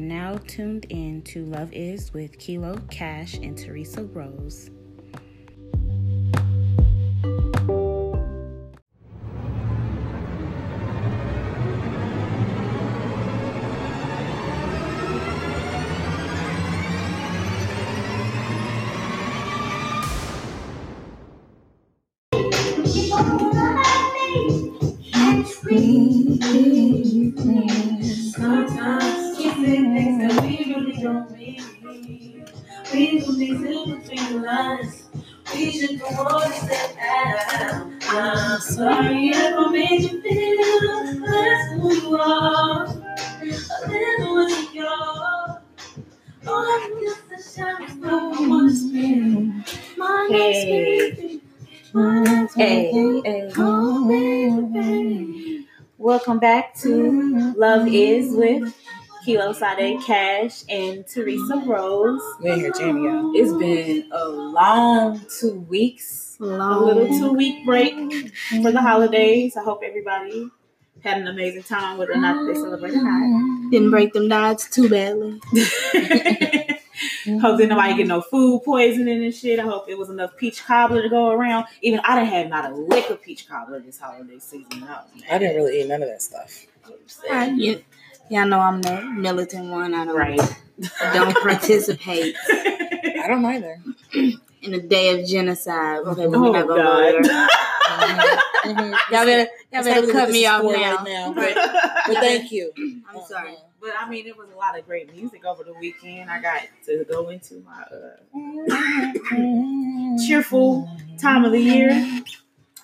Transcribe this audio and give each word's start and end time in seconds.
now 0.00 0.38
tuned 0.46 0.86
in 0.88 1.22
to 1.22 1.44
Love 1.44 1.72
Is 1.72 2.12
with 2.12 2.38
Kilo 2.38 2.80
Cash 2.90 3.34
and 3.34 3.56
Teresa 3.56 4.04
Rose. 4.04 4.70
Love 57.70 57.86
Is 57.86 58.34
with 58.34 58.76
Kilo 59.24 59.52
Sade 59.52 60.02
Cash 60.02 60.64
and 60.68 61.06
Teresa 61.06 61.62
Rose. 61.64 62.20
We're 62.40 62.56
here 62.56 62.72
jamming, 62.72 63.04
y'all. 63.04 63.30
It's 63.32 63.52
been 63.52 64.10
a 64.10 64.28
long 64.28 65.24
two 65.38 65.60
weeks, 65.60 66.36
a 66.40 66.44
little 66.46 67.06
two 67.06 67.32
week 67.32 67.64
break 67.64 67.94
for 68.60 68.72
the 68.72 68.80
holidays. 68.80 69.56
I 69.56 69.62
hope 69.62 69.82
everybody 69.84 70.50
had 71.04 71.18
an 71.18 71.28
amazing 71.28 71.62
time, 71.62 71.96
whether 71.96 72.14
or 72.14 72.16
not 72.16 72.44
they 72.44 72.54
celebrate 72.54 72.92
or 72.92 73.04
not. 73.04 73.70
Didn't 73.70 73.92
break 73.92 74.14
them 74.14 74.26
dots 74.26 74.68
too 74.68 74.88
badly. 74.88 75.40
hope 77.40 77.58
that 77.58 77.68
nobody 77.68 77.96
get 77.98 78.08
no 78.08 78.20
food 78.20 78.62
poisoning 78.64 79.22
and 79.22 79.32
shit. 79.32 79.60
I 79.60 79.62
hope 79.62 79.88
it 79.88 79.96
was 79.96 80.10
enough 80.10 80.36
peach 80.36 80.64
cobbler 80.64 81.02
to 81.02 81.08
go 81.08 81.30
around. 81.30 81.66
Even 81.82 82.00
I 82.00 82.18
didn't 82.18 82.34
have 82.34 82.48
not 82.48 82.72
a 82.72 82.74
lick 82.74 83.10
of 83.10 83.22
peach 83.22 83.48
cobbler 83.48 83.78
this 83.78 84.00
holiday 84.00 84.40
season. 84.40 84.82
I. 84.82 85.04
I 85.30 85.38
didn't 85.38 85.54
really 85.54 85.80
eat 85.80 85.86
none 85.86 86.02
of 86.02 86.08
that 86.08 86.20
stuff. 86.20 86.66
I, 87.30 87.46
you, 87.48 87.82
y'all 88.28 88.46
know 88.46 88.60
I'm 88.60 88.82
the 88.82 89.00
militant 89.02 89.70
one. 89.70 89.94
I 89.94 90.04
don't, 90.04 90.16
Right. 90.16 90.40
don't 91.14 91.36
participate 91.42 92.34
I 92.50 93.24
don't 93.28 93.44
either. 93.44 93.80
in 94.12 94.72
the 94.72 94.80
day 94.80 95.18
of 95.20 95.26
genocide. 95.26 96.00
Okay, 96.00 96.26
Oh, 96.26 96.30
we're 96.30 96.52
not 96.52 96.66
gonna 96.66 96.68
go 96.68 96.76
God. 96.76 97.24
there. 97.24 97.48
Mhm. 98.60 98.90
Y'all 99.10 99.24
better, 99.24 99.50
y'all 99.72 99.82
better 99.82 100.12
cut 100.12 100.30
me 100.30 100.44
off 100.46 100.62
now. 100.62 100.70
right 100.70 101.04
now. 101.04 101.32
Right. 101.32 101.54
But 102.06 102.16
thank 102.18 102.52
you. 102.52 102.70
I'm 103.10 103.22
sorry. 103.26 103.56
But 103.80 103.92
I 103.98 104.08
mean, 104.08 104.26
it 104.26 104.36
was 104.36 104.50
a 104.50 104.56
lot 104.56 104.78
of 104.78 104.86
great 104.86 105.10
music 105.16 105.44
over 105.46 105.64
the 105.64 105.72
weekend. 105.74 106.30
I 106.30 106.40
got 106.40 106.62
to 106.86 107.04
go 107.10 107.30
into 107.30 107.64
my 107.64 107.82
uh, 107.82 108.16
cheerful 110.26 110.88
time 111.18 111.44
of 111.44 111.52
the 111.52 111.60
year, 111.60 111.90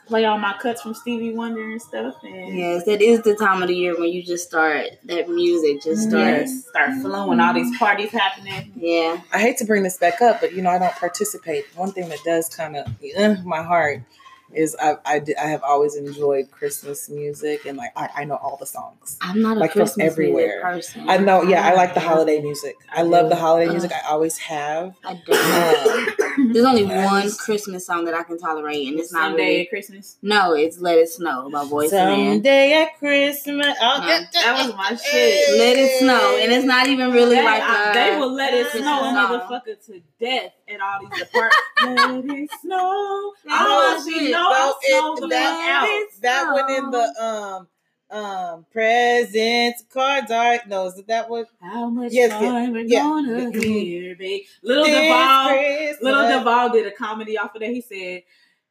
play 0.07 0.25
all 0.25 0.39
my 0.39 0.55
cuts 0.61 0.83
from 0.83 0.95
Stevie 0.95 1.35
Wonder 1.35 1.63
and 1.71 1.83
stuff, 1.83 2.15
and 2.23 2.57
Yes, 2.57 2.85
that 2.85 3.03
is 3.03 3.23
the 3.23 3.35
time 3.35 3.63
of 3.63 3.69
the 3.69 3.75
year 3.75 3.99
when 3.99 4.11
you 4.11 4.23
just 4.23 4.47
start 4.47 4.87
that 5.05 5.29
music 5.29 5.83
just 5.83 6.09
starts. 6.09 6.51
yes, 6.53 6.67
start 6.69 6.91
flowing. 7.03 7.41
All 7.41 7.53
these 7.55 7.77
parties 7.79 8.11
happening. 8.11 8.73
Yeah, 8.77 9.21
I 9.33 9.41
hate 9.41 9.59
to 9.59 9.65
bring 9.65 9.83
this 9.83 9.97
back 9.99 10.23
up, 10.23 10.41
but 10.41 10.53
you 10.55 10.63
know 10.63 10.71
I 10.71 10.79
don't 10.79 10.95
participate. 10.95 11.65
One 11.77 11.93
thing 11.93 12.09
that 12.09 12.21
does 12.25 12.49
kind 12.49 12.77
of 12.77 12.87
uh, 13.19 13.37
my 13.45 13.63
heart 13.63 14.03
is 14.55 14.77
I 14.81 14.97
I, 15.05 15.23
I 15.43 15.47
have 15.49 15.63
always 15.63 15.97
enjoyed 15.97 16.51
Christmas 16.51 17.09
music 17.11 17.67
and 17.67 17.77
like 17.77 17.93
I, 17.97 18.09
I 18.17 18.25
know 18.25 18.37
all 18.37 18.57
the 18.59 18.67
songs. 18.67 19.19
I'm 19.21 19.43
not 19.43 19.57
a 19.57 19.61
Like 19.61 19.73
from 19.73 19.81
Christmas 19.81 19.97
music 19.99 20.13
everywhere. 20.13 20.63
person. 20.63 21.09
I 21.09 21.19
know, 21.19 21.43
yeah, 21.43 21.67
I 21.67 21.75
like 21.75 21.95
the 21.95 22.01
holiday 22.01 22.41
music. 22.41 22.77
I 22.93 23.03
love 23.03 23.29
the 23.29 23.37
holiday 23.37 23.69
Uh. 23.69 23.73
music. 23.73 23.93
I 23.93 24.09
always 24.09 24.39
have. 24.39 24.95
I 25.05 25.21
don't. 25.27 26.53
There's 26.53 26.67
only 26.67 26.85
I 26.87 27.05
one 27.07 27.31
Christmas 27.33 27.87
song 27.87 28.05
that 28.05 28.15
I 28.15 28.23
can 28.23 28.39
tolerate, 28.39 28.87
and 28.89 28.99
it's 29.01 29.11
not 29.13 29.31
Sunday 29.31 29.43
really. 29.43 29.61
at 29.63 29.69
Christmas. 29.71 30.17
No, 30.23 30.53
it's 30.53 30.79
"Let 30.79 30.99
It 30.99 31.09
Snow" 31.09 31.49
by 31.51 31.65
Boyz 31.65 31.91
II 31.93 31.99
Men. 31.99 32.35
Someday 32.37 32.73
at 32.83 32.99
Christmas, 32.99 33.77
I'll 33.81 34.01
No, 34.03 34.07
get 34.07 34.33
That 34.33 34.65
was 34.67 34.75
my 34.77 34.95
shit. 34.97 35.59
Let 35.59 35.77
it 35.79 35.99
snow, 35.99 36.39
and 36.41 36.53
it's 36.53 36.67
not 36.67 36.89
even 36.89 37.11
really 37.13 37.37
They, 37.37 37.45
like 37.45 37.63
I- 37.63 37.91
a, 37.91 37.95
they 37.95 38.19
will 38.19 38.33
let 38.35 38.53
it 38.53 38.69
Christmas 38.71 38.83
snow 38.83 39.01
a 39.01 39.13
motherfucker 39.41 39.87
to 39.87 40.03
death 40.21 40.53
at 40.69 40.81
all 40.81 41.01
these 41.01 41.19
departments. 41.19 41.61
let 41.85 42.25
it 42.39 42.51
snow. 42.63 43.33
That's 43.45 43.55
I 43.55 43.65
my 43.65 43.69
want 43.95 44.05
to 44.05 44.11
shit. 44.13 44.31
No, 44.33 44.75
it- 44.83 45.31
that- 45.31 45.85
out. 46.15 46.21
that 46.23 46.53
one 46.53 46.71
in 46.71 46.91
the 46.91 47.25
um 47.25 47.69
um 48.09 48.65
presents 48.73 49.83
cards 49.93 50.31
are 50.31 50.61
no 50.69 50.87
is 50.87 51.03
that 51.09 51.29
one 51.29 51.45
How 51.61 51.89
much 51.89 52.13
Yes, 52.13 52.31
time 52.31 52.73
we're 52.73 52.85
yeah, 52.85 53.01
gonna 53.01 53.51
yeah. 53.53 53.61
hear, 53.61 54.17
babe? 54.17 54.43
Little 54.63 54.85
This 54.85 54.95
Duval, 54.95 55.49
Christmas. 55.49 56.03
Little 56.03 56.29
Duval 56.39 56.69
did 56.71 56.87
a 56.87 56.93
comedy 56.93 57.37
off 57.37 57.55
of 57.57 57.61
that. 57.63 57.71
He 57.71 57.81
said, 57.81 58.23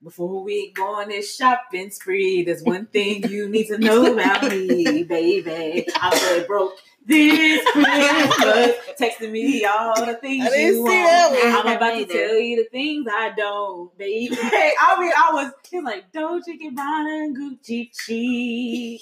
"Before 0.01 0.41
we 0.41 0.71
go 0.71 0.95
on 1.01 1.09
this 1.09 1.35
shopping 1.35 1.91
spree, 1.91 2.43
there's 2.43 2.63
one 2.63 2.85
thing 2.85 3.27
you 3.29 3.49
need 3.49 3.67
to 3.67 3.77
know 3.77 4.13
about 4.13 4.43
me, 4.49 5.03
baby. 5.03 5.85
I'm 5.95 6.45
broke." 6.47 6.75
This 7.07 7.61
Christmas, 7.71 8.75
texting 8.99 9.31
me 9.31 9.63
all 9.65 10.05
the 10.05 10.15
things 10.15 10.45
I 10.45 10.49
didn't 10.49 10.65
you 10.65 10.73
see 10.73 10.81
want. 10.81 10.91
that 10.91 11.31
one. 11.31 11.67
I'm 11.71 11.77
about 11.77 11.91
to 11.91 11.97
Either. 11.99 12.13
tell 12.13 12.39
you 12.39 12.55
the 12.63 12.69
things 12.69 13.05
I 13.11 13.31
don't, 13.37 13.95
baby. 13.97 14.35
I 14.41 14.97
mean, 14.99 15.11
I 15.15 15.29
was, 15.33 15.51
he 15.69 15.77
was 15.77 15.85
like, 15.85 16.11
Dolce 16.11 16.57
Gabbana 16.57 17.25
and 17.25 17.37
Gucci 17.37 17.89
cheek. 17.93 19.01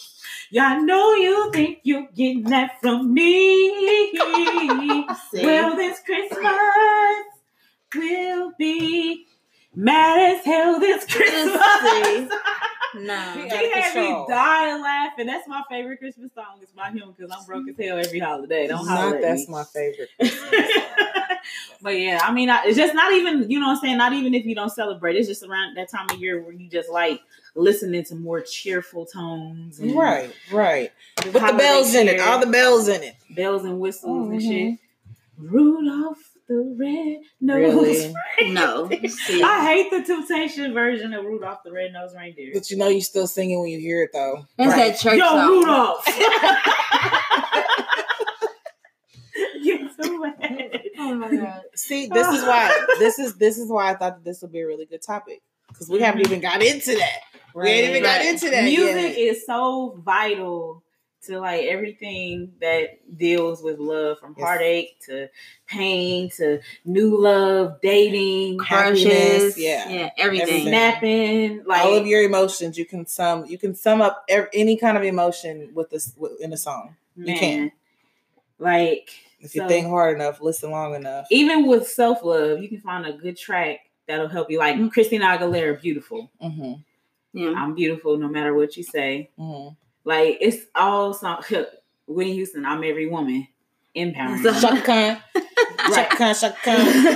Yeah, 0.51 0.65
I 0.65 0.77
know 0.79 1.13
you 1.13 1.49
think 1.53 1.79
you're 1.83 2.07
getting 2.13 2.43
that 2.45 2.81
from 2.81 3.13
me. 3.13 4.11
Well, 5.33 5.75
this 5.77 5.99
Christmas 6.01 6.53
will 7.95 8.51
be 8.57 9.25
mad 9.75 10.35
as 10.39 10.45
hell 10.45 10.79
this 10.79 11.05
Christmas. 11.05 12.31
no. 12.95 13.31
He 13.35 13.41
Out 13.49 13.65
of 13.65 13.71
had 13.71 13.95
me 13.95 14.25
dying 14.27 14.81
laughing. 14.81 15.25
That's 15.27 15.47
my 15.47 15.63
favorite 15.69 15.97
Christmas 15.99 16.31
song. 16.33 16.59
It's 16.61 16.71
by 16.71 16.89
him 16.91 17.13
because 17.15 17.31
I'm 17.35 17.45
broke 17.45 17.67
as 17.69 17.75
hell 17.77 17.97
every 17.97 18.19
holiday. 18.19 18.67
Don't 18.67 18.85
holler 18.87 19.11
Not 19.11 19.21
that's 19.21 19.47
me. 19.47 19.51
my 19.53 19.63
favorite. 19.63 20.09
but 21.81 21.97
yeah, 21.97 22.19
I 22.23 22.31
mean, 22.31 22.49
I, 22.49 22.63
it's 22.65 22.77
just 22.77 22.93
not 22.93 23.13
even 23.13 23.49
you 23.49 23.59
know 23.59 23.67
what 23.67 23.75
I'm 23.77 23.81
saying. 23.81 23.97
Not 23.97 24.13
even 24.13 24.33
if 24.33 24.45
you 24.45 24.55
don't 24.55 24.69
celebrate, 24.71 25.15
it's 25.15 25.27
just 25.27 25.43
around 25.43 25.75
that 25.77 25.89
time 25.89 26.07
of 26.11 26.19
year 26.19 26.41
where 26.41 26.53
you 26.53 26.69
just 26.69 26.89
like 26.89 27.21
listening 27.55 28.03
to 28.05 28.15
more 28.15 28.41
cheerful 28.41 29.05
tones, 29.05 29.79
and 29.79 29.95
Right, 29.95 30.31
right. 30.51 30.91
With 31.23 31.33
the 31.33 31.39
holiday 31.39 31.57
bells 31.57 31.93
in 31.93 32.07
it, 32.07 32.19
all 32.19 32.39
the 32.39 32.47
bells 32.47 32.87
in 32.87 33.03
it. 33.03 33.15
bells 33.29 33.63
and 33.63 33.79
whistles 33.79 34.29
and 34.29 34.39
Mhm. 34.41 34.71
shit. 34.71 34.79
Rudolph 35.37 36.32
the 36.47 36.75
red 36.77 37.21
nose. 37.39 38.13
Really? 38.37 38.51
No. 38.51 38.89
See, 39.07 39.41
I 39.41 39.65
hate 39.65 39.91
the 39.91 40.03
Temptation 40.03 40.73
version 40.73 41.13
of 41.13 41.25
Rudolph 41.25 41.59
the 41.63 41.71
red 41.71 41.93
nosed 41.93 42.15
reindeer. 42.15 42.51
But 42.53 42.69
you 42.69 42.77
know 42.77 42.87
you're 42.87 43.01
still 43.01 43.27
singing 43.27 43.59
when 43.59 43.69
you 43.69 43.79
hear 43.79 44.03
it 44.03 44.11
though. 44.13 44.45
that's 44.57 44.71
Right. 44.71 44.91
that 44.91 44.99
church 44.99 45.17
Yo, 45.17 45.25
song. 45.25 45.49
Rudolph. 45.49 46.05
Get 49.63 49.91
so 50.01 50.17
mad. 50.17 50.81
Oh 50.99 51.15
my 51.15 51.35
god. 51.35 51.61
See, 51.75 52.07
this 52.07 52.27
is 52.27 52.43
why 52.43 52.85
this 52.99 53.19
is 53.19 53.35
this 53.35 53.57
is 53.57 53.69
why 53.69 53.91
I 53.91 53.95
thought 53.95 54.17
that 54.17 54.23
this 54.23 54.41
would 54.41 54.51
be 54.51 54.59
a 54.59 54.67
really 54.67 54.85
good 54.85 55.01
topic. 55.01 55.41
Because 55.69 55.89
we 55.89 56.01
haven't 56.01 56.23
mm-hmm. 56.23 56.33
even 56.33 56.41
got 56.41 56.61
into 56.61 56.95
that. 56.95 57.19
We 57.55 57.69
ain't 57.69 57.89
even 57.89 58.03
got 58.03 58.23
into 58.23 58.49
that. 58.49 58.63
Music 58.63 58.95
yet. 58.95 59.17
is 59.17 59.45
so 59.45 59.99
vital 60.03 60.83
to 61.27 61.39
like 61.39 61.63
everything 61.63 62.53
that 62.61 62.99
deals 63.17 63.61
with 63.63 63.79
love, 63.79 64.19
from 64.19 64.35
Yes. 64.37 64.45
heartache 64.45 64.99
to 65.05 65.29
pain 65.67 66.29
to 66.37 66.59
new 66.85 67.17
love, 67.17 67.79
dating, 67.81 68.59
Happiness, 68.59 69.03
Crushes. 69.03 69.57
yeah. 69.57 69.89
Yeah, 69.89 70.09
everything. 70.17 70.47
Everything. 70.49 70.67
snapping, 70.67 71.63
like 71.65 71.85
all 71.85 71.95
of 71.95 72.05
your 72.07 72.23
emotions. 72.23 72.77
You 72.77 72.85
can 72.85 73.05
sum 73.05 73.45
you 73.45 73.57
can 73.57 73.73
sum 73.75 74.01
up 74.01 74.23
ev- 74.29 74.49
any 74.53 74.77
kind 74.77 74.97
of 74.97 75.03
emotion 75.03 75.71
with 75.73 75.89
this 75.89 76.13
with- 76.17 76.39
in 76.41 76.51
a 76.53 76.57
song. 76.57 76.95
man, 77.15 77.37
can. 77.37 77.71
like 78.59 79.09
If 79.39 79.55
you 79.55 79.61
so- 79.61 79.67
think 79.67 79.87
hard 79.87 80.15
enough, 80.15 80.41
listen 80.41 80.71
long 80.71 80.95
enough. 80.95 81.27
even 81.31 81.67
with 81.67 81.87
self 81.87 82.23
love, 82.23 82.61
you 82.61 82.69
can 82.69 82.81
find 82.81 83.05
a 83.05 83.13
good 83.13 83.37
track 83.37 83.79
that'll 84.07 84.27
help 84.27 84.49
you. 84.51 84.59
Like 84.59 84.91
Christina 84.91 85.25
Aguilera, 85.25 85.81
beautiful. 85.81 86.29
Mm-hmm. 86.41 86.73
Yeah. 87.35 87.53
I'm 87.55 87.73
beautiful 87.73 88.17
no 88.17 88.27
matter 88.27 88.53
what 88.53 88.75
you 88.77 88.83
say. 88.83 89.29
Mm-hmm. 89.39 89.73
Like 90.05 90.37
it's 90.41 90.65
all 90.75 91.13
some 91.13 91.41
Whitney 92.07 92.33
Houston. 92.33 92.65
I'm 92.65 92.83
every 92.83 93.07
woman. 93.07 93.47
Empowering. 93.95 94.41
So- 94.41 94.53
Chaka 94.59 94.81
Khan. 94.81 95.17
Chaka 95.93 96.15
Khan, 96.15 96.35
Chaka 96.39 96.57
Khan. 96.63 96.75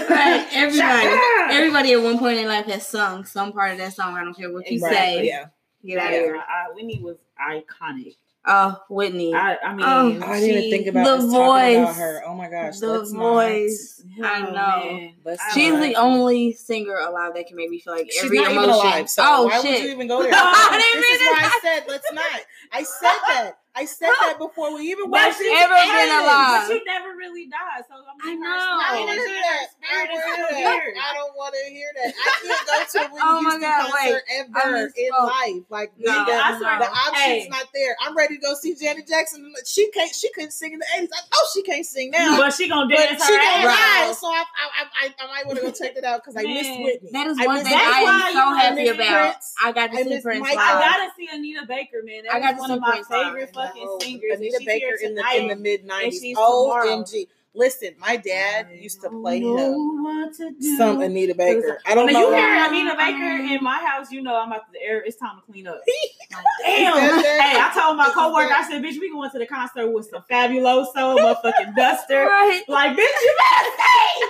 right. 0.10 0.48
Everybody. 0.54 1.56
Everybody 1.56 1.94
at 1.94 2.02
one 2.02 2.20
point 2.20 2.38
in 2.40 2.48
life 2.48 2.66
has 2.68 2.88
sung 2.88 3.26
some 3.26 3.52
part 3.52 3.72
of 3.72 3.78
that 3.80 3.94
song. 3.94 4.16
I 4.16 4.24
don't 4.24 4.36
care 4.36 4.52
what 4.52 4.70
you 4.70 4.80
Right, 4.82 4.94
say. 4.94 5.26
Yeah. 5.28 5.46
Get 5.86 5.98
out 6.00 6.08
of 6.08 6.12
here. 6.14 6.38
I- 6.38 6.74
Whitney 6.76 7.00
was 7.02 7.18
iconic. 7.42 8.16
Oh, 8.50 8.82
Whitney. 8.90 9.34
I, 9.34 9.58
I 9.58 9.74
mean, 9.76 9.86
Oh, 9.86 10.26
I 10.26 10.40
didn't 10.40 10.62
she- 10.64 10.72
think 10.72 10.88
about 10.88 11.04
the 11.06 11.12
us 11.26 11.32
talking 11.32 11.76
about 11.76 11.88
voice. 11.90 11.98
her. 11.98 12.22
Oh 12.26 12.34
my 12.36 12.50
gosh, 12.50 12.80
the 12.80 12.88
let's 12.88 13.12
voice. 13.12 14.04
I 14.24 14.40
Oh, 14.48 14.52
know. 14.52 14.98
man. 15.26 15.38
She's 15.54 15.72
don't 15.74 15.82
the 15.82 15.96
only 15.96 16.54
singer 16.54 16.96
alive 16.96 17.34
that 17.36 17.46
can 17.48 17.58
make 17.58 17.70
me 17.70 17.80
feel 17.80 17.94
like 17.94 18.08
She's 18.10 18.24
every 18.24 18.38
not 18.40 18.52
emotion. 18.52 18.70
even 18.70 18.76
alive. 18.76 19.10
So 19.10 19.24
oh 19.26 19.46
why 19.48 19.62
shit! 19.62 19.72
would 19.72 19.84
you 19.84 19.92
even 19.92 20.08
go 20.08 20.24
there? 20.24 20.32
I 20.34 20.70
this 20.72 20.86
didn't 20.86 21.02
mean 21.02 21.14
is 21.14 21.22
why 21.28 21.52
I 21.52 21.60
said 21.62 21.84
let's 21.90 22.14
not. 22.14 22.42
I 22.72 22.84
said 22.84 23.18
that. 23.28 23.52
I 23.78 23.86
said 23.86 24.10
that 24.10 24.38
before 24.42 24.74
we 24.74 24.90
even 24.90 25.10
But 25.12 25.22
watched 25.30 25.38
she's 25.38 25.54
it. 25.54 25.62
ever 25.62 25.78
been 25.78 26.10
alive? 26.10 26.18
But 26.18 26.26
alive. 26.26 26.70
you 26.74 26.82
never 26.86 27.10
really 27.14 27.46
died, 27.46 27.86
so 27.86 27.94
I, 27.94 28.10
I 28.10 28.26
mean, 28.26 28.42
know. 28.42 28.50
I 28.50 28.90
spirit 28.90 29.06
want 29.06 29.14
is 29.14 29.22
to 29.22 29.30
hear 29.30 29.38
that. 29.38 29.62
I 29.62 29.78
spirit 29.78 30.10
is 30.10 30.18
want 30.18 30.50
to 30.50 30.56
hear 30.58 30.94
that. 30.98 30.98
I 30.98 31.14
don't 31.14 31.36
want 31.38 31.54
to 31.54 31.64
hear 31.70 31.90
that. 31.94 32.10
I 32.18 32.30
can't 32.42 32.66
go 32.66 32.76
to 32.90 32.98
a 33.06 33.08
Whitney 33.14 33.22
Oh 33.22 33.40
Houston 33.40 33.62
God, 33.62 33.92
concert 33.94 34.24
I 34.26 34.34
ever 34.42 34.92
in 34.98 35.12
life. 35.14 35.64
Like 35.70 35.92
No, 35.98 36.10
nigga, 36.12 36.34
I 36.42 36.58
the 36.58 36.90
option's 36.90 37.18
Hey. 37.18 37.48
not 37.50 37.68
there. 37.74 37.96
I'm 38.02 38.18
ready 38.18 38.36
to 38.36 38.42
go 38.42 38.54
see 38.56 38.74
Janet 38.74 39.08
Jackson. 39.08 39.54
She 39.66 39.90
can't. 39.92 40.10
She 40.14 40.32
couldn't 40.34 40.52
sing 40.58 40.74
in 40.74 40.80
the 40.80 40.86
'80s. 40.98 41.10
I 41.14 41.22
know 41.22 41.44
she 41.54 41.62
can't 41.62 41.86
sing 41.86 42.10
now. 42.12 42.38
But 42.38 42.54
she 42.54 42.68
gonna 42.68 42.88
But 42.90 42.98
dance 42.98 43.26
she 43.26 43.34
her 43.34 43.40
gonna 43.40 43.68
ass 43.70 43.78
die, 43.78 44.07
off. 44.38 44.48
I, 44.56 44.68
I, 44.68 44.84
I, 44.84 45.06
I, 45.08 45.14
I 45.24 45.28
might 45.28 45.46
want 45.48 45.60
to 45.60 45.66
go 45.66 45.72
check 45.72 45.96
it 45.98 46.04
out 46.04 46.22
because 46.24 46.36
I 46.38 46.44
missed 46.44 46.70
Whitney. 46.80 47.10
That 47.12 47.28
is 47.28 47.38
I 47.40 47.46
one 47.46 47.64
thing 47.64 47.74
I 47.76 48.28
am 48.28 48.34
so 48.34 48.54
happy 48.56 48.88
about. 48.90 49.32
Prince. 49.34 49.54
I 49.64 49.72
got 49.72 49.92
to 49.92 49.98
I 49.98 50.04
see 50.04 50.22
Prince 50.22 50.42
Mike. 50.42 50.58
I 50.58 50.80
gotta 50.80 51.12
see 51.18 51.28
Anita 51.32 51.66
Baker, 51.68 52.02
man. 52.04 52.24
That 52.24 52.34
I 52.36 52.40
got 52.40 52.52
to 52.52 52.58
one 52.58 52.70
see 52.70 52.74
of 52.76 52.80
my 52.82 52.92
Prince 52.92 53.10
live. 53.10 53.26
favorite 53.26 53.54
fucking 53.54 53.86
Oh, 53.88 54.00
singers. 54.02 54.38
Anita 54.38 54.62
Baker 54.66 54.96
in 55.04 55.16
the 55.16 55.24
in 55.36 55.48
the 55.48 55.56
mid 55.56 55.82
and 55.82 55.90
'90s. 55.90 56.12
she's 56.12 56.36
tomorrow. 56.38 56.86
OMG! 56.88 57.28
Listen, 57.58 57.90
my 57.98 58.18
dad 58.18 58.68
used 58.80 59.02
to 59.02 59.10
play 59.10 59.40
him 59.40 59.58
to 59.58 60.56
some 60.78 61.02
Anita 61.02 61.34
Baker. 61.34 61.82
I 61.88 61.96
don't 61.96 62.06
when 62.06 62.14
know. 62.14 62.30
you 62.30 62.36
hear 62.36 62.66
Anita 62.66 62.96
Baker 62.96 63.24
um, 63.44 63.50
in 63.50 63.64
my 63.64 63.80
house, 63.84 64.12
you 64.12 64.22
know 64.22 64.36
I'm 64.40 64.52
about 64.52 64.72
to 64.72 64.80
air. 64.80 65.02
It's 65.04 65.18
time 65.18 65.38
to 65.38 65.52
clean 65.52 65.68
up. 65.68 65.80
Like, 66.30 66.44
damn. 66.66 66.98
hey, 67.24 67.40
I 67.56 67.72
told 67.74 67.98
my 67.98 68.12
coworker. 68.14 68.54
I 68.54 68.68
said, 68.70 68.84
"Bitch, 68.84 69.00
we 69.00 69.10
going 69.10 69.32
to 69.32 69.40
the 69.40 69.46
concert 69.48 69.90
with 69.90 70.08
some 70.08 70.24
fabuloso, 70.30 71.18
motherfucking 71.18 71.74
duster." 71.76 72.26
Right. 72.26 72.62
Like, 72.68 72.92
bitch, 72.92 72.98
you 72.98 73.36
better 73.40 73.72
stay. 73.74 74.28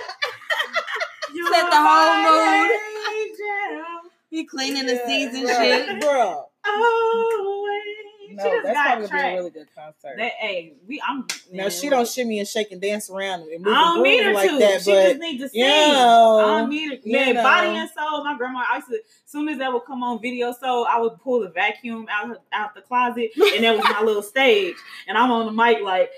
You 1.34 1.52
Set 1.52 1.68
the 1.68 1.76
whole 1.76 2.14
mood. 2.24 2.70
angel. 3.12 4.10
He 4.30 4.44
cleaning 4.46 4.86
the 4.86 5.00
season 5.06 5.40
and 5.46 5.48
shit. 5.48 6.00
bro. 6.00 6.46
Always. 6.66 7.97
No, 8.38 8.44
she 8.44 8.50
just 8.50 8.64
that's 8.64 8.74
got 8.76 8.86
probably 8.86 9.08
gonna 9.08 9.22
be 9.22 9.28
a 9.28 9.34
really 9.36 9.50
good 9.50 9.68
concert. 9.74 10.14
That, 10.16 10.32
hey, 10.38 10.74
we, 10.86 11.02
I'm. 11.06 11.26
now 11.52 11.62
man, 11.64 11.70
she 11.70 11.88
don't 11.90 12.08
shimmy 12.08 12.38
and 12.38 12.48
shake 12.48 12.72
and 12.72 12.80
dance 12.80 13.10
around 13.10 13.42
and 13.42 13.62
move 13.64 13.74
I 13.74 13.80
don't 13.80 13.94
and 13.96 14.02
need 14.04 14.16
groove 14.22 14.26
her 14.28 14.32
like 14.34 14.50
to. 14.50 14.58
that, 14.58 14.82
she 14.82 14.90
but 14.92 15.02
just 15.08 15.20
need 15.20 15.38
to 15.38 15.48
sing. 15.48 15.60
you 15.60 15.66
I 15.66 16.58
don't 16.60 16.68
need 16.70 16.92
it. 16.92 17.00
you 17.04 17.12
Man, 17.12 17.34
know. 17.34 17.42
body 17.42 17.68
and 17.68 17.90
soul. 17.90 18.24
My 18.24 18.36
grandma, 18.38 18.62
I 18.72 18.76
used 18.76 18.88
to, 18.88 18.94
as 18.94 19.00
soon 19.26 19.48
as 19.48 19.58
that 19.58 19.72
would 19.72 19.84
come 19.84 20.02
on 20.02 20.22
video 20.22 20.52
so 20.58 20.84
I 20.86 20.98
would 21.00 21.18
pull 21.20 21.40
the 21.40 21.50
vacuum 21.50 22.06
out 22.10 22.28
her- 22.28 22.38
out 22.52 22.74
the 22.74 22.80
closet, 22.82 23.30
and 23.36 23.64
that 23.64 23.76
was 23.76 23.84
my 23.84 24.02
little 24.02 24.22
stage. 24.34 24.76
And 25.06 25.18
I'm 25.18 25.30
on 25.30 25.46
the 25.46 25.52
mic 25.52 25.82
like, 25.82 26.10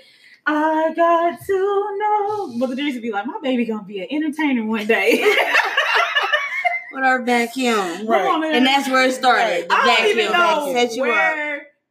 I 0.45 0.93
got 0.95 1.39
to 1.45 1.97
know. 1.99 2.57
But 2.59 2.69
the 2.69 2.75
Teresa 2.75 2.95
would 2.97 3.01
be 3.03 3.11
like, 3.11 3.25
my 3.25 3.39
baby 3.43 3.65
gonna 3.65 3.83
be 3.83 3.99
an 3.99 4.07
entertainer 4.11 4.65
one 4.65 4.87
day. 4.87 5.21
With 6.93 7.05
our 7.05 7.21
vacuum. 7.21 8.05
Right. 8.05 8.21
Come 8.23 8.35
on, 8.35 8.41
man. 8.41 8.55
And 8.55 8.65
that's 8.65 8.89
where 8.89 9.05
it 9.07 9.13
started. 9.13 9.69
The 9.69 9.73
I 9.73 9.85
don't 9.85 10.07
even 10.09 10.25
vacuum 10.27 10.33
know 10.33 10.73
that 10.73 10.89
set 10.89 10.97
you 10.97 11.03
up. 11.05 11.09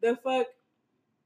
Where 0.00 0.12
the 0.14 0.18
fuck 0.20 0.46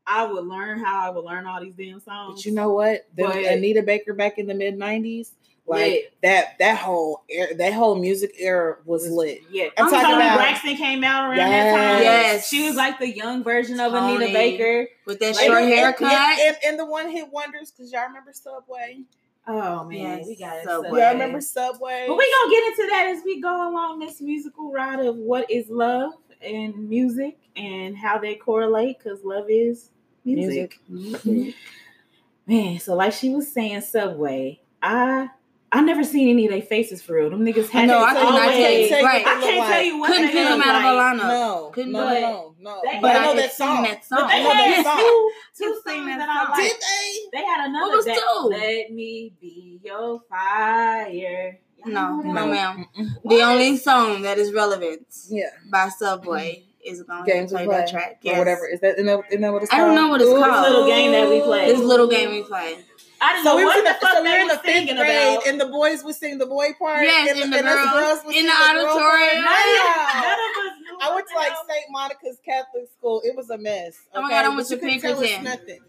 I 0.06 0.26
would 0.26 0.44
learn 0.46 0.78
how 0.80 1.06
I 1.06 1.10
would 1.10 1.24
learn 1.24 1.46
all 1.46 1.60
these 1.62 1.74
damn 1.74 1.98
songs. 2.00 2.40
But 2.40 2.44
you 2.44 2.52
know 2.52 2.72
what? 2.72 3.06
The 3.16 3.24
But- 3.24 3.36
Anita 3.44 3.82
Baker 3.82 4.12
back 4.12 4.38
in 4.38 4.46
the 4.46 4.52
mid 4.54 4.76
'90s, 4.78 5.30
like 5.66 5.92
Lit. 5.92 6.12
that 6.22 6.58
that 6.58 6.76
whole 6.76 7.22
era, 7.30 7.54
that 7.54 7.72
whole 7.72 7.94
music 7.94 8.34
era 8.38 8.76
was 8.84 9.08
lit. 9.10 9.40
Yeah, 9.50 9.68
I'm 9.78 9.86
I'm 9.86 9.90
talking 9.90 10.00
talking 10.04 10.16
about- 10.16 10.36
Braxton 10.36 10.76
came 10.76 11.02
out 11.04 11.24
around 11.30 11.36
that 11.38 11.70
time. 11.72 12.02
Yes. 12.02 12.48
she 12.48 12.66
was 12.66 12.76
like 12.76 12.98
the 12.98 13.08
young 13.08 13.42
version 13.42 13.80
of 13.80 13.92
Tony. 13.92 14.16
Anita 14.16 14.32
Baker. 14.34 14.88
With 15.06 15.20
that 15.20 15.36
Like, 15.36 15.46
short 15.46 15.62
and- 15.62 15.72
haircut. 15.72 16.12
and, 16.12 16.40
and, 16.40 16.56
and 16.66 16.78
the 16.78 16.84
one 16.84 17.08
hit 17.10 17.32
wonders 17.32 17.70
because 17.70 17.90
y'all 17.90 18.06
remember 18.06 18.32
Subway. 18.34 19.00
Oh 19.46 19.84
man, 19.84 20.18
Yes, 20.18 20.26
we 20.26 20.36
got 20.36 20.56
it. 20.58 20.64
Subway. 20.64 21.00
Y'all 21.00 21.12
remember 21.12 21.40
Subway? 21.40 22.04
But 22.08 22.16
we 22.18 22.34
gonna 22.40 22.50
get 22.50 22.64
into 22.66 22.86
that 22.90 23.06
as 23.16 23.24
we 23.24 23.40
go 23.40 23.70
along 23.70 24.00
this 24.00 24.20
musical 24.20 24.70
ride 24.70 25.00
of 25.00 25.16
what 25.16 25.50
is 25.50 25.68
love 25.70 26.12
and 26.44 26.88
music 26.88 27.38
and 27.56 27.96
how 27.96 28.19
they 28.19 28.35
correlate 28.35 28.99
because 28.99 29.25
love 29.25 29.46
is 29.49 29.91
music. 30.25 30.81
Music. 30.88 31.25
Mm-hmm. 31.25 31.50
Man, 32.46 32.79
so 32.79 32.94
like 32.94 33.12
she 33.12 33.31
was 33.31 33.50
saying, 33.50 33.81
Subway. 33.81 34.61
I 34.82 35.31
I 35.73 35.81
never 35.81 36.05
seen 36.05 36.29
any 36.29 36.44
of 36.46 36.52
their 36.52 36.62
faces 36.62 37.02
for 37.02 37.14
real. 37.14 37.31
Them 37.31 37.41
niggas 37.44 37.69
had 37.69 37.88
No, 37.88 37.99
to 38.00 38.05
I 38.06 38.12
could 38.14 38.23
not 38.23 38.50
tell 38.52 38.70
you. 38.70 38.88
Tell 38.88 38.99
you 39.00 39.05
Right. 39.06 39.25
what 39.25 39.37
I 39.37 39.41
can't 39.41 39.73
tell 39.73 39.82
you 39.82 39.99
what 39.99 40.06
Couldn't 40.08 40.26
they 40.26 40.32
pick 40.32 40.44
them 40.49 40.62
out 40.62 40.75
of 40.76 40.85
a 40.85 40.93
like. 40.94 41.17
lineup. 41.17 41.29
No, 41.29 41.70
Couldn't 41.75 41.93
no, 41.93 42.08
do 42.11 42.14
it. 42.14 42.20
no, 42.20 42.55
no. 42.61 42.81
They 42.85 42.93
But 42.93 43.02
But 43.02 43.17
I 43.17 43.19
I 43.19 43.23
know 43.25 43.32
could 43.32 43.43
that 43.43 43.52
song. 43.55 43.82
that 43.85 44.05
But 44.08 44.19
song. 44.19 44.29
they 44.29 44.35
I 44.35 44.43
know 44.43 44.49
that 44.50 44.85
had 44.87 44.96
two, 45.00 45.32
two 45.56 45.64
Who 45.64 45.91
songs 45.91 46.06
that 46.06 46.19
that 46.19 46.29
I 46.29 46.43
song? 46.44 46.52
like. 46.52 46.62
Did 46.62 46.76
they? 46.81 47.38
They 47.38 47.44
had 47.44 47.69
another 47.69 47.96
was 47.96 48.05
that 48.05 48.19
two? 48.19 48.49
let 48.50 48.93
me 48.93 49.32
be 49.41 49.81
your 49.82 50.20
fire. 50.29 51.58
Y'all 51.86 52.22
No, 52.22 52.32
no, 52.32 52.46
ma'am. 52.46 52.86
Mm-mm. 52.98 53.08
The 53.25 53.42
only 53.42 53.76
song 53.76 54.22
that 54.22 54.38
is 54.38 54.52
relevant 54.52 55.06
Yeah, 55.28 55.50
by 55.70 55.88
Subway 55.88 56.64
is 56.84 57.02
going 57.02 57.25
games 57.25 57.50
to 57.50 57.56
play 57.56 57.66
play 57.66 57.76
that 57.78 57.88
track. 57.90 58.20
or 58.26 58.38
whatever. 58.38 58.66
Is 58.66 58.81
that, 58.81 58.94
isn't 58.94 59.06
that, 59.06 59.20
isn't 59.31 59.40
that 59.40 59.52
what 59.52 59.62
it's 59.62 59.72
I 59.72 59.78
don't 59.78 59.94
know 59.94 60.08
what 60.08 60.20
it's 60.20 60.31
Ooh, 60.31 60.38
called. 60.38 60.64
This 60.64 60.70
little 60.70 60.86
game 60.86 61.12
that 61.12 61.28
we 61.28 61.40
play. 61.40 61.66
This 61.66 61.81
little 61.81 62.06
game 62.08 62.31
we 62.31 62.42
play. 62.42 62.78
I 63.20 63.32
didn't 63.32 63.44
So 63.44 63.50
know 63.52 63.56
we 63.56 63.64
was 63.64 63.70
what 63.72 63.78
in 63.78 63.84
the, 63.84 63.90
the 63.92 63.98
fuck 64.00 64.12
so 64.12 64.22
we 64.22 64.28
they 64.28 64.34
were 64.34 64.40
in 64.40 64.48
the 64.48 64.54
fifth 64.54 64.64
thinking 64.64 64.96
grade, 64.96 65.32
about. 65.38 65.46
and 65.46 65.60
the 65.60 65.66
boys 65.66 66.04
would 66.04 66.14
sing 66.14 66.36
the 66.36 66.44
boy 66.46 66.75
part. 66.78 67.04
Yes, 67.04 67.31
and, 67.40 67.54
and 67.54 67.64
the 67.66 67.70
us 67.70 67.92
girls 67.94 68.20
would 68.26 68.34
in 68.36 68.42
sing 68.44 68.52
the 68.52 68.52
auditorium. 68.52 69.44
None 69.44 69.54
of 69.54 69.64
Yeah. 69.64 70.20
none 70.20 70.40
of 70.44 70.52
us 70.60 70.75
knew 70.84 70.98
I 71.00 71.14
went 71.14 71.26
to 71.28 71.34
like 71.36 71.52
St. 71.69 71.86
Monica's 71.90 72.38
Catholic 72.44 72.84
School. 72.98 73.22
It 73.25 73.34
was 73.34 73.48
a 73.48 73.56
mess. 73.56 73.96
Oh 74.14 74.20
my? 74.20 74.28
God, 74.28 74.44
I 74.44 74.48
But 74.48 74.56
went 74.56 74.69
to 74.69 74.76
couldn't 74.76 75.00
Pinkerton. 75.00 75.44
Nothing. 75.44 75.81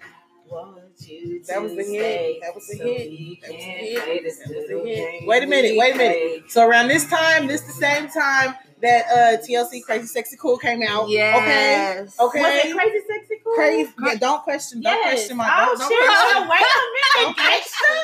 Want 0.50 0.78
you 1.00 1.44
That 1.48 1.62
was 1.62 1.76
the 1.76 1.84
hit. 1.84 2.42
That 2.42 2.54
was 2.56 2.68
the 2.68 2.78
so 2.78 2.84
hit. 2.84 3.42
That 3.42 3.52
was 3.52 3.58
the 3.58 3.64
can 3.66 3.78
hit. 3.78 3.96
That 3.96 4.24
was 4.24 4.40
the 4.40 4.50
little 4.50 4.86
hit. 4.86 5.28
Wait 5.28 5.44
a 5.44 5.48
minute. 5.48 5.74
Wait 5.78 5.96
a 5.96 5.98
minute. 5.98 6.52
So 6.52 6.66
around 6.68 6.88
this 6.88 7.08
time, 7.10 7.48
this 7.48 7.62
the 7.62 7.72
same 7.74 8.08
time 8.10 8.56
that 8.82 9.06
uh 9.08 9.42
TLC 9.44 9.84
Crazy 9.84 10.06
Sexy 10.08 10.38
Cool 10.38 10.58
came 10.58 10.84
out. 10.84 11.10
Yes. 11.10 12.16
Okay. 12.20 12.40
Okay. 12.40 12.42
Was 12.42 12.66
it 12.66 12.76
crazy 12.76 13.00
sexy 13.08 13.36
cool? 13.44 13.56
Crazy. 13.56 13.92
Yeah, 14.06 14.16
don't 14.16 14.44
question. 14.44 14.82
Don't 14.82 14.94
Yes. 14.94 15.14
question 15.14 15.38
my. 15.38 15.50
Oh 15.50 15.66
Don't, 15.66 15.80
don't 15.80 15.90
shit! 15.90 16.06
question. 16.06 16.38
Oh, 16.38 16.50
wait 16.50 16.60
a 16.62 16.86
minute, 16.96 17.36
Don't 17.36 17.38
gangster. 17.38 17.96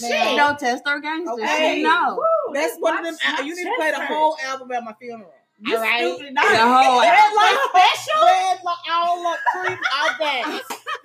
Now, 0.00 0.08
Shit. 0.08 0.36
Don't 0.38 0.58
test 0.58 0.82
our 0.86 1.00
gangster. 1.00 1.32
Okay. 1.34 1.74
She 1.76 1.82
know. 1.82 2.16
Woo, 2.16 2.54
That's 2.54 2.76
one 2.78 2.98
of 2.98 3.04
them. 3.04 3.16
my 3.38 3.44
You 3.44 3.54
need 3.54 3.64
to 3.64 3.74
play 3.76 3.90
the 3.90 4.06
whole 4.06 4.36
album 4.46 4.72
at 4.72 4.82
my 4.84 4.94
funeral. 4.94 5.30
You 5.64 5.76
All 5.76 5.82
right? 5.82 6.14
stupid. 6.16 6.34
The 6.34 6.40
whole 6.40 7.00
Red 7.02 7.12
album. 7.14 7.36
light 7.36 7.58
special. 7.68 8.22
Red 8.24 8.58
light, 8.64 8.76
all 8.90 9.26
up, 9.26 9.38
creep, 9.52 9.78
all 9.94 10.10
that. 10.18 10.62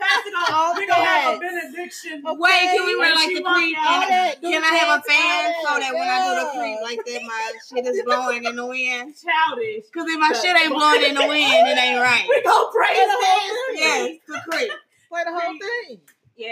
Pass 0.07 0.23
it 0.25 0.33
on. 0.33 0.53
All 0.55 0.73
We 0.75 0.87
gonna 0.87 1.03
have 1.03 1.35
a 1.35 1.39
benediction. 1.39 2.23
Okay. 2.25 2.37
Wait, 2.39 2.61
can 2.71 2.85
we 2.85 2.95
wear 2.95 3.13
like 3.15 3.27
the 3.27 3.41
walk 3.43 3.55
creep? 3.57 3.77
out, 3.77 3.87
All 3.87 4.01
and- 4.03 4.11
that. 4.11 4.41
Do 4.41 4.49
Can 4.51 4.61
the 4.61 4.67
I 4.67 4.71
have 4.79 4.99
a 4.99 5.01
fan 5.03 5.53
so 5.63 5.79
that 5.79 5.93
when 5.93 6.07
I 6.07 6.17
do 6.23 6.31
the 6.39 6.45
Yeah. 6.47 6.59
creep 6.61 6.79
like 6.81 7.01
that, 7.05 7.21
my 7.27 7.51
shit 7.67 7.85
is 7.85 8.01
blowing 8.05 8.45
in 8.45 8.55
the 8.55 8.65
wind? 8.65 9.15
Childish. 9.19 9.85
Because 9.91 10.07
if 10.09 10.19
my 10.19 10.31
shit 10.33 10.55
ain't 10.55 10.73
blowing 10.73 11.03
in 11.03 11.15
the 11.15 11.27
wind, 11.27 11.67
it 11.67 11.77
ain't 11.77 11.99
right. 12.01 12.25
We 12.29 12.41
gonna 12.41 12.71
praise 12.71 12.97
the 12.97 13.17
whole 13.19 13.75
thing. 13.75 13.77
Yes, 13.77 14.17
the 14.27 14.39
creep. 14.49 14.71
Play 15.09 15.23
the 15.25 15.31
whole 15.33 15.57
thing. 15.59 16.01
Yeah. 16.35 16.51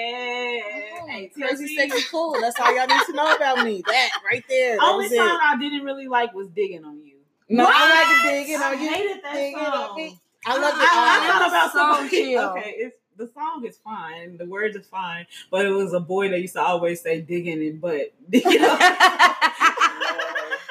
Oh, 1.01 1.07
hey, 1.07 1.31
Crazy, 1.33 1.65
TLC. 1.65 1.75
sexy, 1.89 2.05
cool. 2.09 2.35
That's 2.41 2.59
all 2.59 2.75
y'all 2.75 2.87
need 2.87 3.05
to 3.05 3.13
know 3.13 3.35
about 3.35 3.63
me. 3.63 3.83
That 3.85 4.09
right 4.25 4.43
there. 4.49 4.77
That 4.77 4.83
Only 4.83 5.05
was 5.05 5.11
it. 5.11 5.17
song 5.17 5.39
I 5.43 5.57
didn't 5.59 5.83
really 5.83 6.07
like 6.07 6.33
was 6.33 6.47
"Digging 6.49 6.83
on 6.83 7.03
You." 7.05 7.17
No, 7.49 7.65
What? 7.65 7.75
I 7.75 8.03
like 8.03 8.23
to 8.23 8.29
dig 8.31 8.49
in 8.49 8.61
I 8.61 8.71
you. 8.71 8.77
hated 8.89 9.23
that 9.23 9.33
Dig 9.35 9.53
in 9.53 9.59
on 9.59 9.87
song. 9.89 9.95
me. 9.97 10.19
I 10.47 10.57
love 10.57 10.73
it. 10.73 10.79
I, 10.79 10.85
I 10.85 11.27
all. 11.27 11.39
thought 11.39 11.47
about 11.49 11.71
So 11.71 11.77
somebody. 11.77 12.09
chill. 12.09 12.41
Okay, 12.57 12.75
it's 12.77 12.97
the 13.17 13.27
song 13.33 13.65
is 13.65 13.77
fine. 13.77 14.37
The 14.37 14.45
words 14.45 14.75
are 14.77 14.81
fine, 14.81 15.25
but 15.51 15.65
it 15.65 15.71
was 15.71 15.93
a 15.93 15.99
boy 15.99 16.29
that 16.29 16.39
used 16.41 16.53
to 16.55 16.61
always 16.61 17.01
say 17.01 17.21
"digging 17.21 17.61
and 17.65 17.79
butt." 17.81 18.13
Digging 18.29 18.61
on- 18.63 18.79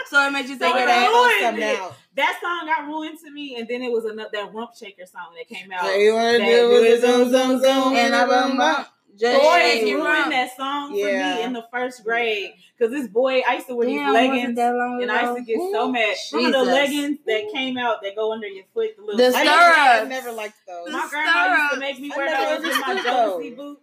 so 0.06 0.24
it 0.26 0.30
made 0.30 0.46
you 0.46 0.54
So 0.54 0.58
think 0.58 0.76
it 0.76 0.82
of 0.82 0.86
that. 0.88 1.08
ruined 1.10 1.40
something 1.42 1.62
it. 1.64 1.78
out. 1.80 1.96
that 2.14 2.38
song 2.40 2.66
got 2.66 2.86
ruined 2.86 3.18
to 3.24 3.30
me, 3.30 3.56
and 3.56 3.66
then 3.66 3.82
it 3.82 3.90
was 3.90 4.04
another 4.04 4.30
that 4.32 4.54
Rump 4.54 4.70
Shaker 4.76 5.06
song 5.06 5.34
that 5.36 5.48
came 5.48 5.72
out. 5.72 5.84
All 5.84 5.96
you 5.98 6.14
wanna 6.14 6.38
That 6.38 6.44
do 6.44 6.70
is 6.84 7.00
do 7.00 7.06
zoom, 7.06 7.20
it, 7.22 7.30
zoom, 7.32 7.60
zoom, 7.60 7.96
And 7.96 8.14
I 8.14 8.26
bum 8.26 8.56
bum. 8.56 8.86
Just 9.16 9.40
Boys 9.42 9.62
shake 9.62 9.83
it 9.85 9.94
ruined 9.94 10.33
that 10.33 10.56
song 10.56 10.88
for 10.90 10.94
me 11.06 11.42
in 11.42 11.52
the 11.52 11.64
first 11.73 12.02
grade 12.02 12.52
because 12.76 12.92
this 12.92 13.06
boy 13.09 13.42
I 13.49 13.54
used 13.56 13.68
to 13.68 13.76
wear 13.76 13.87
Damn, 13.87 14.06
these 14.06 14.12
leggings. 14.12 14.56
that 14.56 14.75
long 14.75 15.02
And 15.02 15.11
I 15.12 15.23
used 15.33 15.47
to 15.47 15.52
ago? 15.52 15.64
get 15.64 15.73
so 15.73 15.92
mad. 15.92 16.16
Remember 16.33 16.59
the 16.59 16.64
leggings 16.64 17.18
that 17.26 17.50
came 17.52 17.78
out 17.78 18.02
that 18.02 18.16
go 18.16 18.33
under 18.33 18.49
your 18.49 18.64
foot? 18.75 18.97
The 18.97 19.02
little 19.02 19.16
The 19.18 19.37
I 19.38 19.40
I 19.40 19.44
never, 19.44 19.54
I 19.54 20.04
never 20.09 20.33
liked 20.33 20.56
those. 20.66 20.90
My 20.90 21.02
The 21.04 21.09
grandma 21.11 21.56
used 21.62 21.75
to 21.75 21.80
make 21.80 22.00
me 22.00 22.12
wear 22.16 22.28
those 22.59 22.64
in 22.75 22.80
my 22.80 22.87
understood 22.88 23.04
Josie 23.04 23.50
those. 23.50 23.56
boots. 23.56 23.80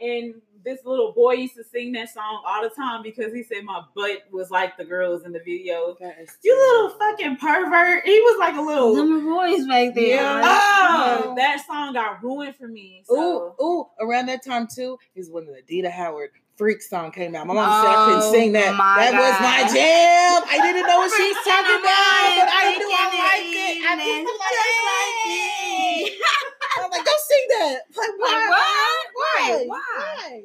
And 0.00 0.34
this 0.64 0.78
little 0.84 1.12
boy 1.12 1.32
used 1.32 1.54
to 1.56 1.64
sing 1.64 1.92
that 1.92 2.08
song 2.10 2.42
all 2.46 2.62
the 2.62 2.70
time 2.70 3.02
because 3.02 3.32
he 3.32 3.42
said 3.42 3.64
my 3.64 3.82
butt 3.96 4.22
was 4.30 4.50
like 4.50 4.76
the 4.76 4.84
girls 4.84 5.24
in 5.24 5.32
the 5.32 5.38
video. 5.40 5.96
You 6.42 6.56
little 6.56 6.98
fucking 6.98 7.36
pervert. 7.36 8.04
He 8.04 8.18
was 8.20 8.38
like 8.38 8.56
a 8.56 8.60
little. 8.60 8.94
Them 8.94 9.24
boys 9.24 9.66
back 9.66 9.94
there. 9.94 10.16
Yeah. 10.16 10.40
Oh, 10.44 11.22
No. 11.26 11.34
that 11.36 11.64
song 11.66 11.92
got 11.94 12.22
ruined 12.22 12.56
for 12.56 12.68
me. 12.68 13.02
So. 13.06 13.54
Ooh, 13.60 13.64
ooh! 13.64 13.86
Around 14.00 14.26
that 14.26 14.44
time 14.44 14.66
too 14.72 14.98
is 15.14 15.30
when 15.30 15.46
the 15.46 15.58
Adina 15.58 15.90
Howard 15.90 16.30
"Freak" 16.56 16.82
song 16.82 17.10
came 17.12 17.34
out. 17.34 17.46
My 17.46 17.54
mom 17.54 17.64
said 17.84 17.90
I 17.90 18.04
couldn't 18.06 18.22
Oh, 18.22 18.32
sing 18.32 18.52
that. 18.52 18.76
my 18.76 19.10
That 19.10 19.14
was 19.14 19.36
my 19.40 19.62
jam. 19.72 20.42
I 20.46 20.58
didn't 20.62 20.86
know 20.86 20.98
what 20.98 21.10
she 21.16 21.26
was 21.28 21.36
talking 21.48 21.80
about, 21.80 22.22
but 22.38 22.48
I 22.52 22.76
knew 22.78 22.90
I 22.92 23.06
liked 23.10 23.56
it. 23.56 23.82
I 23.82 23.92
evening. 23.98 24.26
just 24.26 24.40
like 24.86 25.16
it. 25.26 26.51
I 26.76 26.80
was 26.80 26.90
like, 26.90 27.04
go 27.04 27.12
sing 27.26 27.46
that. 27.48 27.78
that. 27.90 27.96
Like, 27.96 28.10
why? 28.18 28.48
what? 28.48 29.06
Why? 29.14 29.64
Why? 29.66 29.78
Why? 30.28 30.42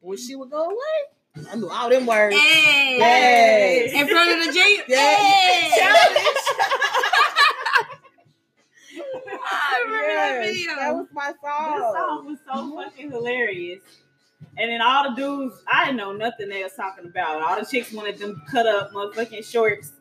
When 0.00 0.18
she 0.18 0.36
would 0.36 0.50
go 0.50 0.66
away, 0.66 1.48
I 1.50 1.56
knew 1.56 1.68
all 1.68 1.90
them 1.90 2.06
words. 2.06 2.36
Hey. 2.36 2.96
Yes. 2.98 3.92
In 3.92 4.08
front 4.08 4.30
of 4.32 4.46
the 4.46 4.52
Jeep. 4.52 4.84
Yeah. 4.88 5.16
Hey. 5.16 5.70
I 9.48 9.82
remember 9.84 10.14
that 10.14 10.44
video. 10.44 10.76
That 10.76 10.94
was 10.94 11.06
my 11.12 11.32
song. 11.42 11.80
That 11.80 11.92
song 11.94 12.26
was 12.26 12.38
so 12.46 12.52
mm-hmm. 12.52 12.76
fucking 12.76 13.10
hilarious. 13.10 13.80
And 14.58 14.70
then 14.70 14.80
all 14.80 15.10
the 15.10 15.16
dudes, 15.16 15.62
I 15.70 15.84
didn't 15.84 15.98
know 15.98 16.12
nothing 16.12 16.48
they 16.48 16.62
was 16.62 16.72
talking 16.74 17.04
about. 17.04 17.42
All 17.42 17.60
the 17.60 17.66
chicks 17.66 17.92
wanted 17.92 18.18
them 18.18 18.42
cut 18.50 18.66
up 18.66 18.92
motherfucking 18.92 19.44
shorts 19.44 19.92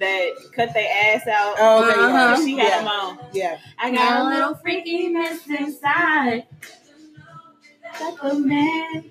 that 0.00 0.30
cut 0.54 0.72
their 0.74 0.88
ass 1.14 1.26
out. 1.26 1.54
Oh, 1.58 1.88
okay, 1.88 2.00
Uh-huh. 2.00 2.44
She 2.44 2.56
had 2.58 2.80
them 2.80 2.88
on. 2.88 3.18
yeah. 3.32 3.58
I 3.78 3.90
got 3.90 4.20
a 4.20 4.28
little 4.28 4.54
freakiness 4.54 5.46
inside. 5.48 6.46
Like 8.00 8.14
a 8.22 8.34
man. 8.34 9.10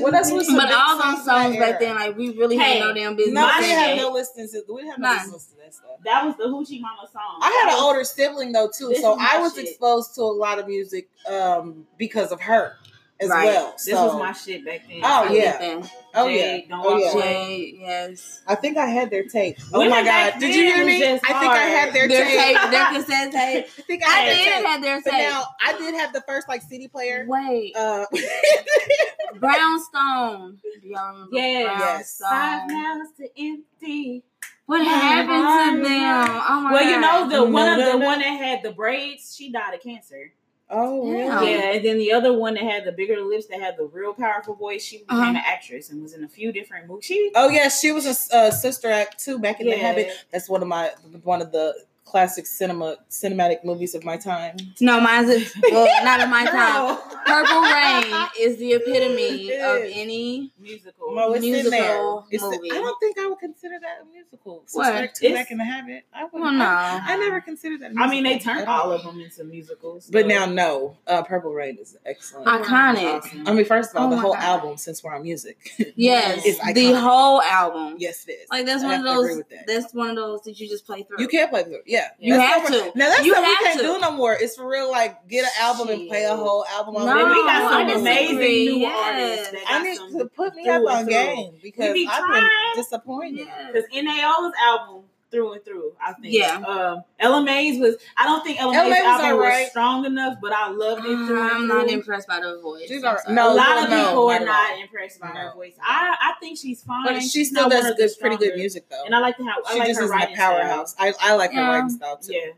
What 0.00 0.14
else 0.14 0.32
was 0.32 0.46
But 0.50 0.72
all 0.72 0.98
songs 1.00 1.16
those 1.16 1.24
songs 1.26 1.56
back 1.58 1.68
era? 1.68 1.76
then, 1.80 1.94
like 1.96 2.16
we 2.16 2.30
really 2.36 2.56
Hey, 2.56 2.78
had 2.78 2.80
no 2.88 2.94
damn 2.94 3.16
business. 3.16 3.34
No, 3.34 3.42
My 3.46 3.58
we 3.60 3.66
didn't 3.66 3.78
have 3.84 3.96
no 3.98 4.10
listens. 4.10 4.52
To, 4.52 4.62
we 4.68 4.76
didn't 4.82 4.90
have 4.92 4.98
no 5.00 5.08
None. 5.08 5.16
listens 5.26 5.46
to 5.46 5.56
that 5.56 5.74
stuff. 5.74 5.90
That 6.04 6.24
was 6.24 6.36
the 6.36 6.44
Hoochie 6.44 6.80
Mama 6.80 7.06
song. 7.12 7.38
I 7.42 7.64
had 7.66 7.74
an 7.76 7.80
older 7.84 8.02
sibling 8.02 8.52
though 8.52 8.68
too, 8.76 8.88
This 8.88 9.02
so 9.02 9.16
I 9.20 9.38
was 9.38 9.54
shit. 9.54 9.68
exposed 9.68 10.14
to 10.16 10.22
a 10.22 10.24
lot 10.32 10.58
of 10.58 10.66
music 10.66 11.08
um, 11.30 11.86
because 11.98 12.32
of 12.32 12.40
her 12.40 12.76
as 13.20 13.28
Right. 13.30 13.44
well. 13.46 13.72
This 13.72 13.84
so, 13.94 14.06
was 14.06 14.18
my 14.18 14.32
shit 14.32 14.64
back 14.64 14.82
then. 14.88 15.00
Oh, 15.04 15.32
yeah. 15.32 15.58
that. 15.58 15.90
oh 16.14 16.28
Jade, 16.28 16.64
yeah, 16.68 16.76
Don't 16.76 16.86
oh 16.86 16.98
yeah. 16.98 17.12
Away. 17.12 17.22
Jay, 17.22 17.78
yes. 17.80 18.42
I 18.46 18.54
think 18.56 18.76
I 18.76 18.86
had 18.86 19.10
their 19.10 19.24
tape. 19.24 19.56
Oh 19.72 19.78
Women 19.78 19.90
my 19.90 20.02
god, 20.04 20.38
did 20.40 20.54
you 20.54 20.64
hear 20.64 20.84
me? 20.84 20.96
I 21.04 21.18
think 21.18 21.24
I 21.30 21.62
had 21.64 21.94
their 21.94 22.08
Their 22.08 22.24
tape. 22.24 22.56
tape, 22.58 22.70
their 22.70 22.86
cassette 22.86 23.32
tape. 23.32 23.66
I 23.78 23.82
think 23.82 24.02
I 24.04 24.10
I 24.10 24.16
had 24.20 24.24
did 24.26 24.36
their 24.46 24.54
tape. 24.56 24.66
have 24.66 24.82
their 24.82 25.02
But 25.02 25.12
now 25.12 25.44
I 25.64 25.78
did 25.78 25.94
have 25.94 26.12
the 26.12 26.20
first 26.22 26.48
like 26.48 26.62
CD 26.62 26.88
player. 26.88 27.24
Wait, 27.28 27.74
Uh, 27.76 28.04
Brownstone. 29.38 30.58
Do 30.82 30.88
y'all 30.88 31.12
remember 31.12 31.28
Yes. 31.36 31.78
Yes. 31.80 32.20
Five 32.30 32.70
miles 32.70 33.08
to 33.18 33.28
empty. 33.40 34.22
What 34.66 34.84
happened 34.86 35.82
to 35.82 35.88
them? 35.88 36.42
Oh 36.48 36.60
my 36.62 36.70
god. 36.70 36.72
Well, 36.72 36.84
you 36.90 37.00
know 37.00 37.28
the 37.28 37.50
one 37.50 37.72
of 37.72 37.78
No, 37.78 37.84
no, 37.92 37.98
the 37.98 38.04
one 38.04 38.18
that 38.20 38.26
had 38.26 38.62
the 38.62 38.72
braids, 38.72 39.34
she 39.36 39.50
died 39.52 39.74
of 39.74 39.82
cancer. 39.82 40.32
Oh 40.74 41.08
really? 41.08 41.18
Yeah. 41.24 41.42
Yeah, 41.42 41.72
and 41.74 41.84
then 41.84 41.98
the 41.98 42.12
other 42.12 42.32
one 42.36 42.54
that 42.54 42.62
had 42.64 42.84
the 42.84 42.92
bigger 42.92 43.20
lips, 43.20 43.46
that 43.46 43.60
had 43.60 43.76
the 43.76 43.84
real 43.84 44.12
powerful 44.14 44.54
voice, 44.54 44.84
she 44.84 44.98
became 44.98 45.18
Uh-huh. 45.18 45.30
an 45.30 45.36
actress 45.36 45.90
and 45.90 46.02
was 46.02 46.12
in 46.14 46.24
a 46.24 46.28
few 46.28 46.52
different 46.52 46.86
movies. 46.88 47.04
She 47.06 47.30
Oh 47.34 47.48
yeah, 47.48 47.68
she 47.68 47.92
was 47.92 48.06
a 48.06 48.36
uh, 48.36 48.50
sister 48.50 48.90
act 48.90 49.24
too 49.24 49.38
back 49.38 49.60
in 49.60 49.68
the 49.68 49.76
habit. 49.76 50.10
That's 50.32 50.48
one 50.48 50.62
of 50.62 50.68
my 50.68 50.90
one 51.22 51.40
of 51.40 51.52
the 51.52 51.74
classic 52.04 52.46
cinema 52.46 52.96
cinematic 53.10 53.64
movies 53.64 53.94
of 53.94 54.04
my 54.04 54.16
time. 54.16 54.56
No, 54.80 55.00
mine's 55.00 55.30
a, 55.30 55.44
well, 55.72 56.04
not 56.04 56.20
in 56.20 56.30
my 56.30 56.44
time. 56.46 56.96
Purple 57.26 57.60
Rain 57.62 58.28
is 58.38 58.58
the 58.58 58.72
epitome 58.74 59.48
It 59.48 59.60
of 59.60 59.90
any. 59.92 60.52
musical. 60.58 61.14
No, 61.14 61.32
it's 61.32 61.44
in 61.44 61.52
there. 61.70 61.96
Musical 61.98 62.26
It's 62.30 62.42
the- 62.42 62.70
I 62.72 62.74
don't 62.74 62.98
think 63.00 63.18
I 63.18 63.26
would 63.26 63.38
consider 63.38 63.76
that 63.80 64.02
a 64.02 64.12
musical. 64.12 64.64
What? 64.72 64.86
Suspect 64.86 65.18
It's- 65.22 65.40
back 65.42 65.50
in 65.50 65.58
the 65.58 65.64
habit. 65.64 66.04
I 66.14 66.24
would 66.24 66.32
Well, 66.40 66.52
no. 66.52 66.64
I, 66.64 67.00
I 67.04 67.16
never 67.16 67.40
considered 67.40 67.80
that. 67.80 67.92
a 67.92 68.00
I 68.00 68.08
mean, 68.08 68.22
they 68.24 68.38
turned 68.38 68.66
all 68.68 68.92
of 68.92 69.02
them 69.02 69.18
into 69.20 69.42
musicals. 69.44 70.08
But 70.12 70.26
now, 70.26 70.44
no. 70.46 70.96
Uh, 71.06 71.22
Purple 71.22 71.52
Rain 71.52 71.78
is 71.80 71.96
excellent. 72.04 72.46
Iconic. 72.46 73.22
Awesome. 73.24 73.48
I 73.48 73.52
mean, 73.54 73.64
first 73.64 73.90
of 73.90 73.96
all, 73.96 74.06
Oh 74.08 74.10
the 74.10 74.18
whole 74.18 74.34
God. 74.34 74.42
album. 74.42 74.76
Since 74.76 75.02
we're 75.02 75.14
on 75.14 75.22
music, 75.22 75.70
Yes, 75.96 76.42
It's 76.44 76.58
the 76.74 76.92
whole 76.92 77.40
album. 77.42 77.96
yes, 77.98 78.26
it 78.28 78.32
is. 78.32 78.48
Like 78.50 78.66
that's 78.66 78.82
I 78.84 78.86
one 78.98 78.98
of 79.00 79.04
those. 79.04 79.36
that. 79.50 79.66
That's 79.66 79.94
one 79.94 80.10
of 80.10 80.16
those 80.16 80.42
that 80.42 80.60
you 80.60 80.68
just 80.68 80.84
play 80.86 81.02
through. 81.04 81.20
You 81.20 81.28
can't 81.28 81.50
play 81.50 81.64
through. 81.64 81.80
Yeah, 81.94 82.08
You 82.18 82.34
That's 82.36 82.68
have 82.70 82.92
to. 82.92 82.98
Now 82.98 83.08
that's 83.10 83.24
You 83.24 83.34
something 83.34 83.50
we 83.50 83.64
can't 83.66 83.80
to. 83.80 83.86
do 83.86 83.98
no 84.00 84.10
more. 84.12 84.32
It's 84.34 84.56
for 84.56 84.68
real. 84.68 84.90
Like 84.90 85.28
get 85.28 85.44
an 85.44 85.50
album 85.60 85.88
and 85.88 86.08
play 86.08 86.24
a 86.24 86.34
whole 86.34 86.64
album. 86.66 86.96
on 86.96 87.06
No, 87.06 87.12
And 87.12 87.28
we 87.30 87.34
repeat. 87.36 87.46
got 87.46 87.72
I 87.72 87.90
some 87.90 88.00
amazing 88.00 88.26
disagree. 88.38 88.64
new 88.66 88.78
Yes. 88.80 89.46
artists. 89.48 89.64
I 89.68 89.82
need 89.82 90.18
to 90.18 90.24
put 90.26 90.54
me 90.54 90.68
up 90.68 90.82
on 90.88 91.04
through. 91.04 91.12
game 91.12 91.52
because 91.62 91.96
I've 92.10 92.34
been 92.34 92.48
disappointed. 92.74 93.46
Yeah. 93.46 93.70
Because 93.72 93.84
NAO's 93.92 94.52
album 94.62 95.04
through 95.34 95.52
and 95.52 95.64
through, 95.64 95.92
I 96.00 96.12
think. 96.14 96.32
Yeah. 96.34 96.56
Um, 96.66 97.02
Ella 97.18 97.42
Mai's 97.44 97.80
was. 97.80 97.96
I 98.16 98.24
don't 98.24 98.42
think 98.44 98.60
Ella 98.60 98.74
Ella 98.76 98.88
Mai's 98.90 99.02
was 99.02 99.06
album 99.20 99.30
alright. 99.32 99.62
was 99.64 99.70
strong 99.70 100.04
enough, 100.06 100.38
but 100.40 100.52
I 100.52 100.68
loved 100.68 101.00
it 101.04 101.26
through 101.26 101.40
I'm 101.42 101.56
through. 101.58 101.66
not 101.66 101.88
impressed 101.88 102.28
by 102.28 102.40
the 102.40 102.60
voice. 102.62 102.86
She's 102.88 103.02
I'm 103.02 103.08
alright. 103.16 103.28
No, 103.28 103.52
a 103.52 103.54
lot 103.54 103.78
of 103.78 103.84
people 103.84 104.28
not 104.28 104.30
are 104.30 104.34
at 104.34 104.44
not 104.44 104.80
impressed 104.80 105.20
by 105.20 105.28
No. 105.32 105.40
her 105.40 105.52
voice. 105.54 105.74
I 105.82 106.16
I 106.20 106.32
think 106.40 106.58
she's 106.58 106.82
fine. 106.82 107.04
But 107.04 107.20
she 107.22 107.28
She's 107.28 107.50
still 107.50 107.68
does 107.68 107.94
good, 107.96 108.10
pretty 108.20 108.36
good 108.36 108.54
music 108.56 108.88
though. 108.88 109.04
And 109.04 109.14
I 109.14 109.18
like 109.18 109.36
the 109.36 109.44
how 109.44 109.56
I 109.66 109.72
she 109.72 109.78
like 109.80 109.88
just 109.88 109.98
her 110.00 110.04
isn't 110.06 110.16
a 110.16 110.18
writing 110.20 110.36
powerhouse. 110.36 110.94
I, 110.98 111.12
I 111.20 111.34
like 111.34 111.52
her 111.52 111.60
Yeah. 111.60 111.68
writing 111.68 111.90
style 111.90 112.22
Style. 112.22 112.34
too. 112.34 112.46
Yeah, 112.46 112.52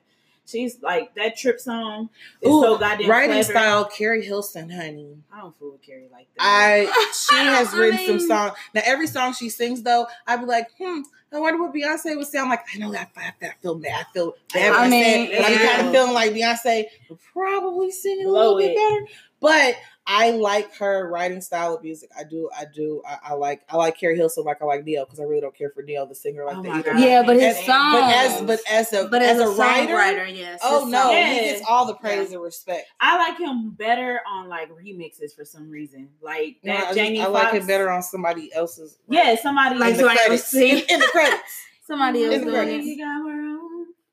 she's 0.46 0.80
like 0.82 1.14
that 1.14 1.36
trip 1.36 1.58
song. 1.58 2.10
Is 2.42 2.48
Ooh, 2.48 2.60
so 2.62 2.78
goddamn 2.78 3.08
writing 3.10 3.30
clever. 3.42 3.50
style, 3.52 3.84
Keri 3.86 4.24
Hilson, 4.24 4.70
honey. 4.70 5.16
I 5.32 5.40
don't 5.40 5.58
fool 5.58 5.72
with 5.72 5.82
Keri 5.82 6.08
like 6.12 6.28
that. 6.36 6.42
I 6.44 7.10
she 7.30 7.36
has 7.44 7.72
I 7.74 7.78
written 7.78 7.98
some 8.06 8.16
mean- 8.18 8.28
songs. 8.28 8.52
Now 8.74 8.82
every 8.84 9.06
song 9.06 9.32
she 9.32 9.48
sings 9.48 9.82
though, 9.82 10.06
I'd 10.26 10.40
be 10.40 10.46
like, 10.46 10.68
hmm, 10.78 11.00
I 11.32 11.38
wonder 11.40 11.62
what 11.62 11.74
Beyonce 11.74 12.16
would 12.16 12.26
sound 12.26 12.50
like. 12.50 12.60
I 12.74 12.78
know 12.78 12.92
that 12.92 13.10
I, 13.16 13.32
I 13.42 13.52
feel 13.60 13.74
bad. 13.74 14.06
I 14.08 14.12
feel 14.12 14.34
bad. 14.54 14.72
I 14.72 14.84
I, 14.84 14.88
mean, 14.88 15.30
but 15.30 15.44
I'm 15.44 15.58
kind 15.58 15.86
of 15.86 15.92
feeling 15.92 16.14
like 16.14 16.32
Beyonce 16.32 16.84
would 17.10 17.18
probably 17.32 17.90
sing 17.90 18.20
it 18.20 18.24
a 18.24 18.28
Blow 18.28 18.54
little 18.54 18.58
bit 18.58 18.70
it. 18.70 18.76
better. 18.76 19.06
But 19.40 19.74
I 20.08 20.30
like 20.30 20.72
her 20.76 21.08
writing 21.10 21.40
style 21.40 21.74
of 21.74 21.82
music. 21.82 22.10
I 22.16 22.22
do. 22.24 22.48
I 22.56 22.64
do. 22.72 23.02
I, 23.06 23.30
I 23.30 23.34
like. 23.34 23.62
I 23.68 23.76
like 23.76 23.98
Keri 23.98 24.16
Hilson 24.16 24.44
like 24.44 24.62
I 24.62 24.64
like 24.64 24.84
Ne-Yo 24.84 25.04
because 25.04 25.18
I 25.18 25.24
really 25.24 25.40
don't 25.40 25.56
care 25.56 25.70
for 25.70 25.82
Ne-Yo 25.82 26.06
the 26.06 26.14
singer 26.14 26.44
like 26.44 26.56
Oh 26.58 26.62
that 26.62 26.68
my 26.68 26.78
either. 26.78 26.92
God. 26.92 27.00
Yeah, 27.00 27.22
but 27.26 27.36
his 27.36 27.56
And- 27.56 27.66
song. 27.66 27.92
But 27.92 28.14
as 28.14 28.42
but 28.42 28.60
as 28.70 28.92
a 28.92 29.08
but 29.08 29.22
as, 29.22 29.40
as, 29.40 29.48
a, 29.48 29.60
writer, 29.60 29.94
songwriter, 29.94 30.36
yes. 30.36 30.60
oh 30.62 30.86
no, 30.88 31.02
song- 31.02 31.16
he 31.16 31.40
gets 31.40 31.62
all 31.68 31.86
the 31.86 31.94
praise 31.94 32.30
and 32.32 32.40
respect. 32.40 32.86
I 33.00 33.16
like 33.18 33.38
him 33.38 33.70
better 33.70 34.20
on 34.30 34.48
like 34.48 34.70
remixes 34.70 35.34
for 35.36 35.44
some 35.44 35.68
reason. 35.70 36.08
Like 36.22 36.58
No, 36.62 36.72
that 36.72 36.78
I, 36.78 36.84
just- 36.86 36.94
Jamie 36.98 37.20
I 37.22 37.26
like 37.26 37.50
Foxx- 37.50 37.64
it 37.64 37.66
better 37.66 37.90
on 37.90 38.02
somebody 38.02 38.52
else's. 38.54 38.98
Yeah, 39.08 39.34
somebody 39.34 39.76
Like 39.76 39.90
in 39.92 39.96
the 39.96 40.02
somebody 40.04 40.20
else 40.30 40.50
credits. 40.50 40.54
In, 40.54 40.94
in 40.94 41.00
the 41.00 41.06
credits. 41.06 41.62
Somebody 41.86 42.24
else 42.24 42.34
In 42.34 42.40
the 42.40 42.50
doing 42.52 42.56
credits. 42.64 42.86
it. 42.86 42.96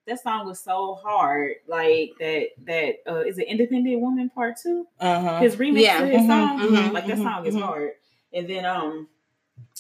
That 0.07 0.21
song 0.21 0.45
was 0.45 0.59
so 0.59 0.95
hard. 1.03 1.53
Like 1.67 2.11
that. 2.19 2.47
That 2.65 2.95
uh, 3.07 3.19
is 3.21 3.37
it. 3.37 3.47
Independent 3.47 4.01
Woman 4.01 4.29
Part 4.29 4.55
Two. 4.61 4.85
Uh 4.99 5.19
huh. 5.21 5.39
His 5.39 5.55
remix 5.55 5.81
Yeah. 5.81 5.99
to 6.01 6.07
his 6.07 6.21
Mhm, 6.21 6.27
song. 6.27 6.59
mhm, 6.59 6.91
like 6.91 7.07
that 7.07 7.17
mhm, 7.17 7.23
song 7.23 7.45
is 7.45 7.55
mhm. 7.55 7.61
hard. 7.61 7.91
And 8.33 8.49
then 8.49 8.65
um, 8.65 9.07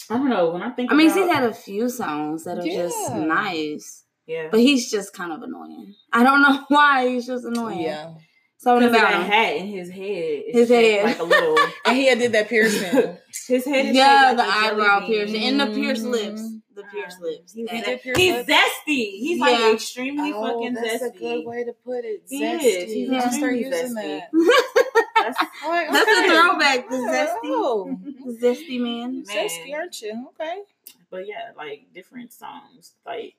I 0.09 0.17
don't 0.17 0.29
know. 0.29 0.51
When 0.51 0.61
I 0.61 0.69
think, 0.69 0.91
I 0.91 0.95
mean, 0.95 1.07
about, 1.07 1.19
he's 1.19 1.31
had 1.33 1.43
a 1.43 1.53
few 1.53 1.89
songs 1.89 2.43
that 2.45 2.59
are 2.59 2.63
just 2.65 3.13
nice, 3.15 4.03
yeah. 4.27 4.47
but 4.51 4.59
he's 4.59 4.89
just 4.91 5.13
kind 5.13 5.31
of 5.33 5.41
annoying. 5.41 5.93
I 6.11 6.23
don't 6.23 6.41
know 6.41 6.63
why 6.69 7.07
he's 7.09 7.25
just 7.27 7.45
annoying. 7.45 7.79
Yeah. 7.81 8.13
Something 8.57 8.89
Because 8.91 9.01
of 9.03 9.09
about 9.09 9.11
that 9.11 9.25
him. 9.25 9.31
hat 9.31 9.55
in 9.57 9.67
his 9.67 9.89
head. 9.89 10.43
His 10.47 10.69
head. 10.69 11.03
like 11.05 11.19
a 11.19 11.23
little. 11.23 11.57
And 11.85 11.97
he 11.97 12.05
had 12.07 12.17
did 12.19 12.31
that 12.31 12.47
piercing. 12.47 13.17
His 13.47 13.65
head 13.65 13.87
is 13.87 13.95
Yeah, 13.95 14.29
shaped 14.29 14.37
the 14.37 14.43
like 14.43 14.47
a 14.47 14.51
jelly 14.69 14.81
eyebrow 14.83 15.05
piercing 15.05 15.43
and 15.43 15.59
the 15.59 15.65
pierced 15.67 16.05
lips. 16.05 16.41
The 16.75 16.83
pierced 16.83 17.17
Um, 17.17 17.23
lips. 17.23 17.53
He's, 17.53 17.69
He 17.69 17.75
And- 17.77 17.85
did 17.85 18.01
pierce 18.01 18.17
he's 18.17 18.33
lips? 18.33 18.49
zesty. 18.49 19.11
He's 19.19 19.37
Yeah. 19.39 19.45
like 19.45 19.73
extremely 19.75 20.31
Oh, 20.33 20.41
fucking 20.41 20.73
that's 20.73 20.87
zesty. 20.87 20.99
That's 20.99 21.15
a 21.15 21.19
good 21.19 21.45
way 21.45 21.63
to 21.63 21.73
put 21.73 22.05
it. 22.05 22.23
He 22.27 22.41
Zesty. 22.41 22.63
is. 22.63 22.91
He's 22.93 23.09
I'm 23.09 23.19
gonna 23.19 23.31
start 23.31 23.55
using 23.55 23.71
zesty. 23.73 23.93
that. 23.95 24.29
That's, 25.15 25.37
I'm 25.63 25.93
That's 25.93 26.09
okay. 26.09 26.25
a 26.25 26.29
throwback, 26.29 26.89
the 26.89 26.95
zesty. 26.97 27.37
Oh, 27.45 27.97
The 28.25 28.31
zesty 28.47 28.79
man. 28.79 29.23
Man. 29.23 29.23
zesty, 29.25 29.73
aren't 29.73 30.01
you? 30.01 30.27
Okay. 30.29 30.61
but 31.09 31.27
yeah, 31.27 31.51
like 31.55 31.85
different 31.93 32.33
songs, 32.33 32.93
like 33.05 33.35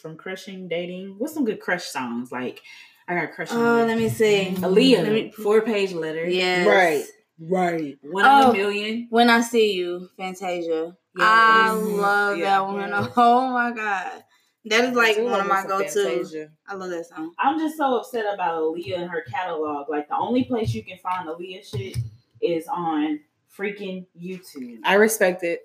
from 0.00 0.16
crushing, 0.16 0.66
dating. 0.68 1.14
What's 1.18 1.32
some 1.34 1.44
good 1.44 1.60
crush 1.60 1.84
songs? 1.84 2.32
Like 2.32 2.60
I 3.08 3.14
got 3.14 3.32
crush 3.32 3.48
Oh, 3.52 3.84
let 3.86 3.96
me 3.96 4.08
see. 4.08 4.50
Aaliyah, 4.56 5.02
Let 5.04 5.12
me- 5.12 5.30
four 5.30 5.60
page 5.62 5.92
letter. 5.92 6.26
Yes. 6.28 6.66
Right. 6.66 7.04
Right. 7.50 7.96
One 8.02 8.24
Oh. 8.24 8.28
in 8.40 8.44
a 8.44 8.48
oh, 8.48 8.52
million. 8.52 9.06
When 9.10 9.28
I 9.30 9.40
see 9.40 9.72
you, 9.74 10.08
Fantasia. 10.16 10.96
Yeah. 11.18 11.24
I 11.24 11.70
love 11.72 12.38
Yeah. 12.38 12.44
that 12.44 12.66
one. 12.66 12.88
Yeah. 12.88 13.08
Oh 13.16 13.48
my 13.52 13.72
god. 13.72 14.24
That 14.66 14.84
is 14.84 14.94
like 14.96 15.18
one 15.18 15.40
of 15.40 15.46
my 15.48 15.64
go 15.66 15.80
to. 15.80 15.84
Fantasia. 15.88 16.50
I 16.68 16.74
love 16.74 16.90
that 16.90 17.06
song. 17.06 17.32
I'm 17.38 17.58
just 17.58 17.76
so 17.76 17.96
upset 17.96 18.32
about 18.32 18.62
Aaliyah 18.62 18.98
and 19.00 19.10
her 19.10 19.22
catalog. 19.28 19.88
Like 19.88 20.08
the 20.08 20.16
only 20.16 20.44
place 20.44 20.72
you 20.72 20.84
can 20.84 20.98
find 20.98 21.28
Aaliyah 21.28 21.68
shit 21.68 21.98
is 22.40 22.66
on 22.68 23.20
freaking 23.58 24.06
YouTube. 24.16 24.78
I 24.84 24.94
respect 24.94 25.42
it. 25.42 25.60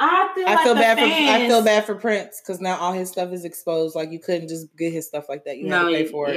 I 0.00 0.28
feel 0.34 0.46
I 0.48 0.54
like 0.54 0.64
feel 0.64 0.74
the 0.74 0.80
bad 0.80 0.98
for 0.98 1.04
I 1.04 1.46
feel 1.46 1.62
bad 1.62 1.84
for 1.86 1.94
Prince 1.94 2.40
because 2.40 2.60
now 2.60 2.76
all 2.78 2.92
his 2.92 3.10
stuff 3.10 3.32
is 3.32 3.44
exposed. 3.44 3.94
Like 3.94 4.10
you 4.10 4.18
couldn't 4.18 4.48
just 4.48 4.74
get 4.76 4.92
his 4.92 5.06
stuff 5.06 5.28
like 5.28 5.44
that. 5.44 5.56
You 5.58 5.70
had 5.70 5.82
to 5.82 5.86
pay 5.88 6.02
you- 6.02 6.08
for 6.08 6.28
it. 6.30 6.36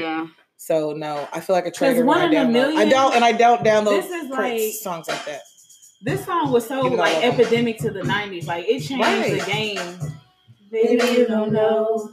Yeah. 0.60 0.76
So 0.78 0.94
no, 0.94 1.28
I 1.32 1.40
feel 1.40 1.56
like 1.56 1.66
a 1.66 1.72
traitor 1.72 2.06
one 2.06 2.18
I 2.20 2.26
in 2.26 2.34
a 2.34 2.36
download. 2.36 2.76
I 2.76 2.90
don't, 2.90 3.16
and 3.16 3.24
I 3.24 3.32
don't 3.32 3.64
download 3.64 4.02
This 4.02 4.12
is 4.12 4.30
like- 4.30 4.74
songs 4.74 5.08
like 5.08 5.24
that. 5.26 5.42
This 6.02 6.26
song 6.26 6.52
was 6.52 6.68
so 6.68 6.86
Even 6.86 6.98
like 6.98 7.14
love 7.16 7.24
him. 7.24 7.32
epidemic 7.42 7.80
to 7.80 7.90
the 7.90 8.02
'90s. 8.02 8.46
Like 8.46 8.66
it 8.68 8.82
changed 8.82 9.04
Right. 9.04 9.40
the 9.40 9.52
game. 9.52 10.00
Baby, 10.72 11.12
you 11.20 11.26
don't 11.28 11.52
know 11.52 12.12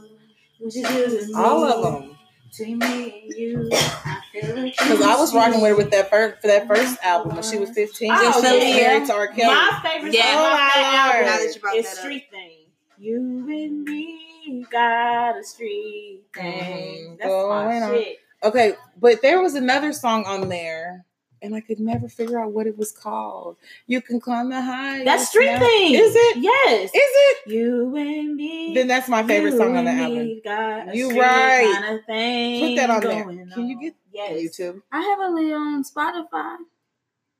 what 0.59 0.73
you 0.73 0.83
do 0.87 1.05
to 1.19 1.25
me. 1.27 1.33
All 1.35 1.63
of 1.65 1.83
them. 2.01 2.17
Between 2.49 2.79
me 2.79 3.23
and 3.25 3.33
you, 3.37 3.69
I 3.73 4.21
feel 4.31 4.55
like 4.55 4.77
Because 4.77 5.01
I 5.01 5.15
was 5.19 5.35
rocking 5.35 5.59
with 5.61 5.71
her 5.71 5.75
with 5.75 5.91
that 5.91 6.09
first 6.09 6.41
for 6.41 6.47
that 6.47 6.67
first 6.67 6.97
album 7.03 7.33
when 7.35 7.43
she 7.43 7.57
was 7.57 7.69
15. 7.71 8.11
Oh, 8.11 8.21
Just 8.23 8.43
yeah. 8.43 8.75
married 8.75 9.05
to 9.07 9.13
R. 9.13 9.27
Kelly. 9.27 9.43
My 9.53 9.79
favorite 9.83 10.13
Yeah. 10.13 10.33
song 10.33 10.45
off 10.45 10.57
that 10.57 10.73
Oh, 10.77 10.91
my 10.91 10.97
album 10.97 11.25
Now 11.25 11.37
that 11.37 11.53
you 11.55 11.61
brought 11.61 11.75
is 11.75 11.85
that 11.85 11.91
up. 11.91 11.97
Street 11.99 12.23
Thing. 12.31 12.51
You 12.97 13.17
and 13.49 13.83
me 13.83 14.65
got 14.71 15.37
a 15.37 15.43
street 15.43 16.21
thing. 16.33 16.45
Mhm. 16.45 17.17
That's 17.17 17.27
Going 17.29 17.49
my 17.49 17.81
on. 17.81 17.93
shit. 17.93 18.17
Okay, 18.45 18.73
but 18.99 19.21
there 19.21 19.41
was 19.41 19.55
another 19.55 19.91
song 19.91 20.23
on 20.25 20.49
there, 20.49 21.03
and 21.41 21.55
I 21.55 21.61
could 21.61 21.79
never 21.79 22.07
figure 22.07 22.39
out 22.39 22.51
what 22.51 22.67
it 22.67 22.77
was 22.77 22.91
called. 22.91 23.57
You 23.87 24.01
can 24.01 24.19
climb 24.19 24.49
the 24.49 24.61
high. 24.61 25.03
That's 25.03 25.29
Street 25.29 25.57
Thing. 25.57 25.95
Is 25.95 26.13
it? 26.15 26.37
Yes. 26.37 26.91
Is 26.91 26.91
it? 26.93 27.35
you 27.47 27.95
and 27.95 28.35
me. 28.35 28.73
Then 28.73 28.87
that's 28.87 29.07
my 29.07 29.23
favorite 29.23 29.57
song 29.57 29.77
on 29.77 29.85
the 29.85 29.91
album. 29.91 30.41
got 30.43 30.95
You 30.95 31.19
right. 31.19 31.71
Kind 31.79 31.99
of 31.99 32.05
thing 32.05 32.69
Put 32.69 32.81
that 32.81 32.89
on 32.89 33.01
there. 33.01 33.23
going 33.23 33.49
Can 33.51 33.67
you 33.67 33.75
on. 33.77 33.83
get 33.83 33.95
yes. 34.11 34.59
YouTube? 34.59 34.81
I 34.91 35.01
have 35.01 35.19
Aaliyah 35.19 35.57
on 35.57 35.83
Spotify. 35.83 36.57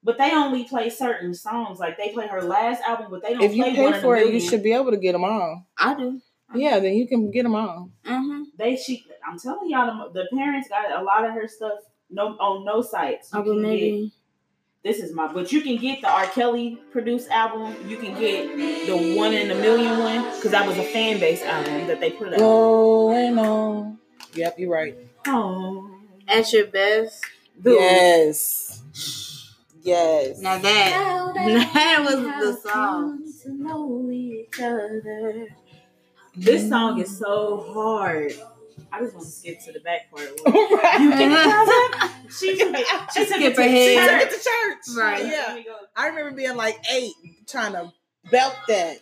But 0.03 0.19
they 0.19 0.31
only 0.31 0.65
play 0.65 0.91
certain 0.91 1.33
songs. 1.33 1.79
Like 1.79 1.97
they 1.97 2.09
play 2.09 2.27
her 2.27 2.43
last 2.43 2.83
album, 2.83 3.07
but 3.09 3.23
they 3.23 3.33
don't 3.33 3.41
If 3.41 3.55
you 3.55 3.63
pay 3.63 3.99
for 4.01 4.15
it, 4.15 4.31
you 4.31 4.39
should 4.39 4.61
be 4.61 4.73
able 4.73 4.91
to 4.91 4.97
get 4.97 5.13
them 5.13 5.23
all. 5.23 5.65
I 5.79 5.95
do. 5.95 6.21
Yeah, 6.53 6.79
then 6.79 6.93
you 6.95 7.07
can 7.07 7.31
get 7.31 7.43
them 7.43 7.55
all. 7.55 7.89
Mm-hmm. 8.05 8.43
They 8.57 8.75
she. 8.75 9.05
I'm 9.27 9.39
telling 9.39 9.69
y'all, 9.69 10.11
the, 10.13 10.21
the 10.21 10.35
parents 10.37 10.69
got 10.69 10.91
a 10.99 11.03
lot 11.03 11.25
of 11.25 11.31
her 11.33 11.47
stuff 11.47 11.79
no 12.09 12.27
on 12.37 12.63
no 12.65 12.81
sites. 12.81 13.31
You 13.33 13.39
Oh, 13.39 13.43
but 13.43 13.61
can 13.61 13.77
get- 13.77 14.11
this 14.83 14.99
is 14.99 15.11
my. 15.13 15.31
But 15.33 15.51
you 15.51 15.61
can 15.61 15.77
get 15.77 16.01
the 16.01 16.09
R. 16.09 16.27
Kelly 16.27 16.79
produced 16.91 17.29
album. 17.31 17.75
You 17.89 17.97
can 17.97 18.17
get 18.19 18.55
the 18.85 19.15
one 19.17 19.33
in 19.33 19.49
a 19.49 19.55
million 19.55 19.97
one 19.99 20.23
because 20.35 20.51
that 20.51 20.67
was 20.67 20.77
a 20.77 20.83
fan 20.83 21.19
base 21.19 21.41
album 21.41 21.87
that 21.87 21.99
they 21.99 22.11
put 22.11 22.27
out. 22.33 22.39
Oh, 22.39 23.09
Going 23.09 23.39
on. 23.39 23.97
Yep, 24.35 24.59
you're 24.59 24.71
right. 24.71 24.95
Oh, 25.27 25.89
At 26.27 26.53
your 26.53 26.67
best. 26.67 27.25
dude. 27.59 27.79
Yes. 27.79 28.83
Yes. 29.81 30.39
Now 30.39 30.59
that 30.59 31.33
that 31.73 31.99
was 32.03 32.15
the 32.63 32.69
song. 32.69 33.21
This 36.37 36.69
song 36.69 36.99
is 36.99 37.17
so 37.17 37.65
hard. 37.73 38.33
I 38.91 39.01
just 39.01 39.13
want 39.13 39.25
to 39.25 39.31
skip 39.31 39.59
to 39.65 39.71
the 39.71 39.79
back 39.79 40.09
part. 40.11 40.29
right. 40.45 41.01
You 41.01 41.09
can 41.11 42.29
she, 42.29 42.55
she 42.55 42.57
took 42.57 42.75
it 42.77 43.27
Skip 43.27 43.55
to 43.55 43.61
ahead. 43.61 44.09
Took 44.09 44.09
church. 44.09 44.21
it 44.21 44.29
to 44.31 44.95
church. 44.95 44.97
Right. 44.97 45.25
Yeah. 45.25 45.73
I 45.95 46.07
remember 46.07 46.31
being 46.31 46.55
like 46.55 46.77
eight, 46.91 47.13
trying 47.47 47.73
to 47.73 47.91
belt 48.31 48.55
that. 48.67 48.97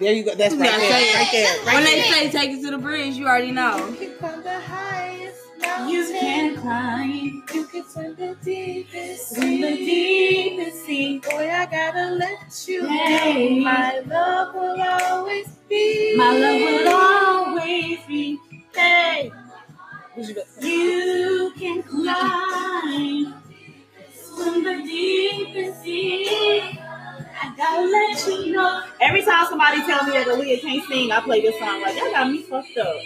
There 0.00 0.12
you 0.12 0.24
go. 0.24 0.34
That's 0.34 0.54
You 0.54 0.60
right 0.60 0.70
gotta 0.70 0.80
there. 0.80 1.14
Right 1.14 1.28
there. 1.32 1.64
Right 1.66 1.74
when 1.74 1.84
they 1.84 2.02
say 2.02 2.30
take 2.30 2.50
it 2.50 2.62
to 2.62 2.70
the 2.70 2.78
bridge, 2.78 3.16
you 3.16 3.26
already 3.26 3.50
know. 3.50 3.94
You 5.62 6.06
can 6.12 6.56
climb 6.56 7.10
You 7.10 7.42
can 7.42 7.42
climb 7.42 7.46
You 7.54 7.66
can 7.66 7.84
swim 7.88 8.16
the 8.16 8.36
deepest 8.44 9.34
the 9.34 9.40
sea. 9.42 9.60
deepest 9.86 10.86
sea. 10.86 11.18
Boy, 11.20 11.50
I 11.50 11.66
gotta 11.66 12.10
let 12.12 12.64
you 12.68 12.86
Hey. 12.86 13.58
know 13.58 13.64
my 13.64 14.00
love 14.00 14.54
will 14.54 14.82
always 14.82 15.48
be. 15.68 16.16
My 16.16 16.32
love 16.36 16.60
will 16.62 16.88
always 16.94 17.98
be. 18.08 18.38
Hey, 18.74 19.32
you- 20.60 21.52
can 21.58 21.82
climb 21.82 23.34
swim 24.14 24.64
the 24.64 24.82
deepest 24.84 25.82
sea. 25.82 26.78
I 27.42 27.54
gotta 27.56 27.82
let 27.86 28.26
you 28.46 28.52
know. 28.54 28.82
Every 29.00 29.22
time 29.24 29.46
somebody 29.48 29.78
tell 29.86 30.04
me 30.04 30.12
that 30.12 30.26
Aaliyah 30.28 30.60
can't 30.62 30.84
sing, 30.88 31.12
I 31.12 31.20
play 31.20 31.40
this 31.42 31.58
song. 31.58 31.82
Like 31.82 31.94
that 31.96 32.12
got 32.12 32.30
me 32.30 32.42
fucked 32.42 32.76
up. 32.78 32.96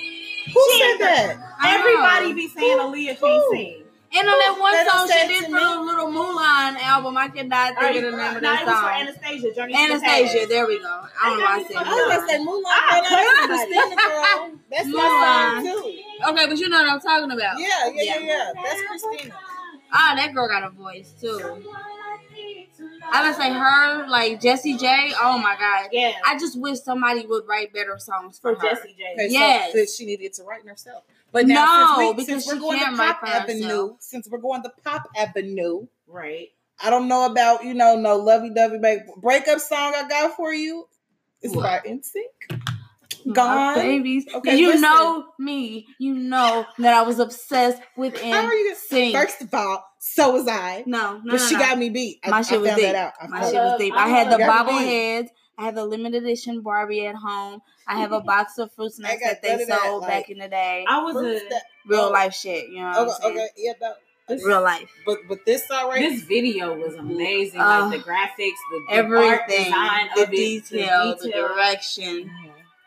Who 0.54 0.70
said 0.78 0.98
that? 1.00 1.51
Everybody 1.64 2.32
be 2.34 2.48
saying 2.48 2.78
Aaliyah 2.78 3.18
can't 3.18 3.20
Who? 3.20 3.50
sing. 3.52 3.78
And 4.14 4.28
on 4.28 4.38
that 4.40 4.60
one 4.60 4.74
They 4.76 4.84
song 4.84 5.08
she 5.08 5.26
did 5.26 5.44
to 5.46 5.50
for 5.50 5.58
the 5.58 5.80
little 5.80 6.08
Mulan 6.12 6.76
album, 6.84 7.16
I 7.16 7.28
cannot 7.28 7.78
think 7.80 7.96
of 8.04 8.12
the 8.12 8.16
name 8.18 8.36
of 8.36 8.42
Nah, 8.42 8.50
that 8.52 8.62
it 8.62 8.66
was 8.66 8.74
for 8.74 8.80
song. 8.80 9.00
Anastasia. 9.00 9.54
Journey 9.54 9.72
to 9.72 9.78
the 9.78 9.84
Anastasia, 9.94 10.46
there 10.48 10.66
we 10.66 10.78
go. 10.80 10.84
I 10.84 11.28
don't 11.30 11.38
know 11.38 11.44
why 11.44 11.56
I 11.56 11.62
said 11.64 11.76
I 11.76 11.80
was 11.80 12.26
gonna 12.26 12.38
Mulan. 12.38 12.46
Mulan. 12.46 12.62
Ah, 12.66 12.88
but 12.92 13.08
that's 13.08 13.40
somebody. 13.40 13.72
Christina, 13.72 13.96
girl. 13.96 14.50
That's 14.70 14.88
my 14.88 15.08
song 15.22 15.64
too. 15.64 16.28
Okay, 16.28 16.46
but 16.46 16.58
you 16.58 16.68
know 16.68 16.78
what 16.82 16.92
I'm 16.92 17.00
talking 17.00 17.30
about. 17.30 17.58
Yeah, 17.58 17.68
yeah, 17.94 18.02
yeah, 18.02 18.18
yeah. 18.20 18.52
That's 18.62 18.82
Christina. 18.86 19.34
Ah, 19.94 20.12
that 20.16 20.34
girl 20.34 20.48
got 20.48 20.62
a 20.64 20.70
voice 20.70 21.14
too. 21.18 21.64
I 23.14 23.26
would 23.26 23.36
say 23.36 23.50
her, 23.52 24.08
like 24.08 24.40
Jessie 24.40 24.76
J. 24.76 25.12
Oh 25.20 25.38
my 25.38 25.56
god. 25.58 25.88
Yeah. 25.92 26.12
I 26.26 26.38
just 26.38 26.58
wish 26.60 26.80
somebody 26.80 27.26
would 27.26 27.46
write 27.46 27.72
better 27.72 27.96
songs 27.98 28.38
for, 28.38 28.54
for 28.56 28.60
her. 28.60 28.74
Jessie 28.74 28.94
J. 28.96 29.04
Okay, 29.14 29.28
Yes. 29.32 29.72
so 29.72 29.84
she 29.84 30.06
needed 30.06 30.32
to 30.34 30.42
write 30.44 30.66
herself. 30.66 31.04
But 31.32 31.46
now, 31.46 31.64
No, 31.64 31.96
since, 31.96 31.98
we, 31.98 32.12
because 32.24 32.44
since 32.44 32.46
we're 32.54 32.60
going 32.60 32.78
to 32.80 32.96
Pop 32.96 33.20
for 33.20 33.26
Avenue, 33.26 33.62
herself. 33.62 33.96
since 34.00 34.28
we're 34.30 34.38
going 34.38 34.62
to 34.64 34.70
Pop 34.84 35.08
Avenue, 35.16 35.86
Right. 36.06 36.48
I 36.84 36.90
don't 36.90 37.08
know 37.08 37.26
about 37.26 37.64
you 37.64 37.74
know 37.74 37.96
no 37.96 38.16
lovey 38.16 38.50
dovey 38.54 38.78
breakup 39.18 39.60
song 39.60 39.94
I 39.96 40.06
got 40.08 40.36
for 40.36 40.52
you. 40.52 40.86
It's 41.40 41.54
by 41.56 41.80
NSYNC. 41.86 42.60
My 43.24 43.32
Gone. 43.34 43.74
babies. 43.76 44.26
Okay, 44.34 44.56
you 44.58 44.66
listen. 44.68 44.82
know 44.82 45.26
me. 45.38 45.86
You 46.00 46.14
know 46.14 46.66
that 46.78 46.92
I 46.94 47.02
was 47.02 47.18
obsessed 47.20 47.80
with 47.96 48.20
How? 48.20 48.50
NSYNC. 48.50 49.12
First 49.12 49.42
of 49.42 49.54
all, 49.54 49.84
so 50.00 50.32
was 50.32 50.48
I. 50.48 50.82
no, 50.86 51.18
no, 51.18 51.22
but 51.24 51.40
no, 51.40 51.46
she 51.48 51.54
no. 51.54 51.60
got 51.60 51.78
me 51.78 51.88
beat. 51.90 52.18
I, 52.24 52.30
My 52.30 52.38
I 52.38 52.42
shit 52.42 52.60
was 52.60 52.70
found 52.70 52.80
deep. 52.80 52.92
that 52.92 52.94
out. 52.96 53.12
I 53.20 53.26
My 53.28 53.42
shit 53.44 53.54
was 53.54 53.78
deep. 53.78 53.94
I 53.94 54.04
I 54.04 54.08
had 54.08 54.32
the 54.32 54.38
love- 54.44 54.66
bobbleheads. 54.66 55.28
I 55.58 55.64
had 55.66 55.74
the 55.76 55.84
limited 55.84 56.24
edition 56.24 56.62
Barbie 56.62 57.06
at 57.06 57.14
home. 57.14 57.60
I 57.86 57.98
have 58.00 58.12
a 58.12 58.20
box 58.32 58.58
of 58.58 58.72
fruit 58.72 58.92
snacks 58.92 59.22
that 59.22 59.42
they 59.42 59.50
none 59.52 59.60
of 59.62 59.68
that, 59.68 59.80
sold 59.82 60.02
like- 60.02 60.10
back 60.10 60.30
in 60.30 60.38
the 60.38 60.48
day. 60.48 60.84
I 60.88 61.02
was 61.02 61.16
a 61.16 61.48
that- 61.48 61.62
Real 61.86 62.00
oh. 62.02 62.10
life 62.10 62.32
shit, 62.34 62.68
you 62.68 62.76
know 62.80 62.90
what 62.90 62.98
Okay, 62.98 63.10
I'm 63.10 63.20
saying? 63.22 63.36
okay, 63.38 63.48
yeah, 63.56 63.72
no. 63.80 63.92
Real 64.46 64.62
life. 64.62 64.88
But 65.04 65.18
but 65.28 65.44
this 65.44 65.66
song 65.66 65.90
This 65.94 66.22
video 66.22 66.74
was 66.78 66.94
amazing. 66.94 67.60
Uh, 67.60 67.88
like 67.90 67.98
the 68.04 68.08
graphics, 68.10 68.36
the, 68.38 68.84
the 68.88 68.94
art 68.96 69.40
Everything, 69.50 69.64
design 69.64 70.08
the 70.14 70.22
of 70.22 70.28
it, 70.28 70.36
detail, 70.36 71.16
the, 71.18 71.24
detail. 71.26 71.48
direction, 71.48 72.30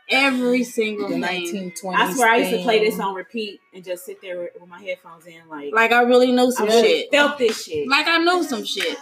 every 0.09 0.63
single 0.63 1.09
the 1.09 1.19
thing. 1.19 1.71
1920s. 1.81 1.95
I 1.95 2.13
swear 2.13 2.29
I 2.29 2.37
used 2.37 2.51
to 2.51 2.63
play 2.63 2.79
this 2.89 2.99
on 2.99 3.13
repeat 3.15 3.59
and 3.73 3.83
just 3.83 4.05
sit 4.05 4.21
there 4.21 4.39
with, 4.39 4.51
with 4.59 4.69
my 4.69 4.79
headphones 4.81 5.25
in, 5.25 5.41
like, 5.49 5.73
Like 5.73 5.91
I 5.91 6.03
really 6.03 6.31
knew 6.31 6.47
I 6.47 6.49
some 6.51 6.67
really 6.67 6.87
shit. 7.01 7.11
felt 7.11 7.37
this 7.37 7.63
shit. 7.65 7.87
Like 7.89 8.07
I 8.07 8.17
knew 8.19 8.41
some 8.43 8.63
shit. 8.63 8.97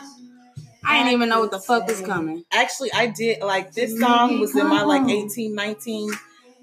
I 0.85 0.99
didn't 0.99 1.13
even 1.13 1.29
know 1.29 1.39
what 1.39 1.51
the 1.51 1.59
fuck 1.59 1.87
was 1.87 2.01
coming. 2.01 2.43
Actually, 2.51 2.91
I 2.93 3.07
did 3.07 3.41
like 3.41 3.73
this 3.73 3.99
song 3.99 4.39
was 4.39 4.55
in 4.55 4.67
my 4.67 4.83
like 4.83 5.07
18, 5.09 5.55
19, 5.55 6.11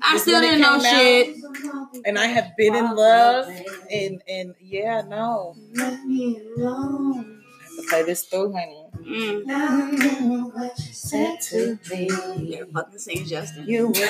I 0.02 0.18
still 0.18 0.40
didn't 0.40 0.60
know 0.60 0.80
came 0.80 1.34
shit. 1.34 2.02
and 2.04 2.18
I 2.18 2.26
have 2.26 2.56
been 2.56 2.74
in 2.74 2.94
love 2.94 3.48
and 3.90 4.22
and 4.28 4.54
yeah, 4.60 5.02
no. 5.02 5.56
Let 5.74 6.04
me 6.04 6.40
alone. 6.56 7.42
I 7.42 7.64
have 7.64 7.76
to 7.76 7.88
play 7.88 8.02
this 8.04 8.24
through, 8.24 8.52
honey. 8.52 8.86
Mm. 9.00 9.46
Now 9.46 9.68
I 9.68 9.90
know 9.90 10.50
what 10.54 10.78
you 10.78 10.92
said 10.92 11.40
to 11.42 11.78
me. 11.90 12.08
Yeah, 12.38 12.62
fucking 12.72 12.98
sing 12.98 13.26
Justin. 13.26 13.66
You 13.66 13.88
were 13.88 13.94
sing 13.94 14.04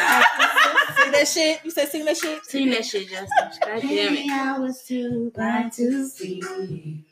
that 1.13 1.29
shit. 1.33 1.61
You 1.65 1.71
said 1.71 1.89
sing 1.89 2.05
that 2.05 2.17
shit. 2.17 2.45
Sing 2.45 2.71
that 2.71 2.85
shit, 2.85 3.09
Justin. 3.09 3.29
God 3.65 3.83
damn 3.83 4.15
it. 4.17 4.31
I 4.31 4.59
was 4.59 4.83
too 4.83 5.33
blind 5.35 5.73
to 5.73 6.09
see 6.09 7.05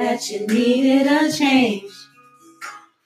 that 0.00 0.30
you 0.30 0.46
needed 0.46 1.06
a 1.06 1.30
change. 1.32 1.90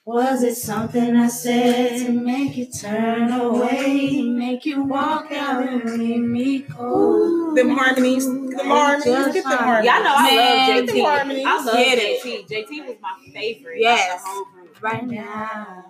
Was 0.05 0.43
it 0.43 0.55
something 0.55 1.15
I 1.15 1.27
said 1.27 2.05
to 2.05 2.11
make 2.11 2.55
you 2.55 2.67
turn 2.71 3.31
away, 3.31 4.21
make 4.21 4.63
you 4.65 4.83
walk 4.83 5.31
out 5.31 5.67
and 5.67 5.83
leave 5.97 6.21
me 6.21 6.59
cold? 6.61 7.57
Them 7.57 7.69
harmonies. 7.75 8.25
Them 8.27 8.51
harmonies. 8.67 9.03
Get 9.05 9.33
them 9.33 9.43
fine. 9.43 9.57
harmonies. 9.57 9.91
Y'all 9.91 10.03
know 10.03 10.13
I 10.15 10.35
Man, 10.35 10.85
love 10.85 10.95
JT. 10.95 11.03
harmonies. 11.05 11.45
I 11.47 11.63
love 11.63 11.75
JT. 11.75 12.47
JT 12.47 12.87
was 12.87 12.95
my 13.01 13.15
favorite. 13.33 13.79
Yes. 13.81 14.11
Out 14.11 14.15
of 14.15 14.21
the 14.21 14.27
whole 14.29 14.45
group. 14.45 14.81
Right 14.83 15.07
now. 15.07 15.85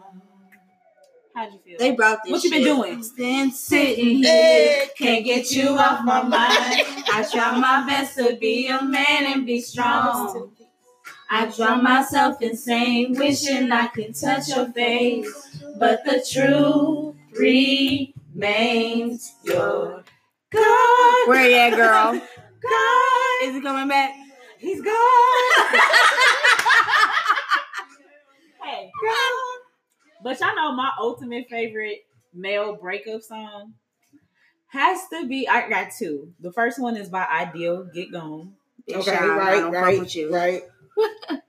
How'd 1.36 1.52
you 1.52 1.60
feel? 1.66 1.76
They 1.78 1.92
brought 1.92 2.20
this 2.24 2.32
What 2.32 2.44
you 2.46 2.50
been 2.52 2.64
shit. 2.64 2.74
doing? 2.74 3.04
Been 3.18 3.52
sitting 3.52 4.18
here. 4.24 4.24
Hey, 4.32 4.88
Can't 4.98 5.26
get 5.26 5.52
you 5.52 5.72
off 5.78 6.06
my 6.06 6.22
mind. 6.22 6.32
I 7.12 7.28
try 7.30 7.60
my 7.60 7.86
best 7.86 8.18
to 8.18 8.38
be 8.38 8.68
a 8.68 8.82
man 8.82 9.26
and 9.34 9.46
be 9.46 9.60
strong. 9.60 10.54
I 11.30 11.52
drive 11.56 11.82
myself 11.84 12.42
insane, 12.42 13.14
wishing 13.18 13.72
I 13.72 13.88
could 13.88 14.16
touch 14.16 14.50
your 14.50 14.72
face. 14.72 15.28
But 15.78 16.04
the 16.06 16.26
truth 16.32 17.16
remains 17.38 19.34
your 19.44 20.04
God. 20.52 21.28
Where 21.28 21.50
you 21.50 21.56
at, 21.56 21.72
girl? 21.76 22.14
God, 22.62 23.44
Is 23.44 23.56
he 23.56 23.62
coming 23.62 23.88
back? 23.88 24.16
he's 24.58 24.82
gone. 24.82 24.94
hey, 28.64 28.92
God. 29.04 29.60
But 30.24 30.40
y'all 30.40 30.56
know 30.56 30.72
my 30.74 30.92
ultimate 31.00 31.48
favorite 31.50 32.06
male 32.34 32.76
breakup 32.76 33.22
song 33.22 33.74
has 34.68 35.00
to 35.14 35.28
be. 35.28 35.48
I 35.48 35.70
got 35.70 35.92
two. 35.98 36.34
The 36.40 36.52
first 36.52 36.80
one 36.80 36.98
is 36.98 37.10
by 37.10 37.26
Ideal, 37.26 37.88
Get 37.94 38.12
Gone. 38.12 38.54
Okay, 38.90 39.02
shout 39.02 39.24
out. 39.24 39.40
I 39.40 39.62
right, 39.62 39.72
right, 39.72 40.00
with 40.00 40.16
you. 40.16 40.34
right. 40.34 40.64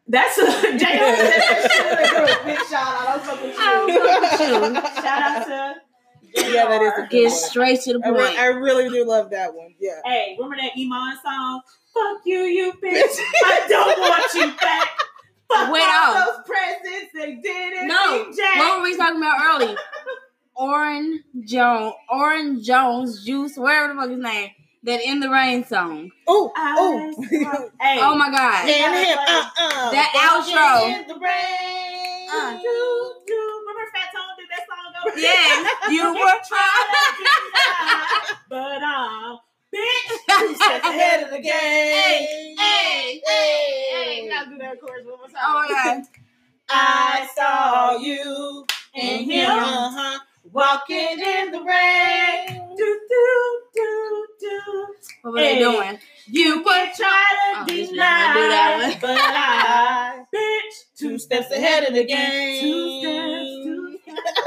That's 0.08 0.38
a 0.38 0.44
J.O. 0.44 0.78
said 0.78 0.82
that 0.82 1.70
shit 1.72 1.86
in 1.86 1.92
the 1.96 2.26
group. 2.26 2.44
Big 2.46 2.58
shout 2.68 2.74
out. 2.74 3.08
I 3.08 3.16
don't 3.16 3.24
fuck 3.24 3.42
with 3.42 3.54
you. 3.54 3.60
I 3.60 3.62
don't 3.74 4.74
fuck 4.74 4.84
with 4.84 4.94
you. 4.96 5.02
Shout 5.02 5.22
out 5.22 5.46
to 5.46 6.52
Yeah, 6.52 6.68
that 6.68 6.82
is 6.82 6.92
a 6.96 7.00
good 7.02 7.10
Get 7.10 7.22
one. 7.30 7.30
straight 7.38 7.80
to 7.82 7.92
the 7.94 8.00
I, 8.04 8.08
re- 8.10 8.26
point. 8.26 8.38
I 8.38 8.46
really 8.46 8.88
do 8.88 9.04
love 9.06 9.30
that 9.30 9.54
one. 9.54 9.74
Yeah. 9.80 10.00
Hey, 10.04 10.36
remember 10.38 10.56
that 10.62 10.72
Iman 10.78 11.16
song? 11.22 11.60
Fuck 11.94 12.22
you, 12.26 12.38
you 12.40 12.72
bitch. 12.72 13.18
I 13.44 13.66
don't 13.68 13.98
want 14.00 14.34
you 14.34 14.56
back. 14.58 14.88
Fuck 15.48 15.72
Wait 15.72 15.80
all 15.80 15.88
out. 15.88 16.26
those 16.26 16.46
presents 16.46 17.12
they 17.14 17.36
didn't 17.36 17.86
No, 17.88 18.24
bring 18.24 18.58
what 18.58 18.78
were 18.78 18.82
we 18.84 18.96
talking 18.96 19.16
about 19.18 19.36
early? 19.62 19.76
Orange 20.56 21.20
Jones, 21.46 21.94
Orange 22.10 22.64
Jones 22.66 23.24
juice, 23.24 23.56
whatever 23.56 23.88
the 23.94 24.00
fuck 24.00 24.10
his 24.10 24.18
name, 24.18 24.50
that 24.86 25.00
in 25.02 25.20
the 25.20 25.28
rain 25.28 25.64
song. 25.64 26.10
Oh, 26.26 26.50
oh. 26.56 27.14
Hey, 27.80 27.98
Oh 28.00 28.16
my 28.16 28.30
god. 28.30 28.68
And 28.68 28.94
him, 28.96 29.18
uh, 29.18 29.50
uh, 29.58 29.90
That 29.90 30.10
outro. 30.16 30.88
in 31.00 31.06
the 31.08 31.14
rain. 31.14 32.28
Uh. 32.32 32.52
do, 32.60 33.12
do. 33.26 33.62
Remember 33.66 33.90
Fat 33.92 34.08
Tone 34.14 34.34
did 34.38 34.48
that 34.50 34.66
song? 34.66 34.92
over? 35.06 35.18
Yeah, 35.18 35.90
you 35.92 36.12
were 36.14 36.40
try 36.48 36.72
to 36.90 37.22
deny, 37.22 38.36
but 38.48 38.82
um, 38.82 39.38
bitch, 39.72 40.10
two 40.40 40.54
steps 40.56 40.86
ahead 40.86 41.22
of 41.24 41.30
the 41.30 41.38
game. 41.38 41.52
Hey, 41.52 42.54
hey, 42.56 42.56
hey, 42.58 43.22
hey. 43.26 44.22
hey. 44.22 44.28
Now 44.28 44.44
do 44.46 44.58
that 44.58 44.80
chorus 44.80 45.04
one 45.04 45.18
more 45.18 45.28
time. 45.28 45.36
Oh 45.44 45.66
my 45.68 45.68
god. 45.68 46.02
I 46.68 47.28
saw 47.36 47.96
you 47.98 48.66
and 48.94 49.30
him 49.30 49.50
Uh-huh. 49.50 50.18
Walking 50.52 50.96
in 51.20 51.50
the 51.52 51.60
rain. 51.62 52.62
Do 52.76 53.00
do 53.08 53.60
do 53.74 54.26
do. 54.40 54.86
What 55.22 55.32
were 55.34 55.40
they 55.40 55.58
doing? 55.58 55.98
You 56.26 56.56
could 56.62 56.88
try 56.94 57.24
to 57.54 57.60
Oh, 57.60 57.64
deny, 57.66 57.84
do 57.86 57.96
that 57.96 58.88
one. 58.90 58.98
but 59.00 59.18
I, 59.18 60.24
bitch, 60.34 60.98
Two 60.98 61.18
steps 61.18 61.50
ahead 61.50 61.84
of 61.84 61.94
the 61.94 62.04
game. 62.04 62.60
Two 62.60 63.00
steps, 63.00 63.48
two 63.64 63.98
steps. 64.02 64.40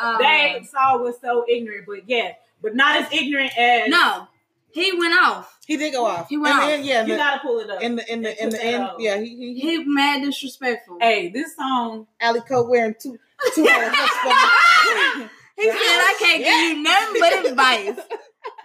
Um, 0.00 0.16
That 0.20 0.58
song 0.70 1.02
was 1.02 1.16
so 1.20 1.44
ignorant, 1.48 1.84
but 1.86 2.08
yeah, 2.08 2.32
but 2.62 2.74
not 2.74 2.96
as 3.02 3.12
ignorant 3.12 3.56
as 3.58 3.88
no, 3.88 4.26
he 4.70 4.92
went 4.98 5.14
off. 5.22 5.52
He 5.66 5.76
did 5.76 5.92
go 5.92 6.04
off. 6.06 6.28
He 6.28 6.36
went 6.36 6.54
and 6.54 6.62
off. 6.62 6.68
then, 6.70 6.84
yeah, 6.84 7.02
in 7.02 7.08
You 7.08 7.14
the, 7.14 7.18
gotta 7.18 7.40
pull 7.40 7.58
it 7.60 7.70
up. 7.70 7.82
in 7.82 7.96
the 7.96 8.12
in 8.12 8.22
the 8.22 8.42
in 8.42 8.50
the 8.50 8.64
end, 8.64 8.82
out. 8.82 9.00
yeah, 9.00 9.16
he 9.18 9.28
he, 9.36 9.54
he 9.54 9.60
He 9.78 9.84
mad 9.84 10.22
disrespectful. 10.22 10.98
hey, 11.00 11.28
this 11.28 11.56
song. 11.56 12.06
alley 12.20 12.40
coat 12.40 12.68
wearing 12.68 12.94
two 13.00 13.18
two 13.54 13.62
hundred 15.58 15.72
bucks. 15.72 15.80
He 15.80 15.86
said, 15.88 16.00
"I 16.00 16.16
can't 16.18 16.44
give 16.44 16.76
you 16.76 16.82
nothing 16.82 17.20
but 17.20 17.50
advice." 17.50 18.06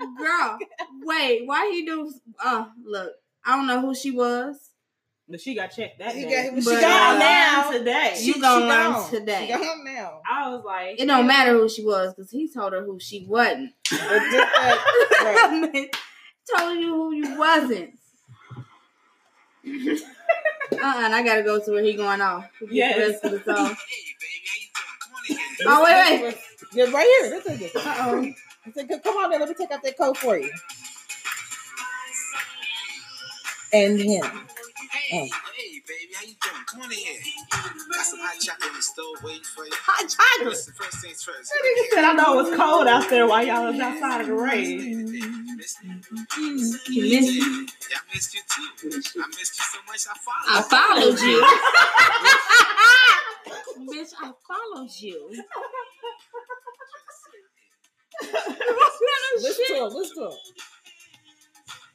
Girl, 0.17 0.57
wait, 1.03 1.41
why 1.47 1.69
he 1.71 1.85
do? 1.85 2.11
Uh, 2.43 2.65
look, 2.85 3.11
I 3.45 3.55
don't 3.55 3.67
know 3.67 3.81
who 3.81 3.95
she 3.95 4.11
was. 4.11 4.57
But 5.29 5.39
she 5.39 5.55
got 5.55 5.67
checked 5.67 5.99
that 5.99 6.11
she 6.13 6.23
day. 6.25 6.49
got- 6.51 6.59
she 6.61 6.65
But, 6.65 6.81
gone 6.81 7.15
uh, 7.15 7.19
now. 7.19 7.71
today. 7.71 8.15
You 8.19 8.41
gonna 8.41 8.65
learn 8.65 8.91
gone. 8.91 9.09
today. 9.09 9.47
She 9.47 9.53
gone 9.63 9.83
now. 9.85 10.21
I 10.29 10.49
was 10.49 10.63
like, 10.65 10.99
It 10.99 11.05
don't 11.05 11.25
matter 11.25 11.53
who 11.53 11.69
she 11.69 11.85
was 11.85 12.13
because 12.13 12.29
he 12.31 12.51
told 12.51 12.73
her 12.73 12.83
who 12.83 12.99
she 12.99 13.25
wasn't. 13.29 13.71
But 13.89 13.99
just 13.99 14.53
that, 14.55 15.69
right. 15.73 15.95
told 16.57 16.79
you 16.79 16.93
who 16.95 17.13
you 17.13 17.37
wasn't. 17.39 17.91
uh-uh, 19.65 21.05
and 21.05 21.13
I 21.15 21.23
gotta 21.23 21.43
go 21.43 21.59
to 21.63 21.71
where 21.71 21.83
he 21.83 21.93
going 21.93 22.19
off. 22.21 22.45
Yes. 22.69 22.95
The 22.95 23.01
rest 23.11 23.25
of 23.25 23.31
the 23.31 23.55
song. 23.55 23.75
Hey, 23.87 24.15
baby, 24.19 24.41
how 24.47 24.57
you 24.59 24.67
doing? 24.75 24.97
Come 25.01 25.13
on 25.15 25.23
in 25.29 25.37
here. 25.37 25.65
Oh 25.67 25.83
wait, 25.83 26.23
wait. 26.23 26.37
Yeah, 26.73 26.85
right 26.91 27.07
here. 27.19 27.29
This 27.29 27.45
is 27.47 27.61
it. 27.61 27.75
Uh 27.75 27.95
oh. 27.99 28.33
I 28.65 28.71
said, 28.71 28.87
come 29.03 29.17
on, 29.17 29.31
then 29.31 29.39
let 29.39 29.49
me 29.49 29.55
take 29.55 29.71
out 29.71 29.83
that 29.83 29.97
coat 29.97 30.17
for 30.17 30.37
you. 30.37 30.51
And 33.73 33.99
him. 33.99 34.23
Hey, 34.91 35.27
hey, 35.27 35.29
baby, 35.87 36.13
how 36.13 36.21
you 36.25 36.35
doing? 36.41 36.63
Come 36.67 36.81
on 36.81 36.91
in 36.91 36.97
here. 36.97 37.19
Got 37.51 38.05
some 38.05 38.19
hot 38.19 38.39
chocolate 38.39 38.69
in 38.69 38.75
the 38.75 38.81
stove 38.81 39.15
waiting 39.23 39.43
for 39.43 39.65
you. 39.65 39.71
Hot 39.73 40.07
chocolate. 40.07 40.53
First, 40.53 40.71
first 40.75 41.01
things 41.01 41.23
first. 41.23 41.49
That 41.49 41.63
nigga 41.65 41.95
said, 41.95 42.03
I 42.05 42.13
know 42.13 42.39
it 42.39 42.43
was 42.49 42.57
cold 42.57 42.87
out 42.87 43.09
there 43.09 43.27
while 43.27 43.45
y'all 43.45 43.71
was 43.71 43.79
outside 43.79 44.21
of 44.21 44.27
the 44.27 44.33
rain. 44.33 44.79
You 44.79 45.57
missed 45.57 45.83
me. 45.83 45.95
You 46.37 46.57
missed 46.57 46.89
me. 46.89 47.67
Yeah, 47.89 47.97
I 47.97 48.13
missed 48.13 48.33
you 48.35 48.41
too. 48.47 48.69
I 49.21 49.27
missed 49.27 49.57
you 49.57 49.65
so 49.71 49.79
much. 49.87 50.07
I 50.07 50.15
followed. 50.19 50.51
I 50.51 50.61
followed 50.69 51.19
you. 51.19 51.45
Bitch, 53.95 54.13
I 54.21 54.31
followed 54.47 54.91
you. 54.99 55.43
Listen 58.21 59.65
to 59.67 59.75
him. 59.75 59.93
Listen 59.93 60.15
to 60.15 60.23
him. 60.23 60.37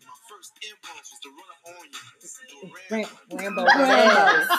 My 0.06 0.16
first 0.28 0.52
impulse 0.62 1.08
was 1.12 1.20
to 1.22 1.30
run 1.30 1.48
up 1.52 1.60
on 1.66 1.86
you. 1.86 2.70
Ram- 2.90 3.14
Rambo. 3.32 3.64
Rambo. 3.64 3.82
Rambo. 3.82 4.54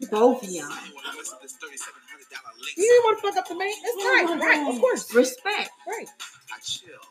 You 0.00 0.08
Both 0.08 0.42
of 0.42 0.50
y'all. 0.50 0.68
wanna 0.68 1.16
listen 1.16 1.38
to 1.38 1.42
this 1.42 1.54
$3,700 1.54 1.62
You 1.62 2.64
links? 2.64 2.74
didn't 2.76 3.04
want 3.04 3.18
to 3.18 3.22
fuck 3.22 3.36
up 3.38 3.46
the 3.48 3.54
man. 3.54 3.72
That's 3.82 3.96
right. 3.96 4.26
Right. 4.40 4.74
Of 4.74 4.80
course. 4.80 5.14
Respect. 5.14 5.70
Right. 5.86 6.08
I 6.52 6.58
chilled. 6.60 7.06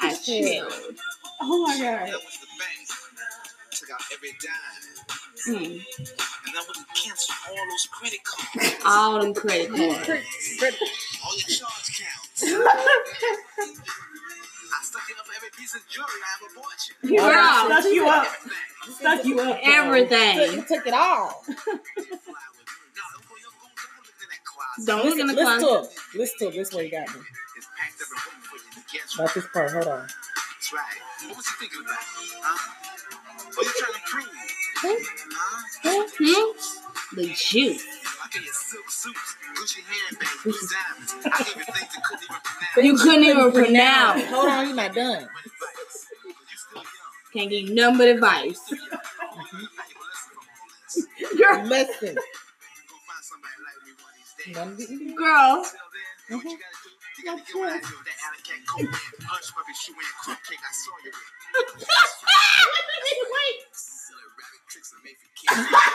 I 0.00 0.14
chilled. 0.14 0.96
Oh 1.42 1.62
my 1.66 1.76
Then 1.76 1.94
I 1.94 1.96
god. 2.06 2.12
went 2.12 2.22
to 2.32 2.40
the 2.40 2.46
bank. 2.58 2.88
Took 3.72 3.90
out 3.90 4.00
every 4.12 4.32
dime. 4.40 5.62
Mm. 5.62 5.84
And 6.54 6.62
I 6.62 6.66
went 6.70 6.86
to 6.86 7.02
cancel 7.02 7.34
all 7.50 7.66
those 7.66 7.86
credit 7.90 8.20
cards. 8.22 8.74
All 8.86 9.18
them 9.20 9.34
credit 9.34 9.70
cards. 9.70 10.06
All 11.24 11.34
your 11.34 11.48
charge 11.50 11.98
counts. 11.98 12.44
I 14.70 14.78
stuck 14.84 15.02
it 15.10 15.18
up 15.18 15.26
every 15.34 15.50
piece 15.58 15.74
of 15.74 15.82
jewelry 15.88 16.22
I 16.22 16.30
ever 16.38 16.54
bought 16.54 16.78
you. 16.86 16.94
He 17.10 17.16
Girl. 17.16 17.66
stuck 17.66 17.84
you 17.92 18.06
up. 18.06 18.26
Everything. 18.30 18.94
Stuck 18.94 19.24
you 19.24 19.40
up. 19.40 19.58
Everything. 19.64 20.38
You 20.54 20.62
took 20.62 20.86
it 20.86 20.94
all. 20.94 21.42
Fly 21.42 21.56
with 21.58 21.66
me. 21.66 21.82
No, 22.94 23.02
don't 23.10 23.26
go, 23.26 23.34
don't 23.42 23.58
go, 23.58 23.66
don't 23.74 24.06
look 24.06 24.14
in 24.22 24.28
that 24.30 24.44
closet. 24.46 24.86
Don't 24.86 25.02
look 25.04 25.18
in 25.18 25.26
the 25.26 25.34
Listen 25.34 25.58
to 25.58 25.66
closet. 25.66 25.90
him. 25.90 26.20
Listen 26.20 26.38
to 26.38 26.44
him. 26.46 26.54
This 26.54 26.70
way 26.72 26.84
you 26.84 26.90
got 26.92 27.08
me. 27.08 27.20
It's 27.56 27.66
packed 27.74 27.98
up 27.98 28.08
and 28.14 28.22
waiting 28.22 28.46
for 28.46 28.56
you 28.62 28.70
to 28.78 28.82
get. 28.94 29.02
About 29.18 29.34
this 29.34 29.46
part. 29.52 29.70
Hold 29.72 29.88
on. 29.88 30.06
That's 30.06 30.70
right. 30.72 30.98
What 31.26 31.36
was 31.36 31.46
you 31.50 31.56
thinking 31.58 31.80
about? 31.82 31.98
Huh? 31.98 32.70
What 33.54 33.66
you 33.66 33.72
trying 33.74 33.94
to 33.94 34.00
prove? 34.06 34.43
Huh? 34.76 34.96
Hmm? 35.82 37.16
The 37.16 37.26
juice. 37.28 37.86
You 38.34 38.40
silk 38.50 38.88
suits, 38.90 39.36
Gucci 39.54 39.80
handbags, 39.84 40.30
Gucci 40.42 40.66
diamonds. 40.72 41.10
I 41.24 41.26
gave 41.44 41.56
you 41.56 41.62
things 41.72 41.92
you 41.94 42.02
couldn't 42.02 42.24
even 42.24 42.42
pronounce. 42.42 42.84
You 42.84 42.96
couldn't 42.98 43.24
even 43.24 43.52
pronounce. 43.52 44.24
Hold 44.30 44.48
on. 44.48 44.66
You're 44.66 44.74
not 44.76 44.94
done. 44.94 45.28
But 45.28 45.44
advice, 45.44 46.06
but 46.10 46.34
you 46.50 46.58
still 46.58 46.82
young. 46.82 47.32
Can't 47.32 47.50
give 47.50 47.62
you 47.68 47.74
nothing 47.74 47.98
but 47.98 48.08
advice. 48.08 48.60
You 48.70 48.76
will 48.76 48.86
listen 50.10 50.34
from. 50.34 51.36
Girl, 51.38 51.58
Listen. 51.66 52.14
Go 52.14 52.22
find 53.06 53.22
somebody 53.22 53.58
like 53.62 53.78
me 53.86 53.92
one 54.02 54.10
of 54.10 54.18
these 54.18 54.32
days. 54.34 54.54
None 54.56 54.68
of 54.68 54.76
the- 54.78 55.14
girl. 55.14 55.62
Then, 56.28 56.40
you 56.40 56.42
gotta 56.42 56.78
do? 56.82 56.90
You 57.18 57.22
gotta 57.24 57.42
get 57.46 57.54
what 57.54 57.70
I 57.70 57.78
do. 57.78 57.94
That 58.02 58.18
alley 58.26 58.42
cat 58.42 58.60
coat 58.66 58.90
and 58.90 59.24
hush 59.30 59.48
puppy 59.54 59.74
shoe 59.78 59.94
and 59.94 60.14
crumb 60.24 60.42
cake 60.48 60.58
I 60.58 60.72
saw 60.74 60.94
you 61.04 61.12
with. 61.14 61.22
Silly 63.72 64.26
rabbit 64.74 64.82
tricks 64.82 64.92
are 64.92 65.02
made 65.04 65.16
for 65.18 65.28
kids. 65.64 65.68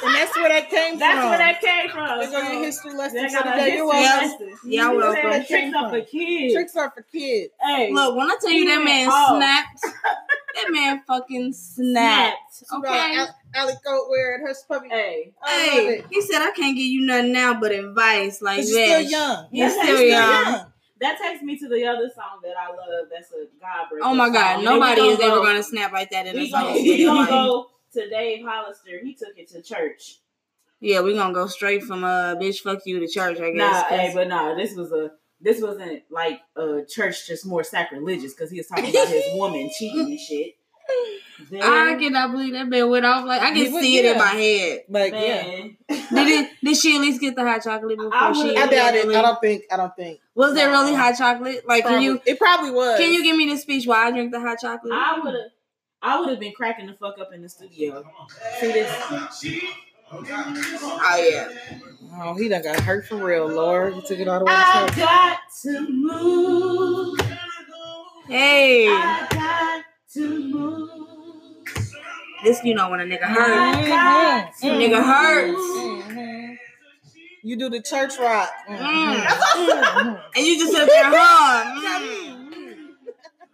And 0.00 0.14
that's 0.14 0.36
where 0.36 0.48
that 0.48 0.70
came 0.70 0.96
That's 0.96 1.20
from. 1.20 1.30
That's 1.32 1.38
where 1.38 1.38
that 1.38 1.60
came 1.60 1.90
from. 1.90 2.18
There 2.20 2.30
go 2.30 2.52
your 2.52 2.64
history 2.64 2.94
lesson 2.94 3.16
They 3.20 3.28
for 3.30 3.34
got 3.34 3.44
the 3.46 3.52
a 3.52 3.56
day. 3.56 3.62
history 3.62 3.76
You're 3.78 3.86
welcome. 3.88 4.28
lesson. 4.30 4.58
Yeah, 4.64 4.92
You 4.92 4.96
welcome. 4.96 5.22
said 5.32 5.46
Tricks 5.48 5.74
up 5.74 5.90
for 5.90 6.00
kids. 6.02 6.54
Tricks 6.54 6.76
are 6.76 6.90
for 6.94 7.02
kids. 7.02 7.52
Hey, 7.60 7.92
Look, 7.92 8.16
when 8.16 8.30
I 8.30 8.36
tell 8.40 8.50
you 8.50 8.64
that 8.66 8.84
man 8.84 9.08
Oh. 9.10 9.36
snapped, 9.36 9.80
that 10.54 10.66
man 10.70 11.02
fucking 11.04 11.52
snapped. 11.52 12.62
Okay. 12.72 13.16
Al- 13.16 13.36
Alley 13.56 13.72
coat 13.84 14.06
wearing 14.08 14.46
her 14.46 14.54
puppy. 14.68 14.88
hey. 14.88 15.32
Hey, 15.44 16.04
he 16.10 16.22
said 16.22 16.42
I 16.42 16.52
can't 16.52 16.76
give 16.76 16.86
you 16.86 17.04
nothing 17.04 17.32
now 17.32 17.58
but 17.58 17.72
advice. 17.72 18.40
Like 18.40 18.58
'Cause 18.58 18.70
you're 18.70 18.84
still 18.86 19.00
young. 19.10 19.48
You're 19.50 19.66
Yes, 19.66 19.82
still 19.84 19.96
he's 19.98 20.12
young. 20.12 20.72
That 21.00 21.18
takes 21.20 21.42
me 21.42 21.58
to 21.58 21.68
the 21.68 21.84
other 21.86 22.08
song 22.14 22.38
that 22.44 22.54
I 22.56 22.68
love. 22.68 23.08
That's 23.10 23.32
a 23.32 23.46
God. 23.60 23.86
Oh 24.00 24.14
my. 24.14 24.28
God, 24.30 24.56
And 24.56 24.64
nobody 24.64 25.00
we 25.02 25.08
is 25.08 25.20
ever 25.20 25.36
gonna 25.40 25.62
snap 25.64 25.90
like 25.92 26.10
that 26.10 26.26
in 26.28 26.36
a 26.36 26.38
We 26.38 26.50
song. 26.50 26.72
we 26.74 27.04
gonna 27.04 27.26
go 27.30 27.70
to 27.94 28.08
Dave 28.08 28.44
Hollister. 28.44 29.00
He 29.02 29.14
took 29.14 29.36
it 29.36 29.48
to 29.50 29.62
church. 29.62 30.18
Yeah, 30.80 31.00
we're 31.00 31.16
gonna 31.16 31.34
go 31.34 31.46
straight 31.48 31.82
from 31.82 32.04
uh 32.04 32.36
bitch 32.36 32.60
fuck 32.60 32.80
you 32.86 33.00
to 33.00 33.08
church, 33.08 33.40
I 33.40 33.50
guess. 33.50 33.56
Nah, 33.56 33.82
'cause- 33.82 33.90
hey, 33.90 34.12
but 34.14 34.28
nah, 34.28 34.54
this 34.54 34.74
was 34.76 34.92
a 34.92 35.12
this 35.40 35.60
wasn't 35.62 36.02
like 36.10 36.40
a 36.56 36.82
church, 36.88 37.26
just 37.26 37.46
more 37.46 37.62
sacrilegious 37.64 38.34
because 38.34 38.50
he 38.50 38.58
was 38.58 38.66
talking 38.66 38.90
about 38.90 39.08
his 39.08 39.24
woman 39.34 39.70
cheating 39.78 40.00
and 40.06 40.18
shit. 40.20 40.54
Then, 41.50 41.62
I 41.62 41.94
cannot 42.00 42.32
believe 42.32 42.54
that 42.54 42.66
man 42.66 42.88
went 42.88 43.04
off 43.06 43.24
like 43.26 43.40
I 43.42 43.48
can 43.48 43.56
He 43.56 43.68
would- 43.68 43.82
see 43.82 43.98
it 43.98 44.04
in 44.06 44.18
my 44.18 44.26
head. 44.26 44.80
Like, 44.88 45.12
yeah. 45.12 45.42
Did 45.42 45.76
it? 45.88 46.50
Did 46.64 46.76
she 46.76 46.96
at 46.96 47.00
least 47.02 47.20
get 47.20 47.36
the 47.36 47.44
hot 47.44 47.62
chocolate 47.62 47.96
before 47.98 48.12
I 48.14 48.32
she? 48.32 48.44
would- 48.44 48.56
I 48.56 48.66
doubt 48.66 48.94
it. 48.94 49.04
really- 49.04 49.16
I 49.16 49.22
don't 49.22 49.40
think. 49.40 49.62
I 49.70 49.76
don't 49.76 49.94
think. 49.94 50.18
Was 50.34 50.54
there 50.54 50.70
really 50.70 50.94
hot 50.94 51.16
chocolate? 51.16 51.66
Like, 51.68 51.84
can 51.84 52.02
you 52.02 52.20
It 52.26 52.38
probably 52.38 52.70
was. 52.70 52.98
can 52.98 53.12
you 53.12 53.22
give 53.22 53.36
me 53.36 53.48
the 53.50 53.56
speech 53.58 53.86
while 53.86 54.08
I 54.08 54.10
drink 54.10 54.32
the 54.32 54.40
hot 54.40 54.58
chocolate? 54.60 54.92
I 54.92 55.20
would 55.20 55.34
have. 55.34 55.42
I 56.02 56.20
would 56.20 56.28
have 56.28 56.40
been 56.40 56.52
cracking 56.52 56.86
the 56.86 56.94
fuck 56.94 57.18
up 57.18 57.30
in 57.34 57.42
the 57.42 57.48
studio. 57.48 58.04
See 58.60 58.72
this? 58.72 58.90
Oh 60.10 61.16
yeah. 61.30 61.48
Oh, 62.20 62.34
he 62.36 62.48
done 62.48 62.62
got 62.62 62.80
hurt 62.80 63.06
for 63.06 63.16
real, 63.16 63.46
Lord. 63.48 63.94
He 63.94 64.00
took 64.02 64.18
it 64.18 64.28
all 64.28 64.38
the 64.38 64.44
way 64.46 64.52
I 64.54 64.86
to 64.86 64.94
church. 64.94 64.98
got 65.04 65.38
to 65.62 65.88
move. 65.90 67.20
Hey, 68.28 68.88
I 68.88 69.26
got 69.30 69.84
to 70.14 70.38
move. 70.48 70.90
this 72.44 72.62
you 72.64 72.74
know 72.74 72.90
when 72.90 73.00
a 73.00 73.04
nigga 73.04 73.22
hurt. 73.24 73.58
I 73.58 73.86
got 73.86 74.56
to 74.60 74.66
Nigga 74.66 75.02
hurts. 75.04 75.60
Mhm. 76.08 76.56
You 77.42 77.56
do 77.56 77.68
the 77.70 77.80
church 77.82 78.18
rock. 78.18 78.50
Mm. 78.68 78.76
Mhm. 79.24 80.22
And 80.36 80.46
you 80.46 80.58
just 80.58 80.72
sit 80.72 80.82
up 80.82 80.88
there 80.88 81.04
and 81.06 81.14
hum. 81.16 82.02
Mm. 82.02 82.27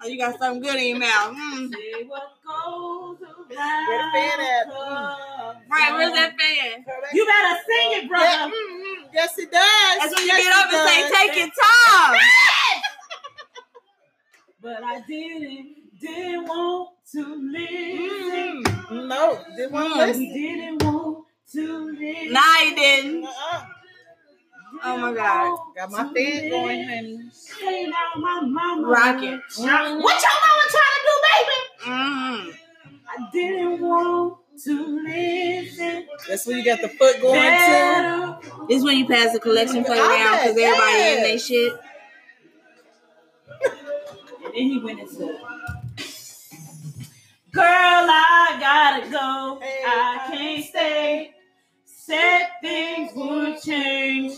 Oh, 0.02 0.06
you 0.06 0.18
got 0.18 0.38
something 0.38 0.62
good 0.62 0.76
in 0.76 0.88
your 0.88 0.98
mouth. 0.98 1.34
Mm. 1.34 1.70
Say 1.72 2.04
what 2.06 2.32
goes 2.46 3.18
Where 3.20 3.38
the 3.48 4.10
fan 4.12 4.40
at? 4.40 4.66
around. 4.68 5.56
Right, 5.68 5.92
where's 5.94 6.12
that 6.12 6.34
fan? 6.38 6.84
You 7.12 7.24
better 7.26 7.60
sing 7.66 7.92
it, 7.92 8.02
Yeah, 8.04 8.08
brother. 8.08 8.52
mhm. 8.54 9.08
Yes, 9.14 9.38
it 9.38 9.50
does. 9.50 9.98
That's 9.98 10.14
when 10.14 10.22
you 10.26 10.32
Yes, 10.32 10.44
get 10.44 10.52
up 10.56 10.72
and 10.72 10.88
say, 10.88 11.00
does. 11.08 11.12
take 11.18 11.36
your 11.36 11.48
time. 11.48 12.18
But 14.62 14.82
I 14.82 15.00
didn't, 15.06 15.76
didn't 16.00 16.44
want 16.46 16.90
to 17.12 17.20
live. 17.52 18.64
Mm, 18.64 19.06
no, 19.08 19.38
didn't 19.56 19.72
want 19.72 19.92
to 19.94 20.00
Mm. 20.00 20.06
listen. 20.06 20.32
Didn't 20.32 20.82
want 20.82 21.26
to 21.52 21.84
live. 21.92 22.32
Nah, 22.32 22.58
you 22.64 22.74
didn't. 22.74 23.24
Uh-uh. 23.26 23.64
Oh 24.82 24.96
my 24.98 25.14
God. 25.14 25.58
Got 25.76 25.90
my 25.90 26.12
fan 26.12 26.50
going, 26.50 26.88
honey. 26.88 27.30
Hey, 27.60 27.86
now 27.86 28.20
my 28.20 28.40
mama. 28.42 28.88
Rocking. 28.88 29.40
Mm. 29.58 30.02
What 30.02 30.22
your 30.22 30.36
mama 30.44 30.64
trying 30.70 30.94
to 30.94 31.04
do, 31.06 31.14
baby? 31.30 31.58
Mm. 31.84 32.58
I 33.06 33.30
didn't 33.32 33.80
want 33.80 34.38
to 34.64 35.02
listen. 35.02 36.06
That's 36.28 36.46
when 36.46 36.58
you 36.58 36.64
got 36.64 36.80
the 36.80 36.88
foot 36.88 37.20
going 37.20 37.34
too. 37.34 37.40
Better. 37.40 38.38
This 38.68 38.82
when 38.82 38.98
you 38.98 39.06
pass 39.06 39.32
the 39.32 39.40
collection 39.40 39.84
plate 39.84 40.00
I 40.00 40.22
around 40.22 40.38
because 40.38 40.58
everybody 40.58 41.02
in 41.02 41.18
yeah. 41.18 41.22
they 41.22 41.38
shit. 41.38 41.72
And 44.44 44.52
then 44.52 44.52
he 44.54 44.80
went 44.82 45.00
into 45.00 45.38
Girl, 47.52 47.64
I 47.64 48.56
gotta 48.58 49.10
go. 49.10 49.60
Hey, 49.62 49.82
I 49.86 50.28
can't 50.28 50.64
stay. 50.64 51.34
Said 51.84 52.48
things 52.60 53.12
would 53.14 53.62
change. 53.62 54.36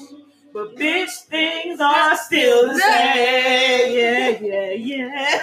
But 0.57 0.75
bitch, 0.75 1.11
things 1.29 1.81
are 1.83 2.17
still 2.17 2.69
the 2.69 2.81
same. 2.81 3.95
Yeah, 3.95 4.31
yeah, 4.41 4.71
yeah. 4.71 5.43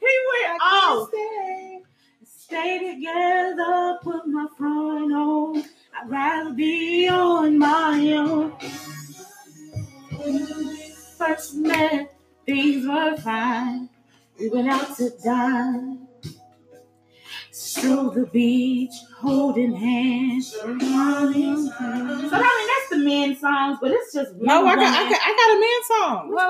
he 0.00 0.14
went 0.32 0.60
off. 0.60 1.10
Oh. 1.14 1.80
Stay 2.26 2.92
together, 2.92 3.98
put 4.02 4.26
my 4.26 4.48
front 4.58 5.12
on. 5.12 5.58
I'd 5.96 6.10
rather 6.10 6.54
be 6.54 7.08
on 7.08 7.56
my 7.56 8.14
own. 8.14 8.50
When 10.16 10.34
we 10.66 10.92
first 11.16 11.54
met, 11.54 12.16
things 12.44 12.84
were 12.84 13.16
fine. 13.18 13.90
We 14.40 14.48
went 14.48 14.68
out 14.68 14.96
to 14.96 15.10
dine. 15.24 16.03
Stroll 17.76 18.10
the 18.10 18.26
beach, 18.26 18.92
holding 19.16 19.74
hands. 19.74 20.52
So 20.52 20.62
I 20.62 20.74
mean, 20.74 21.66
that's 21.66 22.88
the 22.90 22.98
men 22.98 23.36
songs, 23.36 23.78
but 23.80 23.90
it's 23.90 24.12
just 24.12 24.32
one 24.34 24.46
No, 24.46 24.64
I 24.66 24.76
got, 24.76 24.84
I 24.94 25.10
got, 25.10 25.20
I 25.20 25.32
got 25.40 25.50
a 25.56 25.60
man 25.60 25.82
song. 25.88 26.28
Which 26.28 26.36
one? 26.36 26.44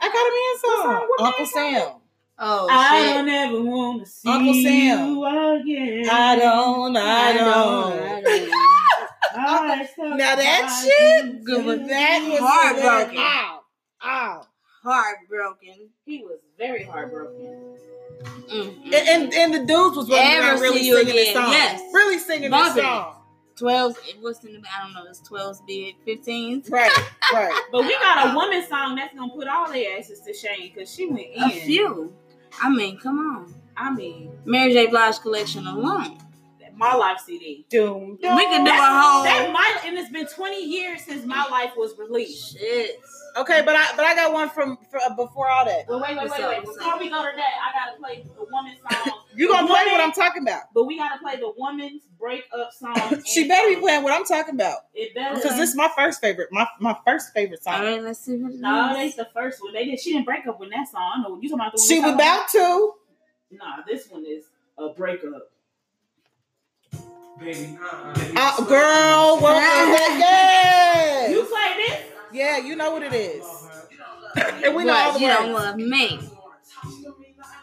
I 0.00 0.08
got 0.16 0.26
a 0.26 0.32
man 0.34 0.56
song. 0.58 0.82
song? 0.82 1.08
Uncle 1.20 1.44
man 1.44 1.46
song? 1.46 1.90
Sam. 1.90 2.00
Oh 2.40 2.68
I 2.70 2.98
shit. 3.00 3.14
don't 3.14 3.28
ever 3.28 3.62
want 3.62 4.04
to 4.04 4.10
see 4.10 4.28
Uncle 4.30 4.54
Sam. 4.54 5.08
you 5.08 5.24
again. 5.26 6.08
I 6.10 6.36
don't, 6.36 6.96
I 6.96 7.32
don't. 7.36 8.26
I 9.36 9.80
accept 9.82 9.98
Now 10.18 10.34
that 10.36 10.82
shit, 10.82 11.44
duty. 11.44 11.86
that 11.88 12.28
was 12.30 12.40
Heartbroken. 12.40 13.18
Ow, 13.18 13.60
ow. 14.04 14.46
Heartbroken. 14.82 15.90
He 16.04 16.22
was 16.24 16.38
very 16.58 16.84
heartbroken. 16.84 17.67
Mm. 18.24 18.84
And, 18.84 18.94
and 18.94 19.34
and 19.34 19.54
the 19.54 19.58
dudes 19.66 19.96
was 19.96 20.08
running 20.08 20.26
Ever 20.32 20.48
around 20.52 20.60
really 20.60 20.82
singing 20.82 21.14
this 21.14 21.32
song. 21.34 21.50
yes. 21.52 21.80
Really 21.92 22.18
singing 22.18 22.50
this 22.50 22.50
Bumping. 22.50 22.82
song. 22.82 23.14
12, 23.56 23.98
it 24.06 24.22
was 24.22 24.44
in 24.44 24.52
the, 24.52 24.60
I 24.60 24.84
don't 24.84 24.94
know, 24.94 25.04
it's 25.10 25.20
12's 25.28 25.62
big, 25.66 25.96
15's. 26.06 26.70
Right, 26.70 26.92
right. 27.32 27.62
But 27.72 27.82
we 27.82 27.92
got 27.94 28.30
a 28.30 28.34
woman 28.36 28.64
song 28.68 28.94
that's 28.94 29.12
gonna 29.16 29.32
put 29.32 29.48
all 29.48 29.68
their 29.72 29.98
asses 29.98 30.20
to 30.20 30.32
shame 30.32 30.70
because 30.72 30.94
she 30.94 31.06
went 31.06 31.26
in. 31.34 31.42
A 31.42 31.50
few. 31.50 32.14
I 32.62 32.70
mean, 32.70 32.98
come 32.98 33.18
on. 33.18 33.54
I 33.76 33.92
mean, 33.92 34.30
Mary 34.44 34.72
J. 34.72 34.86
Blige 34.86 35.18
collection 35.20 35.66
alone. 35.66 36.18
My 36.78 36.94
life 36.94 37.18
CD. 37.20 37.66
Doom, 37.68 38.12
We 38.12 38.26
can 38.26 38.64
do 38.64 38.70
a 38.70 38.74
That's- 38.74 39.04
whole 39.04 39.22
That 39.24 39.50
might, 39.52 39.78
and 39.84 39.98
it's 39.98 40.10
been 40.10 40.26
20 40.26 40.64
years 40.64 41.02
since 41.02 41.24
my 41.26 41.46
life 41.50 41.72
was 41.76 41.96
released. 41.98 42.56
shit. 42.58 43.00
Okay, 43.36 43.62
but 43.64 43.74
I 43.76 43.84
but 43.94 44.04
I 44.04 44.14
got 44.14 44.32
one 44.32 44.48
from, 44.48 44.78
from 44.90 45.00
uh, 45.04 45.14
before 45.14 45.48
all 45.48 45.64
that. 45.64 45.86
But 45.86 46.00
wait, 46.00 46.16
wait, 46.16 46.30
wait, 46.30 46.40
wait. 46.40 46.60
Before 46.64 46.98
we 46.98 47.08
go 47.10 47.22
to 47.22 47.30
that, 47.36 47.54
I 47.62 47.72
gotta 47.86 47.98
play 48.00 48.24
the 48.24 48.46
woman 48.50 48.74
song. 48.90 49.12
You 49.38 49.46
gonna 49.46 49.68
The 49.68 49.72
play 49.72 49.84
woman- 49.84 49.92
what 49.92 50.00
I'm 50.00 50.12
talking 50.12 50.42
about? 50.42 50.62
But 50.74 50.84
we 50.86 50.96
gotta 50.98 51.20
play 51.22 51.36
the 51.36 51.52
woman's 51.56 52.02
breakup 52.18 52.72
song. 52.72 53.22
She 53.26 53.42
and 53.42 53.48
better 53.50 53.68
be 53.68 53.76
playing 53.76 54.02
what 54.02 54.12
I'm 54.12 54.24
talking 54.24 54.54
about 54.54 54.78
It 54.94 55.14
better. 55.14 55.36
because 55.36 55.56
this 55.56 55.70
is 55.70 55.76
my 55.76 55.88
first 55.94 56.20
favorite. 56.20 56.48
My 56.50 56.66
my 56.80 56.96
first 57.06 57.32
favorite 57.34 57.62
song. 57.62 57.82
right, 57.82 58.02
let's 58.02 58.18
see 58.20 58.36
what 58.36 58.50
it 58.50 58.54
is. 58.56 58.60
No, 58.60 58.92
that's 58.94 59.14
the 59.14 59.28
first 59.32 59.62
one. 59.62 59.72
They 59.74 59.84
did. 59.84 60.00
She 60.00 60.12
didn't 60.14 60.24
break 60.24 60.46
up 60.48 60.58
with 60.58 60.70
that 60.70 60.88
song. 60.90 61.12
I 61.16 61.22
know 61.22 61.38
you 61.40 61.48
talking 61.48 61.60
about 61.60 61.72
the 61.76 61.80
one. 61.80 61.86
She 61.88 61.98
was 62.00 62.02
talking 62.02 62.14
about 62.14 62.48
to. 62.48 62.92
Nah, 63.52 63.82
this 63.86 64.08
one 64.10 64.24
is 64.26 64.44
a 64.78 64.88
breakup. 64.88 65.50
Baby, 67.38 67.78
Uh, 68.36 68.64
girl, 68.64 69.38
what 69.40 69.54
was 69.54 69.98
that? 70.20 71.26
You 71.30 71.38
Yeah. 71.40 71.44
play 71.48 71.86
this? 71.86 71.96
yeah, 72.32 72.56
you 72.58 72.76
know 72.76 72.92
what 72.92 73.02
it 73.02 73.12
is. 73.12 73.44
And 74.64 74.74
we 74.74 74.84
know 74.84 74.94
all 74.94 75.12
But 75.12 75.14
the 75.14 75.20
you 75.20 75.28
don't 75.28 75.52
love 75.52 75.76
me. 75.76 76.20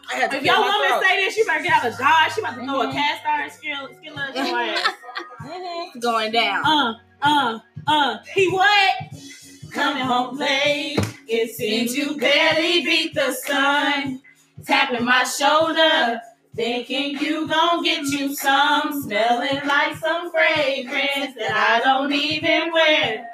I 0.08 0.14
had 0.14 0.30
to 0.30 0.36
If 0.36 0.42
clear 0.42 0.52
your 0.54 0.60
my 0.60 0.66
woman 0.76 0.88
throat. 0.88 1.02
say 1.02 1.24
this, 1.24 1.36
you 1.36 1.44
better 1.46 1.62
get 1.62 1.72
out 1.72 1.86
of 1.92 1.98
dodge. 1.98 2.32
She 2.34 2.40
about 2.40 2.54
to 2.56 2.64
throw 2.64 2.80
a 2.82 2.86
Mhm. 2.86 2.92
cast 2.92 3.26
iron 3.26 3.50
skill 3.50 3.88
skillet 3.96 4.36
at 4.36 4.48
your 4.48 4.60
ass. 4.60 4.94
Mhm. 5.42 6.00
Going 6.00 6.32
down. 6.32 6.64
Uh, 6.66 6.94
uh, 7.22 7.58
uh. 7.86 8.18
He 8.34 8.48
what? 8.50 8.94
Coming 9.72 10.02
home 10.04 10.36
late. 10.38 10.98
It 11.28 11.54
seems 11.54 11.96
you 11.96 12.16
barely 12.16 12.84
beat 12.84 13.14
the 13.14 13.32
sun. 13.32 14.22
Tapping 14.64 15.04
my 15.04 15.24
shoulder. 15.24 16.20
Thinking 16.56 17.18
you 17.18 17.46
gon' 17.46 17.84
get 17.84 18.04
you 18.06 18.34
some. 18.34 19.02
Smelling 19.02 19.60
like 19.66 19.94
some 19.98 20.30
fragrance 20.30 21.34
that 21.36 21.52
I 21.52 21.84
don't 21.84 22.10
even 22.10 22.72
wear. 22.72 23.28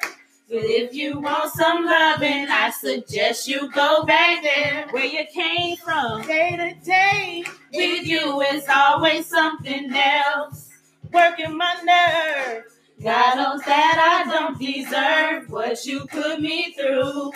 But 0.49 0.65
if 0.65 0.93
you 0.93 1.21
want 1.21 1.53
some 1.53 1.85
loving, 1.85 2.49
I 2.51 2.71
suggest 2.71 3.47
you 3.47 3.71
go 3.71 4.03
back 4.03 4.43
there 4.43 4.89
where 4.91 5.07
you 5.07 5.25
came 5.33 5.77
from. 5.77 6.23
Day 6.23 6.57
to 6.57 6.85
day, 6.85 7.45
with 7.73 8.05
you 8.05 8.41
is 8.43 8.65
always 8.69 9.27
something 9.27 9.95
else. 9.95 10.69
Working 11.13 11.57
my 11.57 11.77
nerve. 11.85 12.65
God 13.03 13.37
knows 13.37 13.63
that 13.63 14.25
I 14.27 14.31
don't 14.31 14.59
deserve 14.59 15.49
what 15.49 15.87
you 15.87 16.07
put 16.07 16.41
me 16.41 16.73
through. 16.73 17.31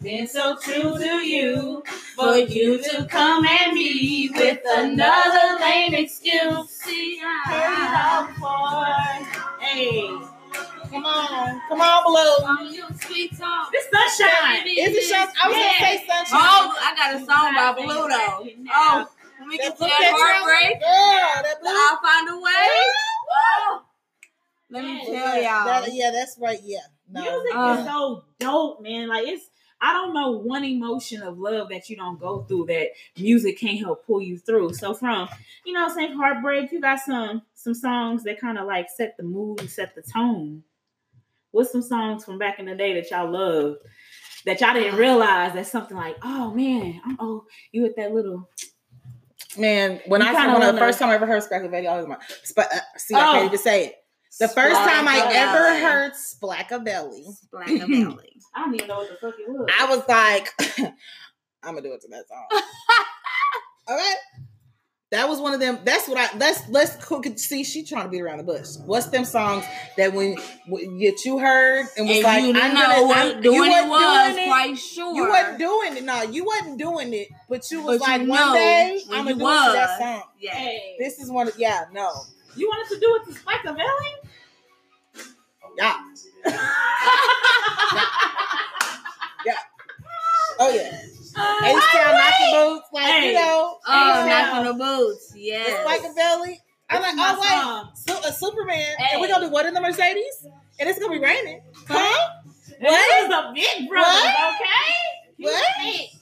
Been 0.00 0.26
so 0.26 0.56
true 0.56 0.96
to 0.96 1.26
you, 1.26 1.82
for 2.18 2.36
you 2.36 2.82
to 2.82 3.04
come 3.06 3.44
at 3.44 3.72
me 3.72 4.28
with 4.34 4.58
another 4.76 5.58
lame 5.60 5.94
excuse. 5.94 6.68
See, 6.70 7.20
I 7.24 7.42
heard 7.46 7.84
it 7.84 8.42
all. 8.42 9.60
Hey, 9.60 10.18
Come 10.90 11.04
on, 11.04 11.60
come 11.68 11.80
on, 11.82 12.04
Blue. 12.04 12.46
On 12.48 12.72
you, 12.74 12.84
sweet 13.04 13.36
talk. 13.38 13.70
this 13.70 13.84
sunshine. 13.92 14.66
Is 14.66 14.96
it 14.96 15.02
shut? 15.04 15.28
I 15.42 15.48
was 15.48 15.56
Yeah. 15.56 15.62
gonna 15.64 15.78
say 15.78 16.06
sunshine. 16.06 16.40
Oh, 16.42 16.74
I 16.80 16.94
got 16.96 17.14
a 17.14 17.18
song 17.26 17.54
by 17.54 17.72
Blue 17.74 18.08
though. 18.08 18.48
Oh, 18.74 19.06
when 19.38 19.48
we 19.50 19.58
get 19.58 19.76
to 19.76 19.82
Look 19.82 19.90
that 19.90 20.14
heartbreak, 20.16 20.80
Girl, 20.80 21.42
that. 21.42 21.56
I'll 21.62 22.00
find 22.00 22.28
a 22.30 22.40
way. 22.40 22.82
Oh, 23.30 23.82
let 24.70 24.84
me 24.84 25.04
tell 25.04 25.42
y'all. 25.42 25.64
that- 25.82 25.92
yeah, 25.92 26.10
that's 26.10 26.38
right. 26.40 26.58
Yeah. 26.62 26.78
No. 27.10 27.20
Music 27.20 27.52
Uh. 27.54 27.76
is 27.80 27.86
so 27.86 28.24
dope, 28.40 28.80
man. 28.80 29.08
Like 29.08 29.26
it's 29.28 29.50
I 29.80 29.92
don't 29.92 30.12
know 30.14 30.32
one 30.32 30.64
emotion 30.64 31.22
of 31.22 31.38
love 31.38 31.68
that 31.70 31.88
you 31.88 31.96
don't 31.96 32.18
go 32.18 32.42
through 32.42 32.66
that 32.66 32.88
music 33.16 33.58
can't 33.58 33.78
help 33.78 34.04
pull 34.06 34.20
you 34.20 34.38
through. 34.38 34.74
So 34.74 34.92
from, 34.94 35.28
you 35.64 35.72
know, 35.72 35.88
saying 35.88 36.16
heartbreak, 36.16 36.72
you 36.72 36.80
got 36.80 37.00
some 37.00 37.42
some 37.54 37.74
songs 37.74 38.24
that 38.24 38.40
kind 38.40 38.58
of 38.58 38.66
like 38.66 38.88
set 38.90 39.16
the 39.16 39.22
mood 39.22 39.60
and 39.60 39.70
set 39.70 39.94
the 39.94 40.02
tone. 40.02 40.64
What's 41.50 41.72
some 41.72 41.82
songs 41.82 42.24
from 42.24 42.38
back 42.38 42.58
in 42.58 42.66
the 42.66 42.74
day 42.74 42.94
that 42.94 43.10
y'all 43.10 43.30
loved 43.30 43.78
that 44.44 44.60
y'all 44.60 44.74
didn't 44.74 44.96
realize 44.98 45.52
that 45.54 45.66
something 45.66 45.96
like, 45.96 46.16
oh 46.22 46.52
man, 46.52 47.00
I'm 47.04 47.16
oh 47.20 47.44
you 47.72 47.82
with 47.82 47.96
that 47.96 48.12
little 48.12 48.48
Man, 49.56 50.00
when 50.06 50.20
You 50.20 50.28
I 50.28 50.58
when 50.58 50.74
the 50.74 50.80
first 50.80 50.98
time 50.98 51.08
I 51.08 51.14
ever 51.14 51.26
heard 51.26 51.42
Spackle 51.42 51.70
Belly, 51.70 51.88
I 51.88 51.96
was 51.96 52.06
like, 52.06 52.18
uh, 52.58 52.78
see, 52.96 53.14
I 53.14 53.28
Oh. 53.28 53.32
can't 53.32 53.46
even 53.46 53.58
say 53.58 53.86
it. 53.86 53.94
The 54.38 54.48
first 54.48 54.76
time 54.76 55.08
I 55.08 55.30
ever 55.32 55.80
heard 55.86 56.12
Splackle 56.12 56.84
Belly, 56.84 57.24
Splackabelly. 57.52 58.38
I 58.54 58.60
don't 58.64 58.74
even 58.74 58.88
know 58.88 58.98
what 58.98 59.08
the 59.10 59.16
fuck 59.16 59.34
it 59.38 59.48
was. 59.48 59.68
I 59.78 59.86
was 59.86 60.02
like, 60.08 60.54
I'm 61.62 61.74
gonna 61.74 61.82
do 61.82 61.92
it 61.92 62.00
to 62.02 62.08
that 62.08 62.24
song. 62.28 62.46
All 63.88 63.96
right. 63.96 64.16
That 65.10 65.26
was 65.26 65.40
one 65.40 65.54
of 65.54 65.60
them. 65.60 65.78
That's 65.84 66.06
what 66.06 66.18
I. 66.18 66.36
Let's 66.36 66.68
let's 66.68 67.02
cook 67.04 67.24
it. 67.24 67.40
See, 67.40 67.64
she 67.64 67.82
trying 67.82 68.04
to 68.04 68.10
beat 68.10 68.20
around 68.20 68.38
the 68.38 68.44
bush. 68.44 68.76
What's 68.84 69.06
them 69.06 69.24
songs 69.24 69.64
that 69.96 70.12
when, 70.12 70.36
when 70.68 70.98
that 70.98 71.24
you 71.24 71.38
heard 71.38 71.86
and 71.96 72.06
was 72.06 72.16
and 72.18 72.24
like, 72.24 72.44
you 72.44 72.52
I'm 72.60 72.74
know 72.74 72.80
gonna, 72.80 73.06
what 73.06 73.16
I'm, 73.36 73.40
doing 73.42 73.54
you 73.56 73.64
it 73.64 73.88
wasn't 73.88 74.34
doing 74.34 74.44
it. 74.44 74.48
quite 74.48 74.78
sure. 74.78 75.14
You 75.14 75.28
wasn't 75.30 75.58
doing 75.58 75.96
it. 75.96 76.04
No, 76.04 76.22
you 76.24 76.44
wasn't 76.44 76.78
doing 76.78 77.14
it. 77.14 77.28
But 77.48 77.70
you 77.70 77.80
was 77.82 77.98
But 78.00 78.06
like, 78.08 78.22
you 78.22 78.28
one 78.28 78.52
day 78.54 79.00
I'm 79.10 79.24
gonna 79.24 79.34
do 79.36 79.48
it 79.48 79.66
to 79.66 79.72
that 79.72 79.98
song. 79.98 80.22
Yeah. 80.38 80.54
Hey, 80.54 80.96
This 80.98 81.18
is 81.18 81.30
one. 81.30 81.48
Of, 81.48 81.58
yeah, 81.58 81.86
no, 81.90 82.12
you 82.54 82.68
wanted 82.68 82.94
to 82.94 83.00
do 83.00 83.14
it 83.22 83.32
to 83.32 83.40
Spike 83.40 83.62
Valley? 83.64 83.78
Yeah, 85.78 85.96
yeah. 89.46 89.54
oh 90.58 90.70
yeah. 90.74 91.00
H 91.40 91.82
Town 91.92 92.14
knocking 92.14 92.52
boots, 92.52 92.88
like 92.92 93.04
Hey. 93.06 93.28
you 93.28 93.34
know, 93.34 93.78
Oh, 93.86 94.10
um, 94.20 94.28
Hey, 94.28 94.28
knocking 94.28 94.64
the 94.72 94.74
boots. 94.84 95.32
Yes. 95.36 95.68
it's 95.70 95.84
like 95.86 96.00
a 96.10 96.14
belly. 96.14 96.60
I'm 96.90 97.02
like, 97.02 97.14
This 97.14 97.24
oh 97.24 97.86
wait. 97.86 97.96
Su- 98.22 98.28
a 98.28 98.32
Superman, 98.32 98.96
Hey. 98.98 99.08
and 99.12 99.20
we 99.20 99.28
gonna 99.28 99.46
do 99.46 99.52
what 99.52 99.66
in 99.66 99.74
the 99.74 99.80
Mercedes? 99.80 100.46
and 100.80 100.88
it's 100.88 100.98
gonna 100.98 101.12
be 101.12 101.18
raining. 101.24 101.60
Huh? 101.88 102.28
What 102.80 103.22
is 103.24 103.30
a 103.30 103.52
big 103.54 103.88
brother? 103.88 104.08
What? 104.08 104.54
Okay. 104.54 104.94
He's 105.36 105.46
What? 105.46 106.17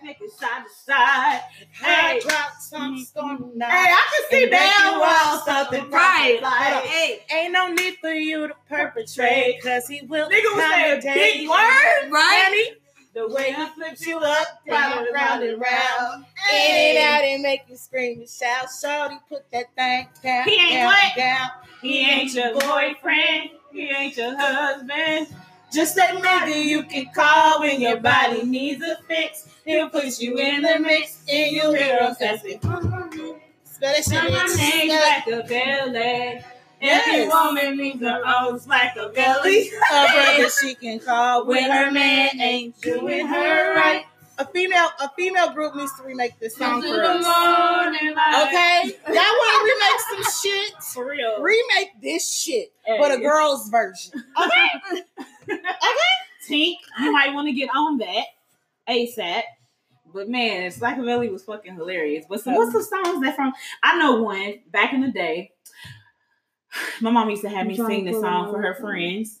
Side 0.00 0.62
to 0.64 0.72
side. 0.84 1.40
Hey, 1.72 1.84
Hey. 2.14 2.20
drop 2.20 2.52
some 2.60 2.98
storm 2.98 3.38
mm-hmm. 3.38 3.60
Hey. 3.60 3.68
I 3.92 4.06
can 4.10 4.30
see 4.30 4.42
And 4.44 4.50
damn 4.52 5.00
well 5.00 5.44
something 5.44 5.90
right. 5.90 6.38
Like, 6.40 6.84
Hey, 6.84 7.20
Ain't 7.32 7.52
no 7.52 7.72
need 7.72 7.96
for 8.00 8.10
you 8.12 8.46
to 8.48 8.54
perpetrate, 8.68 9.60
cause 9.62 9.88
he 9.88 10.02
will 10.06 10.28
nigga 10.28 10.54
was 10.54 10.70
saying 10.70 11.00
big 11.02 11.48
words. 11.48 12.12
right? 12.12 12.72
The 13.14 13.26
way 13.28 13.52
he 13.52 13.66
flips 13.74 14.06
you 14.06 14.18
You 14.20 14.24
up, 14.24 14.46
down, 14.68 15.12
round 15.12 15.42
and 15.42 15.60
round. 15.60 16.24
In 16.52 16.96
and 16.96 16.98
out 16.98 17.24
and 17.24 17.42
make 17.42 17.62
you 17.68 17.76
scream 17.76 18.20
and 18.20 18.28
shout. 18.28 18.68
Shorty, 18.80 19.16
put 19.28 19.50
that 19.50 19.66
thing 19.74 20.08
down. 20.22 20.44
He 20.44 20.54
ain't 20.54 20.70
down, 20.72 20.86
what? 20.86 21.16
down. 21.16 21.48
He 21.82 22.00
ain't 22.10 22.32
your 22.34 22.52
boyfriend. 22.54 23.50
He 23.72 23.88
ain't 23.90 24.16
your 24.16 24.36
husband. 24.38 25.26
Just 25.72 25.96
that 25.96 26.14
nigga 26.16 26.64
you 26.64 26.82
can 26.84 27.06
call 27.14 27.60
when 27.60 27.80
your 27.80 27.98
body 28.00 28.42
needs 28.44 28.82
a 28.82 28.96
fix. 29.06 29.48
He'll 29.64 29.90
put 29.90 30.18
you 30.20 30.38
in 30.38 30.62
the 30.62 30.78
mix 30.78 31.22
and 31.28 31.52
you'll 31.52 31.74
hear 31.74 31.98
him 31.98 32.14
say, 32.14 32.38
Spell 32.38 33.92
that 33.92 34.04
shit 34.04 34.12
Now 34.12 34.28
my 34.30 34.40
in. 34.50 34.56
name's 34.56 34.92
Spell 34.92 35.02
like 35.02 35.26
a 35.26 35.48
belly. 35.48 36.42
Yes. 36.80 37.08
Every 37.08 37.28
woman 37.28 37.76
needs 37.76 38.00
her 38.00 38.22
own 38.24 38.60
like 38.66 38.96
a 38.96 39.08
belly. 39.10 39.68
a 39.92 40.06
brother 40.12 40.48
she 40.62 40.74
can 40.74 41.00
call 41.00 41.44
when 41.46 41.70
her 41.70 41.90
man 41.90 42.40
ain't 42.40 42.80
doing 42.80 43.26
her 43.26 43.74
right. 43.74 44.04
A 44.40 44.46
female, 44.46 44.86
a 45.00 45.10
female 45.16 45.50
group 45.52 45.74
needs 45.74 45.90
to 45.98 46.04
remake 46.04 46.38
this 46.38 46.56
song 46.56 46.76
Into 46.76 46.94
for 46.94 47.02
us. 47.02 47.16
Okay, 47.26 48.82
y'all 49.08 49.14
want 49.14 49.52
to 49.58 49.74
remake 50.14 50.24
some 50.24 50.42
shit? 50.42 50.82
For 50.82 51.10
real. 51.10 51.42
Remake 51.42 52.00
this 52.00 52.32
shit, 52.32 52.72
Hey. 52.86 52.98
but 53.00 53.10
a 53.10 53.18
girl's 53.18 53.68
version. 53.68 54.12
Okay, 54.40 55.02
Tink, 56.48 56.76
you 57.00 57.12
might 57.12 57.34
want 57.34 57.48
to 57.48 57.52
get 57.52 57.68
on 57.74 57.98
that 57.98 58.24
ASAP. 58.88 59.42
But 60.12 60.28
man, 60.28 60.70
Slackavelli 60.70 61.30
was 61.30 61.44
fucking 61.44 61.74
hilarious. 61.74 62.24
But 62.28 62.40
what's 62.46 62.72
the 62.72 62.82
songs 62.82 63.22
that 63.22 63.36
from? 63.36 63.52
I 63.82 63.98
know 63.98 64.22
one 64.22 64.54
back 64.70 64.92
in 64.92 65.02
the 65.02 65.10
day. 65.10 65.52
My 67.00 67.10
mom 67.10 67.30
used 67.30 67.42
to 67.42 67.48
have 67.48 67.66
me 67.66 67.76
sing 67.76 68.04
this 68.04 68.20
song 68.20 68.50
for 68.50 68.60
her 68.60 68.74
friends, 68.74 69.40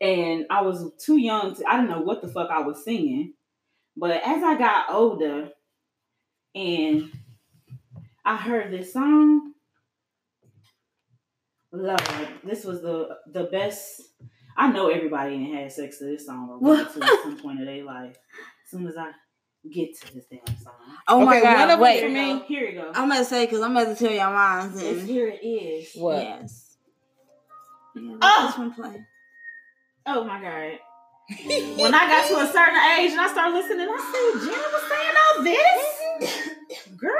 and 0.00 0.46
I 0.50 0.62
was 0.62 0.92
too 0.98 1.16
young 1.16 1.54
to. 1.54 1.64
I 1.66 1.76
didn't 1.76 1.90
know 1.90 2.00
what 2.00 2.22
the 2.22 2.28
fuck 2.28 2.50
I 2.50 2.60
was 2.60 2.84
singing. 2.84 3.34
But 3.96 4.22
as 4.24 4.42
I 4.42 4.56
got 4.58 4.90
older, 4.90 5.50
and 6.54 7.10
I 8.24 8.36
heard 8.36 8.72
this 8.72 8.92
song, 8.92 9.52
Lord, 11.72 12.00
this 12.44 12.64
was 12.64 12.82
the 12.82 13.16
the 13.32 13.44
best. 13.44 14.02
I 14.56 14.72
know 14.72 14.88
everybody 14.88 15.34
ain't 15.34 15.54
had 15.54 15.70
sex 15.72 15.98
to 15.98 16.04
this 16.04 16.26
song 16.26 16.48
or 16.50 16.58
wanted 16.58 16.92
to 16.94 17.02
at 17.02 17.22
some 17.22 17.36
point 17.38 17.60
of 17.60 17.66
their 17.66 17.84
life. 17.84 18.16
As 18.64 18.70
soon 18.70 18.86
as 18.86 18.96
I 18.96 19.10
get 19.72 19.98
to 20.00 20.14
this 20.14 20.24
damn 20.30 20.56
song, 20.58 20.72
Oh 21.08 21.24
my 21.24 21.36
Okay, 21.38 21.42
one 21.44 21.54
god! 21.54 21.62
of 21.62 21.68
them 21.70 21.80
Wait, 21.80 22.00
for 22.00 22.06
here 22.08 22.14
me. 22.14 22.30
you 22.32 22.38
go. 22.38 22.44
Here 22.46 22.64
you 22.70 22.80
go. 22.80 22.92
I'm 22.94 23.08
gonna 23.08 23.24
say 23.24 23.44
because 23.46 23.60
I'm 23.60 23.74
gonna 23.74 23.94
tell 23.94 24.10
y'all 24.12 24.32
mine. 24.32 24.70
It's, 24.74 24.80
Then. 24.82 25.06
here 25.06 25.28
it 25.28 25.44
is. 25.44 25.88
What? 25.94 26.22
Yes. 26.22 26.76
Yeah, 27.94 28.10
let 28.12 28.18
Oh! 28.22 28.46
this 28.48 28.58
one 28.58 28.72
play. 28.74 29.06
Oh 30.06 30.24
my 30.24 30.40
god. 30.40 30.78
when 31.76 31.92
I 31.94 32.06
got 32.06 32.28
to 32.28 32.38
a 32.38 32.46
certain 32.52 32.76
age 33.00 33.10
and 33.10 33.20
I 33.20 33.28
started 33.32 33.52
listening, 33.54 33.88
I 33.90 33.98
said, 34.12 34.46
Jenna 34.46 34.68
was 34.72 34.84
saying 34.92 35.16
all 35.26 35.42
this? 36.30 36.96
Girl. 36.96 37.12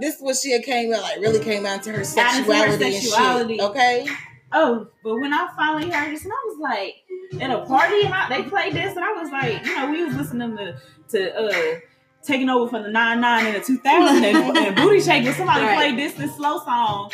This 0.00 0.20
was 0.20 0.40
she 0.42 0.60
came 0.62 0.92
out 0.92 1.00
like 1.02 1.18
really 1.20 1.42
came 1.42 1.64
out 1.64 1.82
to 1.84 1.92
her 1.92 2.00
Out 2.00 2.06
into 2.06 2.20
her 2.20 2.74
sexuality, 2.74 2.92
sexuality. 3.00 3.58
and 3.58 3.60
shit. 3.62 3.70
Okay, 3.70 4.06
Oh, 4.52 4.86
but 5.02 5.14
when 5.16 5.32
I 5.32 5.48
finally 5.56 5.90
heard 5.90 6.12
this, 6.12 6.24
and 6.24 6.32
I 6.32 6.44
was 6.46 6.58
like, 6.60 6.94
at 7.42 7.50
a 7.50 7.64
party, 7.66 8.02
and 8.04 8.14
I, 8.14 8.28
they 8.28 8.48
played 8.48 8.72
this, 8.74 8.94
and 8.94 9.04
I 9.04 9.12
was 9.12 9.30
like, 9.30 9.64
you 9.64 9.76
know, 9.76 9.90
we 9.90 10.04
was 10.04 10.14
listening 10.14 10.56
to 10.56 10.76
to 11.10 11.36
uh 11.36 11.80
taking 12.22 12.48
over 12.48 12.70
from 12.70 12.82
the 12.84 12.90
nine 12.90 13.20
nine 13.20 13.46
in 13.46 13.54
the 13.54 13.60
two 13.60 13.78
thousand 13.78 14.24
and, 14.24 14.36
and 14.56 14.76
booty 14.76 15.00
shaking. 15.00 15.32
Somebody 15.32 15.64
Right. 15.64 15.74
played 15.76 15.98
this 15.98 16.14
this 16.14 16.36
slow 16.36 16.58
song, 16.60 17.10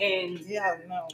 and 0.00 0.38
yeah, 0.40 0.76
no. 0.88 1.06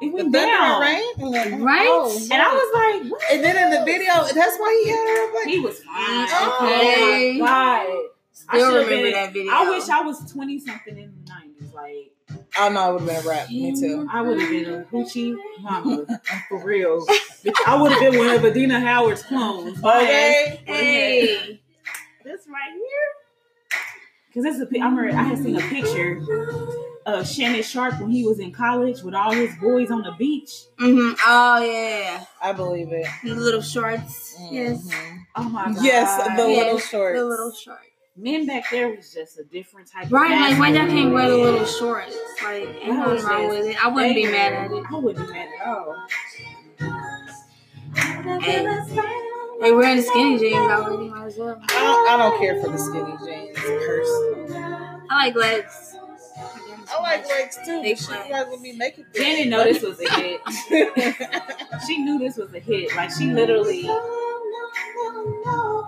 it 0.00 0.06
The 0.06 0.08
went 0.08 0.32
thunder 0.32 0.38
down. 0.38 0.82
and 0.82 1.34
rain, 1.34 1.34
and 1.52 1.64
Right? 1.64 1.86
oh, 1.88 2.18
And 2.32 2.42
I 2.42 2.52
was 2.52 3.02
like, 3.02 3.12
what? 3.12 3.22
And 3.32 3.44
then 3.44 3.56
in 3.56 3.78
the 3.78 3.84
video, 3.84 4.12
that's 4.34 4.56
why 4.58 4.82
he 4.84 4.90
had 4.90 5.06
her 5.06 5.34
like. 5.34 5.48
He 5.48 5.60
was 5.60 5.78
fine. 5.82 6.24
Okay. 6.24 7.36
Oh 7.38 7.38
my 7.40 7.46
god. 7.46 7.86
I 8.48 8.58
Still 8.58 8.70
should've 8.72 8.88
remember 8.88 9.02
been- 9.04 9.12
that 9.12 9.32
video. 9.32 9.52
I 9.52 9.68
wish 9.70 9.88
I 9.88 10.00
was 10.02 10.32
twenty 10.32 10.58
something 10.58 10.96
in 10.98 11.12
the 11.12 11.12
nineties. 11.14 11.23
Like 11.23 11.23
Oh 12.58 12.68
no, 12.68 12.90
it 12.96 13.00
would 13.02 13.10
have 13.10 13.24
been 13.24 13.26
a 13.26 13.28
rap. 13.36 13.48
Me 13.50 13.78
too. 13.78 14.06
I 14.10 14.22
would 14.22 14.40
have 14.40 14.50
been 14.50 14.64
a 14.72 14.84
hoochie 14.84 15.36
mama 15.60 16.06
for 16.48 16.64
real. 16.64 17.04
I 17.66 17.74
would 17.80 17.92
have 17.92 18.00
been 18.00 18.18
one 18.18 18.30
of 18.30 18.44
Adina 18.44 18.80
Howard's 18.80 19.22
clones. 19.22 19.78
Okay. 19.82 20.60
Hey. 20.64 21.60
this 22.24 22.46
right 22.48 22.72
here. 22.72 23.80
Cause 24.32 24.42
this 24.42 24.56
is 24.56 24.62
a 24.62 24.66
pic- 24.66 24.82
I 24.82 24.86
remember 24.88 25.16
I 25.16 25.22
had 25.22 25.38
seen 25.38 25.56
a 25.56 25.60
picture 25.68 26.20
of 27.06 27.28
Shannon 27.28 27.62
Sharpe 27.62 28.00
when 28.00 28.10
he 28.10 28.24
was 28.26 28.38
in 28.40 28.50
college 28.50 29.02
with 29.02 29.14
all 29.14 29.30
his 29.32 29.54
boys 29.56 29.90
on 29.90 30.02
the 30.02 30.12
beach. 30.18 30.50
hmm 30.78 31.12
Oh 31.26 31.62
yeah. 31.62 32.24
I 32.42 32.52
believe 32.52 32.88
it. 32.92 33.06
The 33.22 33.34
little 33.34 33.62
shorts. 33.62 34.36
Yes. 34.50 34.82
Mhm. 34.92 35.18
Oh 35.36 35.48
my 35.48 35.64
god! 35.66 35.84
Yes, 35.84 36.16
the 36.24 36.30
Yeah, 36.42 36.46
little 36.46 36.78
shorts. 36.78 37.18
The 37.18 37.24
little 37.24 37.52
shorts. 37.52 37.80
Men 38.16 38.46
back 38.46 38.70
there 38.70 38.88
was 38.88 39.12
just 39.12 39.38
a 39.38 39.44
different 39.44 39.90
type. 39.90 40.06
Of 40.06 40.12
right, 40.12 40.32
of 40.32 40.38
like 40.50 40.58
why 40.58 40.68
y'all 40.68 40.86
can't 40.88 41.12
wear 41.12 41.28
the 41.30 41.36
little 41.36 41.60
masculine. 41.60 42.04
shorts? 42.10 42.16
Like 42.42 42.62
ain't 42.62 42.96
That 42.96 43.08
was 43.08 43.22
nothing 43.24 43.36
wrong 43.38 43.48
just- 43.52 43.58
with 43.66 43.76
it. 43.76 43.84
I 43.84 43.88
wouldn't 43.88 44.14
be 44.14 44.24
mad 44.26 44.52
at 44.52 44.70
it. 44.72 44.84
I 44.90 44.94
wouldn't 44.98 45.26
be 45.26 45.32
mad 45.32 45.48
at 45.60 45.66
all. 45.66 46.06
Hey. 48.40 48.64
They 49.60 49.72
wearing 49.72 49.96
the 49.96 50.02
skinny 50.02 50.38
jeans 50.38 50.56
I 50.56 50.74
already, 50.80 51.08
might 51.08 51.26
as 51.26 51.36
well. 51.38 51.60
I 51.68 51.80
don't, 51.80 52.08
I 52.10 52.16
don't 52.16 52.38
care 52.40 52.60
for 52.60 52.68
the 52.70 52.78
skinny 52.78 53.16
jeans 53.24 53.56
personally. 53.58 54.54
I 55.10 55.16
like 55.26 55.34
legs. 55.36 55.96
I 56.90 57.00
like 57.02 57.26
legs 57.28 57.56
too, 57.64 57.80
They 57.82 57.92
but 57.92 57.98
she 57.98 58.04
flat. 58.06 58.30
not 58.30 58.50
gonna 58.50 58.60
be 58.62 58.72
making. 58.72 59.06
Jen 59.14 59.36
didn't 59.36 59.50
know 59.50 59.64
this 59.64 59.82
was 59.82 60.00
a 60.00 60.10
hit. 60.10 60.40
She 61.86 61.98
knew 61.98 62.18
this 62.18 62.36
was 62.36 62.52
a 62.54 62.58
hit. 62.60 62.94
Like 62.96 63.10
she 63.10 63.26
literally. 63.32 63.82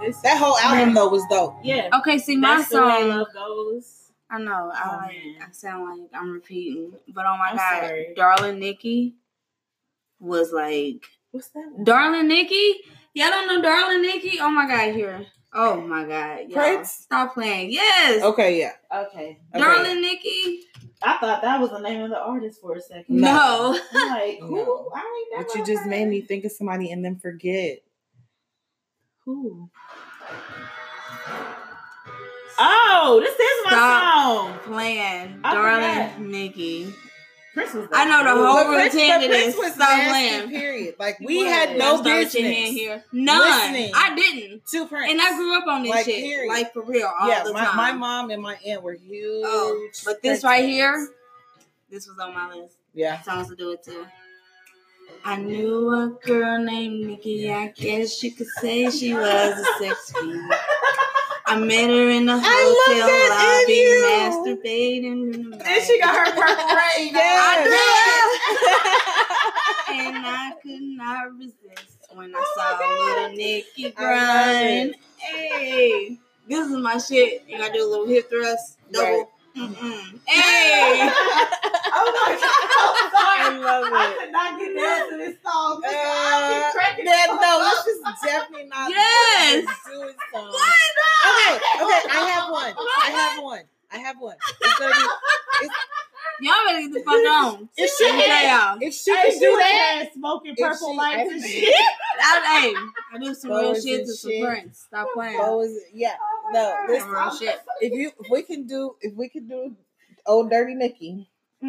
This, 0.01 0.21
that 0.21 0.39
whole 0.39 0.57
album 0.59 0.95
though 0.95 1.09
was 1.09 1.25
dope. 1.29 1.57
yeah. 1.63 1.89
Okay, 1.99 2.19
see 2.19 2.37
my 2.37 2.59
That's 2.59 2.69
the 2.71 2.83
way 2.83 3.01
song. 3.01 3.09
love 3.09 3.27
goes. 3.35 4.03
I 4.31 4.39
know. 4.39 4.71
I 4.75 4.83
Oh, 4.85 4.97
like. 4.99 5.49
I 5.49 5.53
sound 5.53 6.01
like 6.01 6.11
I'm 6.15 6.31
repeating, 6.33 6.93
but 7.09 7.25
oh 7.27 7.37
my 7.37 7.49
I'm 7.51 7.57
god, 7.57 7.81
sorry. 7.87 8.13
darling 8.17 8.59
Nikki 8.59 9.15
was 10.21 10.53
like 10.53 11.05
What's 11.33 11.49
that? 11.49 11.65
one? 11.73 11.85
darling 11.85 12.29
Nikki. 12.29 12.75
Y'all 13.15 13.31
don't 13.31 13.47
know 13.49 13.63
darling 13.63 14.03
Nikki? 14.03 14.39
Oh 14.41 14.51
my 14.51 14.67
god, 14.69 14.95
here. 14.95 15.27
Oh 15.55 15.81
my 15.81 16.05
god, 16.05 16.41
y'all. 16.49 16.53
Prince? 16.63 16.91
Stop 16.93 17.35
playing. 17.35 17.71
Yes, 17.71 18.23
Okay, 18.23 18.59
yeah. 18.61 18.73
Okay. 18.95 19.39
Okay. 19.55 19.59
darling 19.59 20.01
Nikki. 20.03 20.61
I 21.03 21.19
thought 21.19 21.43
that 21.43 21.61
was 21.61 21.71
the 21.71 21.79
name 21.81 22.03
of 22.03 22.11
the 22.11 22.19
artist 22.19 22.61
for 22.61 22.75
a 22.77 22.81
second. 22.81 23.21
No. 23.21 23.79
I'm 23.93 24.09
like, 24.11 24.39
who? 24.41 24.55
No. 24.57 24.91
I 24.95 24.99
ain't 25.01 25.33
never 25.33 25.45
But 25.45 25.55
you 25.55 25.65
just 25.65 25.83
heard 25.85 25.91
made 25.91 26.09
me 26.09 26.21
think 26.21 26.45
of 26.45 26.53
somebody 26.53 26.91
and 26.93 27.05
then 27.05 27.17
forget. 27.19 27.81
Who? 29.27 29.69
Oh, 32.59 33.19
this 33.23 33.35
is 33.35 33.65
my 33.67 33.71
Stop. 33.71 34.15
song. 34.15 34.59
playing, 34.73 35.41
I 35.45 35.55
darling 35.55 36.09
forgot. 36.11 36.21
Nikki. 36.21 36.95
Was. 37.57 37.89
I 37.93 38.05
know 38.07 38.23
the 38.23 38.47
whole 38.47 38.67
Prince, 38.67 38.95
routine 38.95 39.21
to 39.23 39.29
this. 39.29 39.57
was 39.57 39.73
Stop 39.73 39.89
playing. 40.09 40.51
period. 40.51 40.95
Like 40.99 41.19
we 41.21 41.39
was. 41.43 41.47
had 41.53 41.79
no 41.79 42.03
Start 42.03 42.05
with 42.25 42.35
your 42.35 42.43
hand 42.45 42.55
business 42.65 42.71
here. 42.79 43.05
None. 43.13 43.41
listening. 43.73 43.93
I 43.97 44.15
didn't. 44.15 44.67
to 44.67 44.87
Prince. 44.87 45.11
And 45.11 45.21
I 45.23 45.35
grew 45.37 45.57
up 45.59 45.67
on 45.67 45.83
this 45.83 45.91
Like, 45.91 46.05
shit, 46.05 46.23
period. 46.23 46.49
like 46.51 46.73
for 46.75 46.83
real, 46.83 47.11
all 47.19 47.29
yeah, 47.29 47.43
the 47.45 47.55
my, 47.55 47.65
time. 47.65 47.77
my 47.77 47.93
mom 47.93 48.31
and 48.31 48.43
my 48.43 48.57
aunt 48.67 48.83
were 48.83 48.93
oh, 48.99 49.03
huge. 49.03 49.45
Oh, 49.47 49.89
but 50.05 50.21
this 50.23 50.43
Prince 50.43 50.45
right 50.45 50.61
fans. 50.61 50.71
here, 50.71 51.09
this 51.91 52.07
was 52.07 52.19
on 52.19 52.35
my 52.35 52.55
list. 52.55 52.77
Yeah. 52.95 53.23
Songs 53.23 53.49
to 53.49 53.57
do 53.57 53.71
it 53.73 53.83
too. 53.83 54.07
I 55.25 55.37
knew 55.37 55.91
a 55.91 56.09
girl 56.27 56.63
named 56.63 57.07
Nikki. 57.07 57.51
I 57.51 57.69
guess 57.69 58.23
you 58.23 58.33
could 58.33 58.47
say 58.61 58.91
she 58.91 59.13
was 59.15 59.59
a 59.59 59.65
sex 59.79 60.13
fiend. 60.13 60.53
I 61.49 61.57
met 61.59 61.89
her 61.89 62.09
in 62.11 62.27
the 62.27 62.33
I 62.33 62.37
love 62.37 62.99
hotel 62.99 63.29
lobby, 63.31 63.81
in 63.83 64.03
masturbating 64.03 65.35
in 65.35 65.51
the 65.51 65.57
And 65.65 65.83
she 65.85 66.01
got 66.01 66.15
her 66.17 66.33
purple 66.33 66.67
rain. 66.67 67.15
Yes. 67.15 67.69
and 69.91 70.27
I 70.27 70.53
could 70.63 70.83
not 70.83 71.37
resist 71.39 71.99
when 72.13 72.35
I 72.35 72.39
Oh 72.39 72.53
saw 72.57 72.79
little 73.05 73.37
Nikki 73.37 73.91
grind. 73.91 74.97
Hey, 75.19 76.19
this 76.49 76.67
is 76.69 76.77
my 76.77 76.99
shit. 76.99 77.45
You 77.47 77.59
gotta 77.59 77.73
do 77.73 77.85
a 77.85 77.89
little 77.89 78.07
hip 78.07 78.29
thrust, 78.29 78.79
double. 78.91 79.07
Right. 79.07 79.27
Mm-mm. 79.57 80.21
Hey, 80.27 81.09
Oh 81.99 82.09
my 82.13 82.29
god! 82.37 82.63
I'm 82.77 83.11
sorry. 83.11 83.41
I 83.41 83.59
love 83.59 83.85
I 83.89 84.17
could 84.21 84.33
not 84.33 84.59
get 84.61 84.77
down 84.77 85.11
to 85.11 85.17
this 85.17 85.37
song. 85.43 85.81
Uh, 85.83 85.89
I 85.89 85.93
keep 86.53 86.75
cracking 86.79 87.05
that, 87.07 87.27
the 87.31 87.37
no, 87.41 87.53
this 87.65 87.87
is 87.97 88.03
definitely 88.23 88.69
not 88.69 88.91
Yes. 88.91 89.65
doing 89.89 90.15
song. 90.33 90.53
Why 90.53 90.73
Okay, 91.25 91.55
not? 91.57 91.85
okay, 91.89 92.03
I 92.11 92.31
have 92.31 92.51
one. 92.53 92.75
I 92.77 93.11
have 93.11 93.43
one. 93.43 93.63
I 93.93 93.99
have 93.99 94.17
one. 94.21 94.37
It's 94.61 94.79
gonna 94.79 94.93
be. 94.95 95.03
It's, 95.63 95.75
Y'all 96.39 96.53
better 96.67 96.81
get 96.83 96.93
the 96.93 97.01
fuck 97.01 97.15
on. 97.15 97.69
If 97.79 97.91
she 97.97 98.05
Let 98.05 98.15
me 98.17 98.47
y'all. 98.47 98.77
if 98.83 98.93
she 98.95 99.11
Hey, 99.17 99.31
can 99.31 99.41
do 99.41 99.51
was 99.53 99.59
that, 99.61 100.05
smoking 100.15 100.55
purple 100.59 100.93
she- 100.93 100.99
lights 100.99 101.33
and 101.33 101.43
shit. 101.43 101.75
I, 102.21 102.61
hey, 102.61 102.75
I 103.15 103.19
do 103.19 103.33
some 103.35 103.51
real 103.53 103.75
shit 103.75 104.05
to 104.05 104.13
some 104.13 104.31
shit. 104.33 104.45
Prince. 104.45 104.85
Stop 104.87 105.09
playing. 105.15 105.39
what 105.39 105.57
was 105.57 105.71
it? 105.73 105.85
yeah, 105.95 106.17
no. 106.53 106.77
Listen, 106.89 107.11
real 107.11 107.37
shit. 107.37 107.59
if 107.81 107.93
you 107.93 108.09
if 108.21 108.31
we 108.31 108.43
can 108.43 108.67
do 108.67 108.97
if 109.01 109.15
we 109.15 109.29
can 109.29 109.47
do 109.49 109.77
old 110.27 110.51
dirty 110.51 110.75
Nikki, 110.75 111.29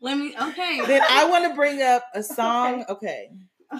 Let 0.00 0.18
me. 0.18 0.34
Okay. 0.40 0.84
then 0.86 1.02
I 1.08 1.24
want 1.28 1.46
to 1.46 1.54
bring 1.54 1.82
up 1.82 2.04
a 2.14 2.22
song. 2.22 2.84
Okay, 2.88 3.30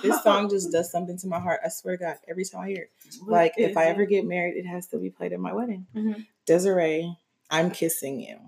this 0.02 0.22
song 0.22 0.48
just 0.48 0.72
does 0.72 0.90
something 0.90 1.16
to 1.18 1.26
my 1.26 1.38
heart. 1.38 1.60
I 1.64 1.68
swear 1.68 1.96
to 1.96 2.02
God, 2.04 2.16
every 2.26 2.44
time 2.44 2.62
I 2.62 2.68
hear 2.68 2.82
it. 2.84 2.90
Like 3.26 3.52
if 3.56 3.76
I 3.76 3.86
ever 3.86 4.06
get 4.06 4.24
married, 4.24 4.56
it 4.56 4.66
has 4.66 4.86
to 4.88 4.98
be 4.98 5.10
played 5.10 5.32
at 5.32 5.40
my 5.40 5.52
wedding. 5.52 5.86
Mhm. 5.94 6.26
Des'ree, 6.46 7.16
I'm 7.50 7.70
kissing 7.70 8.20
you. 8.20 8.38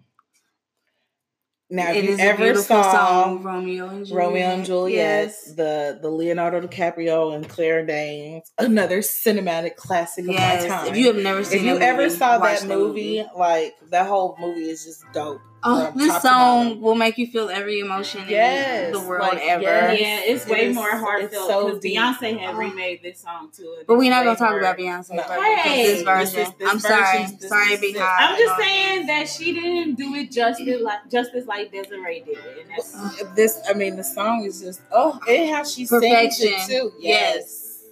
Now, 1.71 1.91
It 1.91 1.97
if 1.99 2.05
you 2.05 2.11
is 2.13 2.19
ever 2.21 2.55
saw 2.55 2.93
song, 2.93 3.43
Romeo 3.43 3.89
and 3.89 4.07
Juliet. 4.07 4.25
Romeo 4.27 4.47
and 4.47 4.65
Juliet, 4.65 4.97
Yes. 5.27 5.53
the 5.53 5.99
the 6.01 6.09
Leonardo 6.09 6.63
DiCaprio 6.67 7.35
and 7.35 7.47
Claire 7.47 7.85
Danes, 7.85 8.51
another 8.57 9.01
cinematic 9.01 9.77
classic 9.77 10.25
of 10.25 10.31
Yes. 10.33 10.63
my 10.63 10.69
time. 10.69 10.87
If 10.89 10.97
you 10.97 11.09
have 11.09 11.17
never 11.17 11.45
seen 11.45 11.59
if 11.59 11.65
you 11.67 11.75
that 11.79 11.83
ever 11.83 12.09
saw 12.09 12.39
that 12.39 12.61
the 12.63 12.69
movie, 12.69 13.23
like 13.37 13.75
that 13.91 14.07
whole 14.07 14.37
movie 14.41 14.71
is 14.71 14.83
just 14.85 15.05
dope. 15.13 15.41
Oh, 15.65 15.93
this 15.97 16.23
song 16.23 16.81
will 16.81 16.95
make 16.95 17.19
you 17.19 17.27
feel 17.27 17.49
every 17.51 17.81
emotion 17.81 18.23
Yes, 18.29 18.87
in 18.87 18.93
the 18.93 19.01
world 19.09 19.23
like, 19.35 19.43
ever. 19.43 19.63
yes. 19.63 20.01
Yeah, 20.01 20.33
it's 20.33 20.47
It 20.47 20.51
way 20.53 20.67
is- 20.67 20.75
more 20.77 20.91
it's 20.91 21.01
heartfelt 21.01 21.49
so 21.49 21.65
because 21.67 21.81
deep. 21.81 21.99
Beyonce 21.99 22.39
had 22.39 22.55
Oh. 22.55 22.59
remade 22.59 23.03
this 23.03 23.21
song 23.21 23.51
too. 23.55 23.77
But 23.87 23.97
we're 23.99 24.09
not 24.11 24.23
gonna 24.25 24.37
talk 24.39 24.57
about 24.57 24.79
Beyonce. 24.79 25.15
No. 25.15 25.23
Hey, 25.23 25.83
this 25.87 25.93
this 25.97 26.03
version. 26.05 26.41
is- 26.43 26.53
this 26.59 26.69
I'm 26.71 26.79
sorry. 26.79 27.19
version- 27.23 27.39
this 27.41 27.49
sorry, 27.51 27.73
is 27.73 27.81
Big 27.81 27.97
I'm 27.99 28.39
just 28.39 28.57
saying 28.57 29.07
that 29.07 29.29
she 29.29 29.53
didn't 29.53 29.95
do 29.97 30.15
it 30.15 30.31
justice 30.31 30.81
like 30.81 31.11
justice 31.11 31.47
like 31.47 31.73
Des'ree 31.73 32.21
did, 32.25 32.39
and 32.39 32.71
that's 32.71 32.95
Uh, 32.95 33.11
This, 33.35 33.59
I 33.69 33.73
mean, 33.75 33.97
the 33.97 34.05
song 34.05 34.45
is 34.45 34.61
just 34.61 34.81
oh, 34.93 35.19
and 35.29 35.51
how 35.51 35.65
she 35.65 35.87
sings 35.87 36.41
it 36.41 36.69
too. 36.69 36.93
Yes. 37.01 37.83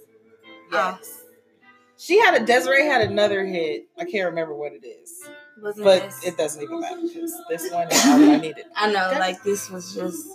yes. 0.71 1.13
She 1.99 2.19
had 2.19 2.39
a 2.41 2.45
Des'ree 2.45 2.85
had 2.85 3.01
another 3.01 3.43
hit. 3.45 3.87
I 3.99 4.05
can't 4.05 4.25
remember 4.29 4.53
what 4.53 4.71
it 4.71 4.85
is, 4.85 5.16
Wasn't 5.61 5.83
but 5.83 6.03
this? 6.03 6.23
it 6.25 6.37
doesn't 6.37 6.61
even 6.63 6.79
matter 6.79 7.01
because 7.01 7.33
this 7.49 7.71
one 7.71 7.87
is 7.91 8.05
all 8.05 8.13
I 8.31 8.37
needed. 8.37 8.65
I 8.75 8.91
know, 8.91 9.17
like 9.19 9.41
this 9.43 9.69
was 9.69 9.93
just. 9.95 10.27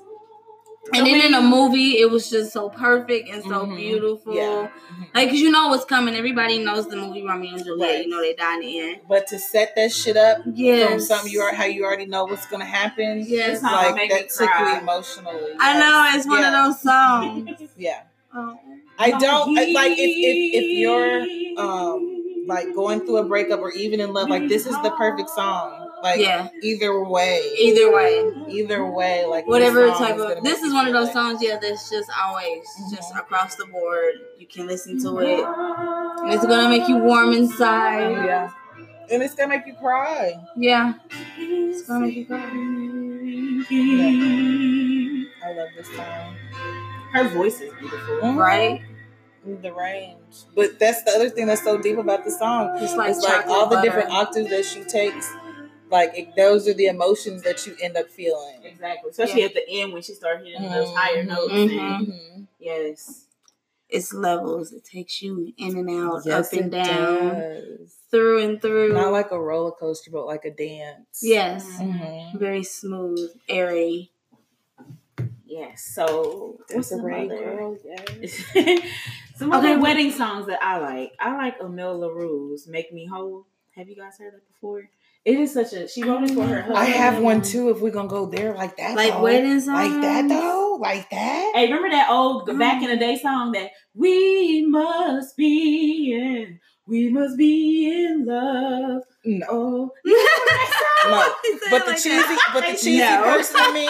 And 0.93 1.07
then 1.07 1.25
in 1.27 1.31
the 1.33 1.41
movie, 1.41 1.99
it 2.01 2.11
was 2.11 2.29
just 2.29 2.53
so 2.53 2.69
perfect 2.69 3.29
and 3.29 3.41
so 3.45 3.65
Mhm. 3.65 3.77
beautiful. 3.77 4.35
Yeah. 4.35 4.69
Like, 5.15 5.29
cause 5.31 5.39
you 5.39 5.51
know 5.51 5.69
what's 5.69 5.85
coming. 5.85 6.17
Everybody 6.17 6.59
knows 6.59 6.89
the 6.89 6.97
movie 6.97 7.25
Romeo 7.25 7.55
and 7.55 7.65
Juliet. 7.65 7.89
Right. 7.89 8.05
You 8.05 8.11
know 8.11 8.21
they 8.21 8.35
die 8.35 8.55
in 8.57 8.61
the 8.63 8.81
end. 8.81 9.01
But 9.09 9.29
to 9.29 9.39
set 9.39 9.77
that 9.77 9.93
shit 9.93 10.17
up 10.17 10.43
from 10.43 10.53
Yes. 10.57 11.07
something 11.07 11.31
you 11.33 11.41
are 11.41 11.55
how 11.55 11.65
you 11.67 11.85
already 11.85 12.07
know 12.07 12.25
what's 12.25 12.47
gonna 12.47 12.65
happen. 12.65 13.25
Yes. 13.25 13.51
This 13.53 13.61
song 13.61 13.73
like 13.73 13.95
made 13.95 14.11
me 14.11 14.15
that 14.19 14.29
took 14.31 14.51
cry. 14.51 14.73
you 14.75 14.81
emotionally. 14.81 15.53
I 15.61 15.79
know 15.79 16.19
it's 16.19 16.27
one 16.27 16.41
yeah. 16.41 16.49
of 16.49 16.75
those 16.75 16.83
songs. 16.83 17.51
Yeah. 17.77 18.01
Oh. 18.35 18.59
I 18.99 19.13
don't 19.13 19.57
I- 19.57 19.67
like 19.67 19.93
if 19.93 19.99
if 20.01 20.63
if 20.63 20.79
you're 20.79 21.65
um 21.65 22.22
like 22.47 22.75
going 22.75 23.01
through 23.01 23.19
a 23.19 23.25
breakup 23.25 23.61
or 23.61 23.71
even 23.73 24.01
in 24.01 24.13
love, 24.13 24.29
like 24.29 24.49
this 24.49 24.67
is 24.67 24.75
the 24.83 24.91
perfect 24.99 25.31
song. 25.31 25.91
Like 26.03 26.19
Yeah. 26.21 26.49
either 26.63 27.05
way. 27.05 27.41
Either 27.61 27.93
way, 27.95 28.25
Either 28.49 28.85
way, 28.91 29.25
like 29.25 29.47
whatever 29.47 29.89
type 29.91 30.17
of. 30.19 30.43
This 30.43 30.63
is 30.63 30.73
one 30.75 30.87
of 30.89 30.93
those 30.93 31.05
like- 31.07 31.13
songs. 31.15 31.39
Yeah, 31.43 31.59
that's 31.63 31.89
just 31.89 32.11
always 32.21 32.65
just 32.91 33.13
Mhm. 33.15 33.21
across 33.21 33.55
the 33.55 33.67
board. 33.67 34.15
You 34.39 34.47
can 34.47 34.67
listen 34.67 35.01
to 35.03 35.19
it. 35.21 35.45
And 35.45 36.33
it's 36.33 36.45
gonna 36.45 36.69
make 36.69 36.89
you 36.89 36.97
warm 36.97 37.33
inside. 37.33 38.11
Yeah. 38.27 38.51
And 39.11 39.23
it's 39.23 39.35
gonna 39.35 39.49
make 39.51 39.67
you 39.67 39.75
cry. 39.75 40.35
Yeah. 40.57 40.95
It's 41.39 41.83
gonna 41.83 42.07
make 42.07 42.17
you 42.17 42.27
cry. 42.27 42.39
I 45.45 45.53
love 45.55 45.69
this 45.77 45.87
song. 45.95 46.37
her 47.13 47.29
voice 47.29 47.61
is 47.61 47.71
beautiful. 47.79 48.17
Mhm. 48.23 48.37
Right? 48.39 48.81
The 49.45 49.73
range. 49.73 50.17
But 50.55 50.79
that's 50.79 51.03
the 51.03 51.11
other 51.13 51.29
thing 51.29 51.47
that's 51.47 51.65
so 51.65 51.77
deep 51.81 51.99
about 51.99 52.25
the 52.25 52.31
song. 52.31 52.79
It's 52.81 52.95
like 52.95 53.11
it's 53.11 53.23
like 53.25 53.47
all 53.47 53.69
the 53.69 53.77
butter. 53.77 53.89
different 53.89 54.11
octaves 54.11 54.51
that 54.51 54.65
she 54.65 54.85
takes. 54.85 55.29
Like 55.91 56.17
it, 56.17 56.37
those 56.37 56.69
are 56.69 56.75
the 56.75 56.87
emotions 56.87 57.43
that 57.43 57.67
you 57.67 57.77
end 57.83 57.97
up 57.97 58.09
feeling. 58.09 58.61
Exactly, 58.65 59.11
especially 59.11 59.43
at 59.45 59.55
the 59.55 59.69
end 59.69 59.93
when 59.93 60.01
she 60.03 60.15
started 60.15 60.47
hitting 60.47 60.63
those 60.71 60.89
higher 60.95 61.25
notes. 61.25 61.53
Mhm. 61.53 61.79
And 61.79 62.47
yes, 62.61 63.25
It's 63.91 64.15
levels. 64.15 64.73
It 64.73 64.85
takes 64.85 65.21
you 65.21 65.53
in 65.59 65.77
and 65.77 65.91
out, 65.91 66.23
Yes, 66.25 66.47
up 66.55 66.59
and 66.59 66.71
down, 66.71 67.35
does. 67.35 67.95
through 68.11 68.43
and 68.43 68.63
through. 68.63 68.95
Not 68.95 69.13
like 69.13 69.33
a 69.33 69.39
roller 69.41 69.73
coaster, 69.73 70.11
but 70.11 70.25
like 70.27 70.45
a 70.47 70.51
dance. 70.51 71.21
yes. 71.21 71.67
Mhm. 71.79 72.39
Very 72.39 72.63
smooth, 72.63 73.31
airy. 73.51 74.13
yes. 75.45 75.83
So 75.95 76.59
That's 76.71 76.87
a 76.87 76.95
some 76.97 77.01
great 77.03 77.29
girl. 77.29 77.77
Yes. 77.85 78.43
some 79.43 79.53
Okay. 79.53 79.75
the 79.75 79.81
wedding 79.81 80.11
songs 80.11 80.47
that 80.47 80.63
I 80.63 80.79
like. 80.79 81.13
I 81.21 81.37
like 81.37 81.57
Amel 81.61 81.99
Larrieux's 82.01 82.67
"Make 82.69 82.93
Me 82.93 83.07
Whole." 83.07 83.47
Have 83.77 83.89
you 83.89 83.97
guys 83.97 84.19
heard 84.19 84.35
that 84.35 84.47
before? 84.49 84.83
It 85.25 85.39
is 85.39 85.53
such 85.55 85.73
a. 85.73 85.87
She 85.89 86.03
wrote 86.03 86.25
it 86.25 86.31
for 86.35 86.43
her 86.45 86.57
husband. 86.63 86.79
I 86.79 86.85
have 86.87 87.23
one 87.23 87.43
too. 87.43 87.71
If 87.71 87.81
we're 87.81 87.91
gonna 87.93 88.09
go 88.09 88.27
there 88.27 88.55
like 88.55 88.77
that, 88.79 88.97
Like 88.97 89.13
though. 89.13 89.23
wedding 89.23 89.61
songs? 89.61 89.93
like 89.93 90.01
that 90.03 90.29
though, 90.29 90.79
like 90.81 91.09
that. 91.11 91.53
Hey, 91.55 91.67
remember 91.67 91.91
that 91.91 92.09
old 92.11 92.47
back 92.59 92.83
in 92.83 92.91
the 92.91 92.97
day 92.97 93.17
song 93.19 93.53
that 93.53 93.71
we 93.95 94.67
must 94.67 95.37
be 95.37 96.13
in, 96.13 96.59
we 96.89 97.09
must 97.11 97.37
be 97.39 97.89
in 97.89 98.25
love. 98.27 99.03
No, 99.25 99.47
Oh, 99.49 99.91
no. 101.09 101.35
But 101.71 101.85
the 101.85 101.93
like 101.93 102.03
cheesy, 102.03 102.19
that. 102.19 102.51
but 102.53 102.67
the 102.67 102.73
cheesy 102.77 102.99
No. 102.99 103.23
person 103.23 103.61
of 103.61 103.75
me, 103.75 103.87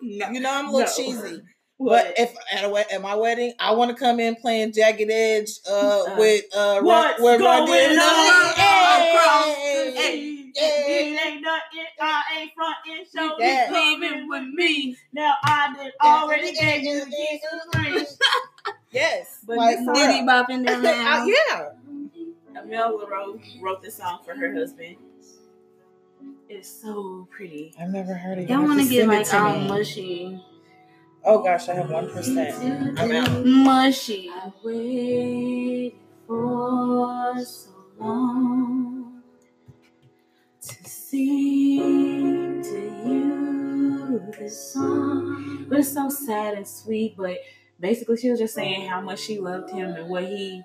No. 0.00 0.30
you 0.30 0.40
know, 0.40 0.50
I'm 0.52 0.68
a 0.68 0.72
little 0.72 0.80
No. 0.88 0.96
cheesy. 0.96 1.42
What? 1.78 2.04
But 2.06 2.18
if 2.18 2.34
at, 2.52 2.64
a, 2.64 2.94
at 2.94 3.02
my 3.02 3.14
wedding, 3.14 3.52
I 3.58 3.72
want 3.72 3.90
to 3.90 3.96
come 3.96 4.18
in 4.20 4.36
playing 4.36 4.72
Jagged 4.72 5.10
Edge 5.10 5.50
uh, 5.68 5.72
Uh, 5.72 6.16
with 6.18 6.44
uh, 6.56 6.80
What's 6.80 7.20
with 7.20 7.38
going 7.40 7.66
DMC. 7.66 7.98
on 7.98 9.12
across 9.12 9.44
Hey, 9.56 9.92
the 9.94 10.00
hey. 10.00 10.42
It 10.58 11.20
ain't 11.26 11.42
nothing, 11.42 11.84
I 12.00 12.22
ain't 12.38 12.52
frontin', 12.54 13.04
show 13.14 13.36
Yeah. 13.38 13.70
me 13.70 13.76
leaving 14.00 14.28
with 14.28 14.44
me. 14.54 14.96
Now 15.12 15.34
I 15.44 15.74
did 15.76 15.92
already 16.02 16.52
gave 16.54 16.82
you 16.82 17.02
a 17.02 17.06
piece 17.06 17.42
of 17.52 17.72
the 17.72 17.78
ring. 17.80 18.06
Yes, 18.92 19.40
But 19.46 19.58
like 19.58 19.76
this 19.76 19.84
for 19.84 19.92
Diddy 19.94 20.20
bopping 20.22 20.64
down 20.64 20.78
Uh, 20.86 21.24
there. 21.26 21.26
yeah. 22.56 22.62
Amel 22.62 23.06
wrote, 23.10 23.40
wrote 23.60 23.82
this 23.82 23.96
song 23.96 24.20
for 24.24 24.34
her 24.34 24.54
husband. 24.54 24.96
It's 26.48 26.68
so 26.68 27.28
pretty. 27.30 27.74
I've 27.78 27.90
never 27.90 28.14
heard 28.14 28.38
of 28.38 28.44
it. 28.44 28.50
Y'all 28.50 28.62
want 28.62 28.80
to 28.80 28.88
get 28.88 29.06
like 29.06 29.32
all 29.34 29.58
mushy. 29.60 30.40
Oh 31.28 31.42
gosh, 31.42 31.68
I 31.68 31.74
have 31.74 31.90
one 31.90 32.08
percent. 32.08 32.98
I'm 33.00 33.10
out. 33.10 33.44
Mushy. 33.44 34.30
I 34.32 34.52
waited 34.62 35.94
for 36.26 37.34
so 37.44 37.70
long 37.98 39.22
to 40.62 40.74
sing 40.88 42.62
to 42.62 42.78
you 43.08 44.32
this 44.38 44.72
song. 44.72 45.66
But 45.68 45.80
it's 45.80 45.92
so 45.92 46.08
sad 46.08 46.54
and 46.54 46.68
sweet. 46.68 47.16
But 47.16 47.38
basically, 47.80 48.18
she 48.18 48.30
was 48.30 48.38
just 48.38 48.54
saying 48.54 48.88
how 48.88 49.00
much 49.00 49.18
she 49.18 49.40
loved 49.40 49.72
him 49.72 49.96
and 49.96 50.08
what 50.08 50.22
he, 50.24 50.62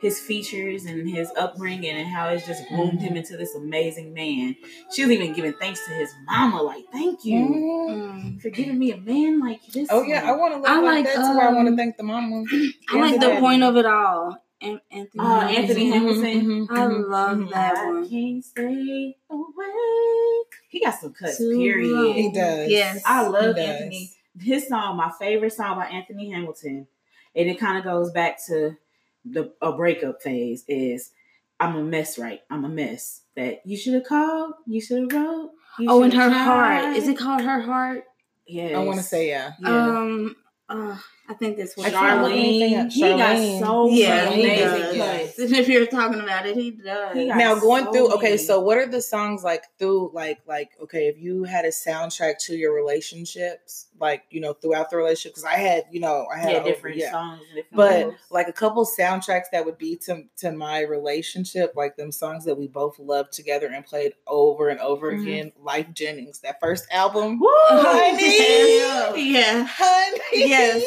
his 0.00 0.20
features 0.20 0.84
and 0.84 1.08
his 1.08 1.30
upbringing, 1.36 1.90
and 1.90 2.06
how 2.08 2.28
it's 2.28 2.46
just 2.46 2.66
groomed 2.68 3.00
him 3.00 3.16
into 3.16 3.36
this 3.36 3.54
amazing 3.54 4.14
man. 4.14 4.56
She 4.92 5.02
was 5.02 5.10
even 5.10 5.32
giving 5.32 5.52
thanks 5.54 5.84
to 5.86 5.92
his 5.94 6.12
mama, 6.26 6.62
like, 6.62 6.84
thank 6.92 7.24
you 7.24 7.38
Mhm. 7.38 7.88
Mm. 7.88 8.40
for 8.42 8.50
giving 8.50 8.78
me 8.78 8.92
a 8.92 8.96
man 8.96 9.40
like 9.40 9.64
this. 9.66 9.88
Oh 9.90 10.02
yeah, 10.02 10.28
I 10.28 10.32
want 10.36 10.54
to 10.54 10.60
look 10.60 10.68
I 10.68 10.76
like, 10.80 11.04
like, 11.04 11.04
that 11.06 11.14
too. 11.16 11.40
I 11.40 11.52
want 11.52 11.66
to 11.66 11.72
um, 11.72 11.76
thank 11.76 11.96
the 11.96 12.02
mama. 12.04 12.44
I 12.90 13.00
like 13.00 13.20
the 13.20 13.28
Yeah. 13.28 13.40
point 13.40 13.62
of 13.62 13.76
it 13.76 13.86
all. 13.86 14.36
An- 14.60 14.80
Anthony. 14.90 15.24
Uh, 15.24 15.40
Anthony 15.48 15.90
Hamilton. 15.90 16.24
Hamilton. 16.24 16.66
Mhm, 16.66 16.70
I 16.70 16.86
mhm, 16.86 17.08
love 17.08 17.38
mhm. 17.38 17.50
that 17.50 17.76
I 17.76 17.86
one. 17.86 18.08
can't 18.10 18.44
stay 18.44 19.16
away. 19.30 20.44
He 20.68 20.80
got 20.80 20.98
some 21.00 21.12
cuts, 21.12 21.38
Too 21.38 21.56
period. 21.58 21.90
long. 21.90 22.12
He 22.14 22.32
does. 22.32 22.68
Yes. 22.70 23.02
I 23.06 23.26
love 23.26 23.56
He 23.56 23.62
does. 23.62 23.70
Anthony. 23.70 24.10
His 24.40 24.68
song, 24.68 24.96
my 24.96 25.10
favorite 25.18 25.52
song 25.52 25.76
by 25.76 25.86
Anthony 25.86 26.30
Hamilton, 26.30 26.86
and 27.34 27.48
it 27.48 27.58
kind 27.58 27.78
of 27.78 27.84
goes 27.84 28.10
back 28.12 28.38
to 28.46 28.76
the 29.24 29.52
a 29.60 29.72
breakup 29.72 30.22
phase. 30.22 30.64
Is 30.68 31.12
I'm 31.60 31.76
a 31.76 31.82
mess, 31.82 32.18
right? 32.18 32.40
I'm 32.50 32.64
a 32.64 32.68
mess. 32.68 33.22
That 33.36 33.60
you 33.64 33.76
should 33.76 33.94
have 33.94 34.04
called. 34.04 34.54
You 34.66 34.80
should 34.80 35.02
have 35.02 35.12
wrote. 35.12 35.50
You 35.78 35.86
Oh, 35.90 36.02
and 36.02 36.12
her 36.12 36.22
shoulda 36.22 36.38
heart. 36.38 36.96
Is 36.96 37.08
it 37.08 37.18
called 37.18 37.42
her 37.42 37.60
heart? 37.60 38.04
Yes. 38.46 38.74
I 38.74 38.78
want 38.82 38.98
to 38.98 39.04
say 39.04 39.28
yeah. 39.28 39.52
Yeah. 39.60 39.98
Um. 39.98 40.36
Uh, 40.70 40.94
I 41.26 41.32
think 41.32 41.56
that's 41.56 41.78
I 41.78 41.80
what 41.80 41.92
can't 41.92 42.22
look. 42.22 42.32
Charlene, 42.32 42.90
he 42.92 43.00
got 43.00 43.60
so 43.60 43.88
Yeah, 43.88 44.24
many 44.28 44.44
amazing 44.44 45.00
cuts. 45.00 45.38
And 45.38 45.52
if 45.56 45.68
you're 45.68 45.86
talking 45.86 46.20
about 46.20 46.46
it, 46.46 46.56
he 46.56 46.72
does. 46.72 47.16
He 47.16 47.24
now 47.24 47.58
going 47.58 47.84
so 47.86 47.92
through 47.92 48.14
okay 48.16 48.36
so 48.36 48.60
what 48.60 48.76
are 48.76 48.86
the 48.86 49.00
songs 49.00 49.42
like 49.42 49.64
through 49.78 50.10
like 50.12 50.40
like 50.46 50.70
okay 50.82 51.06
if 51.08 51.18
you 51.18 51.44
had 51.44 51.64
a 51.64 51.68
soundtrack 51.68 52.38
to 52.46 52.54
your 52.54 52.74
relationships 52.74 53.87
like 54.00 54.22
you 54.30 54.40
know 54.40 54.52
throughout 54.52 54.90
the 54.90 54.96
relationship 54.96 55.32
because 55.32 55.44
i 55.44 55.54
had 55.56 55.84
you 55.90 56.00
know 56.00 56.26
i 56.34 56.38
had 56.38 56.52
Yeah, 56.52 56.58
a- 56.60 56.64
different 56.64 56.96
yeah. 56.96 57.10
songs. 57.10 57.40
Different 57.54 57.66
but 57.72 57.90
levels. 57.92 58.14
like 58.30 58.48
a 58.48 58.52
couple 58.52 58.86
soundtracks 58.86 59.46
that 59.52 59.64
would 59.64 59.78
be 59.78 59.96
to 60.06 60.24
to 60.38 60.52
my 60.52 60.80
relationship 60.82 61.72
like 61.76 61.96
them 61.96 62.12
songs 62.12 62.44
that 62.44 62.56
we 62.58 62.68
both 62.68 62.98
loved 62.98 63.32
together 63.32 63.66
and 63.68 63.84
played 63.84 64.12
over 64.26 64.68
and 64.68 64.80
over 64.80 65.12
Mhm. 65.12 65.22
again 65.22 65.52
life 65.60 65.86
jennings 65.92 66.40
that 66.40 66.60
first 66.60 66.86
album 66.90 67.38
Woo! 67.40 67.48
Honey. 67.70 69.32
yeah. 69.32 69.64
honey 69.68 70.20
Yes. 70.32 70.84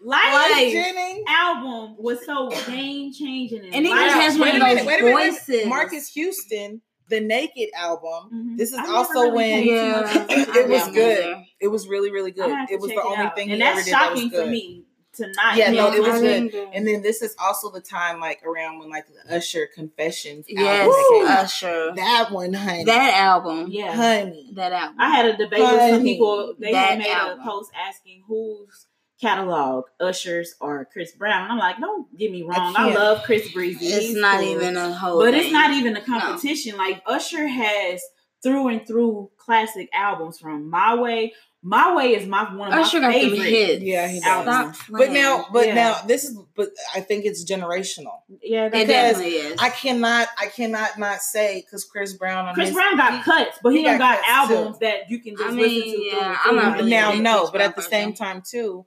life 0.00 0.20
Life 0.50 0.72
jennings 0.72 1.24
album 1.28 1.96
was 1.98 2.24
so 2.26 2.50
game 2.66 3.12
changing. 3.12 3.72
And 3.74 3.86
he 3.86 3.90
Wow. 3.92 3.98
just 4.06 4.14
has 4.16 4.38
one 4.38 4.48
of 4.48 4.54
those 4.54 4.62
wait 4.62 4.72
a 4.72 4.84
minute, 4.84 4.86
wait 4.86 5.00
a 5.00 5.04
minute. 5.04 5.32
voices. 5.32 5.66
marques 5.66 6.08
houston 6.08 6.80
the 7.08 7.20
naked 7.20 7.68
album 7.76 8.30
Mhm. 8.32 8.56
This 8.58 8.72
is 8.72 8.78
I 8.78 8.86
also 8.86 9.30
really 9.30 9.32
when- 9.32 9.64
Yeah, 9.64 10.26
It 10.30 10.68
was 10.68 10.88
good. 10.94 11.36
It 11.60 11.68
was 11.68 11.86
really, 11.88 12.10
really 12.10 12.30
good. 12.30 12.50
It 12.70 12.80
was 12.80 12.90
check 12.90 12.96
the 12.98 13.04
only 13.04 13.16
out. 13.26 13.36
thing 13.36 13.50
and 13.52 13.60
he 13.60 13.66
ever 13.66 13.74
that's 13.76 13.84
did 13.86 13.94
that 13.94 14.10
was 14.12 14.20
shocking 14.20 14.30
good. 14.30 14.44
for 14.46 14.50
me 14.50 14.84
to 15.14 15.26
not. 15.36 15.56
Yeah, 15.56 15.70
no, 15.70 15.92
it 15.92 16.00
was 16.00 16.08
I 16.14 16.20
good. 16.20 16.50
didn't 16.50 16.74
And 16.74 16.86
then 16.86 17.02
this 17.02 17.22
is 17.22 17.36
also 17.38 17.70
the 17.70 17.80
time, 17.80 18.18
like 18.20 18.42
around 18.44 18.80
when 18.80 18.90
like 18.90 19.04
the 19.06 19.36
Usher 19.36 19.68
Confessions 19.72 20.46
Yes, 20.48 20.80
album 20.88 20.94
came. 21.10 21.26
Usher. 21.44 21.92
That 21.94 22.28
one, 22.32 22.52
honey. 22.52 22.84
That 22.84 23.14
album. 23.14 23.66
Yeah. 23.70 23.92
honey. 23.94 24.50
That 24.54 24.72
album. 24.72 24.96
I 24.98 25.10
had 25.10 25.26
a 25.26 25.36
debate 25.36 25.60
with 25.60 25.90
some 25.90 26.02
people. 26.02 26.54
They 26.58 26.72
that 26.72 26.88
had 26.90 26.98
made 26.98 27.08
album. 27.08 27.40
a 27.40 27.44
post 27.44 27.70
asking 27.88 28.24
whose 28.26 28.86
catalog, 29.20 29.84
Usher's 30.00 30.54
or 30.60 30.86
Chris 30.92 31.12
Brown. 31.12 31.50
I'm 31.50 31.58
like, 31.58 31.78
don't 31.78 32.16
get 32.18 32.30
me 32.30 32.42
wrong. 32.42 32.74
I, 32.76 32.84
can't. 32.90 32.94
love 32.94 33.22
Chris 33.24 33.50
Breezy. 33.52 33.86
It's 33.86 34.06
He's 34.06 34.16
not 34.16 34.40
cool. 34.40 34.50
even 34.50 34.76
a 34.76 34.92
whole. 34.92 35.20
but 35.20 35.34
it's 35.34 35.52
not 35.52 35.70
even 35.72 35.96
a 35.96 36.00
competition. 36.00 36.76
Like 36.76 37.02
Usher 37.06 37.46
has 37.46 38.02
through 38.42 38.68
and 38.68 38.86
through 38.86 39.30
classic 39.38 39.88
albums 39.94 40.38
from 40.38 40.68
My 40.68 40.94
Way. 40.94 41.32
My 41.66 41.94
Way 41.96 42.14
is 42.14 42.26
my 42.28 42.54
one 42.54 42.68
of 42.74 42.78
Usher 42.78 43.00
my 43.00 43.10
got 43.12 43.20
them 43.22 43.30
favorite. 43.30 43.48
hits. 43.48 43.82
Yeah, 43.84 44.06
he 44.06 44.20
does. 44.20 44.76
But 44.90 45.12
now, 45.12 45.46
but 45.50 45.68
Yeah. 45.68 45.74
now, 45.74 46.02
this 46.06 46.24
is. 46.24 46.36
But 46.54 46.68
I 46.94 47.00
think 47.00 47.24
it's 47.24 47.42
generational. 47.50 48.18
Yeah, 48.42 48.66
it 48.66 48.86
definitely 48.86 49.36
is. 49.36 49.58
I 49.58 49.70
cannot, 49.70 50.28
I 50.38 50.48
cannot 50.48 50.98
not 50.98 51.22
say 51.22 51.62
because 51.64 51.86
Chris 51.86 52.12
Brown. 52.12 52.46
On 52.48 52.54
Chris 52.54 52.68
his, 52.68 52.74
Brown 52.76 52.98
got 52.98 53.24
cuts, 53.24 53.58
but 53.62 53.70
he, 53.70 53.78
he 53.78 53.84
done 53.84 53.96
got 53.96 54.20
got, 54.20 54.26
cuts, 54.26 54.48
too. 54.50 54.54
albums 54.56 54.78
that 54.80 55.08
you 55.10 55.20
can 55.20 55.36
just 55.36 55.48
I 55.48 55.52
listen 55.52 55.82
to. 55.92 56.02
yeah, 56.04 56.12
through- 56.12 56.26
I'm 56.26 56.34
through 56.42 56.56
not 56.56 56.76
really 56.76 56.90
now, 56.90 57.12
no, 57.14 57.48
but 57.50 57.62
at 57.62 57.68
the 57.76 57.80
person. 57.80 57.90
same 57.90 58.12
time 58.12 58.42
too, 58.46 58.84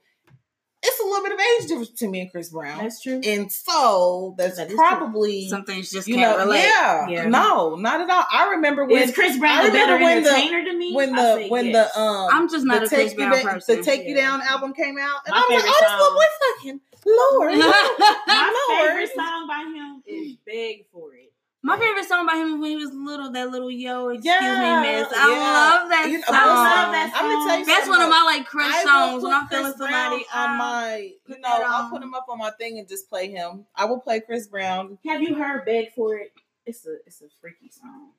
it's 0.84 1.00
a 1.00 1.04
little 1.04 1.24
bit 1.24 1.34
of 1.34 1.40
age 1.40 1.68
difference 1.68 1.90
to 2.00 2.08
me 2.08 2.22
and 2.22 2.32
Chris 2.32 2.50
Brown, 2.50 2.78
That's 2.84 3.02
true. 3.02 3.20
and 3.24 3.52
so 3.52 4.36
that's 4.38 4.58
That 4.58 4.68
is 4.68 4.74
true. 4.74 4.78
probably 4.78 5.50
Some 5.50 5.66
things 5.66 5.90
just 5.90 6.08
you 6.08 6.16
can't 6.16 6.38
know, 6.38 6.46
relate. 6.46 6.64
yeah, 6.64 7.08
Yeah. 7.10 7.26
no, 7.28 7.76
not 7.76 8.00
at 8.02 8.10
all. 8.10 8.26
I 8.32 8.52
remember 8.52 8.86
when 8.86 9.04
is 9.04 9.14
Chris 9.16 9.36
I 9.36 9.40
Brown 9.40 9.60
a 9.60 9.68
remember 9.68 9.94
better 10.00 10.04
when 10.04 10.24
the- 10.24 10.70
to 10.72 10.78
me? 10.78 10.94
when 10.94 11.16
the 11.16 11.48
when 11.50 11.66
yes. 11.68 11.94
the 11.94 12.00
um 12.00 12.30
I'm 12.32 12.50
just 12.50 12.66
not 12.66 12.82
the 12.82 12.86
a 12.86 12.90
Chris 12.90 13.08
Take 13.10 13.18
Brown 13.18 13.32
You 13.32 13.38
Down, 13.44 13.54
person. 13.54 13.76
the 13.78 13.84
Take 13.84 14.08
You 14.08 14.16
Down 14.16 14.42
album 14.42 14.74
came 14.74 14.98
out, 15.00 15.22
and 15.26 15.32
My 15.34 15.38
I 15.50 15.54
was 15.54 15.64
like, 15.64 15.74
oh, 15.76 15.80
this 15.80 15.90
song- 15.90 16.00
little 16.00 16.14
boy 16.16 16.26
fucking 16.58 16.82
Lord, 17.06 17.52
My 18.28 18.66
Lord. 18.70 18.88
favorite 18.90 19.16
song 19.16 19.48
by 19.48 19.64
him 19.74 20.04
is 20.06 20.36
"Beg 20.46 20.86
for 20.92 21.14
It." 21.16 21.27
My 21.64 21.78
favorite 21.78 22.06
song 22.06 22.26
by 22.28 22.36
him 22.38 22.62
when 22.62 22.70
he 22.70 22.76
was 22.78 22.92
little, 22.94 23.32
that 23.32 23.50
little 23.50 23.72
yo, 23.72 24.10
excuse 24.10 24.26
Yeah, 24.26 24.82
me, 24.82 24.88
miss. 24.88 25.08
I 25.12 25.32
yeah. 25.32 25.42
love 25.52 25.90
that 25.90 26.08
You 26.10 26.20
know, 26.20 26.24
song. 26.26 26.36
I 26.36 26.46
love 26.46 26.92
that 26.94 27.12
I'm 27.16 27.24
gonna 27.26 27.50
tell 27.50 27.60
you 27.60 27.66
That's 27.66 27.90
one 27.90 28.02
of 28.02 28.10
my 28.10 28.24
like 28.24 28.46
crush 28.46 28.74
I 28.74 28.84
songs 28.84 29.24
when 29.24 29.34
I'm 29.34 29.48
feeling 29.48 29.64
Chris 29.74 29.78
Brown 29.78 29.92
somebody. 30.12 30.26
on 30.34 30.50
um, 30.52 30.58
my, 30.58 31.12
you 31.28 31.40
know, 31.40 31.50
I'll 31.66 31.90
put 31.90 32.02
him 32.04 32.14
up 32.14 32.28
on 32.30 32.38
my 32.38 32.52
thing 32.52 32.78
and 32.80 32.88
just 32.88 33.10
play 33.10 33.30
him. 33.32 33.66
I 33.76 33.86
will 33.86 34.00
play 34.00 34.20
Chris 34.22 34.48
Brown. 34.48 34.98
Have 35.08 35.22
you 35.22 35.36
heard 35.36 35.66
"Beg 35.66 35.94
for 35.94 36.16
It"? 36.16 36.32
It's 36.66 36.86
a 36.86 36.98
it's 37.06 37.22
a 37.22 37.26
freaky 37.42 37.70
song. 37.72 38.12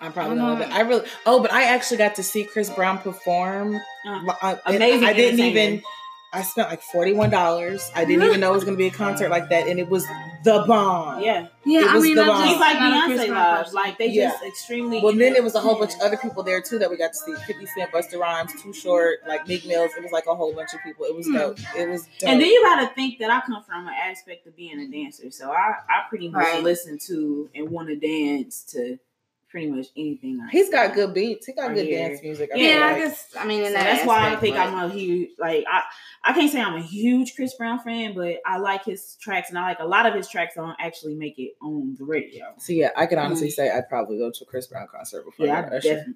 I'm 0.00 0.12
probably 0.12 0.38
I 0.40 0.58
not. 0.58 0.62
I 0.72 0.80
really. 0.80 1.06
Oh, 1.26 1.40
but 1.40 1.52
I 1.52 1.64
actually 1.64 1.98
got 1.98 2.16
to 2.16 2.22
see 2.22 2.42
Chris 2.44 2.70
Brown 2.70 2.98
perform. 2.98 3.76
Uh, 4.06 4.34
I, 4.42 4.58
Amazing 4.66 5.06
I 5.06 5.12
didn't 5.12 5.40
even. 5.40 5.82
I 6.32 6.42
spent 6.42 6.70
like 6.70 6.80
forty 6.82 7.12
one 7.12 7.30
dollars. 7.30 7.90
I 7.94 8.04
didn't 8.06 8.24
even 8.24 8.40
know 8.40 8.50
it 8.52 8.54
was 8.54 8.64
going 8.64 8.76
to 8.76 8.82
be 8.82 8.86
a 8.88 8.90
concert 8.90 9.28
like 9.28 9.50
that, 9.50 9.68
and 9.68 9.78
it 9.78 9.88
was 9.88 10.06
the 10.44 10.64
bomb. 10.66 11.22
yeah, 11.22 11.46
yeah, 11.64 11.80
It 11.80 11.86
I 11.86 11.98
mean, 12.00 12.14
the 12.16 12.22
I'm 12.22 12.28
bomb. 12.28 12.38
just 12.42 12.50
he's 12.52 12.60
like 12.60 12.78
not 12.78 13.04
a 13.04 13.06
Chris 13.06 13.20
Beyonce 13.20 13.28
Brown 13.28 13.44
live. 13.54 13.58
person. 13.64 13.74
Like 13.74 13.98
they 13.98 14.06
Yeah. 14.08 14.30
just 14.30 14.42
extremely. 14.44 15.00
Well, 15.00 15.14
then 15.16 15.32
there 15.34 15.42
was 15.42 15.54
a 15.54 15.60
whole 15.60 15.78
bunch 15.78 15.94
of 15.94 16.00
other 16.00 16.16
people 16.16 16.42
there 16.42 16.60
too 16.60 16.78
that 16.78 16.90
we 16.90 16.96
got 16.96 17.12
to 17.12 17.18
see. 17.18 17.34
Fifty 17.46 17.66
Cent, 17.66 17.90
Busta 17.92 18.18
Rhymes, 18.18 18.52
Too 18.62 18.72
Short, 18.72 19.18
like 19.28 19.46
Meek 19.46 19.66
Mills. 19.66 19.90
It 19.96 20.02
was 20.02 20.12
like 20.12 20.26
a 20.26 20.34
whole 20.34 20.52
bunch 20.54 20.74
of 20.74 20.80
people. 20.82 21.04
It 21.06 21.14
was 21.14 21.26
Hmm. 21.26 21.34
dope. 21.36 21.58
It 21.76 21.88
was 21.88 22.02
dope. 22.18 22.28
And 22.30 22.40
then 22.40 22.48
you 22.48 22.62
got 22.64 22.80
to 22.88 22.94
think 22.94 23.18
that 23.20 23.30
I 23.30 23.40
come 23.46 23.62
from 23.62 23.86
an 23.86 23.94
aspect 23.94 24.46
of 24.46 24.56
being 24.56 24.78
a 24.80 24.88
dancer, 24.88 25.30
so 25.30 25.50
I 25.50 25.74
I 25.88 26.02
pretty 26.08 26.28
much 26.28 26.42
Right. 26.44 26.62
listen 26.62 26.98
to 27.06 27.48
and 27.54 27.70
want 27.70 27.88
to 27.88 27.96
dance 27.96 28.62
to 28.72 28.98
pretty 29.52 29.68
much 29.70 29.86
anything. 29.96 30.40
I 30.44 30.50
He's 30.50 30.66
see. 30.66 30.72
got 30.72 30.92
good 30.94 31.14
beats. 31.14 31.46
He 31.46 31.52
got 31.52 31.68
Right 31.68 31.74
good 31.76 31.86
here. 31.86 32.08
dance 32.08 32.20
music. 32.22 32.50
I 32.52 32.58
Yeah, 32.58 32.64
feel 32.66 32.74
Yeah, 32.80 32.84
I 32.86 32.92
like. 32.92 33.02
guess. 33.02 33.26
I 33.38 33.44
mean, 33.46 33.60
in 33.60 33.66
So 33.66 33.72
that 33.74 33.84
that's 33.84 34.06
why 34.06 34.32
I 34.32 34.36
think 34.36 34.56
but- 34.56 34.66
I'm 34.66 34.90
a 34.90 34.92
huge 34.92 35.30
like 35.38 35.64
I 35.70 35.82
I 36.24 36.32
can't 36.32 36.50
say 36.50 36.60
I'm 36.60 36.74
a 36.74 36.82
huge 36.82 37.36
Chris 37.36 37.54
Brown 37.54 37.78
fan, 37.78 38.14
but 38.14 38.38
I 38.44 38.58
like 38.58 38.84
his 38.84 39.16
tracks 39.20 39.50
and 39.50 39.58
I 39.58 39.62
like 39.62 39.78
a 39.78 39.84
lot 39.86 40.06
of 40.06 40.14
his 40.14 40.28
tracks 40.28 40.54
don't 40.56 40.74
actually 40.80 41.14
make 41.14 41.38
it 41.38 41.52
on 41.62 41.94
the 41.98 42.04
radio. 42.04 42.46
So 42.58 42.72
yeah, 42.72 42.90
I 42.96 43.06
can 43.06 43.18
honestly 43.20 43.48
Mm. 43.48 43.52
say 43.52 43.70
I'd 43.70 43.88
probably 43.88 44.18
go 44.18 44.30
to 44.32 44.38
a 44.42 44.46
Chris 44.46 44.66
Brown 44.66 44.88
concert 44.90 45.24
before 45.24 45.46
Yeah, 45.46 45.54
I 45.54 45.58
I 45.58 45.62
go 45.62 45.68
to 45.68 45.76
Usher. 45.76 45.88
definitely. 45.90 46.14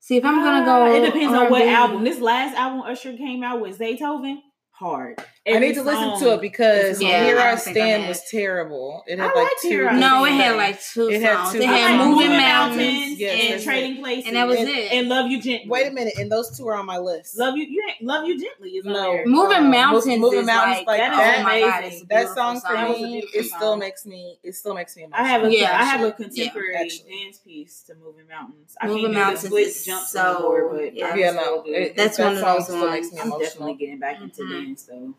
See, 0.00 0.16
if 0.18 0.24
I'm 0.24 0.36
gonna 0.42 0.62
Uh, 0.70 0.88
go, 0.88 0.94
It 1.02 1.06
depends 1.06 1.34
on 1.34 1.50
what 1.50 1.62
R&B, 1.62 1.74
album. 1.74 2.04
This 2.04 2.20
last 2.20 2.54
album 2.56 2.82
Usher 2.82 3.16
came 3.16 3.42
out 3.42 3.60
with 3.60 3.78
Zaytoven, 3.78 4.36
hard. 4.78 5.18
I 5.18 5.24
Every 5.50 5.68
need 5.68 5.74
to 5.76 5.82
listen 5.84 6.18
to 6.20 6.34
it 6.34 6.40
because 6.40 7.00
Yeah, 7.00 7.24
Here 7.24 7.38
I 7.38 7.42
I 7.42 7.50
don't 7.52 7.60
think 7.60 7.76
I 7.76 7.80
Stand 7.80 8.08
was 8.08 8.22
terrible. 8.28 9.04
It 9.06 9.20
I 9.20 9.26
had 9.26 9.34
like 9.36 9.48
two. 9.62 9.68
Here 9.68 9.92
No, 9.92 10.24
it 10.24 10.32
had 10.32 10.56
like 10.56 10.82
two 10.82 11.08
It 11.08 11.22
had 11.22 11.52
two 11.52 11.58
it 11.60 11.62
I 11.62 11.66
songs. 11.66 11.78
had 11.78 11.90
like 11.98 11.98
Moving 12.08 12.14
Moving 12.16 12.30
Mountains, 12.36 12.78
Mountains 12.82 13.18
Yes, 13.20 13.40
and 13.44 13.52
that's 13.54 13.64
Trading 13.64 13.96
Places, 14.02 14.26
and 14.26 14.36
that 14.36 14.46
was 14.48 14.56
And- 14.58 14.68
it. 14.68 14.92
and 14.92 15.08
Love 15.08 15.30
You 15.30 15.40
Gently. 15.40 15.68
Wait 15.70 15.86
a 15.86 15.90
minute, 15.92 16.14
and 16.18 16.30
those 16.32 16.58
two 16.58 16.66
are 16.68 16.74
on 16.74 16.84
my 16.84 16.98
list. 16.98 17.38
Love 17.38 17.56
you, 17.56 17.64
you 17.64 17.82
ain't- 17.88 18.02
love 18.02 18.26
you 18.26 18.38
gently 18.40 18.70
is 18.70 18.86
on 18.86 18.92
No. 18.92 19.12
there. 19.12 19.26
Moving 19.26 19.56
Uh, 19.58 19.60
Mountains 19.62 20.06
Moving 20.18 20.40
is 20.40 20.46
Mountains 20.46 20.76
like, 20.78 20.86
like 20.88 20.98
that 20.98 21.12
is 21.12 21.18
that. 21.18 21.36
god, 21.44 21.46
amazing. 21.84 21.92
it's 21.92 22.02
a 22.02 22.06
that 22.08 22.34
song 22.34 22.60
for 22.60 22.72
That 22.74 22.90
me, 22.90 23.06
beautiful 23.12 23.40
it 23.40 23.44
still 23.46 23.76
makes 23.76 24.04
me. 24.04 24.38
It 24.42 24.54
still 24.56 24.74
makes 24.74 24.96
me 24.96 25.04
emotional. 25.04 25.26
I 25.26 25.28
have 25.30 25.44
a 25.44 25.52
Yeah. 25.56 25.80
I 25.80 25.84
have 25.84 26.02
a 26.02 26.12
contemporary 26.12 26.74
actually. 26.74 27.22
dance 27.24 27.38
piece 27.38 27.82
to 27.86 27.94
Moving 27.94 28.26
Mountains. 28.28 28.74
I 28.80 28.88
Moving 28.88 29.02
can't 29.04 29.14
Mountains 29.14 29.42
do 29.42 29.48
the 29.50 29.64
split 29.70 29.84
jumps 29.86 30.10
so- 30.10 30.68
but 30.72 30.92
yeah. 30.94 31.06
I 31.06 31.14
Yeah, 31.16 31.30
still 31.30 31.64
no, 31.64 31.90
That's 31.96 32.16
that 32.16 32.24
one 32.24 32.32
of 32.34 32.38
song 32.40 32.54
those 32.56 32.64
still 32.64 32.80
ones. 32.80 32.90
makes 32.92 33.12
me 33.12 33.20
I'm 33.20 33.26
emotional. 33.28 33.40
definitely 33.48 33.74
getting 33.74 33.98
back 34.00 34.20
into 34.20 34.42
Dance 34.66 34.82
though. 34.84 35.14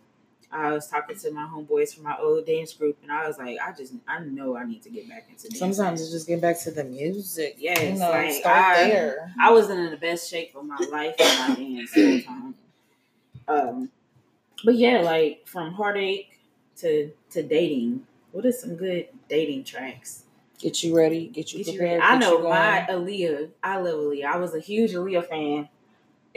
I 0.50 0.72
was 0.72 0.88
talking 0.88 1.18
to 1.18 1.32
my 1.32 1.44
homeboys 1.44 1.94
from 1.94 2.04
my 2.06 2.16
old 2.18 2.46
dance 2.46 2.72
group, 2.74 2.98
and 3.04 3.12
I 3.12 3.28
was 3.28 3.38
like, 3.38 3.58
I 3.62 3.74
just, 3.74 3.94
I 4.08 4.20
know 4.20 4.56
I 4.56 4.64
need 4.64 4.82
to 4.84 4.90
get 4.90 5.10
back 5.10 5.28
into 5.30 5.50
dance. 5.50 5.60
Sometimes 5.60 6.00
it's 6.02 6.10
just 6.12 6.26
get 6.26 6.40
back 6.40 6.58
to 6.62 6.72
the 6.72 6.86
music. 6.86 7.56
Yes, 7.60 7.82
you 7.84 8.00
know, 8.00 8.10
like, 8.12 8.32
start 8.32 8.78
I- 8.78 8.84
there. 8.88 9.34
I 9.42 9.52
wasn't 9.52 9.80
in 9.82 9.92
the 9.92 9.98
best 9.98 10.30
shape 10.30 10.56
of 10.56 10.64
my 10.66 10.78
life 10.90 11.16
in 11.20 11.26
my 11.50 11.56
dance 11.56 11.92
the 11.92 12.22
time. 12.24 12.56
Um, 13.50 13.90
but 14.64 14.76
yeah, 14.76 15.02
like 15.02 15.46
from 15.46 15.74
heartache 15.74 16.40
to 16.78 17.12
to 17.32 17.44
dating. 17.44 18.06
What 18.32 18.46
are 18.46 18.52
some 18.52 18.76
good 18.76 19.08
dating 19.30 19.64
tracks? 19.66 20.24
Get 20.60 20.82
you 20.84 20.96
ready. 20.96 21.28
Get 21.28 21.52
you 21.54 21.60
Get 21.64 21.74
you 21.74 21.80
prepared. 21.80 22.02
ready. 22.02 22.14
I 22.16 22.18
know 22.20 22.38
you 22.40 22.44
my. 22.50 22.86
Aaliyah. 22.90 23.50
I 23.64 23.78
love 23.80 23.96
Aaliyah. 23.96 24.26
I 24.26 24.38
was 24.38 24.54
a 24.56 24.60
huge 24.60 24.92
Aaliyah 24.94 25.28
fan 25.28 25.70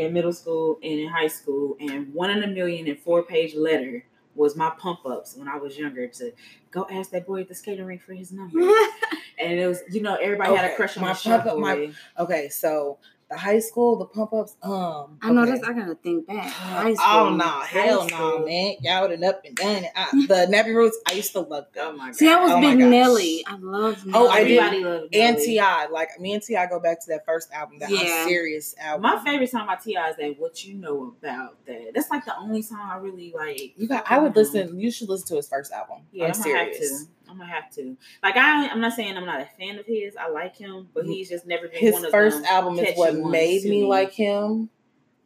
in 0.01 0.13
middle 0.13 0.33
school 0.33 0.79
and 0.83 0.99
in 0.99 1.09
high 1.09 1.29
school. 1.29 1.77
And 1.81 2.13
one 2.15 2.31
in 2.31 2.43
a 2.43 2.47
million 2.47 2.89
and 2.89 2.99
four 2.99 3.23
page 3.23 3.55
letter 3.55 4.05
was 4.35 4.57
my 4.57 4.71
pump 4.79 5.01
ups 5.05 5.37
when 5.37 5.49
I 5.49 5.57
was 5.57 5.77
younger 5.79 6.07
to 6.07 6.33
go 6.71 6.87
ask 6.91 7.11
that 7.11 7.27
boy 7.27 7.43
at 7.43 7.49
the 7.49 7.55
skating 7.55 7.85
rink 7.85 8.03
for 8.03 8.15
his 8.15 8.33
number. 8.33 8.59
and 9.39 9.59
it 9.59 9.67
was, 9.67 9.81
you 9.91 10.01
know, 10.01 10.17
everybody 10.17 10.55
had 10.55 10.71
a 10.71 10.75
crush 10.77 10.97
on 10.97 11.03
my 11.05 11.13
the 11.13 11.19
pump-up, 11.19 11.59
my- 11.59 11.93
Okay, 12.19 12.49
so 12.49 12.99
the 13.31 13.37
high 13.39 13.61
school, 13.61 13.97
the 13.97 14.07
pump 14.07 14.33
ups. 14.33 14.57
Um, 14.63 15.19
I 15.23 15.31
know 15.31 15.43
okay. 15.43 15.53
this. 15.53 15.63
I 15.63 15.73
gotta 15.73 15.95
think 15.95 16.27
back. 16.27 16.51
High 16.51 16.91
Oh 16.91 16.95
school. 17.27 17.31
no, 17.37 17.45
hell 17.61 18.01
no, 18.03 18.07
school. 18.09 18.39
man! 18.47 18.75
Y'all 18.81 19.09
done 19.09 19.23
up 19.25 19.43
and 19.45 19.57
done 19.57 19.85
it. 19.85 19.91
I, 19.95 20.09
the 20.29 20.49
Nappy 20.53 20.75
Roots, 20.75 20.99
I 21.09 21.13
used 21.15 21.33
to 21.33 21.41
love 21.41 21.67
Oh 21.77 21.87
them. 21.89 21.97
my 21.99 22.07
god. 22.07 22.17
See, 22.17 22.29
I 22.29 22.41
was 22.41 22.51
Oh 22.51 22.61
Big 22.61 22.79
gosh. 22.79 22.89
Nelly. 22.91 23.45
I 23.47 23.57
love. 23.57 24.05
Nelly. 24.05 24.13
Oh, 24.15 24.29
I 24.29 24.45
did. 24.45 24.59
Everybody 24.59 24.85
loved 24.85 25.15
And 25.15 25.37
T.I., 25.39 25.87
like 25.87 26.09
me 26.19 26.35
and 26.35 26.43
T.I. 26.43 26.67
go 26.67 26.81
back 26.81 27.01
to 27.03 27.07
that 27.11 27.25
first 27.25 27.53
album, 27.53 27.79
that 27.79 27.91
Yeah. 27.91 27.99
I'm 28.01 28.29
serious 28.29 28.75
album. 28.79 29.03
My 29.03 29.23
favorite 29.25 29.49
song 29.51 29.67
by 29.67 29.77
T.I. 29.77 30.11
is 30.11 30.17
that 30.17 30.35
"What 30.41 30.65
You 30.65 30.75
Know 30.75 31.15
About 31.21 31.65
That." 31.67 31.93
That's 31.95 32.11
like 32.11 32.25
the 32.25 32.37
only 32.37 32.63
song 32.63 32.81
I 32.83 32.97
really 32.97 33.33
like. 33.35 33.75
You 33.77 33.87
got. 33.89 34.11
I 34.11 34.19
would 34.19 34.35
listen. 34.35 34.79
You 34.79 34.91
should 34.91 35.09
listen 35.09 35.29
to 35.29 35.37
his 35.37 35.49
first 35.49 35.71
album. 35.73 35.99
Yeah, 36.13 36.27
I'm 36.27 36.33
I'm, 36.33 36.43
gonna 36.43 36.59
have 36.65 36.75
serious. 36.75 37.07
I'm 37.31 37.39
gonna 37.39 37.51
have 37.51 37.71
to. 37.75 37.97
Like 38.23 38.37
I, 38.37 38.69
I'm 38.69 38.81
not 38.81 38.95
saying 38.95 39.17
I'm 39.17 39.27
not 39.27 39.41
a 39.41 39.49
fan 39.59 39.79
of 39.79 39.87
his. 39.87 40.17
I 40.17 40.29
like 40.29 40.57
him, 40.57 40.89
but 40.93 41.05
mm-hmm. 41.05 41.13
he's 41.13 41.29
just 41.29 41.47
never 41.47 41.69
been 41.69 41.79
His 41.79 41.95
one 41.95 42.05
of 42.05 42.11
first 42.11 42.45
album 42.45 42.79
is 42.79 42.97
what 42.97 43.15
made 43.15 43.65
me 43.65 43.85
like 43.85 44.13
him. 44.13 44.71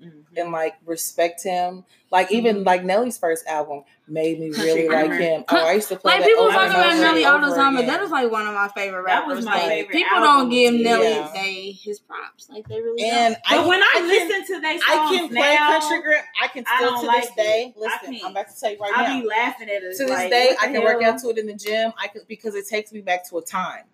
Mhm. 0.02 0.24
and 0.36 0.52
like 0.52 0.74
respect 0.86 1.42
him. 1.42 1.84
Like 2.10 2.30
even 2.30 2.58
Mhm. 2.58 2.66
like 2.66 2.84
Nelly's 2.84 3.18
first 3.18 3.46
album 3.46 3.84
made 4.06 4.38
me 4.38 4.50
really 4.58 4.88
like 4.88 5.12
him. 5.20 5.44
Oh, 5.48 5.56
I 5.56 5.72
used 5.72 5.88
to 5.88 5.96
play 5.96 6.12
Like 6.12 6.20
that 6.20 6.28
people 6.28 6.44
over 6.44 6.52
talk 6.52 6.62
and 6.64 6.70
about 6.72 6.86
over 6.92 7.00
Nelly 7.00 7.24
and 7.24 7.34
all 7.34 7.40
the 7.40 7.46
over 7.48 7.56
time, 7.56 7.74
but 7.76 7.86
that 7.86 8.00
is 8.02 8.10
like 8.10 8.30
one 8.30 8.46
of 8.46 8.54
my 8.54 8.68
favorite 8.68 9.06
That 9.06 9.26
was 9.26 9.36
rappers. 9.36 9.44
my 9.46 9.52
like 9.52 9.62
favorite 9.68 9.92
people 9.92 10.16
album. 10.18 10.30
don't 10.30 10.48
give 10.50 10.74
Nelly 10.74 11.08
Yeah. 11.10 11.30
they 11.34 11.70
his 11.72 11.98
props. 12.00 12.48
Like 12.50 12.68
they 12.68 12.80
really 12.80 13.02
and 13.02 13.36
But 13.48 13.58
I, 13.60 13.66
when 13.66 13.82
I, 13.82 13.86
I 13.94 13.98
can, 13.98 14.08
listen 14.08 14.54
to 14.54 14.60
their 14.60 14.72
songs 14.72 14.82
I 14.86 15.16
can 15.16 15.28
play 15.28 15.54
now, 15.54 15.80
country 15.80 16.02
grip. 16.02 16.24
I 16.42 16.48
can 16.48 16.64
still 16.76 16.90
don't 16.90 17.00
to 17.00 17.06
like 17.06 17.22
this 17.22 17.30
it. 17.30 17.36
day. 17.36 17.74
I 17.76 17.80
Listen. 17.80 18.20
I'm 18.26 18.30
about 18.32 18.48
to 18.48 18.60
tell 18.60 18.70
you 18.72 18.78
right 18.78 18.92
I 18.94 19.02
now. 19.02 19.16
I 19.16 19.20
be 19.20 19.26
laughing 19.26 19.68
at 19.70 19.82
it. 19.82 19.96
to 19.96 20.04
this 20.04 20.30
day, 20.30 20.54
I 20.60 20.66
the 20.68 20.72
can 20.74 20.82
work 20.84 21.02
out 21.02 21.18
to 21.20 21.28
it 21.30 21.38
in 21.38 21.46
the 21.46 21.54
gym. 21.54 21.92
I 21.98 22.08
could 22.08 22.28
because 22.28 22.54
it 22.54 22.66
takes 22.68 22.92
me 22.92 23.00
back 23.00 23.28
to 23.30 23.38
a 23.38 23.42
time 23.42 23.84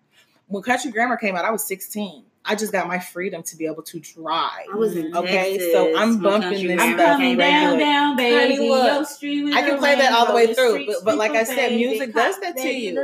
when 0.47 0.61
country 0.63 0.91
grammar 0.91 1.17
came 1.17 1.35
out. 1.35 1.45
I 1.45 1.51
was 1.51 1.63
16. 1.65 2.25
I 2.43 2.55
just 2.55 2.71
got 2.71 2.87
my 2.87 2.97
freedom 2.99 3.43
to 3.43 3.55
be 3.55 3.67
able 3.67 3.83
to 3.83 3.99
drive. 3.99 4.65
I 4.73 4.75
was 4.75 4.95
in 4.95 5.15
Okay, 5.15 5.53
Texas 5.57 5.71
so 5.73 5.95
I'm 5.95 6.17
bumping 6.19 6.65
this 6.67 6.81
I'm 6.81 6.93
stuff 6.95 7.17
coming 7.17 7.37
down, 7.37 7.77
down, 7.77 8.15
baby. 8.17 8.67
Look, 8.67 8.85
Your 8.93 9.05
street 9.05 9.43
with 9.43 9.53
I 9.53 9.61
can 9.61 9.77
play 9.77 9.95
that 9.95 10.11
all 10.11 10.25
the 10.25 10.33
way 10.33 10.53
through, 10.53 10.87
but- 10.87 11.05
but 11.05 11.17
like 11.17 11.31
I 11.31 11.43
said, 11.43 11.73
music 11.73 12.13
does 12.13 12.39
that 12.39 12.57
to 12.57 12.67
you. 12.69 12.97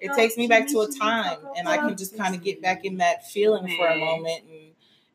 it 0.00 0.12
takes 0.14 0.36
me 0.36 0.46
back 0.46 0.68
to 0.68 0.80
a 0.80 0.88
time, 0.92 1.38
and 1.56 1.66
I 1.68 1.78
can 1.78 1.96
just 1.96 2.16
kind 2.18 2.34
of 2.34 2.42
get 2.44 2.60
back 2.60 2.84
in 2.84 2.98
that 2.98 3.30
feeling 3.30 3.74
for 3.76 3.86
a 3.88 3.96
moment, 3.96 4.42
and 4.50 4.58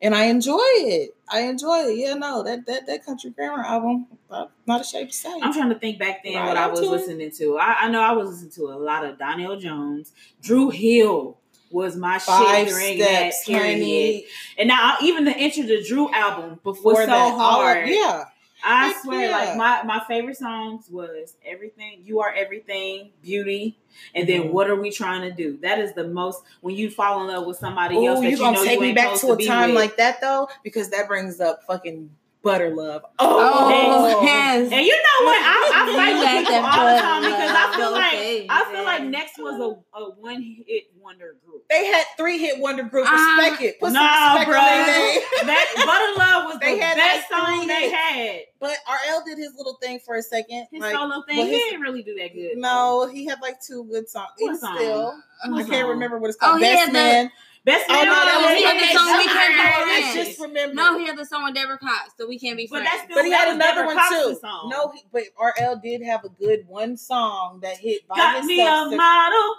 and 0.00 0.14
I 0.14 0.26
enjoy 0.26 0.58
it. 0.62 1.16
I 1.28 1.40
enjoy 1.40 1.78
it. 1.88 1.98
Yeah, 1.98 2.14
no, 2.14 2.42
that 2.44 2.66
that 2.66 2.86
that 2.86 3.04
country 3.04 3.30
grammar 3.30 3.64
album, 3.64 4.06
I'm 4.30 4.46
not 4.66 4.80
ashamed 4.80 5.10
to 5.10 5.16
say. 5.16 5.32
I'm 5.42 5.52
trying 5.52 5.70
to 5.70 5.78
think 5.78 5.98
back 5.98 6.22
then 6.24 6.34
Right 6.34 6.46
what 6.48 6.56
I 6.56 6.66
was 6.68 6.80
to 6.80 6.86
it. 6.86 6.90
listening 6.90 7.30
to. 7.32 7.58
I, 7.58 7.76
I 7.82 7.88
know 7.90 8.00
I 8.00 8.12
was 8.12 8.30
listening 8.30 8.50
to 8.52 8.72
a 8.72 8.78
lot 8.78 9.04
of 9.04 9.18
Donell 9.18 9.56
Jones. 9.58 10.12
Dru 10.40 10.70
Hill 10.70 11.36
was 11.70 11.96
my 11.96 12.18
Five 12.18 12.66
shit 12.66 12.68
during 12.68 12.96
steps, 13.02 13.44
that 13.46 13.52
period. 13.52 13.72
honey. 13.78 14.26
And 14.58 14.68
now 14.68 14.96
even 15.02 15.24
the 15.24 15.36
intro 15.36 15.64
to 15.64 15.82
Dru 15.82 16.10
album 16.12 16.60
Before 16.64 16.92
was 16.92 17.00
so 17.00 17.06
that, 17.06 17.32
all 17.32 17.38
hard. 17.38 17.88
yeah, 17.88 18.24
I 18.64 18.88
Heck 18.88 19.02
swear, 19.02 19.28
yeah. 19.30 19.36
like 19.36 19.56
my 19.56 19.82
my 19.84 20.02
favorite 20.08 20.36
songs 20.36 20.88
was 20.90 21.34
everything. 21.46 22.00
You 22.04 22.20
are 22.20 22.32
everything, 22.32 23.10
beauty, 23.22 23.76
and 24.14 24.28
then 24.28 24.44
Mhm. 24.44 24.50
what 24.52 24.68
are 24.68 24.74
we 24.76 24.90
trying 24.90 25.22
to 25.22 25.30
do? 25.30 25.58
That 25.62 25.78
is 25.78 25.92
the 25.94 26.04
most 26.08 26.42
when 26.60 26.74
you 26.74 26.90
fall 26.90 27.20
in 27.22 27.28
love 27.28 27.46
with 27.46 27.58
somebody 27.58 28.04
else 28.04 28.18
Oh, 28.18 28.22
You're 28.22 28.38
gonna 28.38 28.56
know 28.56 28.64
take 28.64 28.80
you 28.80 28.86
me 28.86 28.92
back 28.94 29.16
supposed 29.16 29.38
to 29.40 29.44
a 29.44 29.46
time 29.46 29.70
with. 29.70 29.76
like 29.78 29.96
that 29.98 30.20
though, 30.20 30.48
because 30.64 30.90
that 30.90 31.06
brings 31.06 31.40
up 31.40 31.62
fucking 31.66 32.10
butter 32.48 32.74
love. 32.74 33.02
Oh, 33.18 34.18
And 34.20 34.70
yes. 34.70 34.86
you 34.86 34.92
know 34.96 35.26
what? 35.26 35.36
I, 35.42 35.72
I 35.74 35.96
fight 35.96 36.18
with 36.18 36.48
people 36.48 36.64
all 36.64 36.86
the 36.94 37.00
time 37.00 37.22
because 37.22 37.50
I 37.52 37.76
feel 37.76 37.92
like 37.92 38.14
okay, 38.14 38.46
I 38.48 38.64
feel 38.72 38.84
like. 38.84 39.02
Next 39.04 39.38
was 39.38 39.54
a, 39.60 39.98
a 39.98 40.10
one 40.20 40.42
hit 40.66 40.84
wonder 41.00 41.36
group. 41.46 41.62
They 41.70 41.86
had 41.86 42.04
three 42.16 42.38
hit 42.38 42.58
wonder 42.58 42.82
group. 42.82 43.06
Ah, 43.08 43.36
Respect 43.38 43.62
it. 43.62 43.80
Put 43.80 43.86
some 43.92 43.94
Nah, 43.94 44.32
respect 44.34 44.50
bro. 44.50 44.58
on 44.58 44.64
their 44.66 44.98
name. 44.98 45.20
That 45.46 45.66
Butter 45.86 46.18
Love 46.18 46.44
was 46.52 46.58
They 46.60 46.76
the 46.78 46.84
had 46.84 46.96
best 46.96 47.30
like 47.30 47.40
song 47.40 47.58
three 47.58 47.66
they 47.68 47.82
hits. 47.82 47.94
had. 47.94 48.40
But 48.60 48.76
RL 48.88 49.22
did 49.24 49.38
his 49.38 49.52
little 49.56 49.78
thing 49.80 50.00
for 50.04 50.16
a 50.16 50.22
second. 50.22 50.66
His 50.72 50.80
like, 50.80 50.94
solo 50.94 51.22
thing, 51.28 51.38
well, 51.38 51.46
he 51.46 51.52
didn't 51.52 51.80
really 51.80 52.02
do 52.02 52.14
that 52.16 52.34
good. 52.34 52.58
no, 52.58 53.08
he 53.12 53.24
had 53.26 53.40
like 53.40 53.60
two 53.62 53.84
good 53.84 54.08
songs. 54.08 54.30
What 54.38 54.58
song? 54.60 54.76
still, 54.76 55.02
What 55.46 55.58
I 55.58 55.62
song? 55.62 55.70
can't 55.70 55.88
remember 55.88 56.18
what 56.18 56.28
it's 56.30 56.38
Oh, 56.42 56.46
called. 56.50 56.58
he 56.60 56.64
Best 56.66 56.86
had 56.92 56.94
the- 57.26 57.30
Man. 57.66 57.74
Best 57.78 57.86
Oh 57.90 57.94
man. 57.94 58.06
no, 58.06 58.12
that 58.14 58.36
was- 58.38 58.46
was 58.46 58.56
he 58.56 58.64
had 58.64 58.76
the 58.80 58.98
song 58.98 59.18
We 59.18 59.26
Can't 59.26 59.54
Be 59.54 59.60
I 59.60 59.82
Friends. 60.12 60.28
just 60.28 60.40
remember. 60.40 60.74
No, 60.74 60.98
he 60.98 61.06
had 61.06 61.16
the 61.18 61.24
song 61.26 61.44
with 61.44 61.54
Deborah 61.54 61.78
Cox, 61.78 62.12
so 62.16 62.26
we 62.28 62.38
can't 62.38 62.56
be 62.56 62.66
But 62.66 62.78
friends. 62.82 62.88
that's 62.90 63.04
still 63.04 63.16
but 63.16 63.24
he 63.24 63.32
had 63.32 63.48
another 63.48 63.72
Deborah 63.82 63.86
one 63.86 63.96
Cox's 63.96 64.22
too. 64.22 64.34
Song. 64.40 64.68
No, 64.70 64.88
he, 64.92 65.02
but 65.12 65.22
RL 65.38 65.76
did 65.76 66.02
have 66.02 66.24
a 66.24 66.28
good 66.30 66.66
one 66.68 66.96
song 66.96 67.60
that 67.62 67.76
hit 67.76 68.06
by 68.08 68.16
got 68.16 68.44
me 68.44 68.56
himself. 68.58 68.92
a 68.92 68.96
model. 68.96 69.54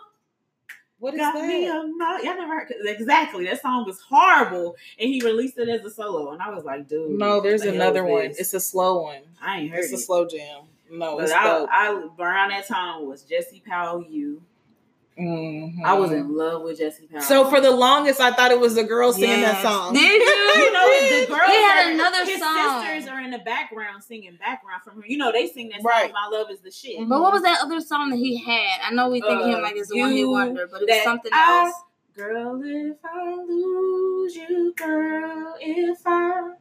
what 1.00 1.14
is 1.14 1.20
Got 1.20 1.34
that? 1.36 1.48
me 1.48 1.66
a 1.68 1.84
model. 1.86 2.26
Y'all 2.26 2.36
never 2.36 2.54
heard 2.60 2.74
exactly. 2.86 3.46
That 3.46 3.62
song 3.62 3.86
was 3.86 4.00
horrible, 4.02 4.76
and 5.00 5.10
he 5.10 5.22
released 5.22 5.58
it 5.58 5.70
as 5.70 5.84
a 5.86 5.90
solo, 5.90 6.32
and 6.32 6.42
I 6.42 6.50
was 6.50 6.64
like, 6.66 6.88
dude. 6.90 7.12
no, 7.18 7.40
there's 7.42 7.62
the 7.62 7.70
another 7.74 8.04
one. 8.04 8.30
this? 8.30 8.40
It's 8.40 8.54
a 8.54 8.60
slow 8.60 9.04
one. 9.04 9.22
I 9.42 9.60
ain't 9.62 9.72
heard 9.72 9.84
It's 9.86 9.94
a 9.94 9.98
slow 9.98 10.28
jam. 10.28 10.64
No, 10.92 11.18
But 11.18 11.26
it's 11.26 11.34
I, 11.34 11.44
dope. 11.44 11.70
I 11.72 11.92
around 12.20 12.50
that 12.50 12.68
time 12.68 13.06
was 13.08 13.22
Jesse 13.24 13.62
Powell. 13.66 14.04
You, 14.04 14.42
Mhm. 15.20 15.84
I 15.84 15.94
was 15.94 16.12
in 16.12 16.36
love 16.36 16.62
with 16.64 16.78
Jesse 16.80 17.08
Powell. 17.08 17.22
So 17.22 17.50
for 17.50 17.60
the 17.60 17.72
longest, 17.72 18.22
I 18.22 18.32
thought 18.32 18.52
it 18.52 18.60
was 18.60 18.76
the 18.76 18.84
girl 18.84 19.12
singing 19.12 19.42
that 19.42 19.62
song. 19.62 19.94
Did 19.94 20.02
you? 20.02 20.28
you 20.64 20.72
know 20.74 20.88
the 20.88 21.28
girls. 21.28 21.50
He 21.50 21.56
had 21.62 21.88
are- 21.88 21.92
another 21.92 22.26
his 22.26 22.40
song. 22.40 22.82
sisters 22.84 23.08
are 23.10 23.20
in 23.20 23.32
the 23.32 23.40
background 23.40 24.04
singing 24.04 24.38
background 24.40 24.82
from 24.84 24.96
her. 25.02 25.08
You 25.08 25.18
know 25.18 25.32
they 25.32 25.48
sing 25.48 25.70
that 25.70 25.82
song. 25.82 25.92
Right. 25.92 26.12
My 26.14 26.30
love 26.32 26.50
is 26.52 26.60
the 26.62 26.72
shit. 26.72 26.98
But 27.08 27.20
what 27.22 27.34
was 27.34 27.42
that 27.44 27.60
other 27.62 27.82
song 27.82 28.12
that 28.12 28.18
he 28.18 28.38
had? 28.38 28.80
I 28.88 28.92
know 28.94 29.10
we 29.10 29.20
think 29.22 29.42
of 29.42 29.48
him 29.48 29.56
Uh, 29.56 29.62
like 29.62 29.76
it's 29.76 29.92
a 29.94 29.98
one 29.98 30.12
hit 30.12 30.20
You, 30.20 30.30
wonder, 30.32 30.68
but 30.72 30.84
it's 30.88 31.04
something 31.04 31.32
I- 31.34 31.66
else. 31.66 31.76
Girl, 32.16 32.60
if 32.66 32.98
I 33.06 33.34
lose 33.48 34.36
you, 34.36 34.74
girl, 34.76 35.56
if 35.62 36.00
I 36.06 36.52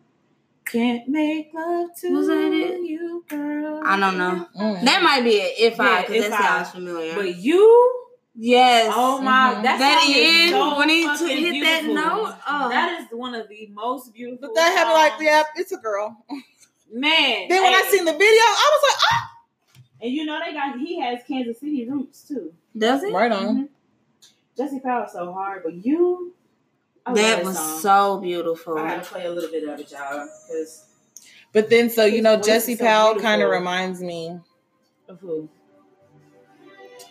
can't 0.65 1.09
make 1.09 1.51
love 1.53 1.89
to 2.01 2.11
Was 2.13 2.27
that 2.29 2.53
it? 2.53 2.81
you, 2.83 3.25
girl. 3.29 3.81
I 3.85 3.99
don't 3.99 4.19
know. 4.19 4.47
Mm. 4.57 4.85
That 4.85 5.03
might 5.03 5.25
be 5.25 5.31
it. 5.31 5.55
If 5.73 5.81
I, 5.81 6.03
because 6.03 6.25
If 6.27 6.31
that 6.31 6.41
I. 6.41 6.45
sounds 6.63 6.71
familiar. 6.71 7.15
But 7.17 7.37
you, 7.39 8.08
yes. 8.39 8.93
oh 8.97 9.21
my, 9.21 9.55
Mhm. 9.57 9.63
that, 9.65 9.79
that 9.79 10.03
song 10.03 10.13
is 10.15 10.51
so 10.53 10.79
when 10.79 10.89
he 10.89 11.05
fucking 11.05 11.27
took, 11.29 11.37
hit 11.39 11.65
that 11.65 11.83
beautiful. 11.85 11.95
note. 11.95 12.35
Oh. 12.49 12.69
That 12.71 13.01
is 13.01 13.07
one 13.11 13.35
of 13.35 13.49
the 13.49 13.67
most 13.73 14.15
beautiful. 14.15 14.49
But 14.49 14.55
that 14.55 14.77
had 14.77 14.87
me 14.89 14.95
like, 14.95 15.13
songs. 15.13 15.23
yeah, 15.25 15.43
it's 15.57 15.73
a 15.73 15.77
girl. 15.79 16.17
man. 16.93 17.49
Then 17.49 17.63
when 17.63 17.75
I 17.75 17.83
seen 17.91 18.05
the 18.05 18.13
video, 18.13 18.27
I 18.29 18.79
was 18.81 18.91
like, 18.91 18.99
oh. 19.13 19.85
and 20.03 20.13
you 20.13 20.25
know 20.25 20.39
they 20.45 20.53
got 20.53 20.79
he 20.79 21.01
has 21.01 21.21
Kansas 21.27 21.59
City 21.61 21.89
roots 21.91 22.23
too. 22.23 22.55
Does 22.77 23.03
it? 23.03 23.13
right 23.13 23.33
on. 23.33 23.57
Mhm. 23.57 23.69
Jesse 24.57 24.81
Powell's 24.81 25.13
so 25.13 25.33
hard, 25.33 25.63
but 25.65 25.85
you. 25.85 26.35
I 27.07 27.15
That 27.15 27.45
was 27.45 27.57
song. 27.57 27.79
so 27.81 28.19
beautiful. 28.19 28.77
I 28.79 28.89
gotta 28.97 29.01
play 29.09 29.25
a 29.27 29.31
little 29.31 29.51
bit 29.51 29.67
of 29.69 29.79
it, 29.81 29.91
y'all, 29.91 30.27
because 30.49 30.85
But 31.53 31.71
then, 31.71 31.89
so 31.91 32.05
you 32.05 32.21
know, 32.23 32.37
Jesse 32.41 32.73
is 32.73 32.79
so 32.79 32.85
Powell 32.85 33.15
kind 33.21 33.41
of 33.43 33.51
reminds 33.51 34.01
me. 34.03 34.39
of 35.09 35.19
who? 35.21 35.49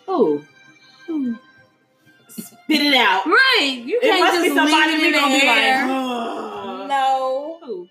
Who? 0.06 0.44
Who? 1.08 1.36
Spit 2.30 2.82
it 2.82 2.94
out. 2.96 3.26
Right. 3.26 3.82
You 3.86 4.00
can't 4.02 4.20
must 4.20 4.34
just 4.36 4.44
be 4.44 4.50
somebody 4.56 4.92
leave 4.92 5.02
we 5.02 5.08
it 5.08 5.16
in 5.16 5.20
gonna 5.20 5.34
the 5.34 5.40
be 5.40 5.48
like, 5.48 5.58
air. 5.58 5.86
"Ugh." 5.88 6.88
No, 6.88 7.60
Who? 7.64 7.88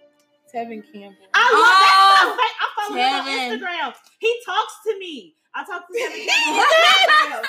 Tevin 0.54 0.82
Campbell. 0.92 1.26
I 1.34 1.44
love 1.50 2.28
Oh, 2.28 2.36
that 2.36 2.52
I 2.60 2.66
follow 2.76 2.96
him 2.96 3.14
on 3.14 3.50
Instagram. 3.58 3.94
He 4.18 4.40
talks 4.44 4.74
to 4.86 4.98
me. 4.98 5.34
I 5.54 5.64
talk 5.64 5.86
to 5.88 5.98
him. 5.98 6.12
on 6.12 6.12
Instagram. 6.12 7.44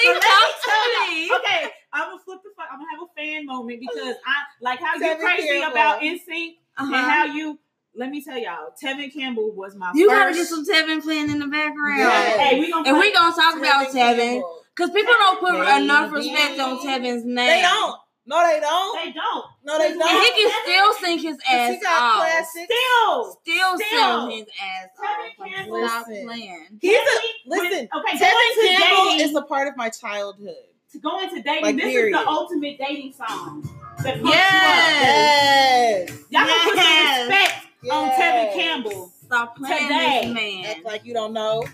He 0.00 0.08
But 0.08 0.14
let 0.14 0.22
me 0.22 0.52
to 0.62 0.70
y'all- 0.70 1.08
me. 1.08 1.30
Okay, 1.36 1.70
I'm 1.92 2.08
gonna 2.10 2.22
flip 2.24 2.40
the 2.42 2.50
fuck. 2.56 2.66
I'm 2.72 2.78
gonna 2.78 2.90
have 2.90 3.02
a 3.02 3.20
fan 3.20 3.46
moment 3.46 3.80
because 3.80 4.16
I 4.26 4.34
like 4.60 4.80
how 4.80 4.94
you 4.96 5.04
Tevin 5.06 5.20
crazy 5.20 5.48
Campbell. 5.48 5.70
about 5.72 6.00
NSYNC 6.02 6.58
and 6.78 6.94
Uh-huh. 6.94 7.08
how 7.10 7.24
you. 7.26 7.58
Let 7.94 8.08
me 8.10 8.22
tell 8.24 8.38
y'all, 8.38 8.74
Tevin 8.82 9.12
Campbell 9.12 9.52
was 9.54 9.76
my 9.76 9.92
You 9.94 10.08
first. 10.08 10.18
gotta 10.20 10.34
get 10.34 10.46
some 10.46 10.64
Tevin 10.66 11.02
playing 11.02 11.30
in 11.30 11.38
the 11.38 11.46
background. 11.46 11.98
Yes. 11.98 12.38
Hey, 12.40 12.58
we 12.60 12.70
gonna 12.72 12.88
And 12.88 12.96
play- 12.96 13.08
we 13.08 13.14
gonna 13.14 13.34
talk 13.36 13.56
about 13.56 13.88
Tevin. 13.88 13.92
Campbell. 14.18 14.61
Because 14.76 14.90
people 14.90 15.12
don't 15.18 15.40
put 15.40 15.52
Baby. 15.52 15.84
enough 15.84 16.12
respect 16.12 16.58
on 16.60 16.78
Tevin's 16.78 17.24
name. 17.24 17.36
They 17.36 17.60
don't. 17.62 17.96
No, 18.24 18.46
they 18.46 18.60
don't. 18.60 19.04
They 19.04 19.12
don't. 19.12 19.44
No, 19.64 19.78
they 19.78 19.92
don't. 19.98 20.02
And 20.08 20.22
he 20.22 20.42
can 20.42 20.52
still 20.62 20.94
sing 20.94 21.18
his 21.18 21.36
'Cause 21.38 21.52
ass 21.52 21.70
he 21.74 21.80
got 21.80 22.02
off. 22.02 22.16
classics. 22.18 22.72
Still. 22.72 23.38
Still 23.42 23.78
Still. 23.78 24.28
sing 24.28 24.38
his 24.38 24.46
ass 24.62 24.88
Tevin 24.96 25.02
off. 25.02 25.38
Like, 25.40 25.50
Campbell- 25.54 25.88
Stop 25.88 26.04
playing. 26.06 26.66
He's 26.80 26.98
a 26.98 27.20
listen. 27.46 27.88
okay, 27.94 28.16
Tevin 28.18 28.78
Campbell 28.78 29.04
dating, 29.10 29.28
is 29.28 29.34
a 29.34 29.42
part 29.42 29.68
of 29.68 29.76
my 29.76 29.88
childhood. 29.90 30.54
to 30.92 30.98
go 30.98 31.20
into 31.20 31.40
dating. 31.42 31.62
Like, 31.64 31.76
this 31.76 31.84
period. 31.86 32.14
is 32.18 32.22
the 32.24 32.28
ultimate 32.30 32.78
dating 32.78 33.12
song. 33.14 33.62
That 34.04 34.18
Yes. 34.24 36.08
you 36.10 36.14
up. 36.14 36.20
Y'all 36.30 36.46
gonna 36.46 36.62
put 36.64 36.76
some 36.76 36.84
Yes. 36.84 37.28
respect 37.28 37.66
on 37.90 38.10
Tevin 38.10 38.54
Campbell. 38.54 39.12
Stop 39.24 39.56
playing 39.56 39.82
Today. 39.88 40.20
this 40.26 40.34
man. 40.34 40.64
Act 40.66 40.84
like 40.84 41.04
you 41.06 41.14
don't 41.14 41.32
know. 41.32 41.64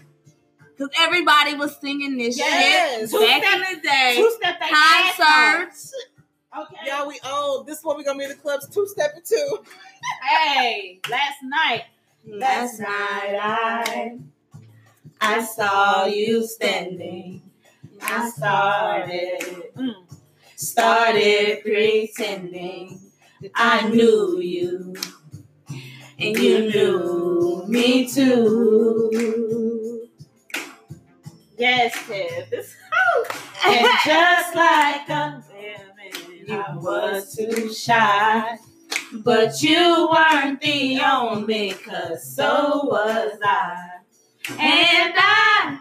Because 0.78 0.92
everybody 1.00 1.54
was 1.54 1.76
singing 1.80 2.16
this 2.16 2.38
Yes. 2.38 3.10
shit 3.10 3.20
back 3.42 3.42
in 3.70 3.76
the 3.76 3.80
day. 3.88 4.14
Two 4.16 4.30
step 4.36 4.60
they 4.60 4.68
Concerts. 4.68 5.92
Okay. 6.56 6.76
Y'all, 6.86 7.08
we 7.08 7.18
old. 7.28 7.66
This 7.66 7.82
one 7.82 7.96
we're 7.96 8.04
gonna 8.04 8.18
be 8.18 8.24
in 8.24 8.30
the 8.30 8.36
clubs 8.36 8.68
two 8.68 8.86
stepping 8.86 9.22
two. 9.24 9.58
Hey, 10.22 11.00
last 11.10 11.36
night. 11.42 11.84
Last 12.26 12.78
night 12.80 13.38
I 13.40 14.18
I 15.20 15.42
saw 15.44 16.06
you 16.06 16.46
standing. 16.46 17.42
I 18.00 18.30
started 18.30 19.62
started 20.56 21.62
pretending 21.62 23.00
I 23.54 23.88
knew 23.88 24.40
you, 24.40 24.94
and 26.18 26.38
you 26.38 26.70
knew 26.70 27.64
me 27.68 28.08
too. 28.08 29.67
Yes, 31.58 31.94
Kev. 32.06 32.50
This 32.50 32.76
And 33.66 33.86
just 34.04 34.54
like 34.54 35.08
a 35.08 35.42
woman, 35.48 36.46
you 36.46 36.64
was 36.80 37.34
too 37.36 37.72
shy, 37.74 38.58
but 39.12 39.60
you 39.62 40.08
weren't 40.12 40.60
the 40.60 41.00
only, 41.00 41.72
cause 41.72 42.36
so 42.36 42.84
was 42.84 43.38
I. 43.42 43.88
And 44.50 45.14
I 45.16 45.80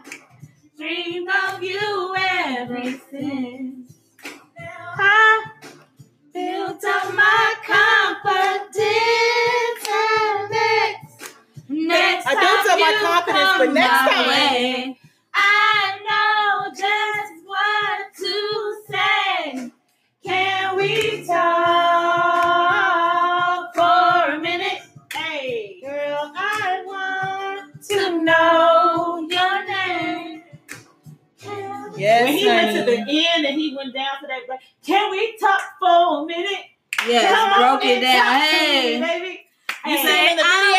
dreamed 0.77 1.29
of 1.47 1.63
you 1.63 2.15
ever 2.17 2.83
since. 3.11 3.93
I 4.59 5.45
built 6.33 6.83
up 6.83 7.13
my 7.13 7.53
confidence 7.65 8.77
confidence, 9.87 11.35
next 11.69 12.25
time. 12.25 12.37
I 12.37 12.41
know 12.41 12.63
just 12.63 12.67
what 12.67 12.79
to 12.79 12.83
say. 12.83 12.83
Can 12.83 12.87
we 12.87 12.99
talk 12.99 13.27
for 13.27 13.65
a 13.65 13.73
minute? 13.73 14.96
Hey, 25.13 25.79
girl, 25.81 26.31
I 26.35 26.83
want 26.85 27.83
to 27.89 28.23
know 28.23 29.27
your 29.29 29.65
name. 29.67 30.43
Can 31.39 31.91
when 31.93 32.27
he 32.37 32.45
went 32.47 32.75
to 32.77 32.83
the 32.85 32.97
end 32.99 33.45
and 33.45 33.59
he 33.59 33.75
went 33.75 33.93
down 33.93 34.19
to 34.21 34.27
that, 34.27 34.47
break, 34.47 34.59
can 34.85 35.11
we 35.11 35.37
talk 35.37 35.61
for 35.79 36.23
a 36.23 36.25
minute? 36.25 36.65
Yes, 37.07 37.31
Come 37.31 37.53
on 37.53 37.59
broke 37.59 37.85
it 37.85 38.01
down. 38.01 38.25
talk 38.25 38.41
Hey, 38.41 38.99
baby. 38.99 39.45
you 39.85 39.97
Hey, 39.97 40.03
say 40.03 40.31
in 40.31 40.37
the 40.37 40.43
I 40.43 40.73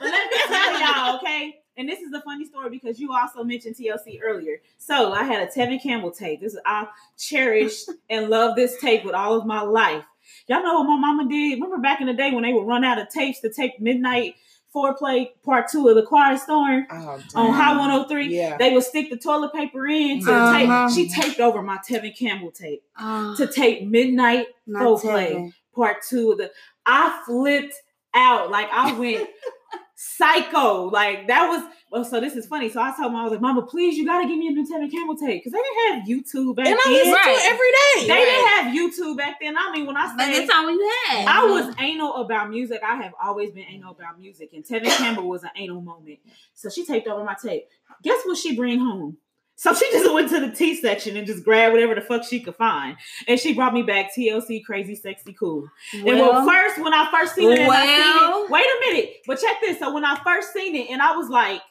but 0.00 0.10
let 0.10 0.30
me 0.30 0.38
tell 0.46 0.80
y'all, 0.80 1.16
okay? 1.16 1.63
And 1.76 1.88
this 1.88 2.00
is 2.00 2.12
a 2.12 2.20
funny 2.20 2.44
story 2.44 2.70
because 2.70 3.00
you 3.00 3.12
also 3.12 3.42
mentioned 3.42 3.76
TLC 3.76 4.20
earlier. 4.22 4.58
So 4.78 5.12
I 5.12 5.24
had 5.24 5.42
a 5.46 5.50
Tevin 5.50 5.82
Campbell 5.82 6.10
tape. 6.12 6.40
This 6.40 6.54
is 6.54 6.60
I 6.64 6.86
cherish 7.18 7.82
and 8.10 8.28
love 8.30 8.54
this 8.56 8.78
tape 8.80 9.04
with 9.04 9.14
all 9.14 9.34
of 9.36 9.44
my 9.46 9.60
life. 9.62 10.04
Y'all 10.48 10.62
know 10.62 10.74
what 10.80 10.84
my 10.84 10.96
mama 10.96 11.28
did? 11.28 11.54
Remember 11.54 11.78
back 11.78 12.00
in 12.00 12.06
the 12.06 12.14
day 12.14 12.30
when 12.32 12.42
they 12.44 12.52
would 12.52 12.66
run 12.66 12.84
out 12.84 12.98
of 13.00 13.08
tapes 13.08 13.40
to 13.40 13.50
tape 13.52 13.78
Midnight 13.80 14.36
Foreplay 14.74 15.28
Part 15.44 15.68
Two 15.70 15.88
of 15.88 15.94
the 15.96 16.02
Quiet 16.02 16.40
Storm 16.40 16.86
Oh, 16.90 17.20
on. 17.34 17.52
High 17.52 17.76
103? 17.78 18.34
Yeah. 18.34 18.56
They 18.56 18.72
would 18.72 18.82
stick 18.84 19.10
the 19.10 19.16
toilet 19.16 19.52
paper 19.52 19.86
in 19.86 20.24
to 20.24 20.32
Uh-huh. 20.32 20.88
tape. 20.88 20.94
She 20.94 21.08
taped 21.08 21.40
over 21.40 21.62
my 21.62 21.78
Tevin 21.88 22.16
Campbell 22.16 22.50
tape 22.50 22.82
know. 23.00 23.34
to 23.36 23.46
tape 23.46 23.86
Midnight 23.86 24.46
Foreplay 24.68 25.32
Tevin. 25.34 25.52
part 25.74 25.98
two 26.08 26.32
of 26.32 26.38
the 26.38 26.50
I 26.86 27.22
flipped 27.26 27.74
out. 28.14 28.50
Like 28.50 28.68
I 28.72 28.92
went 28.98 29.28
psycho. 29.94 30.84
Like 30.90 31.28
that 31.28 31.48
was 31.48 31.62
well, 31.90 32.04
so 32.04 32.20
this 32.20 32.34
is 32.34 32.46
funny. 32.46 32.68
So 32.70 32.80
I 32.80 32.92
told 32.96 33.12
mom, 33.12 33.20
I 33.20 33.22
was 33.24 33.32
like, 33.32 33.40
Mama, 33.40 33.62
please, 33.62 33.96
you 33.96 34.04
gotta 34.04 34.26
give 34.26 34.36
me 34.36 34.48
a 34.48 34.50
new 34.50 34.64
Tevin 34.66 34.90
Campbell 34.90 35.16
tape. 35.16 35.44
Because 35.44 35.52
they 35.52 35.58
didn't 35.58 35.94
have 36.00 36.08
YouTube 36.08 36.56
back 36.56 36.66
And 36.66 36.74
I 36.74 36.82
then. 36.84 36.92
listen 36.92 37.12
to 37.12 37.30
it 37.30 37.52
every 37.52 37.70
day. 37.70 38.08
They 38.08 38.24
didn't 38.24 38.48
have 38.48 38.74
YouTube 38.74 39.16
back 39.16 39.36
then. 39.40 39.54
I 39.56 39.70
mean, 39.72 39.86
when 39.86 39.96
I 39.96 40.12
But 40.16 40.24
say 40.24 40.38
that's 40.40 40.52
all 40.52 40.70
you 40.70 40.92
had. 41.08 41.26
I 41.28 41.44
was 41.44 41.74
anal 41.78 42.16
about 42.16 42.50
music, 42.50 42.80
I 42.84 42.96
have 42.96 43.12
always 43.22 43.52
been 43.52 43.64
anal 43.70 43.92
about 43.92 44.18
music. 44.18 44.50
And 44.52 44.64
Tevin 44.64 44.96
Campbell 44.96 45.28
was 45.28 45.44
an 45.44 45.50
anal 45.56 45.80
moment. 45.82 46.18
So 46.54 46.68
she 46.68 46.84
taped 46.84 47.06
over 47.06 47.22
my 47.22 47.36
tape. 47.40 47.68
Guess 48.02 48.24
what 48.24 48.36
she 48.38 48.56
bring 48.56 48.80
home? 48.80 49.18
So 49.56 49.72
she 49.72 49.90
just 49.92 50.12
went 50.12 50.28
to 50.30 50.40
the 50.40 50.50
T 50.50 50.74
section 50.80 51.16
and 51.16 51.26
just 51.26 51.44
grabbed 51.44 51.72
whatever 51.72 51.94
the 51.94 52.00
fuck 52.00 52.24
she 52.24 52.40
could 52.40 52.56
find. 52.56 52.96
And 53.28 53.38
she 53.38 53.54
brought 53.54 53.72
me 53.72 53.82
back 53.82 54.10
TLC 54.14 54.64
Crazy 54.64 54.94
Sexy 54.96 55.32
Cool. 55.32 55.68
And 55.92 56.04
well, 56.04 56.32
Well, 56.32 56.46
first, 56.46 56.78
when 56.82 56.92
I 56.92 57.08
first 57.10 57.34
seen 57.36 57.50
it, 57.52 57.60
and 57.60 57.70
I 57.70 57.84
Well- 57.86 58.34
seen 58.34 58.44
it, 58.46 58.50
wait 58.50 58.66
a 58.66 58.80
minute, 58.92 59.16
but 59.26 59.40
check 59.40 59.56
this. 59.60 59.78
So 59.78 59.92
when 59.92 60.04
I 60.04 60.16
first 60.24 60.52
seen 60.52 60.74
it, 60.74 60.90
and 60.90 61.00
I 61.00 61.16
was 61.16 61.28
like, 61.28 61.62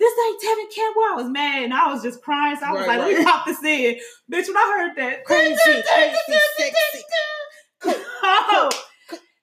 "This 0.00 0.12
ain't 0.26 0.42
Tevin 0.42 0.74
Campbell," 0.74 1.02
I 1.10 1.14
was 1.14 1.26
mad, 1.28 1.62
and 1.62 1.72
I 1.72 1.92
was 1.92 2.02
just 2.02 2.22
crying. 2.22 2.56
So 2.56 2.66
I 2.66 2.72
was 2.72 2.80
Right, 2.86 2.98
like, 2.98 2.98
"Let 2.98 3.08
me 3.10 3.16
right. 3.16 3.26
pop 3.26 3.46
this 3.46 3.62
in, 3.62 3.94
bitch." 4.30 4.48
When 4.48 4.56
I 4.56 4.76
heard 4.78 4.96
that, 4.96 5.24
Crazy, 5.24 5.54
crazy, 5.64 6.16
sexy. 6.58 7.02
oh, 8.24 8.70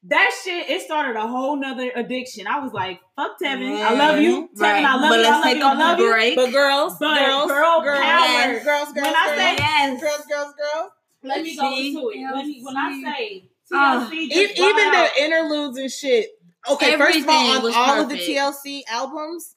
that 0.09 0.31
shit, 0.43 0.69
it 0.69 0.81
started 0.81 1.15
a 1.15 1.27
whole 1.27 1.55
nother 1.55 1.91
addiction. 1.95 2.47
I 2.47 2.59
was 2.59 2.73
like, 2.73 2.99
"Fuck 3.15 3.39
Tevin, 3.41 3.79
I 3.81 3.93
love 3.93 4.19
you, 4.19 4.49
Tevin, 4.55 4.61
Right. 4.61 4.85
I 4.85 4.95
love 4.95 5.03
you. 5.03 5.09
but 5.09 5.15
you, 5.17 5.21
let's 5.23 5.29
I 5.29 5.35
love 5.35 5.43
take 5.43 5.57
you, 5.57 5.63
I 5.63 5.73
a 5.73 5.77
love 5.77 5.99
you." 5.99 6.11
break. 6.11 6.35
But 6.35 6.51
girls, 6.51 6.97
But 6.99 7.17
girls, 7.19 7.47
girl 7.51 7.81
girls, 7.81 7.99
power. 8.01 8.51
girls, 8.53 8.63
girls, 8.63 8.93
girls, 8.93 8.95
When 8.95 9.15
I 9.15 9.25
girls, 9.27 9.37
say- 9.37 9.55
yes. 9.57 10.01
girls, 10.01 10.25
girls, 10.27 10.53
girls. 10.73 10.91
Let 11.23 11.43
me 11.43 11.55
go 11.55 11.77
into 11.77 12.09
it. 12.09 12.33
Let 12.33 12.45
me, 12.45 12.61
when 12.63 12.77
I 12.77 12.91
TLC. 12.91 13.03
say 13.03 13.49
Ah. 13.73 14.07
TLC, 14.09 14.29
just 14.29 14.57
even 14.59 14.73
brought 14.73 14.95
out- 14.95 15.09
the 15.15 15.23
interludes 15.23 15.77
and 15.77 15.91
shit. 15.91 16.29
Okay, 16.69 16.97
first 16.97 17.19
of 17.19 17.29
all, 17.29 17.35
Everything 17.35 17.57
on 17.57 17.63
was 17.63 17.75
all 17.75 18.01
of 18.01 18.09
the 18.09 18.15
perfect. 18.15 18.29
TLC 18.29 18.83
albums 18.87 19.55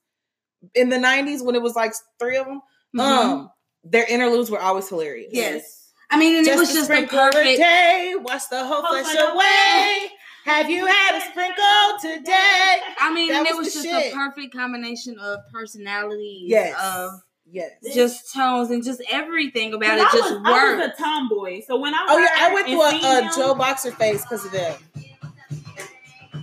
in 0.75 0.89
the 0.91 0.99
'90s, 0.99 1.43
when 1.43 1.55
it 1.55 1.63
was 1.63 1.75
like 1.75 1.93
three 2.19 2.37
of 2.37 2.47
them, 2.47 2.61
Mhm. 2.97 3.01
um, 3.01 3.51
their 3.85 4.05
interludes 4.05 4.51
were 4.51 4.61
always 4.61 4.89
hilarious. 4.89 5.31
yes. 5.33 5.79
I 6.11 6.19
mean, 6.19 6.37
and 6.37 6.47
it 6.47 6.57
was 6.59 6.71
a 6.71 6.75
just 6.75 6.83
a 6.83 6.85
sprinkle 6.93 7.19
a 7.19 7.31
perfect. 7.33 7.59
day, 7.59 8.15
wash 8.19 8.45
the 8.47 8.63
whole 8.65 8.83
Whole 8.83 8.93
flesh 9.03 9.07
flesh 9.15 9.29
away. 9.33 10.13
Have 10.45 10.69
you 10.71 10.87
had 10.87 11.19
a 11.19 11.21
sprinkle 11.31 11.99
today? 12.01 12.79
I 12.99 13.13
mean, 13.15 13.29
That 13.29 13.39
and 13.41 13.47
it 13.47 13.57
was 13.57 13.67
was 13.67 13.75
the 13.75 13.83
just 13.89 14.05
shit. 14.05 14.13
a 14.13 14.17
perfect 14.17 14.55
combination 14.55 15.19
of 15.19 15.39
personalities, 15.53 16.45
Yes, 16.49 16.77
of 16.83 17.21
yes. 17.51 17.73
just 17.95 18.33
tones 18.35 18.71
and 18.71 18.83
just 18.85 19.01
everything 19.11 19.73
about 19.75 19.99
it 19.99 20.07
I 20.07 20.11
just 20.13 20.33
was, 20.35 20.43
I 20.45 20.75
was 20.75 20.91
a 20.99 21.03
tomboy, 21.03 21.61
so 21.67 21.79
when 21.79 21.95
I 21.95 22.07
Oh 22.09 22.19
yeah, 22.19 22.29
I 22.39 22.55
went 22.55 22.69
and 22.69 22.79
through 23.01 23.09
a, 23.09 23.29
a 23.29 23.31
Joe 23.37 23.55
Boxer 23.55 23.93
phase 23.93 24.23
because 24.23 24.45
of 24.45 24.53
them. 24.53 24.75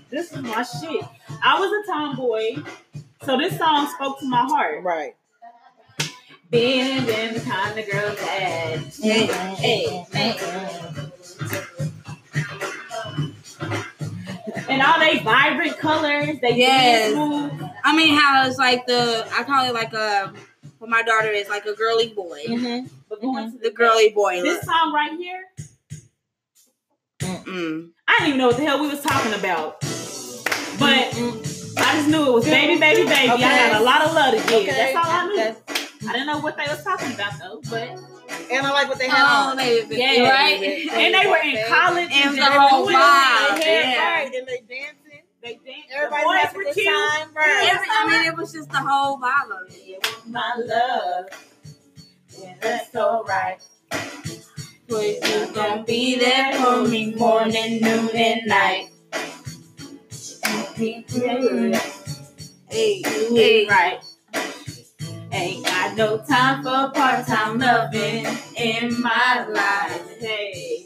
This 0.09 0.31
is 0.31 0.41
my 0.41 0.63
shit. 0.63 1.03
I 1.43 1.59
was 1.59 1.71
a 1.71 1.91
tomboy, 1.91 2.63
so 3.23 3.37
this 3.37 3.57
song 3.57 3.87
spoke 3.95 4.19
to 4.19 4.25
my 4.27 4.43
heart. 4.43 4.81
Right. 4.83 5.15
Being 6.49 7.05
been 7.05 7.35
the 7.35 7.41
kind 7.41 7.77
of 7.77 7.91
girl 7.91 8.15
that 8.15 8.79
Hey, 8.99 9.25
hey, 9.27 10.05
hey. 10.11 11.05
And 14.69 14.81
all 14.81 14.99
they 14.99 15.19
vibrant 15.19 15.77
colors, 15.77 16.37
they 16.41 16.55
Yes. 16.55 17.15
move. 17.15 17.51
I 17.83 17.95
mean, 17.95 18.13
how 18.17 18.45
it's 18.47 18.57
like 18.57 18.85
the 18.85 19.27
I 19.37 19.43
call 19.43 19.65
it 19.65 19.73
like 19.73 19.93
a 19.93 20.33
what 20.77 20.89
my 20.89 21.01
daughter 21.03 21.29
is 21.29 21.49
like 21.49 21.65
a 21.65 21.73
girly 21.73 22.09
boy, 22.09 22.39
Mm-hmm. 22.47 22.87
But 23.09 23.21
going 23.21 23.51
to 23.51 23.57
the 23.57 23.71
girly 23.71 24.09
boy. 24.09 24.41
this 24.41 24.55
Look. 24.57 24.63
song 24.65 24.93
right 24.93 25.17
here, 25.17 25.43
Mm. 27.21 27.89
I 28.07 28.15
didn't 28.19 28.27
even 28.27 28.37
know 28.39 28.47
what 28.47 28.57
the 28.57 28.63
hell 28.65 28.79
we 28.79 28.87
was 28.87 29.01
talking 29.01 29.33
about, 29.33 29.81
but 30.79 31.09
I 31.13 31.91
just 31.95 32.07
knew 32.07 32.25
it 32.27 32.31
was 32.31 32.45
baby, 32.45 32.79
baby, 32.79 33.03
baby. 33.07 33.29
I 33.29 33.37
got 33.71 33.81
a 33.81 33.83
lot 33.83 34.01
of 34.03 34.13
love 34.13 34.33
to 34.35 34.39
give. 34.49 34.67
Okay. 34.69 34.93
That's 34.93 34.95
all 34.95 35.11
I 35.11 35.27
knew. 35.27 35.35
That's- 35.37 35.89
I 36.07 36.13
didn't 36.13 36.27
know 36.27 36.39
what 36.39 36.55
they 36.57 36.63
was 36.67 36.81
talking 36.83 37.11
about 37.13 37.33
though, 37.39 37.61
but 37.69 37.89
and 38.51 38.65
I 38.67 38.71
like 38.71 38.89
what 38.89 38.97
they 38.99 39.07
had 39.07 39.21
Oh, 39.23 39.51
on. 39.51 39.57
baby, 39.57 39.95
Yeah. 39.97 40.29
right? 40.29 40.61
and 40.91 41.13
they 41.13 41.27
were 41.29 41.37
in 41.37 41.65
college 41.67 42.09
And 42.11 42.33
the 42.33 42.37
just 42.37 42.51
whole 42.53 42.85
doing 42.85 42.95
it. 42.95 42.99
vibe, 42.99 43.59
They 43.59 43.75
had- 43.75 43.93
yeah. 43.93 44.13
Right, 44.15 44.35
and 44.35 44.47
they 44.47 44.61
dancing. 44.67 45.21
They 45.41 45.53
danced. 45.65 45.89
Everybody 45.95 46.21
the 46.23 46.27
boys 46.27 46.37
having 46.41 46.55
were 46.57 46.61
a 46.61 46.65
good 46.65 46.73
cute. 46.75 46.87
time. 46.93 47.27
Right. 47.33 47.69
Every, 47.73 47.87
I 47.89 48.07
mean, 48.09 48.25
it 48.31 48.37
was 48.37 48.51
just 48.51 48.69
the 48.71 48.77
whole 48.77 49.17
vibe 49.17 49.51
of 49.61 49.69
it. 49.69 49.75
It 49.75 50.05
was 50.05 50.25
my 50.27 50.53
love. 50.57 51.25
Yeah, 52.41 52.53
that's 52.59 52.91
so 52.91 53.23
right. 53.27 53.57
But 53.89 55.03
you 55.05 55.51
gonna 55.53 55.83
be 55.83 56.17
there 56.19 56.53
for 56.55 56.83
me 56.87 57.13
morning, 57.15 57.79
noon, 57.81 58.09
and 58.15 58.41
night. 58.47 58.89
Hey, 60.75 61.05
hey, 62.69 63.65
right. 63.69 63.99
Ain't 65.31 65.65
got 65.65 65.95
no 65.97 66.17
time 66.19 66.63
for 66.63 66.91
part-time 66.91 67.59
loving 67.59 68.25
in 68.57 69.01
my 69.01 69.45
life. 69.47 70.17
Hey, 70.19 70.83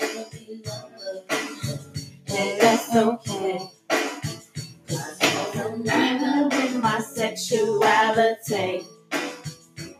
and 2.29 2.61
that's 2.61 2.95
okay. 2.95 3.69
I'm 5.55 5.83
living 5.83 6.49
with 6.49 6.81
my 6.81 6.99
sexuality. 6.99 8.85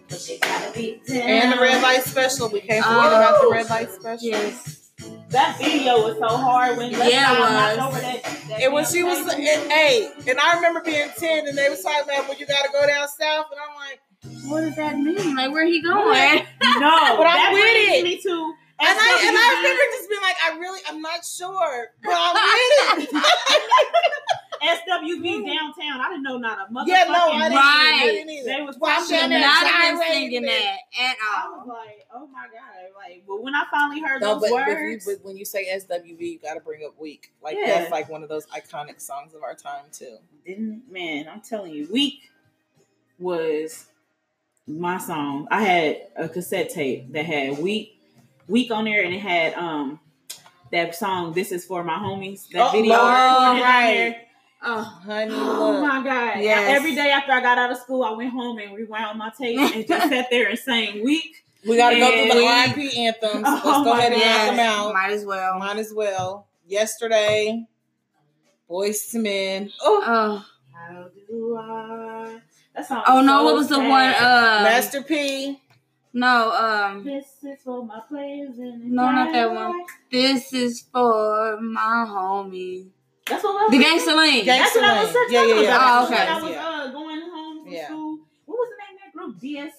But 0.09 0.29
you 0.29 0.37
gotta 0.41 0.71
be 0.73 1.01
down. 1.07 1.17
And 1.17 1.53
the 1.53 1.57
red 1.61 1.81
light 1.81 2.03
special. 2.03 2.49
We 2.49 2.61
can't 2.61 2.83
forget 2.85 3.05
about 3.07 3.41
the 3.41 3.49
red 3.49 3.69
light 3.69 3.87
oh, 3.91 3.99
special. 3.99 4.27
Yes. 4.27 4.91
That 5.29 5.57
video 5.57 6.03
was 6.03 6.17
so 6.19 6.27
hard 6.37 6.77
when 6.77 6.91
Yeah, 6.91 7.33
it 7.73 7.77
was. 7.79 7.87
over 7.87 7.99
that. 8.01 8.23
that 8.23 8.61
And 8.61 8.73
when 8.73 8.85
she 8.85 9.03
was, 9.03 9.17
table. 9.19 9.31
and, 9.31 9.71
hey, 9.71 10.11
and 10.27 10.39
I 10.39 10.53
remember 10.55 10.81
being 10.81 11.09
10 11.17 11.47
and 11.47 11.57
they 11.57 11.69
was 11.69 11.81
talking 11.81 12.03
about 12.03 12.29
when 12.29 12.37
you 12.37 12.45
got 12.45 12.63
to 12.65 12.69
go 12.71 12.85
down 12.85 13.07
south. 13.07 13.47
And 13.51 13.59
I'm 13.59 13.75
like, 13.75 13.99
What 14.45 14.61
does 14.61 14.76
that 14.78 14.97
mean? 14.97 15.36
Like, 15.36 15.51
where 15.51 15.65
he 15.65 15.82
going? 15.82 16.03
No, 16.03 16.45
But 16.59 17.28
I'm 17.28 17.36
that 17.38 17.49
with 17.53 17.63
it. 17.99 18.03
me 18.03 18.17
to 18.21 18.53
and 18.80 18.89
I, 18.99 19.28
and 19.28 19.38
I 19.38 19.61
remember 19.61 19.84
just 19.95 20.09
being 20.09 20.21
like, 20.21 20.36
I 20.43 20.57
really, 20.57 20.82
I'm 20.89 21.01
not 21.01 21.24
sure, 21.24 21.88
but 22.03 22.11
I'm 22.13 22.99
with 22.99 23.13
it. 23.13 23.24
SWV 24.63 25.45
downtown. 25.45 26.01
I 26.01 26.07
didn't 26.09 26.24
know 26.24 26.38
not 26.38 26.57
a 26.69 26.74
motherfucking. 26.74 26.88
yeah, 26.88 27.03
no, 27.05 27.32
I 27.32 27.49
didn't, 27.49 27.57
Right. 27.57 27.99
I 28.01 28.05
didn't 28.11 28.30
either. 28.30 28.45
They 28.49 28.61
was 28.61 28.78
Well, 28.80 28.91
I'm 28.91 29.01
pushing 29.01 29.17
down 29.17 29.30
Should 29.30 29.41
that. 29.41 29.63
not 29.63 29.71
have 29.71 29.99
been 29.99 30.13
singing 30.13 30.41
that 30.43 30.78
at 30.99 31.15
all. 31.21 31.36
I 31.36 31.47
all. 31.47 31.57
was 31.59 31.67
like, 31.67 32.07
oh 32.13 32.28
my 32.28 32.45
god! 32.45 32.91
Like, 32.97 33.24
but 33.28 33.43
when 33.43 33.53
I 33.55 33.63
finally 33.71 34.01
heard 34.01 34.21
No, 34.21 34.39
those 34.39 34.49
but, 34.49 34.65
but, 34.65 34.67
you, 34.69 34.76
words, 34.76 35.05
but 35.05 35.26
when 35.26 35.38
you 35.38 35.45
say 35.45 35.67
SWV, 35.76 36.19
you 36.19 36.39
got 36.39 36.53
to 36.55 36.59
bring 36.61 36.84
up 36.86 36.99
Weak. 36.99 37.32
Like 37.41 37.57
Yeah. 37.59 37.80
that's 37.80 37.91
like 37.91 38.09
one 38.09 38.24
of 38.24 38.30
those 38.30 38.45
iconic 38.47 38.99
songs 39.01 39.34
of 39.34 39.43
our 39.43 39.53
time 39.53 39.86
too. 39.91 40.17
didn't 40.45 40.84
man? 40.91 41.28
I'm 41.32 41.41
telling 41.41 41.74
you, 41.74 41.88
weak 41.91 42.32
was 43.19 43.88
my 44.68 44.97
song. 44.97 45.47
I 45.51 45.64
had 45.64 45.97
a 46.16 46.30
cassette 46.30 46.70
tape 46.70 47.11
that 47.14 47.26
had 47.26 47.59
weak, 47.59 47.99
weak 48.47 48.72
on 48.72 48.86
there, 48.86 49.03
and 49.03 49.14
it 49.14 49.20
had 49.20 49.53
um 49.55 49.99
that 50.72 50.95
song. 50.95 51.34
This 51.34 51.51
is 51.51 51.66
for 51.66 51.84
my 51.84 51.95
homies. 51.95 52.47
That 52.49 52.70
Oh, 52.70 52.72
video 52.72 52.93
Lord, 52.93 53.03
right. 53.03 53.93
there. 53.93 54.22
Oh, 54.66 54.82
Honey, 54.82 55.34
Oh 55.36 55.72
look. 55.74 55.82
my 55.82 56.01
god! 56.03 56.39
Yes. 56.41 56.78
Every 56.78 56.95
day 56.95 57.09
after 57.11 57.34
I 57.34 57.41
got 57.41 57.57
out 57.57 57.72
of 57.72 57.78
school, 57.78 58.03
I 58.03 58.11
went 58.11 58.32
home 58.32 58.57
and 58.59 58.74
rewound 58.74 59.20
my 59.20 59.30
tape 59.38 59.59
and 59.59 59.86
just 59.88 60.09
sat 60.09 60.28
there 60.30 60.47
and 60.49 60.57
sang 60.57 61.03
"Weak." 61.03 61.43
we 61.68 61.76
got 61.78 61.89
to 61.91 61.99
go 61.99 62.09
through 62.09 62.39
the 62.39 62.45
And- 62.47 62.76
RIP 62.78 62.97
anthems. 62.97 63.43
Oh 63.45 63.61
Let's 63.66 63.84
go 63.84 63.84
my 63.93 63.99
ahead 63.99 64.14
and 64.14 64.22
knock 64.22 64.55
them 64.55 64.59
out. 64.59 64.93
Might 64.93 65.11
as 65.11 65.26
well. 65.26 65.59
Might 65.59 65.78
as 65.78 65.93
well. 65.93 66.47
Yesterday, 66.66 67.66
Boyz 68.70 69.14
II 69.14 69.22
Men. 69.22 69.72
Oh, 69.82 70.03
Oh, 70.05 70.45
How 70.74 71.07
do 71.28 71.57
I 71.57 72.03
That 72.76 72.88
song. 72.88 73.03
Oh 73.07 73.19
is 73.19 73.26
no, 73.26 73.38
so 73.39 73.43
what 73.45 73.55
was 73.55 73.67
the 73.69 73.80
one? 73.80 74.09
Uh, 74.09 74.59
Master 74.63 75.01
P. 75.03 75.59
no, 76.13 76.51
um, 76.51 77.03
This 77.03 77.26
is 77.43 77.61
for 77.63 77.86
my 77.86 77.99
players 78.07 78.57
in 78.57 78.93
No, 78.95 79.11
not 79.11 79.32
that 79.34 79.51
one. 79.53 79.86
this 80.11 80.53
is 80.53 80.82
for 80.91 81.59
my 81.61 82.05
homie. 82.07 82.89
That's 83.28 83.43
what 83.43 83.61
I 83.61 83.63
was 83.63 83.71
The 83.71 83.78
Gangsta 84.11 84.17
Lean. 84.17 84.45
Gang- 84.45 84.59
That's 84.61 84.76
what 84.76 84.84
I 84.84 85.03
was 85.03 85.09
Gangsta 85.09 85.13
talking 85.13 85.34
Lane. 85.39 85.47
Yeah, 85.49 85.55
yeah, 85.55 85.61
yeah. 85.61 85.76
about. 85.78 86.01
Oh, 86.01 86.05
okay. 86.05 86.26
When 86.26 86.28
I 86.28 86.41
was 86.43 86.51
Yeah. 86.51 86.67
uh, 86.67 86.91
going 86.91 87.21
home 87.21 87.63
from 87.63 87.74
Yeah. 87.74 87.86
school. 87.88 88.19
What 88.45 88.55
was 88.55 88.69
the 88.69 88.78
name 88.84 88.95
of 88.95 89.01
that 89.03 89.13
group? 89.17 89.39
DS 89.39 89.74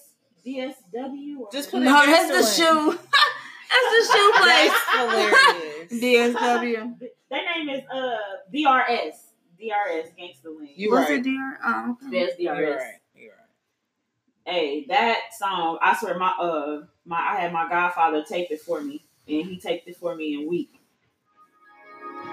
DSW. 0.46 1.40
Or 1.40 1.48
Just 1.52 1.70
put 1.70 1.82
it- 1.82 1.84
No, 1.84 2.06
that's 2.06 2.28
the 2.28 2.34
Gangsta 2.34 2.56
shoe. 2.56 2.90
that's 3.70 3.90
the 3.92 4.02
shoe 4.12 4.32
place. 4.42 4.72
That's 4.72 5.92
hilarious. 5.92 5.92
DSW. 6.02 6.98
Their 7.30 7.42
name 7.54 7.68
is 7.70 7.82
uh 7.92 8.16
DRS. 8.52 9.16
DRS 9.58 10.08
Gangsta 10.18 10.46
Lean. 10.58 10.70
You 10.76 10.90
What's 10.90 11.10
right. 11.10 11.18
it, 11.18 11.22
dear? 11.24 11.58
Oh, 11.64 11.96
okay. 12.02 12.10
There's 12.10 12.30
DRS. 12.34 12.38
You're 12.38 12.76
right. 12.76 12.92
You're 13.14 13.32
right. 13.32 14.54
Hey, 14.54 14.86
that 14.88 15.18
song. 15.38 15.78
I 15.82 15.96
swear, 15.96 16.18
my 16.18 16.30
uh, 16.38 16.82
my 17.04 17.16
I 17.18 17.40
had 17.40 17.52
my 17.52 17.68
godfather 17.68 18.24
tape 18.28 18.48
it 18.50 18.60
for 18.60 18.80
me, 18.80 19.04
and 19.26 19.46
he 19.46 19.58
taped 19.58 19.88
it 19.88 19.96
for 19.96 20.14
me 20.14 20.34
in 20.34 20.40
a 20.44 20.48
week. 20.48 20.70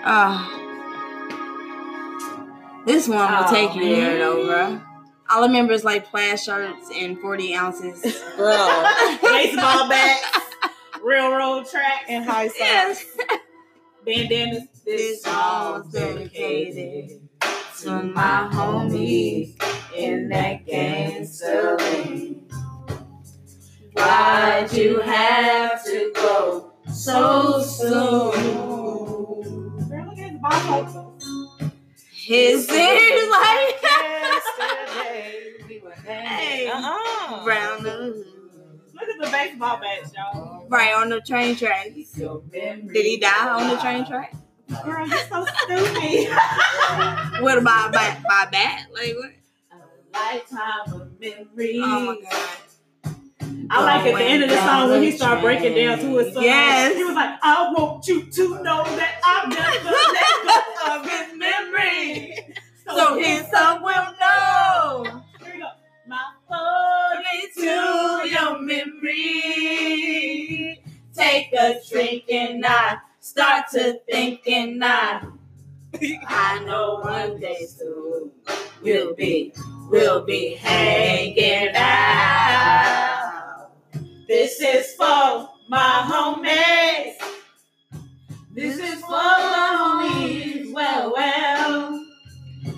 Oh. 0.05 0.67
This 2.85 3.07
one 3.07 3.19
will 3.19 3.45
Oh, 3.47 3.51
take 3.51 3.75
you 3.75 3.83
there, 3.95 4.09
man. 4.11 4.19
though, 4.19 4.45
bro. 4.47 4.81
All 5.29 5.43
I 5.43 5.47
remember 5.47 5.73
is 5.73 5.83
like 5.85 6.07
plaid 6.07 6.39
shirts 6.39 6.89
and 6.93 7.17
40 7.19 7.53
ounces. 7.55 8.01
Bro. 8.35 8.83
Baseball 9.21 9.87
bats, 9.87 10.39
railroad 11.01 11.67
tracks, 11.69 12.05
And 12.09 12.25
high 12.25 12.47
school. 12.47 12.65
yes. 12.65 13.05
bandanas. 14.05 14.67
This 14.85 15.21
song's 15.23 15.93
dedicated 15.93 17.29
to 17.81 18.03
my 18.03 18.49
homies 18.51 19.55
in 19.95 20.29
that 20.29 20.65
gangster 20.65 21.77
lean. 21.79 22.49
Why'd 23.93 24.73
you 24.73 24.99
have 25.01 25.83
to 25.85 26.11
go 26.15 26.73
so 26.91 27.61
soon? 27.61 27.89
Girl, 29.89 30.05
look 30.05 30.17
at 30.17 30.31
his 30.31 30.39
ball 30.39 31.19
His 32.11 32.69
ears 32.71 33.29
like 33.29 33.81
Yesterday 33.83 35.53
we 35.67 35.79
were 35.79 35.91
Hey. 35.91 36.67
Uh-uh. 36.73 37.45
round 37.45 37.85
the 37.85 38.00
Look 39.01 39.09
at 39.09 39.25
the 39.25 39.31
baseball 39.31 39.79
bats, 39.79 40.13
y'all. 40.15 40.65
right 40.69 40.93
on 40.95 41.09
the 41.09 41.21
train 41.21 41.55
tracks. 41.55 41.89
Did 42.13 43.05
he 43.05 43.17
die 43.17 43.49
on 43.49 43.69
the 43.69 43.77
train 43.77 44.05
track? 44.05 44.33
Girl, 44.85 45.05
you're 45.07 45.17
so 45.27 45.45
stupid. 45.63 46.29
What 47.41 47.57
about 47.57 47.91
by 47.91 48.17
by 48.27 48.47
bat? 48.51 48.85
Like 48.93 49.15
what? 49.15 49.31
A 49.71 49.75
lifetime 50.13 50.93
of 51.01 51.19
memories. 51.19 51.81
Oh 51.83 52.05
my 52.05 52.15
god. 52.21 52.47
I 53.69 53.83
like 53.83 54.05
at 54.13 54.17
the 54.17 54.23
end 54.23 54.43
of 54.43 54.49
the 54.49 54.57
song 54.57 54.89
when 54.89 55.01
he 55.03 55.11
started 55.11 55.41
breaking 55.41 55.75
down 55.75 55.97
to 55.99 56.17
his 56.17 56.33
song. 56.33 56.43
Yes. 56.43 56.95
He 56.95 57.03
was 57.03 57.15
like, 57.15 57.39
I 57.41 57.71
want 57.75 58.05
you 58.07 58.29
to 58.31 58.63
know 58.63 58.83
that 58.83 59.19
I've 59.25 59.49
never 59.49 59.91
let 60.13 60.43
go 60.45 60.95
of 60.95 61.09
his 61.09 61.37
memory. 61.37 62.37
So 62.85 63.17
his 63.17 63.47
son 63.49 63.81
will 63.81 64.13
know. 64.19 65.23
Here 65.43 65.53
we 65.53 65.59
go. 65.59 65.69
My 66.07 66.23
phone 66.51 67.23
to 67.55 68.29
your 68.29 68.59
memory. 68.61 69.71
Take 71.15 71.53
a 71.53 71.79
drink 71.89 72.25
and 72.29 72.65
I 72.65 72.97
start 73.19 73.69
to 73.71 73.99
think 74.09 74.47
and 74.47 74.83
I 74.83 75.21
I 76.27 76.63
know 76.65 76.99
one 77.03 77.39
day 77.39 77.65
soon 77.67 78.31
we'll 78.81 79.13
be 79.15 79.53
we'll 79.89 80.25
be 80.25 80.55
hanging 80.55 81.75
out. 81.75 83.71
This 84.27 84.61
is 84.61 84.93
for 84.95 85.49
my 85.69 86.05
homies. 86.07 87.15
This 88.53 88.77
is 88.77 89.01
for 89.01 89.11
my 89.11 90.07
homies. 90.09 90.73
Well, 90.73 91.13
well. 91.15 92.05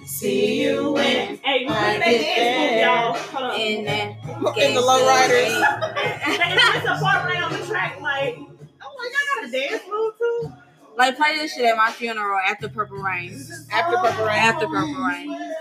See 0.05 0.63
you 0.63 0.93
when. 0.93 1.38
Hey, 1.38 1.65
I. 1.67 2.01
Hold 2.01 2.84
on. 2.86 3.32
In 3.57 3.85
that 3.85 4.15
In 4.57 4.73
the 4.73 4.81
lowriders. 4.81 5.89
It's 6.25 6.85
a 6.85 7.03
part 7.03 7.25
right 7.25 7.43
on 7.43 7.53
the 7.53 7.65
track, 7.65 7.99
like, 8.01 8.35
I'm 8.35 8.45
like, 8.45 9.11
I 9.13 9.41
got 9.41 9.47
a 9.47 9.51
dance 9.51 9.83
move 9.89 10.17
too. 10.17 10.53
Like 10.97 11.17
play 11.17 11.35
this 11.35 11.53
shit 11.53 11.65
at 11.65 11.75
my 11.77 11.91
funeral 11.91 12.39
after 12.47 12.69
Purple 12.69 12.97
Rain. 12.97 13.31
After 13.71 13.97
Purple 13.97 14.25
Rain. 14.25 14.37
After 14.37 14.67
Purple 14.67 15.03
Rain. 15.05 15.53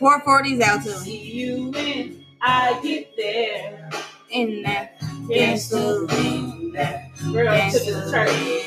440's 0.00 0.60
out 0.60 0.82
too. 0.82 0.90
See 0.90 1.32
you 1.32 1.70
when 1.70 2.24
I 2.40 2.80
get 2.82 3.16
there. 3.16 3.90
In 4.30 4.62
that 4.62 4.98
Gangsta 5.00 6.08
gangster 6.08 7.32
Girl, 7.32 7.70
to 7.70 7.78
the 7.78 8.10
church. 8.10 8.66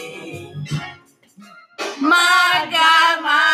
My 2.00 2.68
God, 2.72 3.22
my 3.22 3.24
God. 3.24 3.49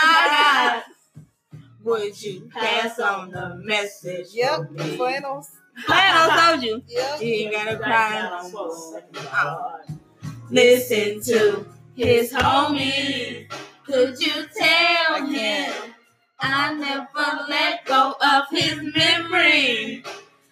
Would 1.85 2.19
you 2.19 2.49
pass 2.51 2.97
on 2.99 3.29
the 3.29 3.61
message? 3.63 4.29
Yep. 4.33 4.75
Flannels. 4.97 5.51
I 5.87 6.49
told 6.49 6.63
you. 6.63 6.81
Yep. 6.87 7.21
You 7.21 7.27
ain't 7.27 7.51
gotta 7.51 7.77
cry 7.77 8.41
no 8.41 8.49
more. 8.49 9.03
Oh. 9.15 9.81
Listen 10.49 11.21
to 11.21 11.67
his 11.95 12.33
homies. 12.33 13.51
Could 13.85 14.19
you 14.19 14.47
tell 14.57 15.27
him 15.27 15.73
I 16.39 16.73
never 16.73 17.45
let 17.49 17.85
go 17.85 18.15
of 18.19 18.45
his 18.49 18.81
memory? 18.95 20.03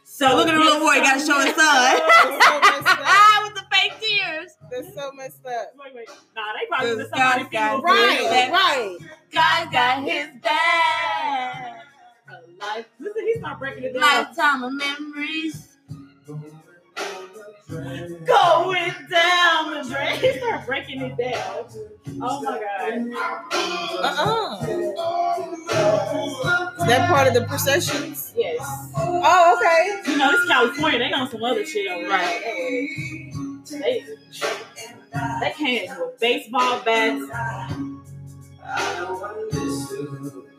So 0.04 0.36
look 0.36 0.48
at 0.48 0.54
the 0.54 0.60
little 0.60 0.82
boy, 0.82 0.94
he 0.94 1.00
gotta 1.02 1.20
show 1.20 1.40
his 1.40 1.56
son. 1.56 2.02
With 4.44 4.70
the 4.70 4.76
fake 4.76 4.84
tears. 4.84 4.94
That's 4.94 4.96
so 4.96 5.12
messed 5.14 5.46
up. 5.46 5.74
Wait, 5.78 5.96
wait. 5.96 6.10
Nah, 6.36 6.41
they 6.60 6.66
probably 6.68 6.89
This 6.96 6.98
just 6.98 7.10
somebody 7.12 7.44
guy's 7.44 7.52
got 7.52 7.84
funeral. 7.84 8.30
Right, 8.32 8.52
right. 8.52 8.98
God 9.34 9.72
got 9.72 10.04
his 10.04 10.28
back. 10.41 11.80
Life. 12.62 12.86
Listen, 13.00 13.26
he 13.26 13.34
start 13.39 13.60
breaking 13.60 13.84
it 13.84 13.94
down. 13.94 14.02
Lifetime 14.02 14.64
of 14.64 14.74
memories. 14.74 15.70
Going 18.26 18.94
down 19.10 19.74
the 19.74 19.84
drain. 19.89 20.20
He 20.20 20.38
start 20.39 20.66
breaking 20.66 21.02
it 21.02 21.18
down. 21.18 21.66
Oh 22.22 22.41
my 22.44 22.60
god. 22.60 22.94
Uh-uh. 24.04 24.66
Is 26.82 26.88
that 26.88 27.10
part 27.10 27.28
of 27.28 27.34
the 27.34 27.46
processions? 27.48 28.34
Yes. 28.36 28.60
Oh, 28.98 29.58
okay. 29.58 30.12
You 30.12 30.18
know, 30.18 30.32
it's 30.32 30.48
California. 30.48 31.00
They 31.00 31.12
on 31.14 31.30
some 31.30 31.44
other 31.44 31.66
shit 31.66 31.89
over 31.91 32.08
Right. 32.10 32.41
there. 32.44 33.53
They, 33.80 34.06
they 35.42 35.52
came 35.58 35.90
in 35.90 36.00
with 36.00 36.20
baseball 36.20 36.82
bats. 36.84 37.24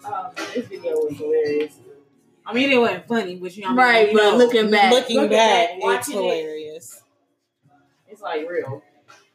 Oh, 0.07 0.33
this 0.55 0.67
video 0.67 0.93
was 0.93 1.17
hilarious. 1.17 1.75
I 2.47 2.53
mean, 2.53 2.71
it 2.71 2.77
wasn't 2.79 3.07
funny, 3.09 3.37
but 3.37 3.57
you 3.57 3.62
know, 3.65 3.75
what 3.75 3.85
I 3.87 3.93
mean? 3.93 3.95
Right, 3.95 4.09
You 4.12 4.15
but 4.19 4.31
know, 4.33 4.37
looking 4.37 4.71
back. 4.71 4.93
Looking 4.93 5.17
Looking 5.17 5.31
back, 5.31 5.69
back, 5.69 5.77
it's 5.77 5.85
watching 5.85 6.15
it. 6.15 6.21
hilarious. 6.23 7.03
it's 8.09 8.21
like 8.21 8.49
real. 8.49 8.83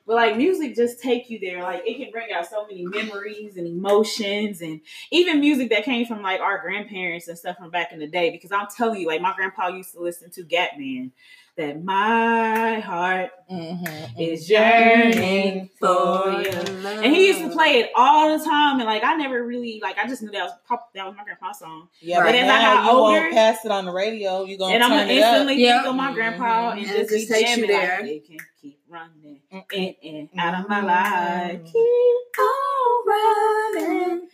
But 0.06 0.16
like 0.16 0.38
music 0.38 0.76
just 0.76 1.02
take 1.02 1.30
you 1.30 1.40
there. 1.40 1.62
Like 1.62 1.84
it 1.86 1.98
can 1.98 2.12
bring 2.12 2.32
out 2.32 2.48
so 2.48 2.66
many 2.66 2.84
memories 2.86 3.58
and 3.58 3.68
emotions 3.68 4.62
and 4.62 4.82
even 5.12 5.40
music 5.40 5.70
that 5.70 5.84
came 5.84 6.06
from 6.08 6.24
like 6.24 6.40
our 6.42 6.60
grandparents 6.60 7.28
and 7.28 7.38
stuff 7.38 7.58
from 7.58 7.70
back 7.70 7.92
in 7.92 8.00
the 8.00 8.08
day. 8.08 8.32
Because 8.32 8.52
I'm 8.52 8.68
telling 8.76 9.02
you, 9.02 9.08
like 9.08 9.22
my 9.22 9.34
grandpa 9.36 9.68
used 9.68 9.94
to 9.94 10.00
listen 10.02 10.32
to 10.32 10.44
Gatman. 10.44 11.12
That 11.60 11.84
my 11.84 12.80
heart 12.80 13.32
Mm-hmm. 13.52 14.20
is 14.22 14.48
yearning 14.48 15.70
for 15.80 16.22
for 16.22 16.42
you. 16.42 16.50
And 16.52 17.14
he 17.16 17.28
used 17.28 17.40
to 17.40 17.50
play 17.50 17.80
it 17.80 17.90
all 17.96 18.38
the 18.38 18.46
time, 18.46 18.80
and 18.80 18.86
like 18.86 19.04
I 19.04 19.16
never 19.16 19.44
really 19.44 19.80
like 19.82 19.98
I 19.98 20.08
just 20.08 20.22
knew 20.22 20.30
that 20.32 20.44
was 20.44 20.54
pop, 20.68 20.94
that 20.94 21.06
was 21.06 21.16
my 21.18 21.24
grandpa's 21.24 21.58
song, 21.60 21.90
Yeah, 22.00 22.20
But 22.20 22.26
but 22.28 22.36
as 22.36 22.44
I 22.44 22.48
now 22.48 22.74
got 22.76 22.84
you 22.86 22.92
older- 22.92 23.20
won't 23.22 23.34
pass 23.34 23.66
it 23.66 23.72
on 23.72 23.86
the 23.86 23.92
radio. 23.92 24.44
You're 24.46 24.60
gonna 24.60 24.76
and 24.76 24.84
I'm 24.84 24.90
gonna 24.92 25.12
it 25.12 25.22
up. 25.22 25.32
instantly 25.34 25.62
Yep. 25.64 25.76
think 25.82 25.88
of 25.90 25.96
my 25.96 26.14
grandpa 26.14 26.70
and 26.70 26.80
Mhm. 26.80 26.84
And 26.84 26.92
it 26.92 26.98
just 27.00 27.10
be 27.10 27.18
just 27.18 27.32
takes 27.32 27.50
you 27.58 27.68
jamming 27.68 27.70
there. 27.72 28.00
like 28.04 28.10
it 28.12 28.28
can 28.28 28.38
keep 28.62 28.80
running 28.88 29.40
Mm-mm. 29.52 29.96
in 30.04 30.16
and 30.16 30.30
out 30.40 30.62
of 30.64 30.70
my 30.70 30.82
life. 30.82 31.62
Keep 31.66 32.40
on 32.40 33.08
running. 33.08 34.30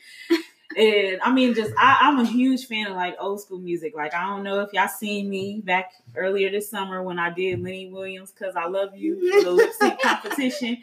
And 0.78 1.22
I 1.22 1.32
mean, 1.32 1.54
just 1.54 1.74
I, 1.78 2.00
I'm 2.02 2.20
a 2.20 2.26
huge 2.26 2.66
fan 2.68 2.88
of 2.88 2.96
like 2.96 3.16
old 3.20 3.42
school 3.42 3.60
music. 3.60 3.94
Like 3.96 4.14
I 4.14 4.26
don't 4.28 4.44
know 4.44 4.60
if 4.60 4.74
y'all 4.74 4.88
seen 4.90 5.30
me 5.30 5.62
back 5.64 5.94
earlier 6.16 6.50
this 6.52 6.70
summer 6.70 7.02
when 7.02 7.18
I 7.18 7.30
did 7.30 7.62
Lenny 7.64 7.90
Williams 7.90 8.32
because 8.32 8.56
I 8.56 8.68
love 8.68 8.96
you 8.96 9.32
for 9.32 9.44
the 9.44 9.52
lip 9.52 9.72
sync 9.80 10.02
competition. 10.04 10.78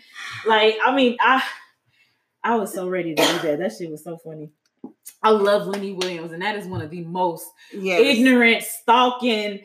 Like 0.47 0.77
I 0.85 0.95
mean, 0.95 1.17
I 1.21 1.43
I 2.43 2.57
was 2.57 2.73
so 2.73 2.89
ready 2.89 3.15
to 3.15 3.23
do 3.23 3.39
that. 3.41 3.59
That 3.59 3.73
shit 3.77 3.91
was 3.91 4.03
so 4.03 4.17
funny. 4.17 4.51
I 5.23 5.31
love 5.31 5.67
Lenny 5.69 5.93
Williams, 5.93 6.33
and 6.33 6.43
that 6.43 6.57
is 6.57 6.67
one 6.67 6.81
of 6.81 6.91
the 6.91 7.03
most 7.05 7.47
Yes. 7.73 8.01
ignorant, 8.01 8.63
stalking. 8.63 9.61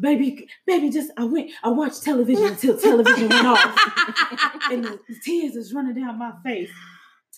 Baby, 0.00 0.48
baby, 0.66 0.90
just 0.90 1.12
I 1.16 1.24
went. 1.24 1.52
I 1.62 1.68
watched 1.68 2.02
television 2.02 2.46
until 2.46 2.76
television 2.76 3.28
went 3.28 3.46
off, 3.46 4.60
and 4.70 4.84
the 4.84 4.98
tears 5.22 5.54
is 5.54 5.72
running 5.72 5.94
down 5.94 6.18
my 6.18 6.32
face. 6.42 6.70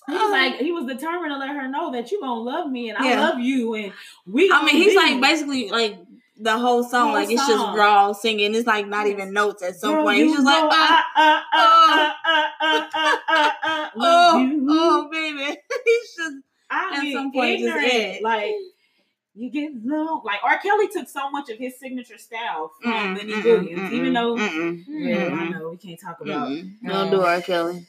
He 0.09 0.15
was 0.15 0.31
like 0.31 0.55
he 0.57 0.73
was 0.73 0.87
determined 0.87 1.33
to 1.33 1.39
let 1.39 1.51
her 1.51 1.69
know 1.69 1.93
that 1.93 2.11
you 2.11 2.21
gonna 2.21 2.41
love 2.41 2.71
me 2.71 2.89
and 2.89 2.97
I 2.99 3.15
love 3.17 3.41
you 3.41 3.75
and 3.75 3.93
we. 4.27 4.51
I 4.51 4.65
mean, 4.65 4.77
he's 4.77 4.97
like 4.97 5.21
basically 5.21 5.69
like 5.69 5.99
the 6.39 6.57
whole 6.57 6.83
song, 6.83 7.07
Whole 7.09 7.15
like 7.15 7.31
it's 7.31 7.47
just 7.47 7.59
song. 7.59 7.77
raw 7.77 8.13
singing. 8.13 8.55
It's 8.55 8.67
like 8.67 8.87
not 8.87 9.07
even 9.07 9.33
notes 9.33 9.63
at 9.63 9.77
some 9.77 9.97
Girl, 9.97 10.05
point. 10.05 10.19
He's 10.19 10.33
just 10.33 10.45
like, 10.47 10.63
know 10.63 10.69
uh, 10.69 10.73
I, 10.73 11.43
uh, 11.53 11.59
uh, 11.59 12.13
uh, 12.65 12.85
uh, 12.89 12.89
uh, 12.97 13.11
uh, 13.29 13.51
uh, 13.65 13.91
love 13.97 14.35
oh, 14.37 14.67
oh, 14.71 15.09
baby. 15.11 15.59
he's 15.85 16.15
just 16.17 16.37
I 16.71 17.07
at 17.07 17.13
some 17.13 17.33
point 17.33 17.61
just 17.61 17.77
it. 17.77 18.23
Like 18.23 18.55
you 19.35 19.51
get 19.51 19.73
low. 19.85 20.23
Like 20.25 20.41
R. 20.43 20.59
Kelly 20.59 20.89
took 20.89 21.09
so 21.09 21.31
much 21.31 21.51
of 21.51 21.59
his 21.59 21.79
signature 21.79 22.19
style 22.19 22.73
from 22.81 22.93
mm, 22.93 23.17
Lenny 23.17 23.33
mm, 23.33 23.45
Williams, 23.45 23.91
mm, 23.91 23.93
even 23.93 24.13
though. 24.13 24.37
mm, 24.37 24.85
Yeah, 24.89 25.35
I 25.35 25.49
know 25.51 25.69
we 25.71 25.77
can't 25.77 26.01
talk 26.01 26.21
about. 26.21 26.49
mm, 26.49 26.73
Don't 26.87 27.11
do 27.11 27.21
R. 27.21 27.41
Kelly. 27.41 27.87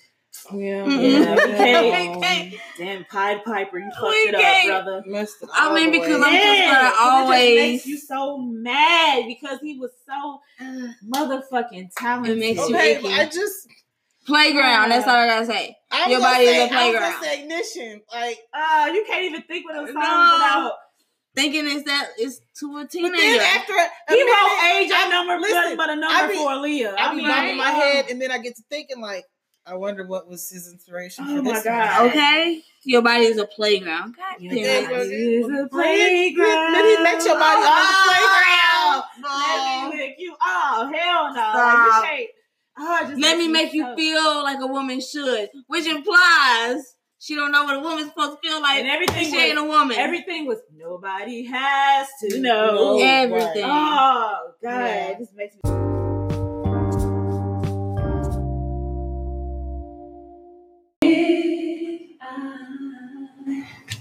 Yeah. 0.54 0.86
Yeah, 0.88 1.36
we 1.36 1.56
can't. 1.56 2.54
Um. 2.54 2.60
Damn, 2.78 3.06
Pied 3.06 3.44
Piper, 3.44 3.78
you 3.80 3.90
fucked 3.92 4.04
We 4.04 4.16
it 4.16 4.36
up, 4.36 4.42
can't. 4.42 4.68
brother. 4.68 5.04
messed 5.06 5.42
it 5.44 5.50
I 5.54 5.74
mean, 5.76 5.92
because 5.92 6.08
way. 6.22 6.28
I'm 6.28 6.34
just 6.34 6.60
gonna 6.62 6.80
'cause 6.80 6.88
It 6.88 6.92
just 6.92 7.02
always- 7.02 7.60
makes 7.60 7.86
you 7.86 7.98
so 7.98 8.38
mad 8.38 9.24
because 9.28 9.60
he 9.62 9.78
was 9.78 9.92
so 10.08 10.40
motherfucking 11.14 11.90
talented. 11.98 12.38
It 12.38 12.40
makes 12.40 12.60
you 12.70 12.76
okay, 12.76 12.94
icky. 12.94 13.04
but 13.04 13.12
I 13.12 13.26
just 13.26 13.68
Playground. 14.26 14.90
That's 14.92 15.08
all 15.08 15.16
I 15.16 15.26
gotta 15.26 15.46
say. 15.48 15.76
I 15.90 16.02
was 16.04 16.12
Your 16.12 16.20
gonna 16.20 16.34
body 16.34 16.44
is 16.46 16.52
say, 16.52 16.58
a 16.58 16.62
I 16.62 16.66
was 16.66 16.72
gonna 16.72 16.92
playground. 16.92 17.24
say 17.24 17.42
ignition. 17.42 18.02
Like, 18.14 18.38
Uh, 18.54 18.92
you 18.94 19.04
can't 19.08 19.24
even 19.24 19.42
think 19.44 19.66
with 19.66 19.76
those 19.76 19.88
songs 19.88 19.96
No. 20.08 20.34
without. 20.36 20.74
thinking 21.36 21.64
Thinking 21.64 21.78
is 21.80 21.84
that 21.86 22.10
it's 22.18 22.40
to 22.60 22.66
a 22.78 22.82
but 22.82 22.92
then 22.92 23.02
teenager. 23.14 23.42
after 23.42 23.74
a, 23.74 23.78
a 23.78 23.90
He 24.10 24.16
minute, 24.18 24.32
wrote 24.32 24.64
age 24.76 24.92
I- 24.94 25.06
a 25.08 25.10
number, 25.10 25.40
listen, 25.40 25.78
but 25.78 25.90
a 25.90 25.94
I 25.94 25.96
number 25.96 26.28
be- 26.34 26.38
for 26.38 26.50
Aaliyah. 26.50 26.96
I 26.98 27.10
be 27.12 27.18
mean, 27.18 27.28
bobbing 27.28 27.58
my 27.58 27.72
head, 27.72 28.06
and 28.10 28.22
then 28.22 28.32
I 28.32 28.38
get 28.40 28.56
to 28.58 28.64
thinking 28.70 29.00
like, 29.02 29.26
I 29.70 29.76
wonder 29.76 30.06
what 30.06 30.28
was 30.28 30.50
his 30.50 30.72
inspiration 30.72 31.26
Oh 31.28 31.38
for 31.38 31.42
my 31.44 31.54
this. 31.54 31.64
God. 31.64 32.00
one. 32.02 32.10
Okay, 32.10 32.62
your 32.84 33.02
body 33.02 33.26
is 33.26 33.38
a 33.38 33.46
playground. 33.46 34.16
God 34.18 34.42
Your 34.42 34.54
damn 34.56 34.90
body 34.90 35.00
it. 35.02 35.12
is 35.12 35.46
a 35.46 35.68
playground. 35.70 36.74
let 36.74 36.86
me 36.86 37.04
let 37.04 37.26
your 37.26 37.36
body 37.38 37.58
on 37.58 37.64
the 37.64 37.70
ah, 37.72 39.10
playground. 39.14 39.90
Let 39.90 39.92
me 39.92 39.98
make 39.98 40.16
you. 40.20 40.36
Oh 40.42 40.92
hell 40.94 41.28
no! 41.28 41.34
Stop. 41.34 42.04
Like, 42.04 42.20
you 42.20 42.28
can't. 42.28 42.30
Oh, 42.82 43.14
Let 43.20 43.38
me 43.38 43.48
make 43.50 43.74
you 43.74 43.84
so- 43.84 43.96
feel 43.96 44.44
like 44.44 44.60
a 44.62 44.68
woman 44.68 45.02
should, 45.02 45.50
which 45.68 45.86
implies 45.86 46.96
she 47.20 47.36
don't 47.36 47.52
know 47.52 47.66
what 47.66 47.76
a 47.76 47.80
woman's 47.82 48.08
supposed 48.08 48.42
to 48.42 48.48
feel 48.50 48.62
like. 48.62 48.80
And 48.80 48.88
everything 48.88 49.26
She 49.30 49.38
ain't 49.38 49.56
was. 49.60 49.66
a 49.66 49.68
woman. 49.68 49.98
Everything 49.98 50.46
was. 50.48 50.60
Nobody 50.76 51.44
has 51.44 52.08
to 52.22 52.40
know. 52.40 52.98
Everything. 53.02 53.64
Oh 53.66 54.52
God! 54.64 54.72
Yeah. 54.82 55.16
This 55.20 55.30
makes 55.36 55.56
me. 55.56 55.89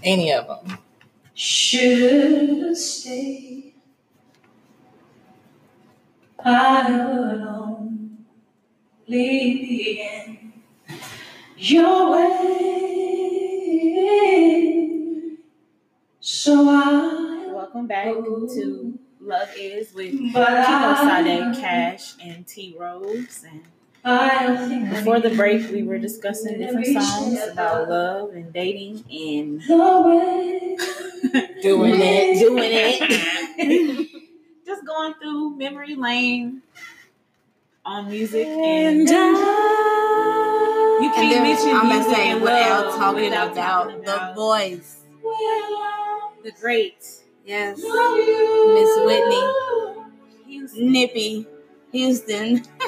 Any 0.09 0.33
of 0.33 0.47
them. 0.47 0.79
Should 1.35 2.75
stay. 2.79 3.75
I 6.43 6.91
would 6.91 7.43
only 7.43 8.17
be 9.07 10.01
in 10.01 10.55
your 11.59 12.13
way. 12.13 12.39
So 16.21 16.71
I, 16.71 17.51
Welcome 17.53 17.87
back 17.87 18.15
to 18.15 18.99
Love 19.21 19.51
Is 19.59 19.93
with 19.93 20.33
but 20.33 20.65
Kilo 20.65 20.95
Sade, 20.95 21.55
Cash, 21.61 22.15
and 22.25 22.47
T 22.47 22.75
Rose. 22.81 23.45
And 23.47 23.61
I 23.61 23.61
don't 23.61 23.67
think 23.67 23.78
before 24.05 25.21
the 25.21 25.33
break, 25.37 25.71
we 25.71 25.83
were 25.83 25.99
discussing 25.99 26.59
different 26.59 26.87
songs 26.87 27.39
about 27.53 27.89
love 27.89 28.31
and 28.31 28.53
dating 28.53 29.05
and. 29.11 29.61
Doing 31.63 31.95
it. 32.01 32.39
doing 32.39 32.71
it. 32.73 34.09
Just 34.67 34.85
going 34.87 35.15
through 35.21 35.57
memory 35.57 35.95
lane 35.97 36.63
on 37.85 38.09
music 38.11 38.47
and 38.47 39.01
And 39.01 39.09
uh, 39.09 39.13
you 41.01 41.07
And 41.07 41.15
can't 41.15 41.31
then 41.33 41.43
mention 41.43 41.69
I'm 41.71 41.89
gonna 41.89 41.95
music 41.97 42.15
say 42.17 42.31
and 42.31 42.41
without 42.43 42.87
love 42.87 42.95
talking 42.97 43.25
without 43.25 43.53
about 43.53 43.85
talking 43.89 44.05
the 44.05 44.33
voice. 44.37 44.97
the 46.45 46.53
great 46.61 47.05
Yes, 47.45 47.79
Miss 47.79 47.87
Miss 48.75 48.91
Whitney. 49.07 49.45
Houston. 50.47 50.93
Nippy, 50.93 51.47
Houston. 51.93 52.63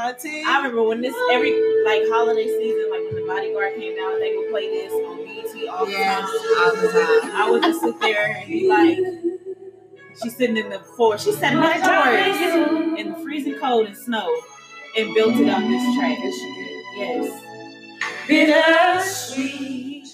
I 0.00 0.12
remember 0.58 0.82
when 0.84 1.00
this 1.00 1.14
every 1.32 1.50
like 1.84 2.02
holiday 2.08 2.46
season, 2.46 2.88
like 2.90 3.00
when 3.04 3.14
the 3.16 3.24
bodyguard 3.26 3.74
came 3.76 3.96
out, 4.00 4.18
they 4.20 4.36
would 4.36 4.50
play 4.50 4.68
this 4.68 4.92
on 4.92 5.24
BET 5.24 5.68
all 5.68 5.84
the 5.86 5.90
Yes, 5.92 6.20
time. 6.20 6.30
all 6.58 6.76
the 6.76 6.88
time. 6.88 7.30
I 7.34 7.50
would 7.50 7.62
just 7.62 7.80
sit 7.80 8.00
there 8.00 8.26
and 8.36 8.46
be 8.48 8.68
like, 8.68 8.98
she's 10.22 10.36
sitting 10.36 10.56
in 10.56 10.70
the 10.70 10.78
floor, 10.78 11.18
she's 11.18 11.36
sitting 11.38 11.58
in 11.58 11.64
the 11.64 11.80
drawers 11.82 12.36
in 13.00 13.12
the 13.12 13.18
freezing 13.22 13.56
cold 13.58 13.86
and 13.88 13.96
snow 13.96 14.32
and 14.96 15.12
built 15.14 15.34
it 15.34 15.48
on 15.48 15.68
this 15.68 15.96
track. 15.96 16.18
Yes. 16.96 17.44
Bittersweet 18.28 20.06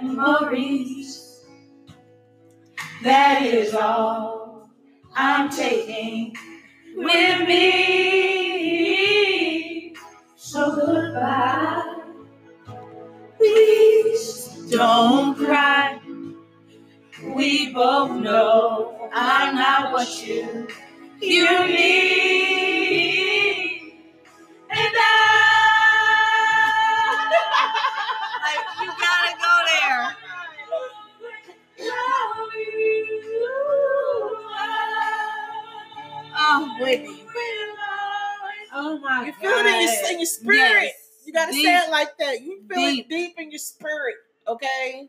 memories. 0.00 1.26
That 3.02 3.42
is 3.42 3.74
all 3.74 4.59
I'm 5.14 5.50
taking 5.50 6.36
with 6.96 7.48
me. 7.48 8.84
So 10.36 10.74
goodbye. 10.76 11.82
Please 13.38 14.68
don't 14.70 15.36
cry. 15.36 16.00
We 17.34 17.72
both 17.72 18.12
know 18.20 19.10
I'm 19.12 19.54
not 19.56 19.92
what 19.92 20.26
you 20.26 20.68
you 21.20 21.66
need. 21.68 22.72
And 24.70 24.94
I 24.96 25.08
Like, 28.44 28.66
you 28.80 28.88
gotta 29.00 29.32
go 29.38 29.54
there. 29.70 30.04
Oh, 36.52 36.76
Whitney. 36.80 37.24
Oh 38.72 38.98
my 39.00 39.08
god. 39.08 39.26
You 39.26 39.32
feel 39.34 39.50
it 39.52 39.66
in 39.66 39.82
your, 39.82 40.10
in 40.12 40.18
your 40.20 40.26
spirit. 40.26 40.82
Yes. 40.84 40.92
You 41.26 41.32
gotta 41.32 41.52
Deep. 41.52 41.64
say 41.66 41.76
it 41.76 41.90
like 41.90 42.16
that. 42.18 42.40
You 42.42 42.62
feel 42.68 42.76
Deep. 42.78 43.06
it 43.06 43.08
deep 43.10 43.34
in 43.38 43.50
your 43.50 43.58
spirit. 43.58 44.14
Okay. 44.48 45.08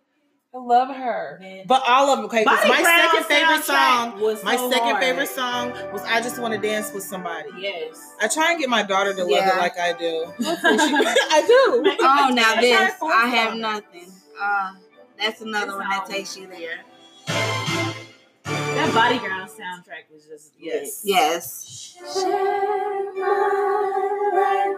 I 0.54 0.58
love 0.58 0.94
her. 0.94 1.42
But 1.66 1.82
all 1.88 2.10
of 2.10 2.18
them. 2.18 2.26
Okay. 2.26 2.44
'cause 2.44 2.58
Body 2.58 2.70
my 2.70 2.82
Ground 2.82 3.10
second 3.12 3.26
favorite 3.26 3.64
song. 3.64 4.20
was 4.20 4.44
My 4.44 4.58
so 4.58 4.70
second 4.70 4.89
hard. 4.89 5.02
favorite 5.04 5.30
song 5.30 5.72
was 5.94 6.02
"I 6.04 6.20
Just 6.22 6.39
Want 6.39 6.54
to 6.54 6.60
Dance 6.60 6.92
with 6.92 7.04
Somebody." 7.04 7.50
Yes. 7.58 8.16
I 8.22 8.28
try 8.28 8.52
and 8.52 8.60
get 8.60 8.68
my 8.70 8.84
daughter 8.84 9.14
to 9.14 9.22
love 9.22 9.30
Yeah. 9.30 9.56
it 9.56 9.60
like 9.60 9.80
I 9.80 9.94
do. 9.94 10.26
I 10.39 11.44
do. 11.48 11.96
Oh, 12.02 12.32
now 12.34 12.56
this. 12.60 12.94
I 13.02 13.28
have 13.28 13.56
nothing. 13.56 14.12
Uh, 14.39 14.74
that's 15.18 15.39
another 15.42 15.68
This 15.68 15.76
one 15.78 15.89
that 15.89 16.06
takes 16.08 16.36
you 16.36 16.48
there. 16.48 16.80
That 18.76 18.93
Bodyguard 18.93 19.49
soundtrack 19.49 20.11
was 20.13 20.26
just 20.26 20.53
Yes. 20.59 21.01
Yes. 21.03 21.95
Share 22.13 23.13
my 23.15 24.32
life. 24.34 24.78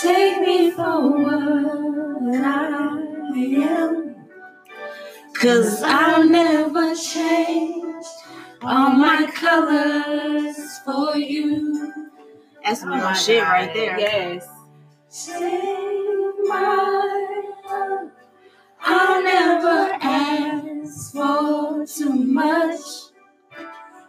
Take 0.00 0.40
me 0.40 0.70
for 0.70 1.10
what 1.10 2.44
I 2.44 2.98
am. 3.36 4.14
Cause 5.34 5.82
I'll 5.82 6.28
never 6.28 6.94
change 6.94 8.04
all 8.62 8.90
my 8.90 9.30
colors 9.34 10.78
for 10.84 11.16
you. 11.16 11.92
that's 12.64 12.82
Oh 12.82 12.86
my 12.86 13.00
my 13.00 13.12
shit 13.14 13.42
God. 13.42 13.50
right 13.52 13.74
there. 13.74 13.98
Yes. 13.98 14.48
Take 15.10 16.48
my 16.48 17.50
love. 17.68 18.10
I'll 18.80 19.22
never 19.22 19.92
ask 20.00 21.12
for 21.12 21.84
too 21.86 22.14
much. 22.14 22.80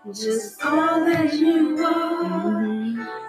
Just 0.08 0.64
all 0.66 1.06
that 1.06 1.34
you 1.34 1.78
are 1.86 2.64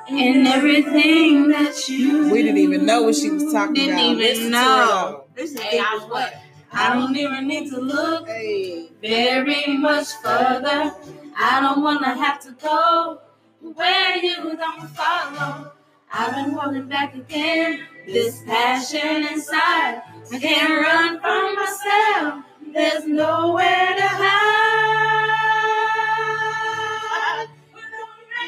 and 0.09 0.47
everything 0.47 1.49
that 1.49 1.89
you 1.89 2.31
We 2.31 2.43
didn't 2.43 2.59
even 2.59 2.87
know 2.87 3.03
what 3.03 3.17
she 3.17 3.29
was 3.29 3.53
talking 3.53 3.53
about. 3.53 3.75
Didn't 3.75 3.93
about. 3.95 4.05
even 4.05 4.19
Listen 4.19 4.45
to 4.45 4.51
know. 4.51 5.25
This 5.35 5.53
is 5.53 5.61
Hey, 5.61 5.79
I 5.81 6.07
what? 6.09 6.33
I 6.73 6.95
don't 6.95 7.17
even 7.17 7.49
need 7.49 7.69
to 7.71 7.81
look. 7.81 8.29
Hey. 8.29 8.89
very 9.03 9.67
much 9.79 10.07
further. 10.23 10.95
I 11.37 11.61
don't 11.61 11.83
wanna 11.83 12.15
have 12.15 12.41
to 12.43 12.53
go 12.53 13.21
where 13.61 14.17
you 14.19 14.57
don't 14.57 14.89
follow. 14.91 15.73
I've 16.13 16.35
been 16.35 16.51
holding 16.53 16.87
back 16.89 17.15
again. 17.15 17.81
This 18.07 18.43
passion 18.45 19.27
inside, 19.27 20.03
I 20.33 20.39
can't 20.39 20.71
run 20.83 21.21
from 21.21 21.55
myself. 21.57 22.45
There's 22.73 23.07
nowhere 23.07 23.95
to 23.97 24.09
hide. 24.09 25.10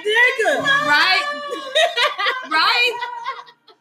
Nigga. 0.03 0.63
Right? 0.87 1.25
right? 2.51 2.93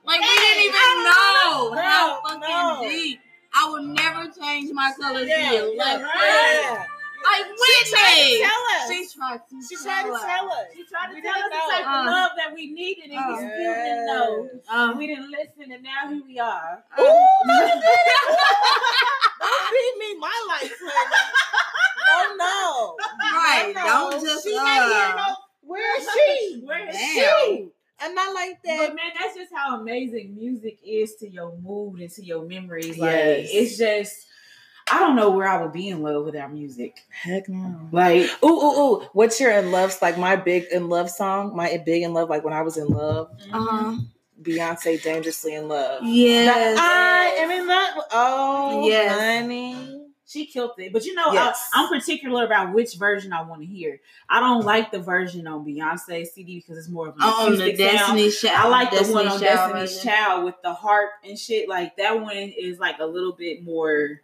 Like 0.06 0.22
we 0.22 0.36
didn't 0.36 0.64
even 0.64 1.04
know 1.04 1.74
how 1.76 2.22
fucking 2.26 2.90
deep. 2.90 3.20
I 3.54 3.70
would 3.70 3.84
never 3.84 4.32
change 4.32 4.72
my 4.74 4.94
color 5.00 5.24
Yeah, 5.24 5.50
skin. 5.50 5.74
yeah, 5.76 5.84
Like, 5.84 6.00
yeah. 6.00 6.86
like 7.22 7.46
She 7.52 7.92
tried 7.92 8.16
to 8.16 8.40
tell 8.40 8.64
us. 8.72 8.88
She 8.88 8.98
tried 9.14 9.42
to 9.50 9.56
She 9.68 9.76
tried 9.76 10.04
to 10.04 10.10
tell 10.26 10.48
us. 10.52 10.66
She 10.74 10.84
tried 10.86 11.08
to 11.10 11.14
We 11.16 11.22
tell 11.22 11.34
didn't 11.36 11.52
us 11.54 11.60
the 11.68 11.74
type 11.76 11.86
know. 11.86 12.00
of 12.00 12.06
love 12.08 12.32
that 12.38 12.50
we 12.56 12.72
needed, 12.72 13.12
and 13.12 13.20
we 13.28 13.34
Uh, 13.34 13.38
still 13.38 13.74
didn't 13.76 14.06
know. 14.08 14.50
Uh, 14.70 14.94
We 14.98 15.08
didn't 15.08 15.30
listen, 15.32 15.72
and 15.72 15.84
now 15.84 16.08
here 16.10 16.24
we 16.26 16.40
are. 16.40 16.84
Ooh, 17.00 17.04
don't 19.42 19.72
beat 19.72 19.96
me 20.00 20.10
my 20.18 20.38
life, 20.48 20.74
honey. 20.82 21.22
No, 22.08 22.36
no. 22.38 22.98
right. 23.34 23.72
No, 23.76 23.84
Don't 24.12 24.22
just 24.24 24.44
She 24.48 24.56
not 24.56 24.68
here, 24.90 25.14
uh, 25.14 25.16
no. 25.28 25.36
Where 25.72 26.00
is 26.00 26.08
she? 26.14 26.62
Where 26.66 26.90
is 26.90 26.96
Damn. 26.96 27.34
she? 27.48 27.70
I'm 28.00 28.16
not 28.16 28.34
like 28.34 28.62
that. 28.64 28.78
But 28.90 28.96
man, 28.96 29.12
that's 29.20 29.36
just 29.36 29.52
how 29.56 29.80
amazing 29.80 30.36
music 30.36 30.80
is 30.86 31.16
to 31.18 31.30
your 31.30 31.56
mood 31.58 32.00
and 32.02 32.10
to 32.12 32.24
your 32.26 32.44
memories. 32.46 32.98
Like 32.98 33.00
Yes. 33.12 33.50
it's 33.52 33.78
just 33.78 34.26
I 34.92 35.00
don't 35.00 35.16
know 35.16 35.30
where 35.32 35.48
I 35.48 35.62
would 35.62 35.72
be 35.72 35.88
in 35.90 36.02
love 36.02 36.26
without 36.26 36.52
music. 36.52 36.98
Heck 37.10 37.48
no. 37.48 37.88
Like 37.92 38.30
Ooh, 38.44 38.48
ooh, 38.48 38.80
ooh. 38.82 39.02
What's 39.14 39.40
your 39.40 39.52
in 39.52 39.72
love? 39.72 39.96
Like 40.02 40.18
my 40.18 40.36
big 40.36 40.66
in 40.72 40.90
love 40.90 41.10
song, 41.10 41.56
my 41.56 41.78
big 41.86 42.04
in 42.04 42.14
love, 42.14 42.30
like 42.30 42.44
when 42.44 42.54
I 42.54 42.64
was 42.64 42.78
in 42.78 42.88
love, 42.88 43.30
uh, 43.54 43.60
huh. 43.60 43.94
Beyonce 44.42 45.02
Dangerously 45.04 45.54
in 45.54 45.68
Love. 45.68 46.04
yes. 46.04 46.78
I 46.82 47.36
am 47.38 47.52
in 47.52 47.68
love. 47.68 48.04
Oh, 48.12 48.88
Yes. 48.88 49.40
honey. 49.40 50.01
She 50.32 50.46
killed 50.46 50.72
it. 50.78 50.94
But 50.94 51.06
you 51.06 51.14
know, 51.14 51.34
Yes. 51.34 51.70
I, 51.74 51.84
am 51.84 51.90
particular 51.90 52.46
about 52.46 52.74
which 52.74 52.96
version 52.96 53.34
I 53.34 53.42
want 53.42 53.62
to 53.62 53.68
hear. 53.68 54.00
I 54.30 54.40
don't 54.40 54.64
like 54.64 54.92
the 54.92 55.00
version 55.00 55.46
on 55.48 55.66
Beyonce 55.66 56.26
CD 56.28 56.60
because 56.60 56.78
it's 56.78 56.90
more 56.90 57.10
of 57.10 57.16
an 57.16 57.22
on 57.24 57.58
the 57.58 57.66
acoustic 57.66 57.78
sound. 57.78 58.18
Destiny 58.18 58.32
Child. 58.32 58.66
I 58.66 58.70
like 58.70 58.92
the 58.92 59.14
one 59.14 59.28
on 59.28 59.40
Child 59.40 59.42
Destiny's 59.42 59.92
version. 59.96 60.10
Child 60.12 60.46
with 60.46 60.56
the 60.64 60.74
harp 60.74 61.10
and 61.26 61.38
shit. 61.38 61.68
Like 61.68 61.98
that 61.98 62.22
one 62.22 62.36
is 62.36 62.80
like 62.80 63.00
a 63.00 63.06
little 63.06 63.34
bit 63.34 63.64
more 63.64 64.22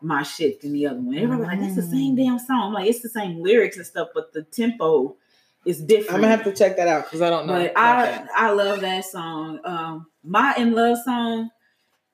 my 0.00 0.22
shit 0.22 0.60
than 0.62 0.72
the 0.72 0.86
other 0.86 0.98
one. 1.00 1.16
Everybody 1.16 1.42
like 1.48 1.60
that's 1.60 1.76
the 1.76 1.82
same 1.82 2.14
Mm. 2.14 2.24
damn 2.24 2.38
song. 2.38 2.68
I'm 2.68 2.72
like 2.72 2.88
it's 2.88 3.02
the 3.02 3.08
same 3.08 3.42
lyrics 3.42 3.76
and 3.76 3.86
stuff, 3.86 4.08
but 4.14 4.32
the 4.32 4.42
tempo 4.42 5.16
is 5.64 5.82
different. 5.82 6.14
I'm 6.14 6.20
gonna 6.22 6.34
have 6.36 6.44
to 6.44 6.54
check 6.54 6.76
that 6.76 6.88
out 6.88 7.04
because 7.04 7.20
I 7.22 7.28
don't 7.30 7.46
know. 7.46 7.52
But 7.54 7.76
I 7.76 8.06
that. 8.06 8.28
I 8.34 8.50
love 8.52 8.80
that 8.80 9.04
song. 9.04 9.60
Um, 9.64 10.06
my 10.24 10.54
in 10.56 10.72
love 10.74 10.96
song, 11.04 11.50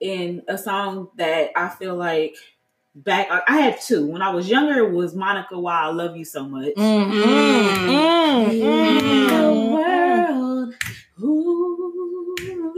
and 0.00 0.42
a 0.48 0.58
song 0.58 1.08
that 1.16 1.50
I 1.56 1.68
feel 1.68 1.94
like 1.94 2.34
back. 2.94 3.28
I, 3.30 3.42
I 3.46 3.60
had 3.60 3.80
two 3.80 4.06
when 4.06 4.22
I 4.22 4.30
was 4.34 4.48
younger. 4.48 4.78
it 4.78 4.92
Was 4.92 5.14
Monica 5.14 5.58
Why 5.58 5.82
I 5.82 5.86
Love 5.88 6.16
You 6.16 6.24
So 6.24 6.44
Much. 6.44 6.74
Mm, 6.74 7.12
mm, 7.12 7.86
mm, 7.88 8.52
In 8.52 9.26
the 9.26 9.34
mm, 9.34 9.72
world, 9.72 10.74
ooh, 11.22 12.74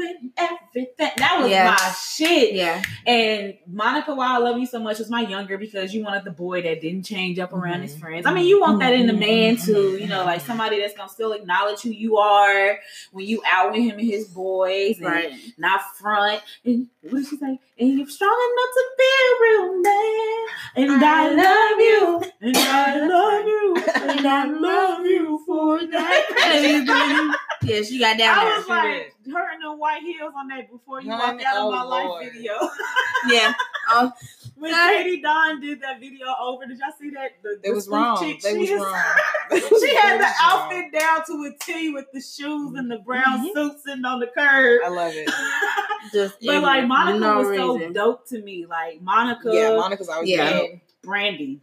That 0.75 1.39
was 1.41 1.51
Yeah. 1.51 1.71
my 1.71 1.93
shit. 1.93 2.55
Yeah. 2.55 2.83
And 3.07 3.55
Monica, 3.67 4.15
Why 4.15 4.35
I 4.35 4.39
Love 4.39 4.59
You 4.59 4.67
So 4.67 4.81
Much 4.81 4.99
was 4.99 5.09
my 5.09 5.21
younger 5.23 5.57
because 5.57 5.95
you 5.95 6.03
wanted 6.05 6.25
the 6.25 6.31
boy 6.33 6.63
that 6.63 6.81
didn't 6.81 7.05
change 7.05 7.39
up 7.39 7.53
around 7.53 7.83
his 7.83 7.95
Mhm. 7.95 8.01
friends. 8.01 8.27
I 8.27 8.33
mean, 8.35 8.47
you 8.47 8.61
want 8.61 8.81
that 8.81 8.93
in 8.93 9.07
the 9.07 9.13
Mhm. 9.13 9.19
man 9.21 9.57
too, 9.57 9.97
you 10.01 10.07
know, 10.09 10.25
like 10.25 10.41
somebody 10.41 10.81
that's 10.81 10.95
gonna 10.95 11.09
still 11.09 11.33
acknowledge 11.33 11.83
who 11.83 11.91
you 11.91 12.17
are 12.19 12.79
when 13.13 13.27
you 13.27 13.41
out 13.47 13.73
with 13.73 13.83
him 13.83 13.99
and 13.99 14.09
his 14.09 14.27
boys 14.29 15.01
Right. 15.01 15.33
not 15.59 15.81
front. 15.97 16.41
And 16.65 16.89
what 17.03 17.19
did 17.19 17.29
she 17.29 17.37
say? 17.37 17.59
And 17.79 17.99
you're 17.99 18.09
strong 18.09 18.31
enough 18.53 18.75
to 18.75 18.85
be 18.99 19.05
a 19.29 19.43
real 19.43 19.81
man. 19.81 20.47
And 20.77 21.05
I, 21.05 21.29
love 21.29 21.79
you. 21.81 22.23
And 22.41 22.57
I 22.57 23.07
love 23.07 23.47
you. 23.47 23.77
And 23.95 24.27
I 24.27 24.45
love 24.49 25.07
you 25.07 25.41
for 25.47 25.85
that. 25.87 27.37
Yeah, 27.65 27.81
she 27.81 27.99
got 27.99 28.19
down 28.19 28.39
I 28.39 28.45
there. 28.45 28.59
was 28.59 28.69
like, 28.69 29.14
her 29.33 29.53
in 29.55 29.61
the 29.61 29.75
white 29.77 30.03
heels 30.03 30.33
on 30.37 30.49
that 30.49 30.71
before 30.71 31.01
you 31.01 31.11
Honey, 31.11 31.35
walked 31.39 31.45
out 31.45 31.57
of 31.57 31.63
oh, 31.65 31.71
my 31.73 31.83
Lord. 31.83 32.23
life 32.25 32.33
video. 32.33 32.53
yeah. 33.29 33.55
Oh, 33.91 34.13
when. 34.57 34.73
Katie 34.73 35.21
Don 35.21 35.61
did 35.61 35.81
that 35.83 36.01
video 36.01 36.27
over, 36.41 36.67
did 36.67 36.79
y'all 36.79 36.89
see 36.99 37.11
that? 37.11 37.33
The, 37.43 37.61
It 37.63 37.75
was 37.75 37.89
wrong. 37.89 38.19
chick? 38.19 38.41
They 38.41 38.53
She 38.53 38.59
was 38.59 38.71
is- 38.71 38.81
wrong. 38.81 39.15
she 39.81 39.95
had 39.97 40.15
the 40.21 40.25
was 40.25 40.35
wrong. 40.41 40.73
outfit 40.73 40.93
down 40.93 41.25
to 41.27 41.45
a 41.53 41.59
T 41.65 41.91
with 41.91 42.07
the 42.13 42.21
shoes 42.21 42.75
and 42.77 42.91
the 42.91 42.99
brown 42.99 43.47
Mhm. 43.47 43.53
suit 43.53 43.81
sitting 43.85 44.05
on 44.05 44.21
the 44.21 44.27
curb. 44.27 44.81
I 44.85 44.89
love 44.89 45.13
it. 45.15 45.29
just 46.13 46.37
but 46.45 46.63
like 46.63 46.87
Monica 46.87 47.19
no 47.19 47.39
was 47.39 47.57
so 47.57 47.93
dope 47.93 48.29
to 48.29 48.41
me. 48.43 48.67
Like 48.67 49.01
Monica 49.03 49.51
Yeah, 49.53 49.77
Monica's 49.77 50.09
always 50.09 50.29
Yeah. 50.31 50.63
Brandy. 51.03 51.61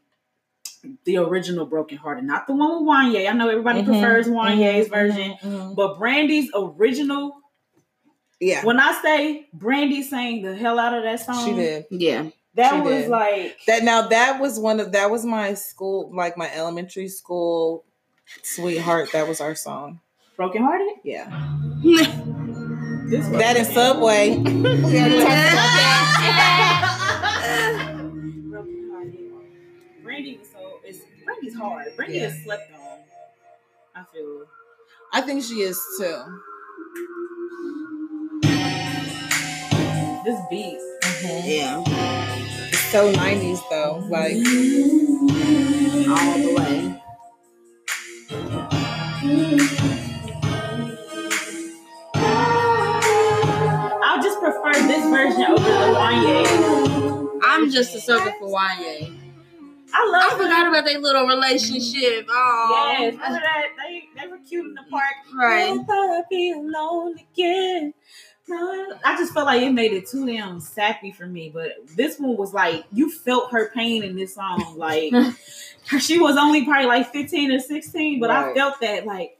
The 1.06 1.18
original 1.18 1.68
Broken 1.68 1.98
Hearted, 2.00 2.24
not 2.24 2.48
the 2.48 2.54
one 2.54 2.84
with 2.84 2.90
Wanya. 2.92 3.30
I 3.30 3.34
know 3.34 3.50
everybody 3.50 3.82
Mhm, 3.82 3.86
prefers 3.86 4.28
Wanya's 4.28 4.88
mhm, 4.88 4.90
version, 4.90 5.32
mhm, 5.34 5.42
mhm. 5.44 5.76
but 5.76 6.00
Brandy's 6.00 6.50
original. 6.56 7.38
Yeah, 8.42 8.66
When 8.66 8.80
I 8.80 9.00
say 9.04 9.48
Brandy 9.54 10.02
sang 10.02 10.42
the 10.42 10.56
hell 10.56 10.80
out 10.80 10.96
of 10.96 11.04
that 11.04 11.20
song, 11.20 11.46
she 11.48 11.54
did. 11.54 11.86
Yeah. 11.92 12.30
That 12.56 12.74
She 12.74 12.82
was 12.82 13.04
did. 13.04 13.10
like 13.10 13.58
That 13.68 13.84
now 13.84 14.08
that 14.08 14.42
was 14.42 14.60
one 14.60 14.80
of 14.80 14.92
that 14.94 15.12
was 15.12 15.24
my 15.24 15.54
school, 15.54 16.10
like 16.14 16.36
my 16.38 16.52
elementary 16.54 17.08
school 17.08 17.86
sweetheart. 18.42 19.12
That 19.14 19.28
was 19.28 19.40
our 19.42 19.54
song. 19.56 20.00
Broken 20.38 20.64
Hearted. 20.64 20.88
Yeah, 21.04 21.30
This 21.84 23.28
was 23.30 23.38
that 23.40 23.58
in 23.58 23.66
Subway. 23.66 24.38
we 24.40 24.44
already 25.00 25.20
talked 25.22 26.18
about. 26.26 26.92
Broken 28.50 28.90
Hearted. 28.92 30.04
Brandy 30.04 30.38
was 30.38 30.48
so 30.52 30.80
it's 30.84 31.00
Brandy's 31.24 31.56
hard. 31.56 31.96
Brandy 31.96 32.18
Yeah. 32.18 32.28
is 32.28 32.44
slept 32.44 32.74
on. 32.74 33.00
I 33.96 34.04
feel. 34.12 34.46
I 35.14 35.22
think 35.22 35.44
she 35.44 35.62
is 35.62 35.80
too. 36.00 36.18
This 40.24 40.40
beat. 40.50 40.78
Mm-hmm. 41.04 41.50
Yeah. 41.50 41.84
It's 42.70 42.80
so 42.92 43.12
nineties 43.12 43.60
though. 43.70 44.04
Like 44.08 44.36
All 46.08 46.38
the 46.38 46.54
way. 46.58 47.02
I'll 54.04 54.22
just 54.22 54.40
prefer 54.40 54.74
this 54.88 55.04
version 55.10 55.44
over 55.44 55.64
the 55.64 55.94
Wanya. 55.96 57.40
I'm 57.44 57.70
just 57.72 57.96
a 57.96 58.02
sucker 58.02 58.34
for 58.40 58.48
Wanya. 58.48 59.18
I 59.94 60.06
love. 60.06 60.14
I 60.14 60.28
love 60.30 60.32
forgot 60.38 60.68
about 60.68 60.86
their 60.86 61.00
little 61.00 61.26
relationship. 61.28 62.26
Oh, 62.30 62.96
Yes, 63.00 63.14
remember 63.14 63.40
that? 63.40 63.68
They 63.78 64.04
they 64.22 64.28
were 64.28 64.38
cute 64.48 64.66
in 64.66 64.74
the 64.74 64.84
park. 64.90 65.04
Right. 65.36 65.68
Never 65.74 65.84
thought 65.84 66.18
I'd 66.18 66.24
be 66.30 66.52
alone 66.52 67.16
again. 67.34 67.94
No, 68.48 68.98
I 69.06 69.16
just 69.18 69.34
felt 69.34 69.46
like 69.46 69.62
it 69.62 69.72
made 69.72 69.94
it 69.94 70.08
too 70.08 70.26
damn 70.26 70.60
sappy 70.60 71.12
for 71.12 71.26
me. 71.26 71.50
But 71.54 71.74
this 71.96 72.20
one 72.20 72.36
was 72.36 72.54
like 72.54 72.86
you 72.92 73.12
felt 73.12 73.52
her 73.52 73.70
pain 73.72 74.04
in 74.04 74.16
this 74.16 74.36
song. 74.36 74.76
Like 74.78 75.14
she 76.00 76.20
was 76.20 76.38
only 76.38 76.66
probably 76.66 76.88
like 76.88 77.12
15 77.12 77.52
or 77.52 77.60
16, 77.60 78.20
but 78.20 78.30
I 78.32 78.54
felt 78.54 78.80
that 78.82 79.06
like 79.06 79.38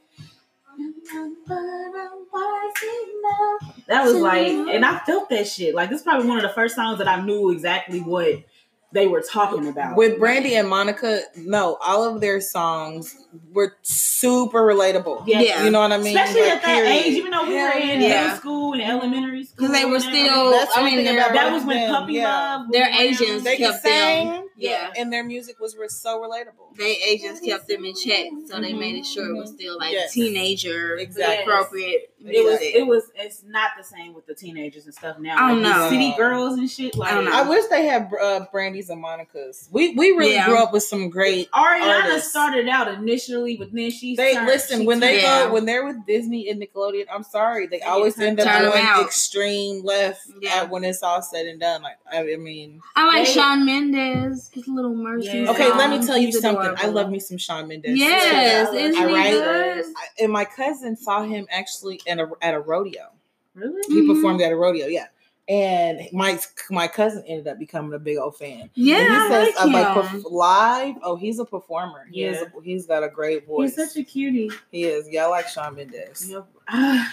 that 3.88 4.04
was 4.04 4.14
like, 4.14 4.46
and 4.48 4.84
I 4.84 4.98
felt 5.00 5.28
that 5.30 5.46
shit. 5.46 5.74
Like 5.74 5.90
this 5.90 5.98
is 6.00 6.04
probably 6.04 6.28
one 6.28 6.38
of 6.38 6.42
the 6.42 6.48
first 6.54 6.74
songs 6.74 6.98
that 6.98 7.08
I 7.08 7.20
knew 7.20 7.50
exactly 7.50 8.00
what 8.00 8.44
they 8.92 9.06
were 9.06 9.22
talking 9.22 9.66
about. 9.68 9.96
with 9.96 10.18
Brandy 10.18 10.54
and 10.54 10.68
Monica, 10.68 11.22
no, 11.36 11.78
all 11.80 12.04
of 12.04 12.20
their 12.20 12.40
songs 12.40 13.16
were 13.52 13.76
super 13.82 14.60
relatable. 14.60 15.24
Yeah. 15.26 15.40
Yeah. 15.40 15.64
You 15.64 15.70
know 15.70 15.80
what 15.80 15.92
I 15.92 15.98
mean? 15.98 16.16
Especially 16.16 16.42
Like, 16.42 16.50
at 16.50 16.62
that 16.62 16.84
period. 16.84 16.90
age, 16.90 17.14
even 17.14 17.30
though 17.30 17.48
we 17.48 17.54
were 17.54 17.70
in 17.70 18.00
yeah. 18.00 18.22
middle 18.24 18.36
school 18.36 18.72
and 18.74 18.82
elementary 18.82 19.44
school. 19.44 19.68
Because 19.68 19.80
they 19.80 19.84
were 19.86 20.00
still, 20.00 20.14
everything. 20.14 20.50
That's 20.50 20.76
I 20.76 20.84
mean, 20.84 20.96
thing 20.96 21.04
they're, 21.06 21.18
about 21.18 21.32
that 21.32 21.52
was 21.52 21.64
when 21.64 21.90
Puppy 21.90 22.12
yeah. 22.14 22.28
Love. 22.28 22.72
Their 22.72 22.90
They're. 22.90 23.00
Asians. 23.02 23.42
They 23.42 23.56
kept 23.56 23.82
them. 23.82 24.34
sing, 24.34 24.48
Yeah. 24.70 24.92
and 24.96 25.12
their 25.12 25.24
music 25.24 25.58
was 25.60 25.76
re- 25.76 25.88
so 25.88 26.20
relatable. 26.20 26.76
they 26.78 26.96
agents 27.06 27.40
kept 27.40 27.68
them 27.68 27.84
in 27.84 27.94
check, 27.94 28.26
so 28.46 28.60
they 28.60 28.72
made 28.72 28.96
it 28.96 29.04
sure 29.06 29.28
it 29.28 29.36
was 29.36 29.50
still 29.50 29.78
like 29.78 29.92
Yes. 29.92 30.12
teenager 30.12 30.96
Exactly. 30.96 31.42
appropriate. 31.44 32.08
It 32.24 32.44
was. 32.44 32.58
It 32.62 32.86
was. 32.86 33.10
It's 33.16 33.42
not 33.44 33.70
the 33.76 33.82
same 33.82 34.14
with 34.14 34.26
the 34.26 34.34
teenagers 34.34 34.84
and 34.84 34.94
stuff 34.94 35.18
now. 35.18 35.34
I 35.44 35.48
don't 35.50 35.62
Like, 35.62 35.74
know. 35.76 35.90
City 35.90 36.14
girls 36.16 36.56
and 36.56 36.70
shit. 36.70 36.96
Like 36.96 37.10
I 37.10 37.14
don't 37.16 37.24
know. 37.24 37.32
I 37.32 37.48
wish 37.48 37.64
they 37.66 37.84
had 37.84 38.10
uh, 38.20 38.46
Brandy's 38.52 38.90
and 38.90 39.00
Monica's. 39.00 39.68
We 39.72 39.94
we 39.94 40.10
really 40.12 40.34
Yeah. 40.34 40.46
grew 40.46 40.62
up 40.62 40.72
with 40.72 40.84
some 40.84 41.10
great. 41.10 41.50
Ariana 41.50 42.04
artists. 42.04 42.30
started 42.30 42.68
out 42.68 42.86
initially, 42.94 43.56
but 43.56 43.72
then 43.72 43.90
she. 43.90 44.14
They 44.14 44.34
turned, 44.34 44.46
listen 44.46 44.80
she 44.82 44.86
when 44.86 45.00
they 45.00 45.14
turned- 45.14 45.22
Yeah. 45.22 45.46
go 45.46 45.52
when 45.52 45.64
they're 45.66 45.84
with 45.84 46.06
Disney 46.06 46.48
and 46.48 46.62
Nickelodeon. 46.62 47.06
I'm 47.12 47.24
sorry, 47.24 47.66
they 47.66 47.78
They 47.78 47.84
always 47.84 48.14
turn- 48.14 48.24
end 48.24 48.40
up 48.40 48.46
turn 48.46 48.66
'em 48.66 48.70
going 48.70 49.04
extreme 49.04 49.82
left 49.82 50.20
Yeah. 50.40 50.60
at 50.62 50.70
when 50.70 50.84
it's 50.84 51.02
all 51.02 51.22
said 51.22 51.46
and 51.46 51.58
done. 51.58 51.82
Like 51.82 51.96
I, 52.10 52.18
I 52.20 52.36
mean, 52.36 52.80
I 52.94 53.04
like 53.06 53.26
They- 53.26 53.32
Shawn 53.32 53.66
Mendes, 53.66 54.48
his 54.52 54.68
little 54.68 54.94
mercy. 54.94 55.28
Yeah. 55.38 55.50
okay, 55.50 55.68
let 55.72 55.90
me 55.90 56.04
tell 56.06 56.16
you 56.18 56.26
He's 56.26 56.40
something. 56.40 56.74
I 56.76 56.86
love 56.86 57.10
me 57.10 57.18
some 57.18 57.38
Shawn 57.38 57.68
Mendes. 57.68 57.98
Yes, 57.98 58.70
too. 58.70 58.76
isn't 58.76 59.08
he 59.08 59.14
write- 59.14 59.32
good? 59.32 59.84
I- 59.96 60.22
and 60.24 60.32
my 60.32 60.44
cousin 60.44 60.96
saw 60.96 61.22
him 61.24 61.46
actually 61.50 62.00
in 62.06 62.20
a, 62.20 62.30
at 62.42 62.54
a 62.54 62.60
rodeo. 62.60 63.08
Really? 63.54 63.82
He 63.88 64.02
Mhm. 64.02 64.14
performed 64.14 64.40
at 64.42 64.52
a 64.52 64.56
rodeo, 64.56 64.86
yeah. 64.86 65.06
And 65.48 66.02
my 66.12 66.38
my 66.70 66.86
cousin 66.86 67.24
ended 67.26 67.48
up 67.48 67.58
becoming 67.58 67.92
a 67.94 67.98
big 67.98 68.16
old 68.16 68.36
fan. 68.36 68.70
Yeah, 68.74 68.98
and 68.98 69.08
he 69.08 69.14
I 69.16 69.28
says 69.28 69.54
like 69.56 69.64
uh, 69.64 69.68
like 69.96 70.10
him. 70.12 70.20
perf- 70.22 70.30
live. 70.30 70.94
Oh, 71.02 71.16
he's 71.16 71.38
a 71.40 71.44
performer. 71.44 72.06
He 72.10 72.22
is 72.24 72.36
Yeah. 72.40 72.44
a, 72.56 72.62
he's 72.62 72.86
got 72.86 73.02
a 73.02 73.08
great 73.08 73.46
voice. 73.46 73.74
He's 73.74 73.88
such 73.92 74.00
a 74.00 74.04
cutie. 74.04 74.50
he 74.70 74.84
is. 74.84 75.08
Yeah, 75.10 75.24
I 75.24 75.28
like 75.28 75.48
Shawn 75.48 75.74
Mendes. 75.74 76.30
Yep. 76.30 76.46
Ah, 76.68 77.12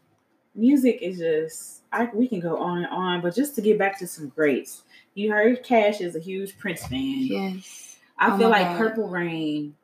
music 0.54 1.00
is 1.02 1.18
just 1.18 1.82
I 1.92 2.08
we 2.14 2.28
can 2.28 2.38
go 2.40 2.56
on 2.58 2.78
and 2.78 2.86
on, 2.86 3.20
but 3.20 3.34
just 3.34 3.56
to 3.56 3.60
get 3.60 3.76
back 3.76 3.98
to 3.98 4.06
some 4.06 4.28
greats. 4.28 4.83
You 5.14 5.30
heard 5.32 5.62
Cash 5.62 6.00
is 6.00 6.16
a 6.16 6.20
huge 6.20 6.58
Prince 6.58 6.86
fan. 6.86 7.18
Yes. 7.20 7.96
I 8.18 8.34
Oh 8.34 8.38
feel 8.38 8.48
like 8.48 8.66
God. 8.66 8.78
Purple 8.78 9.08
Rain. 9.08 9.76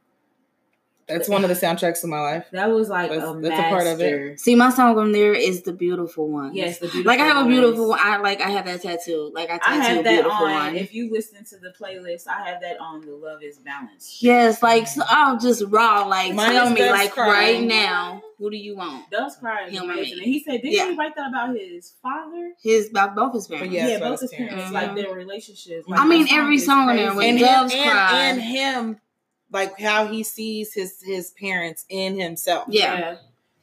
That's 1.10 1.28
one 1.28 1.42
of 1.44 1.48
the 1.48 1.54
soundtracks 1.54 2.02
of 2.02 2.10
my 2.10 2.20
life. 2.20 2.46
That 2.52 2.70
was 2.70 2.88
like 2.88 3.10
That's- 3.10 3.28
a 3.28 3.40
that's 3.40 3.58
a 3.58 3.62
part 3.68 3.86
of 3.86 4.00
it. 4.00 4.40
See, 4.40 4.54
my 4.54 4.70
song 4.70 4.96
on 4.98 5.12
there 5.12 5.34
is 5.34 5.62
the 5.62 5.72
beautiful 5.72 6.28
one. 6.28 6.54
Yes, 6.54 6.78
the 6.78 6.86
beautiful. 6.88 7.04
Like 7.10 7.20
I 7.20 7.26
have 7.26 7.44
a 7.44 7.48
beautiful 7.48 7.88
one. 7.90 7.98
I 8.02 8.16
like 8.18 8.40
I 8.40 8.50
have 8.50 8.64
that 8.66 8.82
tattoo. 8.82 9.30
Like 9.34 9.50
I 9.50 9.54
I 9.54 9.58
tattoo 9.58 9.80
have 9.80 10.04
that 10.04 10.10
beautiful 10.10 10.46
on. 10.46 10.52
one. 10.52 10.76
If 10.76 10.94
you 10.94 11.10
listen 11.10 11.44
to 11.44 11.58
the 11.58 11.72
playlist, 11.78 12.26
I 12.28 12.48
have 12.48 12.60
that 12.62 12.78
on. 12.80 13.00
The 13.00 13.12
Love 13.14 13.42
Is 13.42 13.58
Balanced. 13.58 14.22
Yes, 14.22 14.62
like 14.62 14.86
so 14.86 15.02
I'll 15.08 15.38
just 15.38 15.62
raw, 15.68 16.04
like 16.04 16.34
Mine 16.34 16.52
tell 16.52 16.70
me, 16.70 16.90
like 16.90 17.12
Cry. 17.12 17.28
right 17.28 17.62
now, 17.62 18.22
who 18.38 18.50
do 18.50 18.56
you 18.56 18.76
want? 18.76 19.10
Doves 19.10 19.36
Cry 19.36 19.68
Him 19.68 19.90
or 19.90 19.94
me. 19.94 20.12
And 20.12 20.22
he 20.22 20.42
said, 20.42 20.62
didn't 20.62 20.72
Yeah. 20.72 20.90
he 20.90 20.96
write 20.96 21.14
that 21.16 21.28
about 21.28 21.56
his 21.56 21.94
father? 22.02 22.52
His 22.62 22.90
about 22.90 23.14
both 23.14 23.34
his 23.34 23.46
parents. 23.46 23.68
But 23.68 23.74
yeah, 23.74 23.88
yeah, 23.88 23.98
both 23.98 24.20
his 24.20 24.30
his 24.30 24.36
parents, 24.36 24.54
parents. 24.54 24.72
like 24.72 24.86
mm-hmm. 24.88 24.96
their 24.96 25.14
relationships. 25.14 25.86
I 25.90 26.06
mean, 26.06 26.24
that 26.26 26.32
every 26.34 26.58
song 26.58 26.90
in 26.90 26.96
there 26.96 27.12
crazy. 27.12 27.16
was 27.16 27.26
and 27.26 27.38
Doves 27.38 27.72
him, 27.72 27.80
and, 27.80 27.90
Cry. 27.90 28.18
and 28.20 28.40
him, 28.40 29.00
like 29.52 29.78
how 29.78 30.06
he 30.06 30.22
sees 30.22 30.72
his 30.74 31.02
his 31.02 31.30
parents 31.32 31.84
in 31.88 32.18
himself. 32.18 32.66
Yeah. 32.68 33.16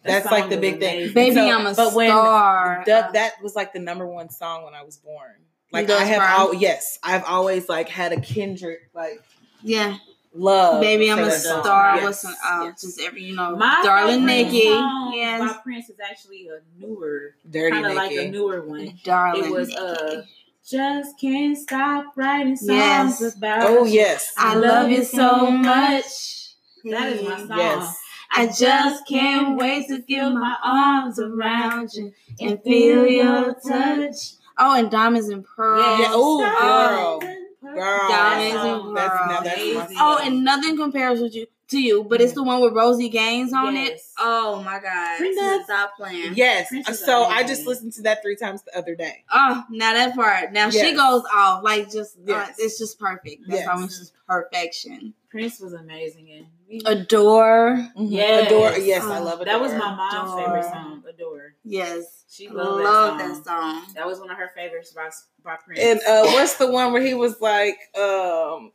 That 0.04 0.24
That's 0.24 0.30
song 0.30 0.40
like 0.40 0.50
the 0.50 0.56
was 0.56 0.62
big 0.62 0.80
thing. 0.80 1.14
Baby, 1.14 1.36
So- 1.36 1.50
I'm 1.50 1.66
a 1.66 1.74
but 1.74 1.94
when 1.94 2.10
star. 2.10 2.84
That 2.86 3.14
that 3.14 3.34
was 3.44 3.56
like 3.56 3.74
the 3.74 3.80
number 3.80 4.06
one 4.08 4.30
song 4.30 4.64
when 4.64 4.74
I 4.74 4.84
was 4.84 4.98
born. 4.98 5.32
Like 5.72 5.90
I 5.90 6.04
have 6.06 6.20
Cry? 6.22 6.36
all 6.38 6.54
yes, 6.54 6.98
I've 7.04 7.26
always 7.26 7.68
like 7.68 7.90
had 7.90 8.14
a 8.14 8.22
Kendrick 8.22 8.90
like 8.94 9.22
yeah, 9.64 9.98
love. 10.34 10.80
baby, 10.82 11.12
I'm 11.12 11.20
a 11.20 11.30
star. 11.32 11.96
Yes, 11.96 12.04
What's 12.04 12.26
uh, 12.26 12.32
yes. 12.64 12.82
just 12.82 13.02
every 13.02 13.24
you 13.24 13.36
know, 13.36 13.56
My 13.58 13.82
darling 13.84 14.26
Nikki. 14.26 14.64
song 14.70 15.12
Yes, 15.14 15.42
by 15.52 15.60
Prince 15.64 15.90
is 15.90 15.98
actually 16.00 16.48
a 16.48 16.60
newer, 16.80 17.36
Dirty 17.50 17.72
kind 17.72 17.86
of 17.88 17.94
like 17.96 18.12
a 18.14 18.30
newer 18.32 18.62
one. 18.66 18.98
darling. 19.04 19.44
It 19.46 19.52
was 19.52 19.68
Nikki. 19.68 20.28
Just 20.70 21.20
can't 21.20 21.58
stop 21.58 22.06
writing 22.16 22.56
songs 22.56 23.22
Yes. 23.22 23.36
about. 23.36 23.64
oh 23.70 23.86
yes, 23.86 24.34
I 24.38 24.52
mm-hmm. 24.54 24.62
love 24.62 24.92
you 24.92 25.04
so 25.04 25.50
much. 25.52 26.54
That 26.84 27.14
is 27.14 27.22
my 27.24 27.36
mm-hmm. 27.36 27.48
song. 27.48 27.58
yes. 27.58 28.00
I 28.30 28.48
just 28.48 29.08
can't 29.08 29.58
wait 29.58 29.88
to 29.88 30.02
feel 30.04 30.30
my 30.32 30.58
arms 30.62 31.18
around 31.18 31.94
you 31.94 32.14
and 32.42 32.62
feel 32.62 33.08
your 33.08 33.56
touch. 33.56 34.34
Oh, 34.58 34.78
and 34.78 34.92
diamonds 34.92 35.30
and 35.30 35.46
pearls. 35.46 36.00
Yeah, 36.00 36.08
Oh. 36.12 37.20
girl. 37.22 37.37
Girl, 37.78 38.00
Girl, 38.00 38.10
Diamonds 38.10 38.54
that 38.56 38.66
and 38.66 38.82
song 38.84 38.94
That's, 38.94 39.14
now 39.28 39.42
that's 39.42 39.62
amazing. 39.62 39.98
Oh, 40.00 40.20
and 40.24 40.44
nothing 40.44 40.78
compares 40.78 41.20
with 41.22 41.36
you 41.36 41.48
to 41.70 41.80
you, 41.82 42.06
but 42.06 42.22
it's 42.22 42.32
the 42.34 42.44
one 42.44 42.62
with 42.62 42.74
Rosie 42.74 43.10
Gaines 43.10 43.52
on 43.52 43.76
it. 43.76 44.00
Oh 44.18 44.62
my 44.64 44.80
god! 44.80 45.18
Prince- 45.18 45.66
Stop 45.66 45.98
playing. 45.98 46.34
yes. 46.36 46.70
Prince 46.70 46.88
is 46.88 47.00
So 47.04 47.24
I 47.26 47.44
just 47.44 47.66
listened 47.68 47.92
to 47.94 48.04
that 48.04 48.22
three 48.22 48.38
times 48.38 48.64
the 48.64 48.78
other 48.78 48.96
day. 48.96 49.26
Oh, 49.32 49.64
now 49.70 49.92
that 49.94 50.16
part. 50.16 50.54
Now 50.54 50.70
she 50.70 50.94
goes 50.94 51.24
off 51.34 51.64
like 51.64 51.92
just. 51.92 52.16
Uh, 52.18 52.22
Yes. 52.26 52.56
it's 52.58 52.78
just 52.78 52.98
perfect. 53.00 53.44
That 53.48 53.56
Yes. 53.56 53.66
song 53.66 53.84
is 53.84 54.00
just 54.00 54.14
perfection. 54.28 55.14
Prince 55.30 55.60
was 55.60 55.74
amazing, 55.74 56.32
and 56.32 56.46
we- 56.70 56.82
Adore. 56.86 57.86
Yes. 57.98 58.48
Adore. 58.48 58.78
Yes, 58.78 59.04
I 59.04 59.20
Oh, 59.20 59.24
love 59.24 59.42
it. 59.42 59.46
that 59.46 59.60
was 59.60 59.74
my 59.74 59.94
mom's 59.94 60.32
Adore. 60.32 60.46
favorite 60.46 60.64
song. 60.72 61.04
Adore. 61.10 61.54
Yes. 61.66 62.17
She 62.30 62.50
Love, 62.50 62.82
loved 62.82 63.20
that, 63.20 63.28
that 63.36 63.46
song. 63.46 63.84
song. 63.84 63.94
That 63.96 64.06
was 64.06 64.20
one 64.20 64.30
of 64.30 64.38
her 64.38 64.52
favorites 64.56 64.92
by 64.94 65.10
by 65.44 65.58
Prince. 65.66 65.80
And 65.82 66.00
uh, 66.02 66.24
what's 66.34 66.56
the 66.58 66.70
one 66.70 66.92
where 66.92 67.02
he 67.02 67.14
was 67.14 67.40
like, 67.40 67.78
um, 67.98 68.72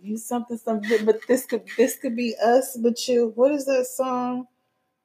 you 0.00 0.16
something 0.16 0.56
something, 0.56 1.04
but 1.04 1.20
this 1.28 1.44
could 1.46 1.64
this 1.76 1.96
could 1.96 2.16
be 2.16 2.34
us, 2.42 2.78
but 2.80 3.06
you. 3.06 3.32
What 3.34 3.52
is 3.52 3.66
that 3.66 3.86
song? 3.86 4.46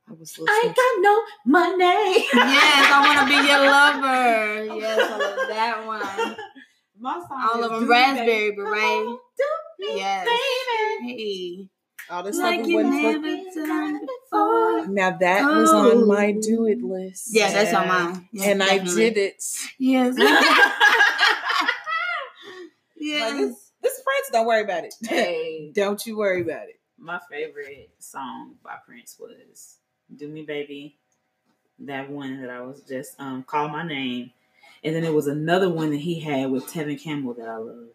I 0.07 0.14
was 0.14 0.38
I 0.39 0.64
ain't 0.65 0.76
got 0.76 1.02
no 1.02 1.22
money. 1.45 2.27
yes, 2.34 2.91
I 2.91 3.02
want 3.06 3.19
to 3.19 3.35
be 3.35 3.47
your 3.47 3.60
lover. 4.76 4.80
Yes, 4.80 5.11
I 5.11 5.18
love 5.18 5.47
that 5.49 5.85
one. 5.85 6.35
My 6.99 7.15
song 7.27 7.49
All 7.53 7.64
of 7.64 7.72
them. 7.72 7.89
Raspberry 7.89 8.52
Baby. 8.52 8.56
Beret. 8.56 9.18
Yes. 9.80 10.27
baby. 11.02 11.14
Hey. 11.14 11.69
All 12.10 12.23
this 12.23 12.38
Like 12.38 12.60
stuff 12.60 12.68
you 12.68 12.77
was 12.77 12.86
never 12.86 13.68
done 13.68 13.99
before. 14.02 14.88
Now 14.88 15.11
that 15.19 15.44
was 15.44 15.69
Oh. 15.72 15.91
on 16.02 16.07
my 16.07 16.32
do 16.34 16.65
it 16.68 16.82
list. 16.84 17.30
Yeah, 17.32 17.52
that's 17.52 17.73
on 17.73 17.88
mine. 17.88 18.30
Yeah, 18.32 18.49
and 18.52 18.64
I 18.64 18.77
did 18.80 19.18
it. 19.18 19.44
Yes. 19.80 20.15
Like, 22.98 23.11
yes. 23.11 23.38
this, 23.38 23.72
this 23.84 24.02
Prince, 24.03 24.30
don't 24.32 24.48
worry 24.48 24.64
about 24.64 24.84
it. 24.86 24.94
hey, 25.07 25.72
don't 25.73 26.03
you 26.06 26.18
worry 26.18 26.41
about 26.41 26.69
it. 26.69 26.80
my 26.98 27.19
favorite 27.30 27.91
song 27.99 28.56
by 28.64 28.76
Prince 28.86 29.18
was 29.19 29.77
"Do 30.15 30.27
Me, 30.27 30.41
Baby." 30.44 30.98
That 31.80 32.10
one 32.10 32.41
that 32.41 32.49
I 32.49 32.61
was 32.61 32.82
just 32.82 33.19
um 33.19 33.44
call 33.44 33.68
my 33.68 33.86
name, 33.86 34.32
and 34.84 34.95
then 34.95 35.03
there 35.03 35.11
was 35.14 35.27
another 35.27 35.69
one 35.69 35.91
that 35.91 35.98
he 35.99 36.19
had 36.19 36.49
with 36.49 36.65
Tevin 36.68 36.99
Campbell 36.99 37.34
that 37.36 37.48
I 37.48 37.57
love. 37.57 37.90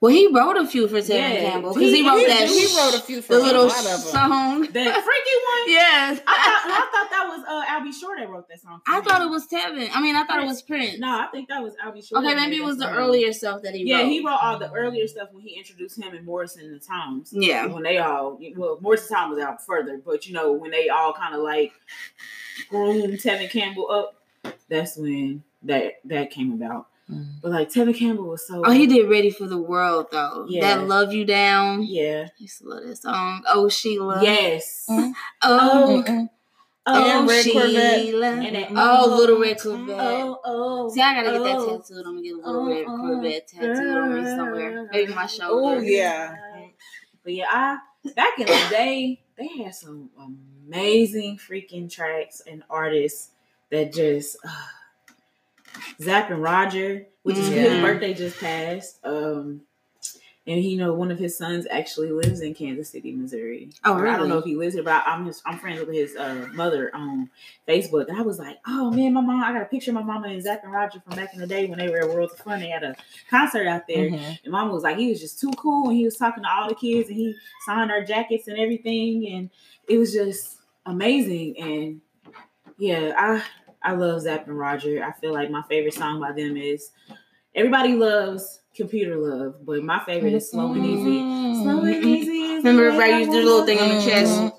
Well, 0.00 0.12
he 0.12 0.28
wrote 0.32 0.56
a 0.58 0.66
few 0.66 0.86
for 0.88 0.96
Tevin 0.96 1.08
Yeah. 1.08 1.50
Campbell 1.50 1.72
because 1.74 1.90
he, 1.90 2.02
He- 2.02 2.08
wrote 2.08 2.18
he- 2.18 2.26
that. 2.26 2.48
he 2.48 2.76
wrote 2.76 2.94
a 2.94 3.00
few 3.00 3.22
for 3.22 3.34
the 3.36 3.40
little 3.42 3.64
lot 3.64 3.72
song. 3.72 4.60
The 4.60 4.68
freaky 4.68 4.82
one. 4.82 5.02
Yes. 5.68 6.20
I 6.26 6.32
thought, 6.32 6.62
I 6.66 6.88
thought 6.92 7.10
that 7.10 7.26
was 7.28 7.44
uh, 7.48 7.64
Al 7.72 7.82
B. 7.82 7.90
Sure 7.92 8.16
that 8.16 8.28
wrote 8.28 8.46
that 8.48 8.60
song. 8.60 8.80
for 8.84 8.92
I 8.92 8.98
him. 8.98 9.04
thought 9.04 9.22
it 9.22 9.30
was 9.30 9.46
Tevin. 9.48 9.88
I 9.92 10.00
mean, 10.00 10.14
I 10.14 10.24
thought 10.24 10.40
it 10.42 10.46
was 10.46 10.62
Prince. 10.62 10.98
No, 11.00 11.08
I 11.08 11.26
think 11.32 11.48
that 11.48 11.60
was 11.62 11.74
Al 11.82 11.92
B. 11.92 12.02
Sure. 12.02 12.18
Okay, 12.18 12.34
maybe 12.36 12.56
it 12.56 12.62
was 12.64 12.76
the 12.76 12.84
song. 12.84 12.94
earlier 12.94 13.32
stuff 13.32 13.62
that 13.62 13.74
he 13.74 13.82
wrote. 13.82 13.88
Yeah, 13.88 14.02
wrote. 14.02 14.08
he 14.10 14.20
wrote 14.24 14.38
all 14.40 14.58
the 14.58 14.70
earlier 14.72 15.06
stuff 15.08 15.28
when 15.32 15.42
he 15.42 15.56
introduced 15.56 15.98
him 16.00 16.14
and 16.14 16.24
Morrison 16.24 16.66
and 16.66 16.80
the 16.80 16.84
Towns. 16.84 17.30
Yeah. 17.32 17.66
When 17.66 17.82
they 17.82 17.98
all, 17.98 18.38
well, 18.56 18.78
Morrison 18.80 19.16
Town 19.16 19.30
was 19.30 19.38
out 19.40 19.64
further, 19.64 19.98
but 20.04 20.26
you 20.26 20.34
know 20.34 20.52
when 20.52 20.70
they 20.70 20.88
all 20.88 21.12
kind 21.14 21.34
of 21.34 21.40
like 21.40 21.72
groomed 22.68 23.14
Tevin 23.18 23.50
Campbell 23.50 23.90
up, 23.90 24.14
that's 24.68 24.96
when 24.96 25.42
that 25.62 25.94
that 26.04 26.30
came 26.30 26.52
about. 26.52 26.86
But 27.08 27.52
like 27.52 27.70
Tevin 27.70 27.96
Campbell 27.96 28.28
was 28.28 28.46
so. 28.46 28.62
Oh, 28.64 28.70
he 28.72 28.86
did 28.86 29.08
"Ready 29.08 29.30
for 29.30 29.46
the 29.46 29.58
World" 29.58 30.08
though. 30.10 30.46
Yeah. 30.48 30.76
That 30.76 30.88
"Love 30.88 31.12
You 31.12 31.24
Down." 31.24 31.84
Yeah. 31.84 32.26
I 32.28 32.42
used 32.42 32.58
to 32.62 32.68
love 32.68 32.82
that 32.84 32.96
song. 32.96 33.44
Oh, 33.46 33.68
Sheila. 33.68 34.22
Yes. 34.22 34.86
Mm. 34.90 35.12
Oh, 35.42 36.04
Mm-mm. 36.04 36.28
oh, 36.86 37.18
And 37.20 37.28
Red 37.28 37.44
Sheila. 37.44 38.28
And 38.32 38.56
that- 38.56 38.68
oh, 38.74 39.16
Little 39.16 39.40
Red 39.40 39.60
Corvette. 39.60 39.96
Oh, 40.00 40.40
oh. 40.44 40.90
See, 40.90 41.00
I 41.00 41.14
gotta 41.14 41.30
get 41.38 41.44
that 41.44 41.56
oh, 41.56 41.78
tattooed. 41.78 42.06
I'm 42.06 42.16
gonna 42.16 42.22
get 42.22 42.32
a 42.32 42.36
Little 42.38 42.62
oh, 42.62 42.68
Red 42.68 42.84
oh, 42.88 42.96
Corvette 42.96 43.48
tattooed 43.48 43.96
on 43.96 44.14
me 44.14 44.24
somewhere. 44.24 44.88
Maybe 44.92 45.14
my 45.14 45.26
shoulder. 45.26 45.76
Oh 45.76 45.80
yeah. 45.80 46.34
But 47.22 47.34
yeah, 47.34 47.46
I 47.48 47.78
back 48.16 48.38
in 48.38 48.46
the 48.46 48.66
day, 48.70 49.20
they 49.36 49.48
had 49.62 49.74
some 49.74 50.10
amazing 50.66 51.38
freaking 51.38 51.90
tracks 51.90 52.42
and 52.46 52.64
artists 52.68 53.30
that 53.70 53.92
just 53.92 54.36
uh, 54.44 54.66
Zapp 56.00 56.30
and 56.30 56.42
Roger, 56.42 57.06
which 57.22 57.36
is 57.36 57.48
his 57.48 57.80
birthday 57.82 58.14
just 58.14 58.38
passed. 58.40 58.98
Um, 59.04 59.62
and 60.48 60.62
you 60.62 60.76
know, 60.76 60.94
one 60.94 61.10
of 61.10 61.18
his 61.18 61.36
sons 61.36 61.66
actually 61.68 62.12
lives 62.12 62.40
in 62.40 62.54
Kansas 62.54 62.90
City, 62.90 63.10
Missouri. 63.12 63.70
Oh, 63.84 63.94
Or 63.94 64.06
I 64.06 64.16
don't 64.16 64.28
know 64.28 64.38
if 64.38 64.44
he 64.44 64.54
lives 64.54 64.74
here, 64.74 64.84
but 64.84 65.02
I'm 65.04 65.26
his, 65.26 65.42
I'm 65.44 65.58
friends 65.58 65.80
with 65.80 65.92
his 65.92 66.14
uh, 66.14 66.46
mother 66.54 66.88
on 66.94 67.30
Facebook. 67.66 68.06
And 68.06 68.16
I 68.16 68.22
was 68.22 68.38
like, 68.38 68.58
oh 68.64 68.92
man, 68.92 69.12
my 69.12 69.22
mom, 69.22 69.42
I 69.42 69.52
got 69.52 69.62
a 69.62 69.64
picture 69.64 69.90
of 69.90 69.96
my 69.96 70.04
mama 70.04 70.28
and 70.28 70.40
Zapp 70.40 70.62
and 70.62 70.72
Roger 70.72 71.00
from 71.00 71.16
back 71.16 71.34
in 71.34 71.40
the 71.40 71.48
day 71.48 71.66
when 71.66 71.80
they 71.80 71.88
were 71.88 71.98
at 71.98 72.08
Worlds 72.08 72.34
of 72.34 72.38
Fun. 72.38 72.60
They 72.60 72.68
had 72.68 72.84
a 72.84 72.94
concert 73.28 73.66
out 73.66 73.88
there. 73.88 74.08
Mhm. 74.08 74.38
And 74.44 74.52
mama 74.52 74.72
was 74.72 74.84
like, 74.84 74.98
he 74.98 75.08
was 75.08 75.20
just 75.20 75.40
too 75.40 75.50
cool 75.56 75.88
and 75.88 75.98
he 75.98 76.04
was 76.04 76.16
talking 76.16 76.44
to 76.44 76.48
all 76.48 76.68
the 76.68 76.76
kids 76.76 77.08
and 77.08 77.16
he 77.18 77.34
signed 77.66 77.90
our 77.90 78.04
jackets 78.04 78.46
and 78.46 78.56
everything. 78.56 79.26
And 79.26 79.50
it 79.88 79.98
was 79.98 80.12
just 80.12 80.58
amazing. 80.86 81.58
And 81.58 82.00
yeah, 82.78 83.14
I 83.18 83.42
I 83.82 83.92
love 83.92 84.22
Zapp 84.22 84.46
and 84.46 84.58
Roger. 84.58 85.04
I 85.04 85.12
feel 85.12 85.32
like 85.32 85.50
my 85.50 85.62
favorite 85.62 85.94
song 85.94 86.20
by 86.20 86.32
them 86.32 86.56
is 86.56 86.90
everybody 87.54 87.94
loves 87.94 88.60
Computer 88.74 89.16
Love, 89.16 89.64
but 89.64 89.82
my 89.82 90.02
favorite 90.04 90.34
is 90.34 90.50
Slow 90.50 90.72
and 90.72 90.84
Easy. 90.84 91.62
Slow 91.62 91.80
and 91.80 91.94
mm-hmm. 91.94 92.08
Easy. 92.08 92.42
is 92.42 92.64
Remember, 92.64 92.90
I 93.02 93.18
you 93.20 93.26
do 93.26 93.32
the 93.32 93.38
little 93.38 93.64
thing 93.66 93.78
on 93.78 93.88
the 93.88 94.02
chest? 94.04 94.52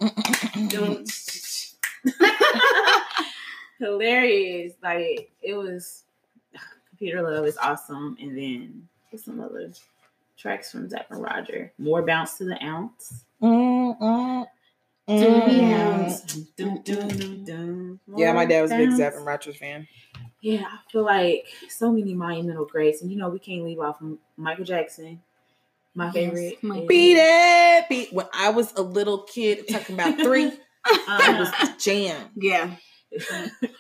Hilarious. 3.80 4.74
Like 4.82 5.32
it 5.42 5.54
was 5.54 6.04
Computer 6.90 7.22
Love 7.22 7.46
is 7.46 7.58
awesome. 7.58 8.18
And 8.20 8.36
then 8.38 8.88
what's 9.10 9.26
some 9.26 9.40
other 9.40 9.72
tracks 10.38 10.72
from 10.72 10.90
Zapp 10.90 11.12
and 11.12 11.22
Roger? 11.22 11.72
More 11.78 12.02
bounce 12.02 12.38
to 12.40 12.46
the 12.46 12.64
ounce. 12.64 13.26
To 13.42 14.48
Mm. 15.10 15.74
ounce. 15.74 16.22
Dun, 16.58 16.82
dun, 16.84 17.08
dun, 17.08 17.44
dun. 17.46 18.00
Yeah, 18.16 18.34
my 18.34 18.46
dad 18.46 18.62
was 18.62 18.72
a 18.72 18.78
big 18.78 18.90
More 18.90 18.98
Zapp 18.98 19.14
and 19.16 19.26
Rogers 19.26 19.58
fan. 19.58 19.88
Yeah, 20.42 20.66
I 20.66 20.78
feel 20.92 21.04
like 21.04 21.46
so 21.70 21.92
many 21.92 22.14
monumental 22.14 22.66
greats, 22.66 23.02
and 23.02 23.12
you 23.12 23.18
know 23.18 23.30
we 23.30 23.40
can't 23.40 23.64
leave 23.64 23.80
off 23.80 23.98
Michael 24.36 24.66
Jackson. 24.66 25.22
My 25.96 26.12
favorite. 26.12 26.62
Michael. 26.64 26.84
is- 26.84 26.88
Beat 26.88 27.18
it, 27.20 27.90
beat. 27.90 28.14
When 28.14 28.28
I 28.34 28.50
was 28.50 28.72
a 28.76 28.82
little 28.82 29.20
kid, 29.24 29.68
talking 29.68 29.96
about 29.96 30.20
three, 30.22 30.52
that 30.86 31.36
was 31.40 31.48
Uh-huh. 31.50 31.66
the 31.68 31.74
jam. 31.80 32.30
Yeah. 32.36 32.72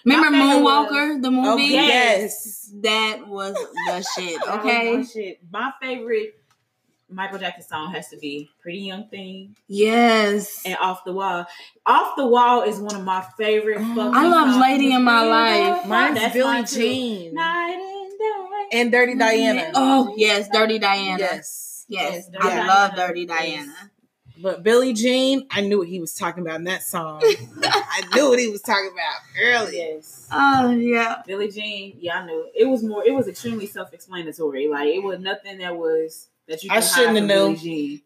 Remember 0.06 0.30
favorite 0.30 0.64
Moonwalker, 0.64 1.22
the 1.22 1.30
movie? 1.32 1.48
Oh 1.49 1.58
Yes. 1.58 2.22
yes. 2.22 2.72
That 2.82 3.28
was 3.28 3.54
the 3.54 4.06
shit. 4.16 4.40
Oh, 4.48 4.60
Okay. 4.60 4.98
my 4.98 5.04
shit. 5.04 5.40
My 5.52 5.72
favorite 5.82 6.34
Michael 7.10 7.40
Jackson 7.40 7.64
song 7.64 7.94
has 7.94 8.10
to 8.10 8.18
be 8.18 8.50
"Pretty 8.62 8.80
Young 8.80 9.08
Thing" 9.08 9.56
Yes. 9.68 10.62
and 10.66 10.78
"Off 10.82 11.04
the 11.06 11.14
Wall." 11.14 11.46
"Off 11.86 12.16
the 12.18 12.28
Wall" 12.28 12.64
is 12.64 12.80
one 12.80 12.96
of 12.96 13.04
my 13.04 13.26
favorite. 13.38 13.78
Oh. 13.80 13.96
fucking 13.96 14.14
I 14.16 14.28
love 14.28 14.50
songs. 14.50 14.62
Lady 14.62 14.92
in 14.94 15.04
My 15.04 15.22
Life. 15.26 15.86
Mine's 15.88 16.16
That's 16.20 16.34
Billie 16.34 16.54
mine. 16.54 16.66
Jean 16.66 17.34
Night 17.34 17.74
and 17.74 18.20
day. 18.20 18.80
and 18.80 18.92
Dirty 18.92 19.16
Diana. 19.16 19.72
Oh 19.76 20.14
yes, 20.18 20.50
Dirty 20.52 20.80
Diana. 20.80 21.20
yes. 21.20 21.86
Yes, 21.90 22.28
Yes, 22.34 22.42
I 22.42 22.50
Dirty 22.50 22.68
love 22.68 22.96
Dirty 22.96 23.22
is- 23.22 23.28
Diana. 23.28 23.74
But 24.40 24.62
Billie 24.62 24.94
Jean, 24.94 25.48
I 25.50 25.62
knew 25.62 25.80
what 25.80 25.88
he 25.88 26.00
was 26.00 26.14
talking 26.14 26.44
about 26.46 26.58
in 26.58 26.66
that 26.66 26.84
song. 26.84 27.22
I 27.64 28.04
knew 28.14 28.30
what 28.30 28.38
he 28.38 28.48
was 28.50 28.62
talking 28.62 28.92
about 28.94 29.42
earlier. 29.42 29.96
Yes. 29.96 30.28
Oh 30.32 30.70
yeah. 30.72 31.24
Billie 31.26 31.50
Jean, 31.50 31.96
yeah, 32.00 32.20
I 32.20 32.26
knew 32.26 32.48
it 32.54 32.66
was 32.66 32.84
more. 32.84 33.04
It 33.04 33.14
was 33.16 33.28
extremely 33.28 33.66
self-explanatory. 33.66 34.68
Like 34.68 34.94
it 34.94 35.02
was 35.02 35.20
nothing 35.20 35.58
that 35.60 35.76
was 35.76 36.28
that 36.48 36.64
you. 36.64 36.69
I 36.72 36.80
shouldn't 36.80 36.91
hide 36.95 37.02
have 37.06 37.15
from 37.18 37.28
knew. 37.28 37.28
Billie 37.28 37.56
Jean. 37.57 38.02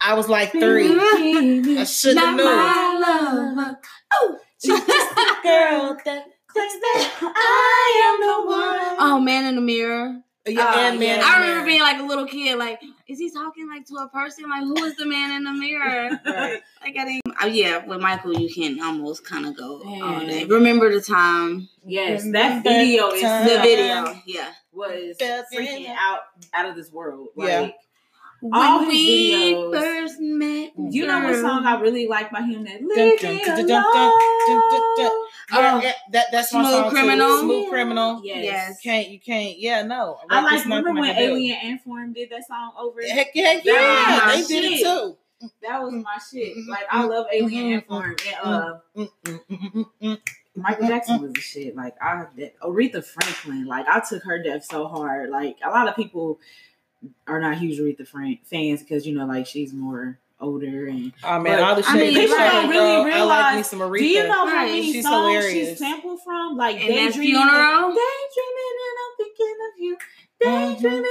I 0.00 0.14
was 0.14 0.28
like 0.28 0.52
three. 0.52 0.86
I 0.90 1.16
Jean. 1.18 1.86
should 1.86 2.16
have 2.16 2.36
known. 2.36 2.46
my 2.56 3.54
lover. 3.56 3.78
Oh, 4.12 4.38
She's 4.62 4.78
just 4.86 5.12
a 5.12 5.42
girl 5.42 5.96
that 6.04 6.24
thinks 6.52 6.74
that 6.74 7.10
I 7.22 8.02
am 8.06 8.20
the 8.20 8.50
one. 8.50 8.96
oh, 9.10 9.20
man 9.20 9.44
in 9.46 9.54
the 9.56 9.60
mirror. 9.60 10.20
Oh, 10.46 10.50
yeah, 10.50 10.72
Oh, 10.74 10.78
and 10.78 11.00
man, 11.00 11.20
yeah. 11.20 11.26
I 11.26 11.40
remember 11.40 11.66
being 11.66 11.80
like 11.80 11.98
a 12.00 12.02
little 12.02 12.26
kid, 12.26 12.58
like, 12.58 12.78
is 13.08 13.18
he 13.18 13.30
talking 13.30 13.66
like 13.66 13.86
to 13.86 13.94
a 13.96 14.08
person? 14.08 14.48
Like, 14.48 14.62
who 14.64 14.76
is 14.84 14.94
the 14.96 15.06
man 15.06 15.32
in 15.32 15.44
the 15.44 15.52
mirror? 15.52 16.10
Right. 16.26 16.60
Like, 16.82 16.96
I 16.98 17.04
didn't. 17.06 17.22
Oh, 17.42 17.46
yeah, 17.46 17.84
with 17.86 18.00
Michael, 18.00 18.38
you 18.38 18.52
can 18.54 18.78
almost 18.82 19.24
kind 19.26 19.46
of 19.46 19.56
go 19.56 19.82
all 20.02 20.20
day. 20.20 20.44
Remember 20.44 20.92
the 20.92 21.00
time? 21.00 21.68
Yes, 21.84 22.24
Remember 22.24 22.62
that 22.62 22.76
video 22.78 23.08
is 23.10 23.22
time. 23.22 23.48
The 23.48 23.58
video, 23.60 24.14
yeah. 24.26 24.52
Was 24.74 25.16
freaking 25.52 25.88
out 25.88 26.20
out 26.52 26.66
of 26.68 26.76
this 26.76 26.90
world. 26.92 27.28
Yeah. 27.36 27.60
Like 27.60 27.76
All 28.52 28.80
When 28.80 28.90
his 28.90 28.98
we 28.98 29.54
videos. 29.54 29.80
first 29.80 30.20
met, 30.20 30.72
you 30.76 31.06
know 31.06 31.18
what 31.20 31.36
song 31.36 31.64
I 31.64 31.80
really 31.80 32.06
like 32.06 32.30
by 32.30 32.42
him 32.42 32.64
that 32.64 32.82
Leave 32.82 33.18
dun, 33.20 33.38
dun, 33.38 33.66
dun. 33.66 34.12
Alone. 34.98 35.22
Yeah, 35.52 35.80
yeah, 35.82 35.92
that, 36.12 36.26
that's 36.32 36.52
my 36.52 36.62
Smooth 36.62 36.72
song 36.74 36.90
Criminal? 36.90 37.28
Too. 37.28 37.40
Smooth 37.40 37.68
criminal. 37.70 38.20
Yes. 38.24 38.44
Yes. 38.44 38.80
Can't 38.82 39.08
you 39.08 39.20
can't? 39.20 39.58
Yeah, 39.58 39.82
no. 39.82 40.18
I 40.28 40.42
like 40.42 40.60
is 40.60 40.66
not 40.66 40.76
remember 40.84 41.00
when. 41.02 41.16
Alien 41.16 41.58
Ant 41.58 41.80
Farm 41.84 42.12
did 42.12 42.30
that 42.30 42.46
song 42.46 42.72
over 42.78 43.00
it? 43.00 43.10
Heck 43.10 43.28
yeah, 43.34 43.60
yeah, 43.62 44.26
they 44.34 44.40
my 44.40 44.44
did 44.46 44.64
it 44.64 44.82
too. 44.82 45.16
That 45.62 45.82
was 45.82 45.92
my 45.94 46.18
shit. 46.30 46.56
Mhm. 46.56 46.68
Like 46.68 46.84
I 46.90 47.04
love 47.04 47.26
Alien. 47.32 47.72
Ant 47.74 47.86
Farm 47.86 48.16
and 48.26 48.36
uh 50.04 50.16
Michael 50.56 50.86
Jackson 50.88 51.20
was 51.20 51.32
the 51.32 51.40
shit. 51.40 51.74
Like 51.76 51.94
I 52.00 52.26
Aretha 52.62 53.04
Franklin, 53.04 53.66
like 53.66 53.86
I 53.88 54.00
took 54.08 54.22
her 54.24 54.42
death 54.42 54.64
so 54.64 54.86
hard. 54.86 55.30
Like 55.30 55.56
a 55.64 55.70
lot 55.70 55.88
of 55.88 55.96
people 55.96 56.38
are 57.26 57.40
not 57.40 57.58
huge 57.58 57.78
Aretha 57.78 58.06
Frank 58.06 58.44
fans 58.46 58.80
because 58.82 59.06
you 59.06 59.14
know 59.16 59.26
like 59.26 59.46
she's 59.46 59.72
more 59.72 60.18
older 60.40 60.86
and 60.86 61.12
Oh 61.22 61.40
man, 61.40 61.58
But, 61.58 61.62
all 61.62 61.74
the 61.76 61.82
I 61.86 61.92
shit 61.92 62.00
mean, 62.00 62.12
you 62.12 62.20
people 62.20 62.36
don't 62.36 62.68
really 62.70 62.80
girl, 62.80 62.84
I 62.84 62.98
like 62.98 63.04
me 63.06 63.12
realize- 63.14 63.70
some 63.70 63.78
Aretha. 63.80 63.98
Do 63.98 64.04
you 64.06 64.22
know 64.28 64.32
how 64.32 64.44
Right. 64.46 64.66
many 64.66 64.92
She's 64.92 65.04
songs 65.04 65.34
hilarious. 65.34 65.68
she 65.70 65.74
sampled 65.76 66.22
from? 66.22 66.56
Like 66.56 66.76
And 66.76 66.90
that 66.90 66.94
Daydreaming, 67.12 67.30
funeral? 67.34 67.88
Daydreaming, 67.90 68.74
and 68.84 68.98
I'm 69.00 69.16
thinking 69.16 69.56
of 69.68 69.80
you. 69.80 69.96
Daydreaming, 70.40 71.04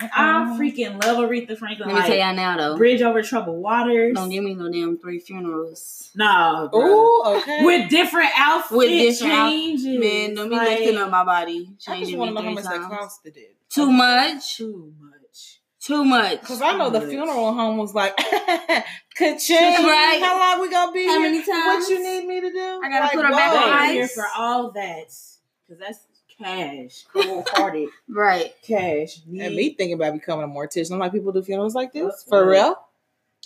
and 0.00 0.10
I'm. 0.14 0.42
Mhm. 0.42 0.58
freaking 0.58 1.04
love 1.04 1.18
Aretha 1.18 1.56
Franklin. 1.56 1.88
Let 1.88 1.94
me 1.94 2.00
like, 2.00 2.06
tell 2.06 2.16
y'all 2.16 2.34
now, 2.34 2.56
though. 2.56 2.76
Bridge 2.76 3.00
over 3.02 3.22
troubled 3.22 3.60
waters. 3.62 4.14
Don't 4.16 4.28
give 4.30 4.42
me 4.42 4.54
no 4.54 4.70
damn 4.70 4.98
three 4.98 5.18
funerals. 5.20 6.10
Nah. 6.16 6.66
bro. 6.68 6.80
Ooh, 6.80 7.22
okay. 7.38 7.64
with 7.64 7.88
different 7.90 8.30
outfits, 8.36 8.72
With 8.76 8.88
different 8.88 9.32
out- 9.32 9.50
changes. 9.50 9.98
Man, 10.00 10.34
don't 10.34 10.48
be 10.50 10.56
like, 10.56 10.68
lifting 10.80 10.96
up 10.98 11.10
my 11.10 11.24
body. 11.24 11.68
I 11.70 11.72
just 11.74 11.86
Changing 11.86 12.18
want 12.18 12.32
me 12.32 12.36
to 12.40 12.42
know 12.42 12.48
how 12.48 12.54
three 12.54 12.54
much 12.54 12.64
that 12.64 12.76
times. 12.88 12.94
cost 12.98 13.20
it. 13.26 13.56
Too 13.70 13.90
much. 13.90 14.56
too 14.56 14.92
much. 15.00 15.58
Too 15.80 16.04
much. 16.04 16.40
Because 16.40 16.62
I 16.62 16.76
know 16.76 16.90
the 16.90 17.00
funeral 17.00 17.52
home 17.54 17.76
was 17.76 17.92
like, 17.94 18.16
ka-ching. 19.16 19.56
Right. 19.58 20.20
How 20.22 20.38
long 20.38 20.60
we 20.62 20.70
gonna 20.70 20.92
be 20.92 21.06
How 21.06 21.12
here? 21.14 21.22
many 21.22 21.38
What 21.40 21.46
times? 21.74 21.88
you 21.88 22.02
need 22.02 22.26
me 22.26 22.40
to 22.40 22.50
do? 22.52 22.80
I 22.84 22.88
gotta 22.88 23.16
put 23.16 23.24
her 23.24 23.30
back 23.32 23.52
on 23.52 23.56
whoa. 23.62 23.68
are 23.68 23.80
ice. 23.80 23.92
here 23.92 24.08
for 24.08 24.24
all 24.36 24.70
that 24.72 25.04
because 25.06 25.80
that's 25.80 26.06
cash, 26.42 27.04
cold 27.12 27.46
hearted 27.52 27.88
Right. 28.08 28.52
cash. 28.62 29.20
And 29.26 29.54
me 29.56 29.70
thinking 29.74 29.94
about 29.94 30.14
becoming 30.14 30.44
a 30.44 30.48
mortician. 30.48 30.92
I'm 30.92 30.98
like, 30.98 31.12
people 31.12 31.32
do 31.32 31.42
funerals 31.42 31.74
like 31.74 31.92
this 31.92 32.04
That's 32.04 32.24
for 32.24 32.44
right. 32.44 32.52
real? 32.56 32.78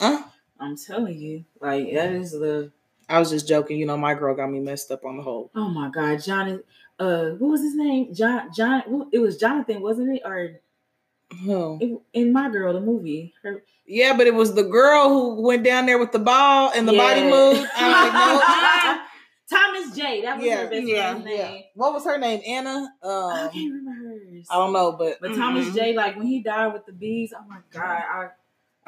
Huh? 0.00 0.22
I'm 0.60 0.76
telling 0.76 1.18
you, 1.18 1.44
like 1.60 1.92
that 1.92 2.12
is 2.12 2.32
the. 2.32 2.72
I 3.08 3.18
was 3.18 3.30
just 3.30 3.46
joking. 3.46 3.78
You 3.78 3.86
know, 3.86 3.96
my 3.96 4.14
girl 4.14 4.34
got 4.34 4.50
me 4.50 4.58
messed 4.60 4.90
up 4.90 5.04
on 5.04 5.16
the 5.18 5.22
whole. 5.22 5.50
Oh 5.54 5.68
my 5.68 5.90
God, 5.90 6.22
Johnny. 6.22 6.58
Uh, 6.98 7.30
what 7.32 7.50
was 7.50 7.60
his 7.60 7.74
name? 7.76 8.14
John. 8.14 8.48
John. 8.54 9.08
It 9.12 9.18
was 9.18 9.36
Jonathan, 9.36 9.80
wasn't 9.82 10.16
it? 10.16 10.22
Or 10.24 10.60
Who? 11.44 11.78
it, 11.80 12.00
in 12.18 12.32
my 12.32 12.48
girl, 12.50 12.72
the 12.72 12.80
movie. 12.80 13.34
Her, 13.42 13.62
Yeah, 13.86 14.16
but 14.16 14.26
it 14.26 14.34
was 14.34 14.54
the 14.54 14.64
girl 14.64 15.08
who 15.10 15.42
went 15.42 15.62
down 15.62 15.84
there 15.86 15.98
with 15.98 16.12
the 16.12 16.18
ball 16.18 16.72
and 16.74 16.88
the 16.88 16.92
body 16.94 17.20
Yeah. 17.20 17.30
moved. 17.30 17.70
I'm 17.76 19.00
Thomas 19.86 19.96
J. 19.96 20.22
That 20.22 20.36
was 20.36 20.46
Yeah, 20.46 20.56
her 20.56 20.70
best 20.70 20.86
yeah, 20.86 21.10
friend's 21.12 21.24
like, 21.26 21.34
name. 21.34 21.54
yeah. 21.56 21.60
What 21.74 21.92
was 21.94 22.04
her 22.04 22.18
name? 22.18 22.42
Anna. 22.46 22.88
I 23.02 23.06
Um, 23.08 23.50
can't 23.50 23.72
remember 23.74 24.18
hers. 24.32 24.46
I 24.50 24.54
don't 24.56 24.72
know, 24.72 24.92
but 24.92 25.18
But 25.20 25.34
Thomas 25.34 25.66
Mhm. 25.68 25.74
J, 25.74 25.94
like 25.94 26.16
when 26.16 26.26
he 26.26 26.40
died 26.40 26.72
with 26.72 26.86
the 26.86 26.92
bees, 26.92 27.32
oh 27.36 27.44
my 27.48 27.58
god, 27.72 27.82
I 27.82 28.28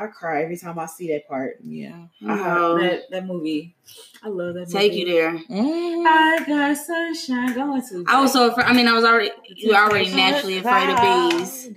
I 0.01 0.07
cry 0.07 0.45
every 0.45 0.57
time 0.57 0.79
I 0.79 0.87
see 0.87 1.09
that 1.09 1.27
part. 1.27 1.57
yeah. 1.65 2.05
Uh, 2.25 2.29
Oh. 2.31 2.79
that 2.79 3.11
that 3.11 3.27
movie, 3.27 3.75
I 4.23 4.29
love 4.29 4.55
that. 4.55 4.69
Take 4.71 4.93
movie. 4.93 5.01
you 5.01 5.07
there. 5.07 5.33
Mm. 5.51 6.07
I 6.07 6.45
got 6.47 6.77
sunshine 6.77 7.53
going 7.55 7.83
to. 7.89 8.05
I 8.07 8.21
was 8.21 8.33
so 8.33 8.49
afraid. 8.49 8.67
I 8.67 8.75
mean, 8.75 8.87
I 8.87 8.93
was 8.93 9.05
already, 9.05 9.31
you 9.57 9.75
already 9.75 10.15
naturally 10.15 10.59
afraid 10.59 10.91
of 10.91 11.01
bees. 11.33 11.69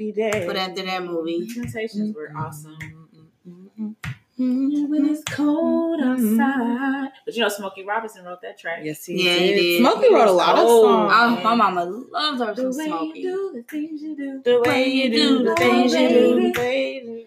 But 0.45 0.55
after 0.55 0.83
that 0.83 1.03
movie, 1.03 1.47
Temptations 1.47 2.15
were 2.15 2.31
awesome. 2.37 2.77
Mm-hmm. 4.41 4.89
When 4.91 5.09
it's 5.09 5.23
cold 5.25 6.01
outside, 6.01 7.09
but 7.25 7.35
you 7.35 7.41
know 7.41 7.49
Smokey 7.49 7.83
Robinson 7.83 8.25
wrote 8.25 8.41
that 8.41 8.57
track. 8.57 8.79
Yes, 8.83 9.05
he 9.05 9.23
Yeah, 9.25 9.33
he 9.33 9.47
did. 9.47 9.55
did. 9.55 9.79
Smokey 9.81 10.13
wrote 10.13 10.27
a 10.27 10.31
lot 10.31 10.57
of 10.57 10.65
Oh, 10.67 10.83
songs. 10.83 11.13
oh, 11.15 11.43
my 11.43 11.55
mama 11.55 11.85
loves 11.85 12.41
her 12.41 12.53
The 12.55 12.63
way 12.77 12.85
Smokey. 12.87 13.19
you 13.19 13.31
do 13.31 13.51
the 13.57 13.63
things 13.63 14.01
you 14.01 14.15
do. 14.15 14.41
The 14.43 14.61
way 14.61 14.87
you 14.89 15.09
do 15.11 15.43
the 15.43 15.55
things 15.55 15.93
you 15.93 16.09
do. 16.09 16.53
do. 16.53 17.25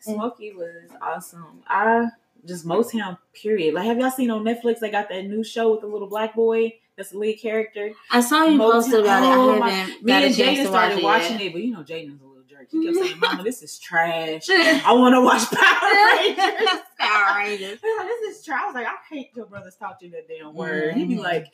Smokey 0.00 0.52
was 0.52 0.90
awesome. 1.02 1.62
I 1.66 2.06
just 2.46 2.66
Motown. 2.66 3.18
Period. 3.34 3.74
Like, 3.74 3.84
have 3.86 3.98
y'all 3.98 4.10
seen 4.10 4.30
on 4.30 4.44
Netflix? 4.44 4.78
They 4.78 4.90
got 4.90 5.08
that 5.10 5.24
new 5.26 5.42
show 5.44 5.72
with 5.72 5.80
the 5.82 5.86
little 5.86 6.08
black 6.08 6.34
boy. 6.34 6.74
That's 6.96 7.10
the 7.10 7.18
lead 7.18 7.36
character. 7.40 7.92
I 8.10 8.20
saw 8.20 8.44
you 8.44 8.58
Motown- 8.58 8.72
posted 8.72 9.00
about 9.00 9.22
Oh, 9.22 9.54
it. 9.54 9.58
my- 9.60 9.66
I 9.66 9.70
haven't 9.70 10.04
Me 10.04 10.12
and 10.12 10.34
Jaden 10.34 10.66
started 10.66 11.02
watching 11.02 11.36
it. 11.40 11.42
it, 11.46 11.52
but 11.52 11.62
you 11.62 11.72
know 11.72 11.80
Jaden's 11.80 12.20
a 12.20 12.24
little 12.24 12.27
jerk. 12.27 12.27
He 12.70 12.84
kept 12.84 12.96
saying, 13.06 13.18
"Mama, 13.20 13.42
this 13.42 13.62
is 13.62 13.78
trash. 13.78 14.46
I 14.50 14.92
want 14.92 15.14
to 15.14 15.20
watch 15.20 15.50
Power 15.50 16.16
Rangers." 16.16 16.80
Power 16.98 17.38
Rangers. 17.38 17.78
He 17.80 17.94
like, 17.98 18.06
this 18.06 18.36
is 18.38 18.44
trash. 18.44 18.60
I 18.62 18.66
was 18.66 18.74
like, 18.74 18.86
I 18.86 18.94
hate 19.14 19.30
your 19.34 19.46
brothers 19.46 19.76
talking 19.78 20.10
that 20.12 20.28
damn 20.28 20.54
word. 20.54 20.94
He'd 20.94 21.08
be 21.08 21.16
Mhm. 21.16 21.22
like, 21.22 21.46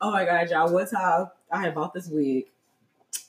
oh 0.00 0.10
my 0.10 0.24
god, 0.24 0.50
y'all, 0.50 0.72
one 0.72 0.88
time 0.88 1.28
I 1.50 1.60
had 1.62 1.74
bought 1.74 1.94
this 1.94 2.08
wig. 2.08 2.46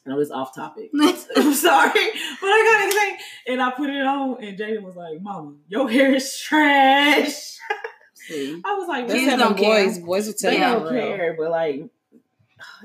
And 0.06 0.14
I 0.14 0.16
know 0.16 0.22
it's 0.22 0.32
off 0.32 0.54
topic. 0.56 0.90
I'm 0.94 1.54
sorry, 1.54 1.92
but 1.94 2.48
I 2.48 2.64
got 2.82 2.88
excited. 2.88 3.20
And 3.48 3.62
I 3.62 3.72
put 3.72 3.90
it 3.90 4.02
on, 4.06 4.44
and 4.44 4.58
Jaden 4.58 4.82
was 4.84 4.96
like, 4.96 5.22
Mama, 5.22 5.54
your 5.68 5.90
hair 5.90 6.14
is 6.16 6.38
trash. 6.40 7.58
See. 8.16 8.62
I 8.64 8.76
was 8.76 8.88
like, 8.88 9.08
That's 9.08 9.20
Kids 9.20 9.38
don't 9.38 9.56
the 9.58 9.62
care. 9.64 9.86
boys, 9.86 10.00
boys 10.00 10.28
will 10.28 10.34
tell 10.34 10.52
they 10.52 10.58
you. 10.58 10.64
Yeah, 10.64 10.74
don't 10.74 10.94
real. 10.94 11.18
care, 11.18 11.36
but 11.38 11.50
like, 11.52 11.84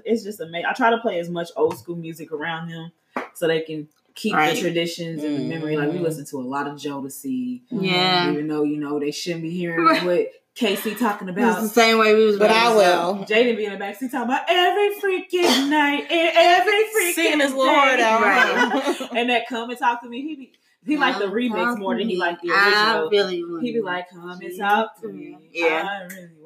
it's 0.05 0.25
just 0.25 0.41
amazing. 0.41 0.65
I 0.67 0.73
try 0.73 0.91
to 0.91 0.99
play 0.99 1.19
as 1.19 1.29
much 1.29 1.51
old 1.57 1.79
school 1.79 1.97
music 1.97 2.33
around 2.33 2.69
them 2.71 2.93
so 3.35 3.47
they 3.47 3.61
can 3.61 3.89
keep 4.17 4.35
Right. 4.35 4.55
the 4.55 4.61
traditions 4.61 5.23
and 5.23 5.39
the 5.39 5.45
memory. 5.45 5.77
Like 5.77 5.93
we 5.93 5.99
Mhm. 5.99 6.03
listen 6.03 6.25
to 6.27 6.39
a 6.39 6.43
lot 6.43 6.67
of 6.67 6.75
Jodeci, 6.75 7.61
Yeah. 7.71 8.33
even 8.33 8.49
though 8.49 8.65
you 8.65 8.79
know 8.79 8.99
they 8.99 9.11
shouldn't 9.13 9.43
be 9.43 9.51
hearing 9.51 9.85
what 10.05 10.27
K-Ci 10.57 10.95
talking 10.95 11.29
about. 11.29 11.61
was 11.61 11.69
the 11.75 11.81
same 11.81 11.99
way 11.99 12.15
we 12.15 12.25
was 12.25 12.39
But 12.39 12.51
I 12.51 12.75
will. 12.75 13.25
Jaden 13.29 13.57
be 13.59 13.67
in 13.67 13.73
the 13.73 13.79
backseat 13.79 14.11
talking 14.11 14.23
about 14.23 14.43
every 14.49 14.89
freaking 14.97 15.69
night, 15.69 16.11
and 16.11 16.31
every 16.35 16.73
freaking 16.73 17.13
Singing 17.15 17.41
his 17.41 17.53
little 17.53 17.73
heart 17.75 18.01
out. 18.01 18.23
Right. 18.23 19.09
and 19.17 19.29
that 19.31 19.47
come 19.49 19.69
and 19.71 19.79
talk 19.79 20.03
to 20.03 20.09
me. 20.09 20.23
He 20.23 20.35
be 20.35 20.53
he 20.87 20.97
like 20.97 21.19
the 21.19 21.27
remix 21.27 21.77
more 21.79 21.95
than 21.99 22.09
he 22.09 22.15
me. 22.15 22.17
like 22.21 22.41
the 22.41 22.51
I 22.53 22.95
original. 23.01 23.11
really 23.11 23.45
want 23.45 23.65
He 23.65 23.73
be 23.73 23.81
like, 23.83 24.09
come 24.09 24.31
and 24.41 24.59
talk 24.59 25.01
to 25.03 25.09
me. 25.09 25.37
Yeah. 25.53 25.67
I 25.85 26.03
really 26.05 26.09
want 26.09 26.15
to 26.15 26.31
meet 26.31 26.46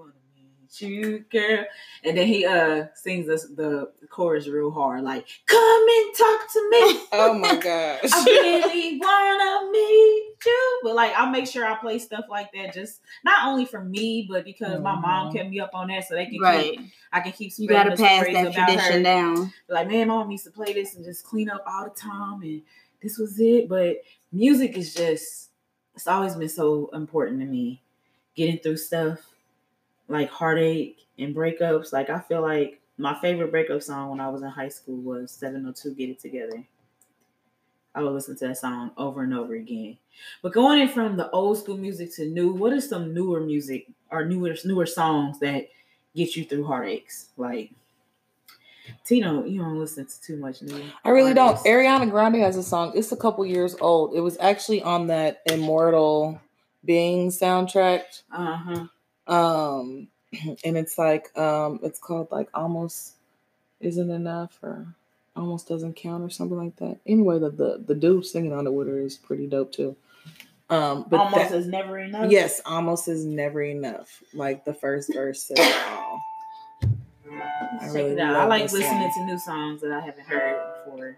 you, 0.78 1.24
girl. 1.30 1.64
And 2.04 2.16
then 2.16 2.26
he 2.26 2.44
uh 2.46 2.86
sings 2.94 3.26
this, 3.26 3.44
the 3.44 3.90
chorus 4.08 4.46
real 4.48 4.70
hard, 4.70 5.02
like, 5.02 5.26
come 5.46 5.86
and 5.88 6.14
talk 6.16 6.52
to 6.52 6.70
me. 6.70 7.00
oh 7.12 7.34
my 7.34 7.56
gosh. 7.56 8.00
I 8.12 8.24
really 8.24 8.98
wanna 8.98 9.70
meet 9.72 10.34
you. 10.46 10.80
But 10.82 10.94
like 10.94 11.12
I'll 11.16 11.30
make 11.30 11.46
sure 11.46 11.66
I 11.66 11.74
play 11.76 11.98
stuff 11.98 12.26
like 12.28 12.52
that 12.54 12.72
just 12.74 13.00
not 13.24 13.46
only 13.48 13.64
for 13.64 13.82
me, 13.82 14.26
but 14.28 14.44
because 14.44 14.80
my 14.80 14.94
mom 14.94 15.28
Mhm. 15.28 15.32
kept 15.36 15.50
me 15.50 15.60
up 15.60 15.70
on 15.74 15.88
that 15.88 16.06
so 16.06 16.14
they 16.14 16.26
can 16.26 16.40
right. 16.40 16.76
keep 16.78 16.80
I 17.12 17.20
can 17.20 17.32
keep 17.32 17.52
You 17.58 17.66
spreading 17.66 17.90
gotta 17.90 17.96
the 17.96 18.02
pass 18.02 18.26
that 18.32 18.52
tradition 18.52 18.98
her. 18.98 19.02
down. 19.02 19.52
Like, 19.68 19.88
man, 19.88 20.08
mom 20.08 20.30
used 20.30 20.44
to 20.44 20.50
play 20.50 20.72
this 20.72 20.94
and 20.94 21.04
just 21.04 21.24
clean 21.24 21.50
up 21.50 21.64
all 21.66 21.84
the 21.84 21.90
time 21.90 22.42
and 22.42 22.62
this 23.02 23.18
was 23.18 23.40
it. 23.40 23.68
But 23.68 24.02
music 24.32 24.76
is 24.76 24.94
just 24.94 25.50
it's 25.94 26.06
always 26.06 26.34
been 26.36 26.48
so 26.48 26.88
important 26.94 27.40
to 27.40 27.46
me. 27.46 27.82
Getting 28.36 28.58
through 28.58 28.76
stuff 28.78 29.18
like 30.10 30.28
heartache 30.28 30.98
and 31.18 31.34
breakups. 31.34 31.92
Like 31.92 32.10
I 32.10 32.20
feel 32.20 32.42
like 32.42 32.80
my 32.98 33.18
favorite 33.20 33.50
breakup 33.50 33.82
song 33.82 34.10
when 34.10 34.20
I 34.20 34.28
was 34.28 34.42
in 34.42 34.48
high 34.48 34.68
school 34.68 34.96
was 34.96 35.30
702 35.30 35.94
Get 35.94 36.10
It 36.10 36.20
Together. 36.20 36.64
I 37.94 38.02
would 38.02 38.12
listen 38.12 38.36
to 38.38 38.48
that 38.48 38.58
song 38.58 38.92
over 38.96 39.22
and 39.22 39.34
over 39.34 39.54
again. 39.54 39.96
But 40.42 40.52
going 40.52 40.80
in 40.80 40.88
from 40.88 41.16
the 41.16 41.30
old 41.30 41.58
school 41.58 41.76
music 41.76 42.14
to 42.16 42.26
new, 42.26 42.52
what 42.52 42.72
is 42.72 42.88
some 42.88 43.14
newer 43.14 43.40
music 43.40 43.86
or 44.10 44.24
newer 44.24 44.54
newer 44.64 44.86
songs 44.86 45.38
that 45.40 45.68
get 46.14 46.36
you 46.36 46.44
through 46.44 46.66
heartaches? 46.66 47.30
Like 47.36 47.70
Tino, 49.04 49.44
you 49.44 49.60
don't 49.60 49.78
listen 49.78 50.06
to 50.06 50.22
too 50.22 50.36
much 50.36 50.62
new. 50.62 50.84
I 51.04 51.10
really 51.10 51.34
don't. 51.34 51.56
Ariana 51.58 52.10
Grande 52.10 52.36
has 52.36 52.56
a 52.56 52.62
song. 52.62 52.92
It's 52.94 53.12
a 53.12 53.16
couple 53.16 53.44
years 53.46 53.76
old. 53.80 54.14
It 54.14 54.20
was 54.20 54.36
actually 54.40 54.82
on 54.82 55.08
that 55.08 55.42
Immortal 55.46 56.40
Being 56.84 57.30
soundtrack. 57.30 58.02
Uh-huh. 58.32 58.86
Um, 59.30 60.08
and 60.64 60.76
it's 60.76 60.98
like 60.98 61.36
um, 61.38 61.80
it's 61.82 61.98
called 61.98 62.28
like 62.30 62.48
almost 62.52 63.14
isn't 63.80 64.10
enough 64.10 64.58
or 64.62 64.86
almost 65.36 65.68
doesn't 65.68 65.94
count 65.96 66.22
or 66.22 66.28
something 66.30 66.58
like 66.58 66.76
that. 66.76 66.98
Anyway, 67.06 67.38
the 67.38 67.50
the, 67.50 67.82
the 67.86 67.94
dude 67.94 68.26
singing 68.26 68.52
on 68.52 68.66
it 68.66 68.72
with 68.72 68.88
her 68.88 68.98
is 68.98 69.16
pretty 69.16 69.46
dope 69.46 69.72
too. 69.72 69.96
Um, 70.68 71.06
but 71.08 71.18
Almost 71.18 71.50
that- 71.50 71.58
is 71.58 71.66
never 71.66 71.98
enough. 71.98 72.30
yes, 72.30 72.60
almost 72.64 73.08
is 73.08 73.24
never 73.24 73.60
enough. 73.62 74.22
Like 74.34 74.64
the 74.64 74.74
first 74.74 75.12
verse 75.12 75.42
says 75.42 75.58
it 75.58 75.74
all. 75.88 76.20
I 76.82 77.86
Check 77.86 77.94
really 77.94 78.10
it 78.12 78.18
out. 78.20 78.36
I 78.36 78.44
like 78.46 78.62
listening 78.64 78.82
song. 78.82 79.12
to 79.16 79.24
new 79.26 79.38
songs 79.38 79.80
that 79.80 79.90
I 79.90 80.00
haven't 80.00 80.26
heard 80.26 80.60
before. 80.84 81.16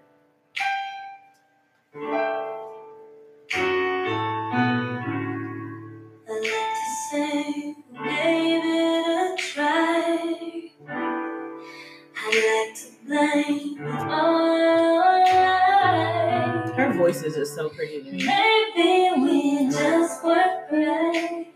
Her 16.76 16.94
voice 16.96 17.22
is 17.22 17.34
just 17.34 17.54
so 17.54 17.68
pretty. 17.68 18.02
Maybe 18.02 19.10
we 19.20 19.70
just 19.70 20.24
weren't 20.24 20.72
right, 20.72 21.46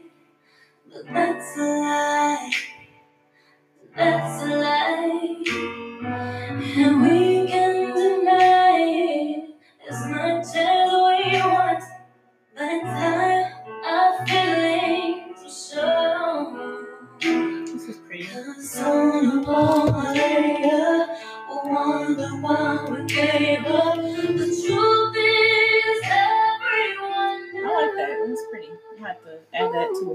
but 0.93 1.07
that's 1.07 1.57
a 1.59 1.63
lie. 1.63 2.53
That's 3.97 4.43
a 4.45 4.57
lie, 4.59 5.26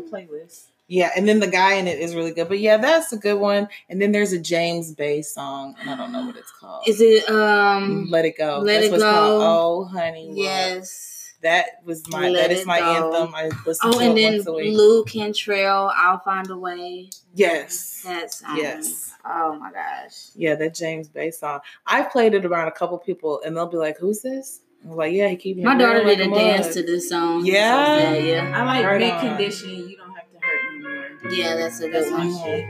add 0.06 0.12
that 0.12 0.18
to 0.18 0.18
a 0.18 0.28
playlist. 0.28 0.66
Yeah, 0.88 1.12
and 1.16 1.26
then 1.28 1.40
the 1.40 1.48
guy 1.48 1.76
in 1.76 1.88
it 1.88 2.00
is 2.00 2.16
really 2.16 2.32
good. 2.32 2.50
But 2.50 2.60
yeah, 2.60 2.76
that's 2.78 3.14
a 3.14 3.18
good 3.18 3.40
one. 3.40 3.70
And 3.90 4.02
then 4.02 4.12
there's 4.12 4.34
a 4.34 4.40
James 4.40 4.94
Bay 4.94 5.22
song, 5.22 5.76
and 5.80 5.90
I 5.90 5.96
don't 5.96 6.12
know 6.12 6.26
what 6.26 6.36
it's 6.36 6.52
called. 6.52 6.84
Is 6.88 7.00
it 7.00 7.30
um 7.30 8.08
Let 8.10 8.26
It 8.26 8.38
Go. 8.38 8.60
Let 8.60 8.74
that's 8.74 8.86
It 8.88 8.92
what's 8.92 9.04
called. 9.04 9.40
Go. 9.42 9.42
Oh, 9.42 9.84
honey. 9.86 10.28
what? 10.30 10.38
yes. 10.38 11.18
That 11.44 11.82
was 11.86 12.08
my 12.10 12.30
Let 12.30 12.50
that 12.50 12.52
is 12.56 12.66
my 12.68 12.80
Go. 12.80 13.16
anthem. 13.16 13.34
I 13.34 13.50
listen 13.66 13.90
Oh, 13.90 13.94
to 13.94 14.00
and 14.00 14.18
it 14.18 14.22
then 14.22 14.34
once 14.36 14.48
a 14.48 14.54
week. 14.54 14.74
Blu 14.74 15.04
Cantrell, 15.06 15.92
I'll 15.96 16.20
find 16.20 16.48
a 16.52 16.58
way. 16.58 17.10
Yes. 17.34 18.04
That 18.06 18.32
song. 18.32 18.58
Yes. 18.58 19.12
Oh 19.26 19.56
my 19.56 19.72
gosh. 19.72 20.14
Yeah, 20.36 20.54
that 20.56 20.76
James 20.76 21.08
Bay 21.08 21.32
song. 21.32 21.62
I've 21.88 22.12
played 22.12 22.34
it 22.36 22.46
around 22.46 22.68
a 22.68 22.72
couple 22.72 22.96
people 23.00 23.42
and 23.44 23.56
they'll 23.58 23.66
be 23.66 23.78
like, 23.78 23.98
Who's 23.98 24.22
this? 24.22 24.60
I'm 24.84 24.96
like, 24.96 25.14
yeah, 25.14 25.28
he 25.30 25.36
keep 25.36 25.58
My 25.58 25.76
daughter 25.78 26.04
did 26.04 26.22
a 26.22 26.28
mug." 26.30 26.40
dance 26.40 26.74
to 26.74 26.84
this 26.84 27.10
song. 27.10 27.46
Yeah? 27.46 28.14
So, 28.14 28.20
yeah. 28.20 28.52
I 28.56 28.64
like 28.66 28.86
Right 28.86 29.00
Big 29.00 29.12
on. 29.14 29.20
Condition. 29.38 29.70
You 29.90 29.98
don't 29.98 30.16
have 30.16 30.32
to 30.32 30.40
hurt 30.42 30.74
me 30.74 30.80
more. 31.24 31.32
Yeah, 31.32 31.56
that's 31.56 31.80
a 31.82 31.90
good 31.90 32.12
my 32.12 32.26
one. 32.26 32.44
shit. 32.44 32.66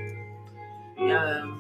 Um, 1.12 1.58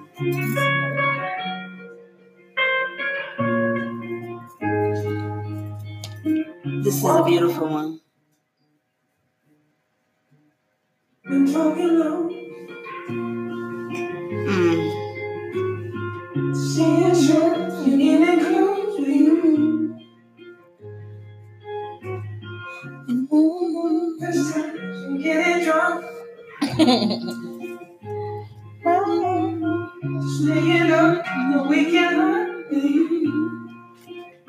This 6.83 6.95
is 6.97 7.03
a 7.05 7.23
beautiful 7.23 7.67
one. 7.69 7.99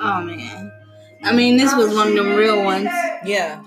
Oh 0.04 0.22
man. 0.22 0.72
I 1.22 1.32
mean, 1.32 1.56
this 1.56 1.74
was 1.74 1.94
one 1.94 2.08
of 2.08 2.14
them 2.14 2.34
real 2.34 2.64
ones. 2.64 2.88
Yeah. 3.24 3.62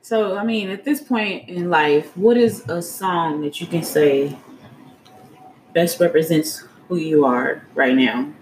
so, 0.00 0.36
I 0.36 0.44
mean, 0.44 0.70
at 0.70 0.84
this 0.84 1.02
point 1.02 1.48
in 1.48 1.68
life, 1.70 2.16
what 2.16 2.36
is 2.36 2.66
a 2.68 2.80
song 2.80 3.42
that 3.42 3.60
you 3.60 3.66
can 3.66 3.82
say 3.82 4.36
best 5.74 6.00
represents 6.00 6.64
who 6.88 6.96
you 6.96 7.24
are 7.26 7.66
right 7.74 7.94
now? 7.94 8.32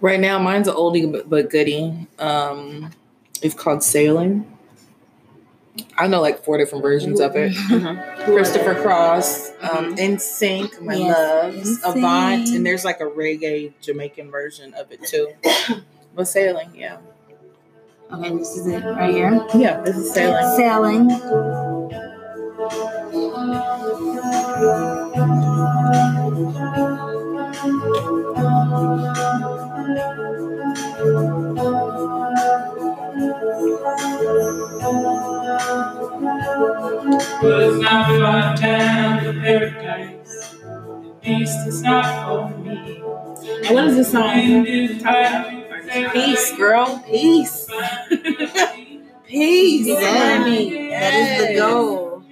Right 0.00 0.20
now, 0.20 0.38
mine's 0.38 0.68
an 0.68 0.74
oldie 0.74 1.22
but, 1.28 1.50
goodie. 1.50 2.06
Um, 2.18 2.90
it's 3.42 3.54
called 3.54 3.82
Sailing. 3.82 4.56
I 5.96 6.08
know 6.08 6.20
like 6.20 6.44
four 6.44 6.58
different 6.58 6.82
versions 6.82 7.20
of 7.20 7.32
it. 7.36 7.54
Christopher 8.24 8.74
Cross, 8.74 9.50
um, 9.60 9.96
NSYNC, 9.96 10.80
My 10.82 10.94
Yes, 10.94 11.16
Loves, 11.16 11.78
NSYNC. 11.82 11.96
Avant, 11.96 12.48
and 12.48 12.66
there's 12.66 12.84
like 12.84 13.00
a 13.00 13.04
reggae 13.04 13.72
Jamaican 13.80 14.30
version 14.30 14.74
of 14.74 14.90
it 14.90 15.02
too. 15.04 15.32
but 16.14 16.26
Sailing, 16.26 16.70
yeah. 16.74 16.98
Okay, 18.12 18.36
this 18.36 18.56
is 18.56 18.66
it 18.66 18.84
right 18.84 19.14
here. 19.14 19.46
Yeah, 19.54 19.80
this 19.82 19.96
is 19.96 20.12
Sailing. 20.12 20.56
Sailing. 20.56 21.08
Was 37.42 37.78
not 37.80 38.06
far 38.06 38.56
down 38.56 39.24
to 39.24 39.32
paradise. 39.40 40.56
The 41.22 41.30
east 41.30 41.66
is 41.66 41.82
not 41.82 42.04
for 42.26 42.58
me. 42.58 43.02
And 43.66 43.74
what 43.74 43.84
is 43.86 43.96
this 43.96 44.12
song? 44.12 44.34
Wind 44.36 44.66
is 44.66 45.02
tight. 45.02 46.12
Peace, 46.12 46.56
girl. 46.56 47.02
Peace. 47.06 47.66
Peace. 49.26 49.86
Exactly. 49.88 50.90
That 50.90 51.14
is 51.14 51.48
the 51.48 51.54
goal. 51.58 52.24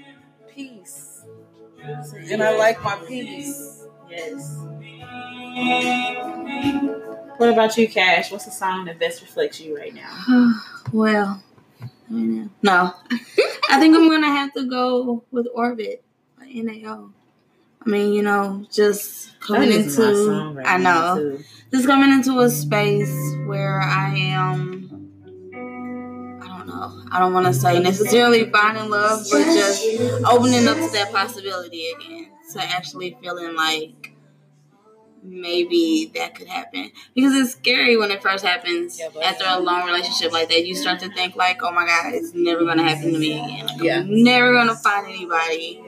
Peace. 0.55 1.23
And 2.31 2.43
I 2.43 2.57
like 2.57 2.83
my 2.83 2.97
peace. 3.07 3.87
Yes. 4.11 4.59
What 7.39 7.51
about 7.51 7.77
you, 7.77 7.89
Cash? 7.89 8.31
What's 8.33 8.45
the 8.47 8.51
song 8.51 8.85
that 8.87 8.99
best 8.99 9.23
reflects 9.23 9.61
you 9.61 9.77
right 9.77 9.95
now? 9.95 10.53
well, 10.93 11.43
no. 12.11 12.93
I 13.71 13.79
think 13.79 13.97
I'm 13.97 14.09
gonna 14.09 14.27
have 14.27 14.53
to 14.55 14.65
go 14.69 15.25
with 15.31 15.47
Orbit 15.55 16.03
by 16.39 16.47
NAO. 16.53 17.11
I 17.87 17.89
mean, 17.89 18.13
you 18.13 18.23
know, 18.23 18.67
just 18.73 19.39
coming 19.41 19.69
That 19.71 19.79
is 19.79 19.99
my 19.99 20.09
into 20.09 20.53
right 20.59 20.67
I 20.67 20.79
know. 20.79 21.17
too. 21.17 21.45
just 21.73 21.87
coming 21.87 22.13
into 22.13 22.41
a 22.41 22.51
space 22.51 23.13
where 23.47 23.81
I 23.81 24.15
am 24.17 24.85
I 26.43 26.47
don't 26.49 26.67
know. 26.67 27.03
I 27.13 27.19
don't 27.21 27.33
want 27.33 27.47
to 27.47 27.55
say 27.55 27.79
necessarily 27.81 28.51
finding 28.51 28.91
love, 28.91 29.25
but 29.31 29.45
just 29.45 29.85
opening 30.27 30.67
up 30.67 30.77
to 30.77 30.91
that 30.93 31.11
possibility 31.13 31.91
again. 31.91 32.31
To 32.55 32.63
actually 32.63 33.15
feeling 33.21 33.55
like 33.55 34.08
maybe 35.29 36.11
that 36.15 36.35
could 36.35 36.49
happen. 36.49 36.91
Because 37.15 37.35
it's 37.35 37.53
scary 37.53 37.97
when 37.97 38.11
it 38.11 38.23
first 38.23 38.45
happens 38.45 38.99
Yeah, 38.99 39.09
after 39.23 39.45
a 39.47 39.59
long 39.61 39.87
relationship 39.87 40.33
like 40.33 40.49
that. 40.49 40.67
You 40.67 40.75
start 40.75 41.01
to 41.01 41.09
think 41.15 41.37
like, 41.37 41.63
oh 41.63 41.73
my 41.73 41.87
God, 41.87 42.15
it's 42.15 42.33
never 42.35 42.65
gonna 42.65 42.83
happen 42.83 43.13
to 43.13 43.19
me 43.19 43.33
again. 43.39 43.67
Like, 43.67 43.83
Yeah. 43.83 43.99
I'm 44.01 44.23
never 44.25 44.53
gonna 44.53 44.77
find 44.77 45.07
anybody. 45.07 45.83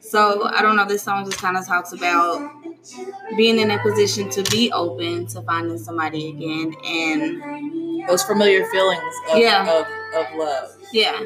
So 0.00 0.44
I 0.46 0.62
don't 0.62 0.76
know. 0.76 0.84
This 0.86 1.02
song 1.02 1.24
just 1.24 1.38
kind 1.38 1.56
of 1.56 1.66
talks 1.66 1.92
about 1.92 2.50
being 3.36 3.58
in 3.58 3.70
a 3.72 3.78
position 3.82 4.30
to 4.30 4.42
be 4.50 4.70
open 4.72 5.26
to 5.28 5.42
finding 5.42 5.78
somebody 5.78 6.28
again, 6.30 6.74
and 6.84 8.08
Those 8.08 8.22
familiar 8.22 8.64
feelings 8.66 9.14
of, 9.32 9.38
Yeah. 9.38 9.62
of, 9.62 9.86
of 10.14 10.34
love. 10.38 10.68
yeah, 10.92 11.20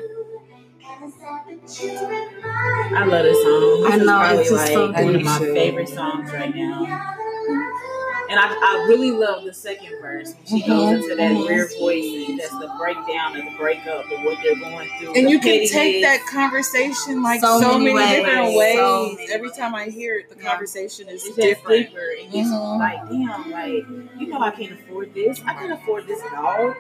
I 2.93 3.05
love 3.05 3.23
this 3.25 3.43
song. 3.43 3.83
This 3.83 3.93
I 3.93 3.97
is 3.97 4.07
know, 4.07 4.19
probably 4.19 4.39
it's 4.41 4.51
just 4.51 4.65
like 4.65 4.73
so 4.73 4.93
one 5.05 5.15
of 5.17 5.23
my 5.23 5.39
favorite 5.39 5.89
songs 5.89 6.33
right 6.33 6.55
now. 6.55 7.17
And 8.31 8.39
I, 8.39 8.47
I 8.47 8.86
really 8.89 9.10
love 9.10 9.44
the 9.44 9.52
second 9.52 10.01
verse. 10.01 10.35
When 10.48 10.60
she 10.60 10.64
Mhm. 10.64 10.68
goes 10.68 10.93
into 11.05 11.16
that 11.16 11.48
rare 11.48 11.66
voice 11.81 12.28
and 12.28 12.39
just 12.39 12.52
the 12.60 12.70
breakdown 12.78 13.35
and 13.36 13.48
the 13.48 13.56
breakup 13.59 14.05
and 14.12 14.24
what 14.24 14.39
they're 14.43 14.55
going 14.55 14.89
through. 15.01 15.14
And 15.14 15.28
you 15.28 15.40
can 15.40 15.51
pettiness. 15.51 15.70
take 15.72 16.02
that 16.02 16.24
conversation 16.27 17.24
like 17.24 17.40
So 17.40 17.60
so, 17.60 17.72
many 17.78 17.93
many, 17.93 17.97
ways. 17.97 18.16
different 18.24 18.52
So 18.52 18.59
ways. 18.59 19.16
many 19.18 19.32
Every 19.32 19.51
time 19.51 19.74
I 19.74 19.86
hear 19.86 20.16
it, 20.18 20.28
the 20.31 20.40
Yeah. 20.40 20.51
conversation 20.51 21.09
is 21.09 21.24
It's 21.24 21.35
different. 21.35 21.89
deeper, 21.89 22.06
and 22.22 22.32
it's 22.35 22.48
Mhm. 22.51 22.78
like, 22.78 23.09
damn, 23.10 23.51
like 23.51 23.85
you 24.20 24.27
know, 24.28 24.40
I 24.40 24.51
can't 24.51 24.72
afford 24.72 25.12
this. 25.12 25.40
I 25.47 25.55
can't 25.55 25.72
afford 25.72 26.06
this 26.06 26.20
dog. 26.22 26.77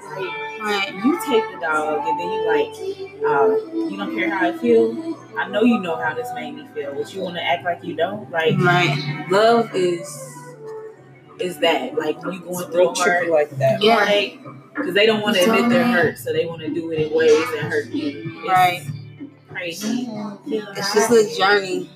Like 0.62 0.94
you 1.04 1.18
take 1.26 1.44
the 1.52 1.58
dog, 1.60 2.06
and 2.06 2.20
then 2.20 2.30
you 2.30 2.46
like, 2.46 2.68
uh, 3.26 3.48
you 3.90 3.96
don't 3.96 4.14
care 4.16 4.30
how 4.30 4.48
I 4.48 4.52
feel. 4.52 5.16
I 5.36 5.48
know 5.48 5.62
you 5.62 5.80
know 5.80 5.96
how 5.96 6.14
this 6.14 6.28
made 6.34 6.54
me 6.54 6.68
feel, 6.74 6.94
but 6.94 7.12
you 7.12 7.22
want 7.22 7.34
to 7.36 7.42
act 7.42 7.64
like 7.64 7.82
you 7.82 7.96
don't. 7.96 8.30
Like 8.30 8.56
Right. 8.58 8.96
love 9.30 9.74
is 9.74 10.06
is 11.40 11.58
that 11.58 11.94
like 11.96 12.16
you 12.16 12.40
going 12.40 12.46
It's 12.48 12.64
through 12.64 12.78
real 12.78 12.92
a 12.92 12.94
tricky 12.94 13.10
hard 13.10 13.28
like 13.28 13.50
that. 13.58 13.82
Yeah. 13.82 13.96
heartache 13.96 14.40
because 14.74 14.94
they 14.94 15.06
don't 15.06 15.20
want 15.22 15.36
to 15.36 15.42
admit 15.42 15.68
they're 15.70 15.84
hurt, 15.86 16.18
so 16.18 16.32
they 16.32 16.46
want 16.46 16.60
to 16.62 16.68
do 16.72 16.90
it 16.92 17.00
in 17.10 17.12
ways 17.16 17.30
that 17.32 17.62
hurt 17.70 17.86
you. 17.88 18.38
It's 18.38 18.48
Right. 18.48 18.86
Crazy. 19.48 20.08
It's 20.46 20.94
just 20.94 21.10
a 21.10 21.36
journey. 21.36 21.90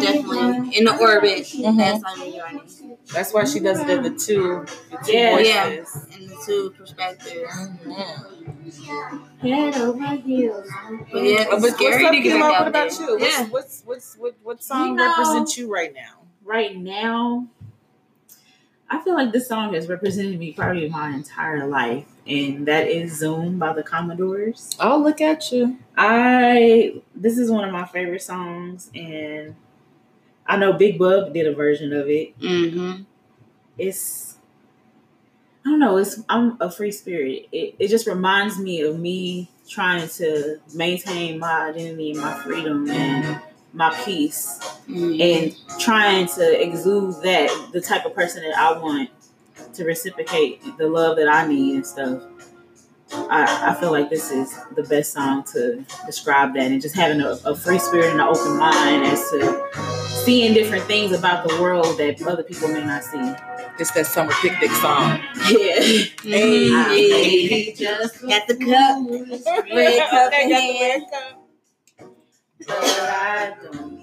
Definitely. 0.00 0.76
In 0.78 0.84
the 0.84 0.96
orbit. 1.00 1.38
Mhm. 1.44 1.76
That's 1.76 2.04
on 2.04 2.18
the 2.20 2.30
journey. 2.36 2.96
That's 3.12 3.34
why 3.34 3.44
she 3.44 3.58
does 3.60 3.80
it 3.80 3.90
in 3.90 4.02
the 4.04 4.10
two, 4.10 4.64
the 4.90 4.98
two 5.04 5.12
Yeah. 5.12 5.36
voices. 5.36 6.06
Yeah. 6.10 6.16
In 6.18 6.26
the 6.28 6.36
two 6.46 6.70
perspectives. 6.78 7.52
Mhm. 7.84 9.40
Head 9.40 9.76
over 9.76 10.06
heels. 10.16 10.68
But 11.12 11.22
yeah, 11.24 11.46
it's 11.50 11.50
but 11.62 11.74
scary 11.74 12.04
what's 12.04 12.04
up, 12.04 12.12
to 12.12 12.20
get 12.20 12.40
What 12.40 12.66
about 12.68 12.90
there. 12.90 13.00
you? 13.00 13.18
What's, 13.18 13.38
Yeah. 13.38 13.44
what's 13.48 13.82
what's 13.84 14.16
what 14.16 14.34
what 14.44 14.62
song 14.62 14.88
You 14.90 14.94
know- 14.94 15.04
represents 15.08 15.58
you 15.58 15.68
right 15.72 15.92
now? 15.92 16.14
Right 16.44 16.76
now, 16.76 17.46
I 18.90 19.00
feel 19.02 19.14
like 19.14 19.32
this 19.32 19.48
song 19.48 19.74
has 19.74 19.88
represented 19.88 20.38
me 20.38 20.52
probably 20.52 20.88
my 20.88 21.10
entire 21.10 21.66
life, 21.66 22.06
and 22.26 22.66
that 22.66 22.88
is 22.88 23.18
Zoom 23.18 23.58
by 23.58 23.74
the 23.74 23.82
Commodores. 23.82 24.70
Oh, 24.80 24.98
look 24.98 25.20
at 25.20 25.52
you. 25.52 25.78
I 25.96 27.02
this 27.14 27.36
is 27.36 27.50
one 27.50 27.64
of 27.64 27.72
my 27.72 27.86
favorite 27.86 28.22
songs, 28.22 28.90
and 28.94 29.56
I 30.46 30.56
know 30.56 30.72
Big 30.72 30.98
Bub 30.98 31.34
did 31.34 31.46
a 31.46 31.54
version 31.54 31.92
of 31.92 32.08
it. 32.08 32.38
Mm-hmm. 32.40 33.02
It's 33.76 34.38
I 35.66 35.70
don't 35.70 35.80
know. 35.80 35.98
It's 35.98 36.22
I'm 36.30 36.56
a 36.60 36.70
free 36.70 36.92
spirit. 36.92 37.48
It 37.52 37.74
it 37.78 37.88
just 37.88 38.06
reminds 38.06 38.58
me 38.58 38.80
of 38.80 38.98
me 38.98 39.50
trying 39.68 40.08
to 40.08 40.60
maintain 40.74 41.38
my 41.38 41.68
identity 41.68 42.12
and 42.12 42.20
my 42.20 42.32
freedom 42.42 42.88
and 42.88 43.38
my 43.72 43.94
peace 44.04 44.58
Mm-hmm. 44.88 45.20
and 45.20 45.78
trying 45.78 46.26
to 46.28 46.62
exude 46.62 47.22
that 47.22 47.50
the 47.74 47.80
type 47.82 48.06
of 48.06 48.14
person 48.14 48.42
that 48.42 48.56
I 48.56 48.78
want 48.78 49.10
to 49.74 49.84
reciprocate 49.84 50.62
the 50.78 50.88
love 50.88 51.18
that 51.18 51.28
I 51.28 51.46
need 51.46 51.74
and 51.76 51.86
stuff. 51.86 52.22
I, 53.12 53.70
I 53.70 53.74
feel 53.80 53.90
like 53.92 54.08
this 54.08 54.30
is 54.30 54.54
the 54.76 54.82
best 54.84 55.12
song 55.12 55.44
to 55.52 55.84
describe 56.06 56.54
that 56.54 56.70
and 56.72 56.80
just 56.80 56.94
having 56.96 57.20
a, 57.20 57.38
a 57.44 57.54
free 57.54 57.78
spirit 57.78 58.12
and 58.12 58.20
an 58.20 58.26
open 58.28 58.56
mind 58.56 59.04
as 59.04 59.20
to 59.30 59.62
seeing 60.24 60.54
different 60.54 60.84
things 60.84 61.12
about 61.12 61.46
the 61.46 61.60
world 61.60 61.98
that 61.98 62.22
other 62.26 62.42
people 62.42 62.68
may 62.68 62.82
not 62.84 63.04
see. 63.04 63.34
It's 63.78 63.90
that 63.92 64.06
summer 64.06 64.32
picnic 64.40 64.70
song. 64.70 65.20
Yeah. 65.50 65.80
Hey. 65.80 66.70
I 66.72 66.94
Hey. 66.94 67.48
may 67.48 67.74
just 67.74 68.22
Got 68.22 68.46
the 68.48 68.56
cup. 68.56 69.66
Red 69.74 70.08
cup 70.10 70.32
in 70.32 70.50
hand. 70.50 71.02
But 72.66 72.76
I 72.76 73.54
don't 73.62 73.98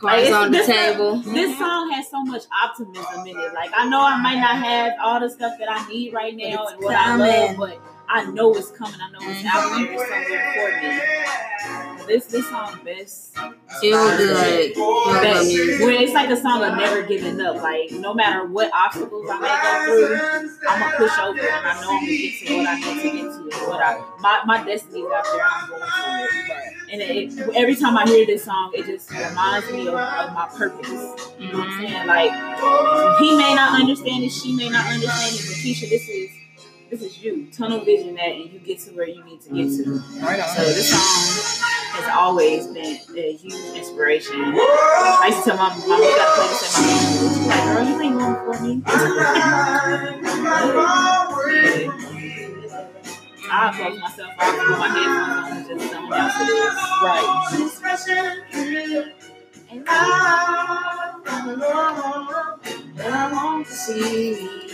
Cards 0.00 0.30
on 0.30 0.50
the 0.52 0.58
This- 0.58 0.66
table. 0.66 1.16
This 1.16 1.58
song 1.58 1.90
has 1.90 2.08
so 2.08 2.22
much 2.22 2.44
optimism 2.64 3.26
in 3.26 3.36
it. 3.36 3.52
Like 3.54 3.70
I 3.76 3.88
know 3.88 4.00
I 4.00 4.16
might 4.20 4.38
not 4.38 4.56
have 4.64 4.92
all 5.02 5.18
the 5.20 5.28
stuff 5.28 5.58
that 5.58 5.68
I 5.70 5.86
need 5.88 6.12
right 6.12 6.34
now 6.36 6.64
it's 6.64 6.72
and 6.74 6.82
what 6.84 6.94
I 6.94 7.16
love, 7.16 7.56
but 7.56 7.80
I 8.10 8.24
know 8.30 8.54
it's 8.54 8.70
coming. 8.70 9.00
I 9.00 9.10
know 9.10 9.18
it's 9.22 9.44
out 9.44 9.76
there 9.76 9.98
somewhere 9.98 10.54
for 10.54 10.82
me. 10.82 12.06
This 12.06 12.24
this 12.26 12.48
song 12.48 12.80
best. 12.84 13.36
Feel 13.80 14.16
good. 14.16 14.74
Good 14.74 15.22
best 15.22 15.50
when 15.82 15.94
it's 16.02 16.14
like 16.14 16.30
a 16.30 16.36
song 16.36 16.62
of 16.64 16.76
never 16.76 17.02
giving 17.02 17.38
up. 17.40 17.56
Like 17.56 17.90
no 17.90 18.14
matter 18.14 18.46
what 18.46 18.70
obstacles 18.72 19.28
I 19.30 19.38
may 19.38 19.48
go 19.62 20.06
through, 20.06 20.50
I'm 20.68 20.80
gonna 20.80 20.96
push 20.96 21.18
over 21.18 21.40
and 21.40 21.66
I 21.66 21.80
know 21.82 21.90
I'm 21.90 22.00
gonna 22.00 22.06
get 22.06 22.46
to 22.46 22.56
what 22.56 22.66
I 22.66 22.74
need 22.80 23.02
to 23.02 23.10
get 23.10 23.22
to. 23.24 23.58
And 23.58 23.68
what 23.68 23.82
I 23.82 24.16
my 24.20 24.42
my 24.46 24.64
destiny 24.64 25.00
is 25.00 25.12
out 25.12 25.24
there. 25.24 25.42
I'm 25.44 25.68
going 25.68 25.82
for 25.82 26.34
it. 26.34 26.74
And 26.90 27.02
it, 27.02 27.38
it- 27.38 27.56
every 27.56 27.76
time 27.76 27.98
I 27.98 28.06
hear 28.06 28.24
this 28.24 28.44
song, 28.44 28.72
it 28.74 28.86
just 28.86 29.10
reminds 29.10 29.70
me 29.70 29.88
of, 29.88 29.94
of 29.94 30.32
my 30.32 30.48
purpose. 30.56 30.88
You 30.88 31.52
know 31.52 31.58
what 31.58 31.68
I'm 31.68 31.72
mm-hmm. 31.72 31.86
saying? 31.86 32.06
Like 32.06 33.18
he 33.18 33.36
may 33.36 33.54
not 33.54 33.78
understand 33.78 34.24
it, 34.24 34.30
she 34.30 34.56
may 34.56 34.70
not 34.70 34.86
understand 34.86 35.34
it, 35.34 35.44
but 35.46 35.56
Keisha, 35.56 35.90
this 35.90 36.08
is 36.08 36.37
this 36.90 37.02
is 37.02 37.22
you. 37.22 37.48
Tunnel 37.52 37.80
vision 37.84 38.14
that, 38.14 38.30
and 38.30 38.50
you 38.50 38.58
get 38.58 38.80
to 38.80 38.90
where 38.92 39.08
you 39.08 39.22
need 39.24 39.40
to 39.42 39.50
get 39.50 39.68
to. 39.76 39.84
Mm-hmm. 39.84 40.24
Right 40.24 40.40
on. 40.40 40.48
So 40.48 40.62
this 40.64 40.90
song 40.90 40.98
has 41.92 42.08
always 42.16 42.66
been 42.68 42.98
a 43.16 43.32
huge 43.32 43.76
inspiration. 43.76 44.36
I 44.36 45.26
used 45.28 45.44
to 45.44 45.50
tell 45.50 45.58
my 45.58 45.68
mom, 45.68 45.80
"We 45.84 45.88
gotta 46.16 46.32
play 46.34 46.48
this 46.48 46.62
at 46.64 46.72
my 46.80 46.88
funeral." 47.12 47.34
She's 47.34 47.46
like, 47.46 47.64
"Girl, 47.64 47.84
you 47.88 47.94
ain't 48.00 48.18
going 48.18 48.40
for 48.44 48.56
me." 48.62 48.72
I 53.50 53.72
close 53.74 53.98
myself 53.98 54.32
off, 54.38 54.56
put 54.58 54.78
my 54.78 54.88
headphones 54.88 55.38
on, 55.38 55.56
and 55.56 55.64
just 55.66 55.84
zone 55.90 56.12
out 56.12 56.30
to 56.38 56.44
this. 56.44 56.76
Right. 57.02 57.26
And 59.70 59.88
I 63.00 63.32
want 63.32 63.66
to 63.66 63.72
see 63.72 64.67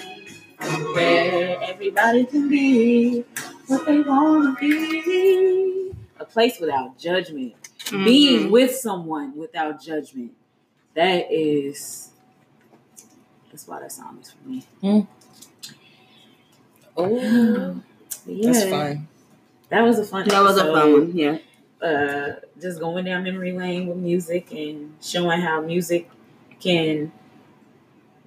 where 0.94 1.58
everybody 1.62 2.24
can 2.26 2.48
be 2.48 3.24
what 3.66 3.86
they 3.86 4.00
want 4.00 4.58
to 4.58 4.60
be. 4.60 5.92
A 6.20 6.24
place 6.24 6.60
without 6.60 6.98
judgment. 6.98 7.54
Mm-hmm. 7.86 8.04
Being 8.04 8.50
with 8.50 8.74
someone 8.76 9.36
without 9.36 9.82
judgment. 9.82 10.32
That 10.94 11.30
is. 11.32 12.10
That's 13.50 13.66
why 13.68 13.80
that 13.80 13.92
song 13.92 14.18
is 14.20 14.30
for 14.32 14.48
me. 14.48 14.66
Oh, 16.96 17.80
Yeah, 18.26 18.52
that's 18.52 18.64
fun. 18.70 19.08
That 19.68 19.82
was 19.82 19.98
a 19.98 20.04
fun. 20.04 20.28
That 20.28 20.42
was 20.42 20.56
a 20.56 20.64
fun 20.64 20.92
one. 20.92 21.16
Yeah. 21.16 21.38
uh, 21.82 22.34
just 22.60 22.80
going 22.80 23.04
down 23.04 23.24
memory 23.24 23.52
lane 23.52 23.86
with 23.86 23.98
music 23.98 24.50
and 24.52 24.94
showing 25.02 25.40
how 25.40 25.60
music 25.60 26.10
can 26.60 27.12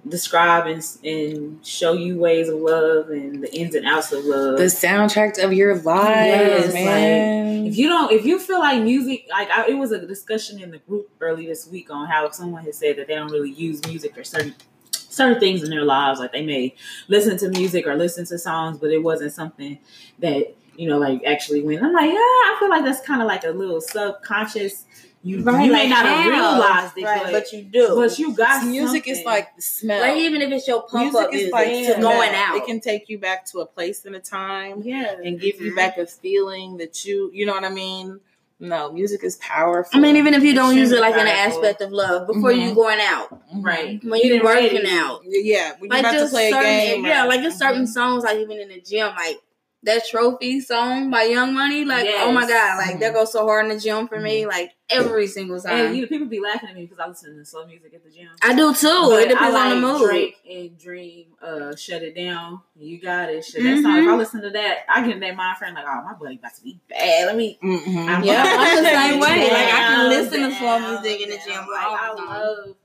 describe 0.06 0.66
and, 0.66 0.82
and 1.04 1.66
show 1.66 1.92
you 1.92 2.18
ways 2.18 2.48
of 2.48 2.60
love 2.60 3.10
and 3.10 3.42
the 3.42 3.54
ins 3.54 3.74
and 3.74 3.86
outs 3.86 4.12
of 4.12 4.24
love. 4.24 4.58
The 4.58 4.64
soundtrack 4.64 5.42
of 5.42 5.52
your 5.52 5.74
life, 5.76 6.16
Yes, 6.16 6.74
man. 6.74 7.66
if 7.66 7.76
you 7.76 7.88
don't, 7.88 8.12
if 8.12 8.24
you 8.24 8.38
feel 8.38 8.60
like 8.60 8.82
music, 8.82 9.26
like 9.30 9.50
I, 9.50 9.68
it 9.68 9.74
was 9.74 9.92
a 9.92 10.06
discussion 10.06 10.60
in 10.62 10.70
the 10.70 10.78
group 10.78 11.10
early 11.20 11.46
this 11.46 11.66
week 11.66 11.90
on 11.90 12.06
how 12.06 12.30
someone 12.30 12.64
had 12.64 12.74
said 12.74 12.96
that 12.96 13.08
they 13.08 13.14
don't 13.14 13.30
really 13.32 13.50
use 13.52 13.84
music 13.86 14.14
for 14.14 14.24
certain 14.24 14.54
certain 14.92 15.40
things 15.40 15.62
in 15.62 15.70
their 15.70 15.84
lives. 15.84 16.20
Like 16.20 16.32
they 16.32 16.44
may 16.44 16.74
listen 17.08 17.36
to 17.38 17.48
music 17.48 17.86
or 17.86 17.96
listen 17.96 18.24
to 18.26 18.38
songs, 18.38 18.78
but 18.78 18.90
it 18.90 19.02
wasn't 19.02 19.32
something 19.32 19.78
that 20.20 20.54
you 20.76 20.88
know, 20.88 20.98
like 20.98 21.22
actually 21.24 21.60
went. 21.60 21.82
I'm 21.82 21.92
like, 21.92 22.06
yeah, 22.08 22.14
I 22.14 22.56
feel 22.60 22.70
like 22.70 22.84
that's 22.84 23.04
kind 23.04 23.20
of 23.20 23.26
like 23.26 23.42
a 23.42 23.50
little 23.50 23.80
subconscious. 23.80 24.84
You, 25.28 25.38
you 25.38 25.72
may 25.72 25.88
not 25.88 26.06
have 26.06 26.26
realized 26.26 26.96
it, 26.96 27.04
right, 27.04 27.22
but, 27.24 27.32
but 27.32 27.52
you 27.52 27.62
do. 27.64 27.94
but 27.96 28.18
you 28.18 28.34
got 28.34 28.66
music 28.66 29.06
is 29.06 29.22
like 29.24 29.54
the 29.56 29.62
smell. 29.62 30.00
like 30.00 30.16
even 30.16 30.40
if 30.40 30.50
it's 30.50 30.66
your 30.66 30.82
pump 30.82 31.12
music 31.12 31.20
up 31.28 31.34
is 31.34 31.52
like 31.52 31.68
yeah. 31.68 31.94
to 31.96 32.00
going 32.00 32.34
out. 32.34 32.56
It 32.56 32.64
can 32.64 32.80
take 32.80 33.08
you 33.08 33.18
back 33.18 33.44
to 33.52 33.58
a 33.60 33.66
place 33.66 34.04
and 34.06 34.14
a 34.16 34.20
time 34.20 34.82
yeah, 34.82 35.16
and 35.22 35.38
give 35.40 35.60
you 35.60 35.72
Mhm. 35.72 35.76
back 35.76 35.98
a 35.98 36.06
feeling 36.06 36.78
that 36.78 37.04
you, 37.04 37.30
you 37.34 37.44
know 37.46 37.52
what 37.52 37.64
I 37.64 37.68
mean. 37.68 38.20
No, 38.60 38.90
music 38.92 39.22
is 39.22 39.36
powerful. 39.36 39.96
I 39.96 40.00
mean, 40.02 40.16
even 40.16 40.34
if 40.34 40.42
you 40.42 40.52
don't 40.52 40.74
use 40.76 40.90
it 40.90 40.94
Extremely 40.96 41.10
like 41.12 41.20
in 41.20 41.26
an 41.28 41.52
aspect 41.52 41.80
of 41.80 41.92
love, 41.92 42.26
before 42.26 42.50
you 42.50 42.70
Mhm. 42.72 42.74
going 42.74 42.98
out, 43.00 43.28
right. 43.54 44.02
when 44.02 44.18
you 44.20 44.30
Getting 44.30 44.42
working 44.44 44.74
ready. 44.82 44.88
out, 44.90 45.20
Yeah, 45.24 45.72
when 45.78 45.82
you're 45.82 45.88
like 45.90 46.00
about 46.00 46.12
to 46.12 46.18
just 46.18 46.32
play 46.32 46.48
a 46.48 46.52
certain, 46.52 46.64
game. 46.72 47.04
yeah, 47.06 47.24
or- 47.24 47.28
like 47.28 47.42
just 47.42 47.56
certain 47.58 47.82
Mhm. 47.84 47.88
songs, 47.88 48.24
like 48.24 48.38
even 48.38 48.58
in 48.58 48.68
the 48.68 48.80
gym, 48.80 49.12
like 49.14 49.38
that 49.84 50.04
trophy 50.08 50.60
song 50.60 51.08
by 51.10 51.22
Young 51.22 51.54
Money, 51.54 51.84
like 51.84 52.06
oh 52.10 52.32
my 52.32 52.46
god, 52.48 52.78
like 52.78 52.98
that 53.00 53.14
goes 53.14 53.32
so 53.32 53.44
hard 53.46 53.66
in 53.66 53.72
the 53.76 53.80
gym 53.80 54.08
for 54.08 54.18
me, 54.18 54.44
like 54.44 54.72
every 54.90 55.28
single 55.28 55.60
time. 55.60 55.86
And 55.86 55.96
you 55.96 56.02
know, 56.02 56.08
people 56.08 56.26
be 56.26 56.40
laughing 56.40 56.68
at 56.70 56.74
me 56.74 56.82
because 56.82 56.98
I 56.98 57.06
listen 57.06 57.36
to 57.36 57.44
slow 57.44 57.64
music 57.64 57.94
at 57.94 58.02
the 58.04 58.10
gym. 58.10 58.28
I 58.42 58.54
do 58.56 58.74
too. 58.74 59.06
But 59.08 59.22
it 59.22 59.28
depends 59.28 59.54
I 59.54 59.70
on 59.70 59.80
the 59.80 59.86
like 59.86 59.98
mood. 60.00 60.08
Drake 60.10 60.36
and 60.50 60.78
Dream, 60.78 61.26
uh, 61.40 61.76
shut 61.76 62.02
it 62.02 62.16
down. 62.16 62.60
You 62.76 63.00
got 63.00 63.28
it. 63.30 63.44
Shit, 63.44 63.62
that 63.62 63.82
song. 63.82 63.96
If 64.02 64.08
I 64.08 64.16
listen 64.16 64.42
to 64.42 64.50
that, 64.50 64.78
I 64.88 65.02
get 65.06 65.12
in 65.14 65.20
that 65.20 65.36
mind 65.36 65.58
frame 65.58 65.74
like, 65.74 65.84
oh, 65.86 66.02
my 66.02 66.14
buddy 66.14 66.36
about 66.36 66.54
to 66.56 66.62
be 66.62 66.80
bad. 66.88 67.26
Let 67.26 67.36
me. 67.36 67.58
Mhm. 67.62 68.08
I'm- 68.08 68.24
Yeah, 68.24 68.44
I'm 68.46 68.82
the 68.82 68.90
same 68.90 69.20
way. 69.20 69.50
Like 69.50 69.52
I 69.52 69.70
can 69.70 69.98
Down, 69.98 70.08
listen 70.10 70.40
to 70.50 70.56
slow 70.56 70.78
down, 70.80 71.02
music 71.02 71.20
in 71.20 71.30
the 71.30 71.36
gym. 71.36 71.66
Like 71.70 71.86
I 71.86 72.08
all 72.08 72.16
the 72.16 72.22
time. 72.22 72.28
love 72.40 72.76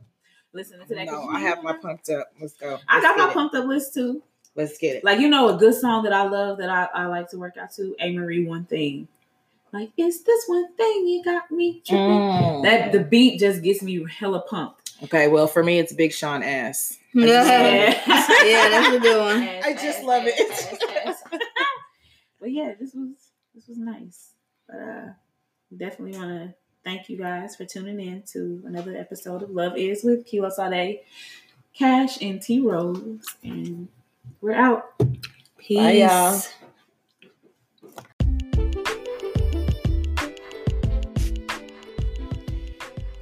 listening 0.54 0.88
to 0.88 0.94
that. 0.96 1.08
'cause 1.08 1.26
No, 1.28 1.32
I 1.34 1.40
have 1.40 1.64
my 1.64 1.74
pumped 1.74 2.10
up. 2.10 2.28
Let's 2.40 2.54
go. 2.54 2.80
I 2.88 2.96
Let's 3.00 3.08
got 3.08 3.18
my 3.18 3.30
it. 3.30 3.34
pumped 3.34 3.56
up 3.56 3.66
list 3.66 3.96
too. 3.96 4.22
Let's 4.56 4.78
get 4.78 4.98
it. 4.98 5.04
Like 5.04 5.20
you 5.20 5.30
know, 5.30 5.56
a 5.56 5.58
good 5.58 5.74
song 5.74 6.04
that 6.04 6.14
I 6.14 6.28
love 6.28 6.58
that 6.60 6.70
I, 6.70 6.88
I 6.94 7.06
like 7.08 7.30
to 7.30 7.38
work 7.38 7.58
out 7.58 7.72
to. 7.74 7.96
Amerie, 8.02 8.46
one 8.46 8.66
thing. 8.66 9.08
Like, 9.72 9.90
is 9.98 10.24
this 10.24 10.44
one 10.46 10.72
thing 10.76 11.08
you 11.08 11.24
got 11.24 11.50
me 11.50 11.82
tripping? 11.86 11.98
Mm. 11.98 12.64
That 12.64 12.92
the 12.92 13.00
beat 13.00 13.40
just 13.40 13.64
gets 13.64 13.82
me 13.82 14.06
hella 14.20 14.42
pumped. 14.42 14.94
Okay, 15.04 15.28
well 15.28 15.48
for 15.48 15.64
me 15.64 15.80
it's 15.80 15.92
Big 15.94 16.14
Sean 16.14 16.44
ass. 16.44 16.98
Yeah. 17.14 18.00
Yeah. 18.06 18.46
yeah, 18.46 18.70
that's 18.70 18.96
a 18.96 19.00
good 19.00 19.20
one. 19.20 19.42
I 19.64 19.74
just 19.74 20.04
love 20.04 20.24
it. 20.26 20.80
but 22.40 22.52
yeah, 22.52 22.74
this 22.80 22.94
was 22.94 23.10
this 23.56 23.68
was 23.68 23.78
nice. 23.78 24.32
But 24.68 24.78
uh 24.78 25.06
definitely 25.76 26.18
want 26.18 26.30
to 26.30 26.54
thank 26.84 27.10
you 27.10 27.18
guys 27.18 27.56
for 27.56 27.66
tuning 27.66 28.00
in 28.00 28.24
to 28.34 28.62
another 28.66 28.96
episode 28.96 29.42
of 29.42 29.50
Love 29.50 29.78
Is 29.78 30.04
with 30.04 30.26
Kilo 30.26 30.50
Sade, 30.50 31.00
Cash, 31.74 32.22
and 32.22 32.42
T 32.42 32.60
Rose. 32.60 33.26
And 33.44 33.88
we're 34.42 34.54
out. 34.54 34.94
Peace. 35.58 35.78
Bye, 35.78 35.92
y'all. 35.94 36.42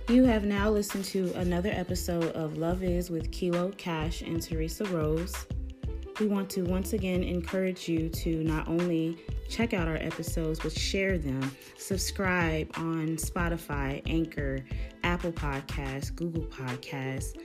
You 0.10 0.26
have 0.26 0.44
now 0.44 0.69
listened 0.69 1.06
to 1.06 1.32
another 1.36 1.69
episode 1.72 2.36
of 2.36 2.57
Love 2.57 2.84
Is 2.84 3.10
with 3.10 3.32
Kilo, 3.32 3.72
Cash, 3.78 4.22
and 4.22 4.41
Teresa 4.41 4.84
Rose. 4.86 5.48
We 6.19 6.28
want 6.28 6.49
to 6.49 6.64
once 6.64 6.91
again 6.91 7.23
encourage 7.23 7.88
you 7.88 8.10
to 8.10 8.44
not 8.44 8.68
only 8.68 9.18
check 9.48 9.73
out 9.73 9.88
our 9.88 9.95
episodes, 9.95 10.60
but 10.60 10.73
share 10.73 11.18
them. 11.18 11.56
Subscribe 11.78 12.69
on 12.76 13.15
Spotify, 13.15 14.02
Anchor, 14.06 14.65
Apple 15.03 15.32
Podcasts, 15.32 16.14
Google 16.14 16.44
Podcasts. 16.44 17.38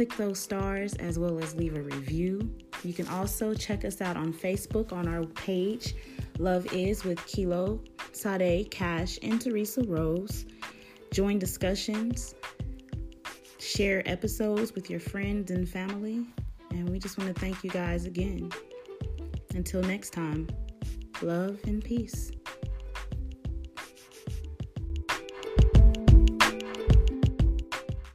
Click 0.00 0.16
those 0.16 0.38
stars 0.38 0.94
as 0.94 1.18
well 1.18 1.38
as 1.40 1.54
leave 1.54 1.76
a 1.76 1.82
review. 1.82 2.50
You 2.82 2.94
can 2.94 3.06
also 3.08 3.52
check 3.52 3.84
us 3.84 4.00
out 4.00 4.16
on 4.16 4.32
Facebook 4.32 4.94
on 4.94 5.06
our 5.06 5.26
page, 5.26 5.94
Love 6.38 6.72
Is 6.72 7.04
with 7.04 7.22
Kilo, 7.26 7.84
Sade, 8.12 8.70
Cash, 8.70 9.18
and 9.22 9.38
Teresa 9.38 9.82
Rose. 9.82 10.46
Join 11.12 11.38
discussions, 11.38 12.34
share 13.58 14.02
episodes 14.08 14.74
with 14.74 14.88
your 14.88 15.00
friends 15.00 15.50
and 15.50 15.68
family. 15.68 16.24
And 16.70 16.88
we 16.88 16.98
just 16.98 17.18
want 17.18 17.34
to 17.34 17.38
thank 17.38 17.62
you 17.62 17.68
guys 17.68 18.06
again. 18.06 18.50
Until 19.54 19.82
next 19.82 20.14
time, 20.14 20.48
love 21.20 21.58
and 21.64 21.84
peace. 21.84 22.30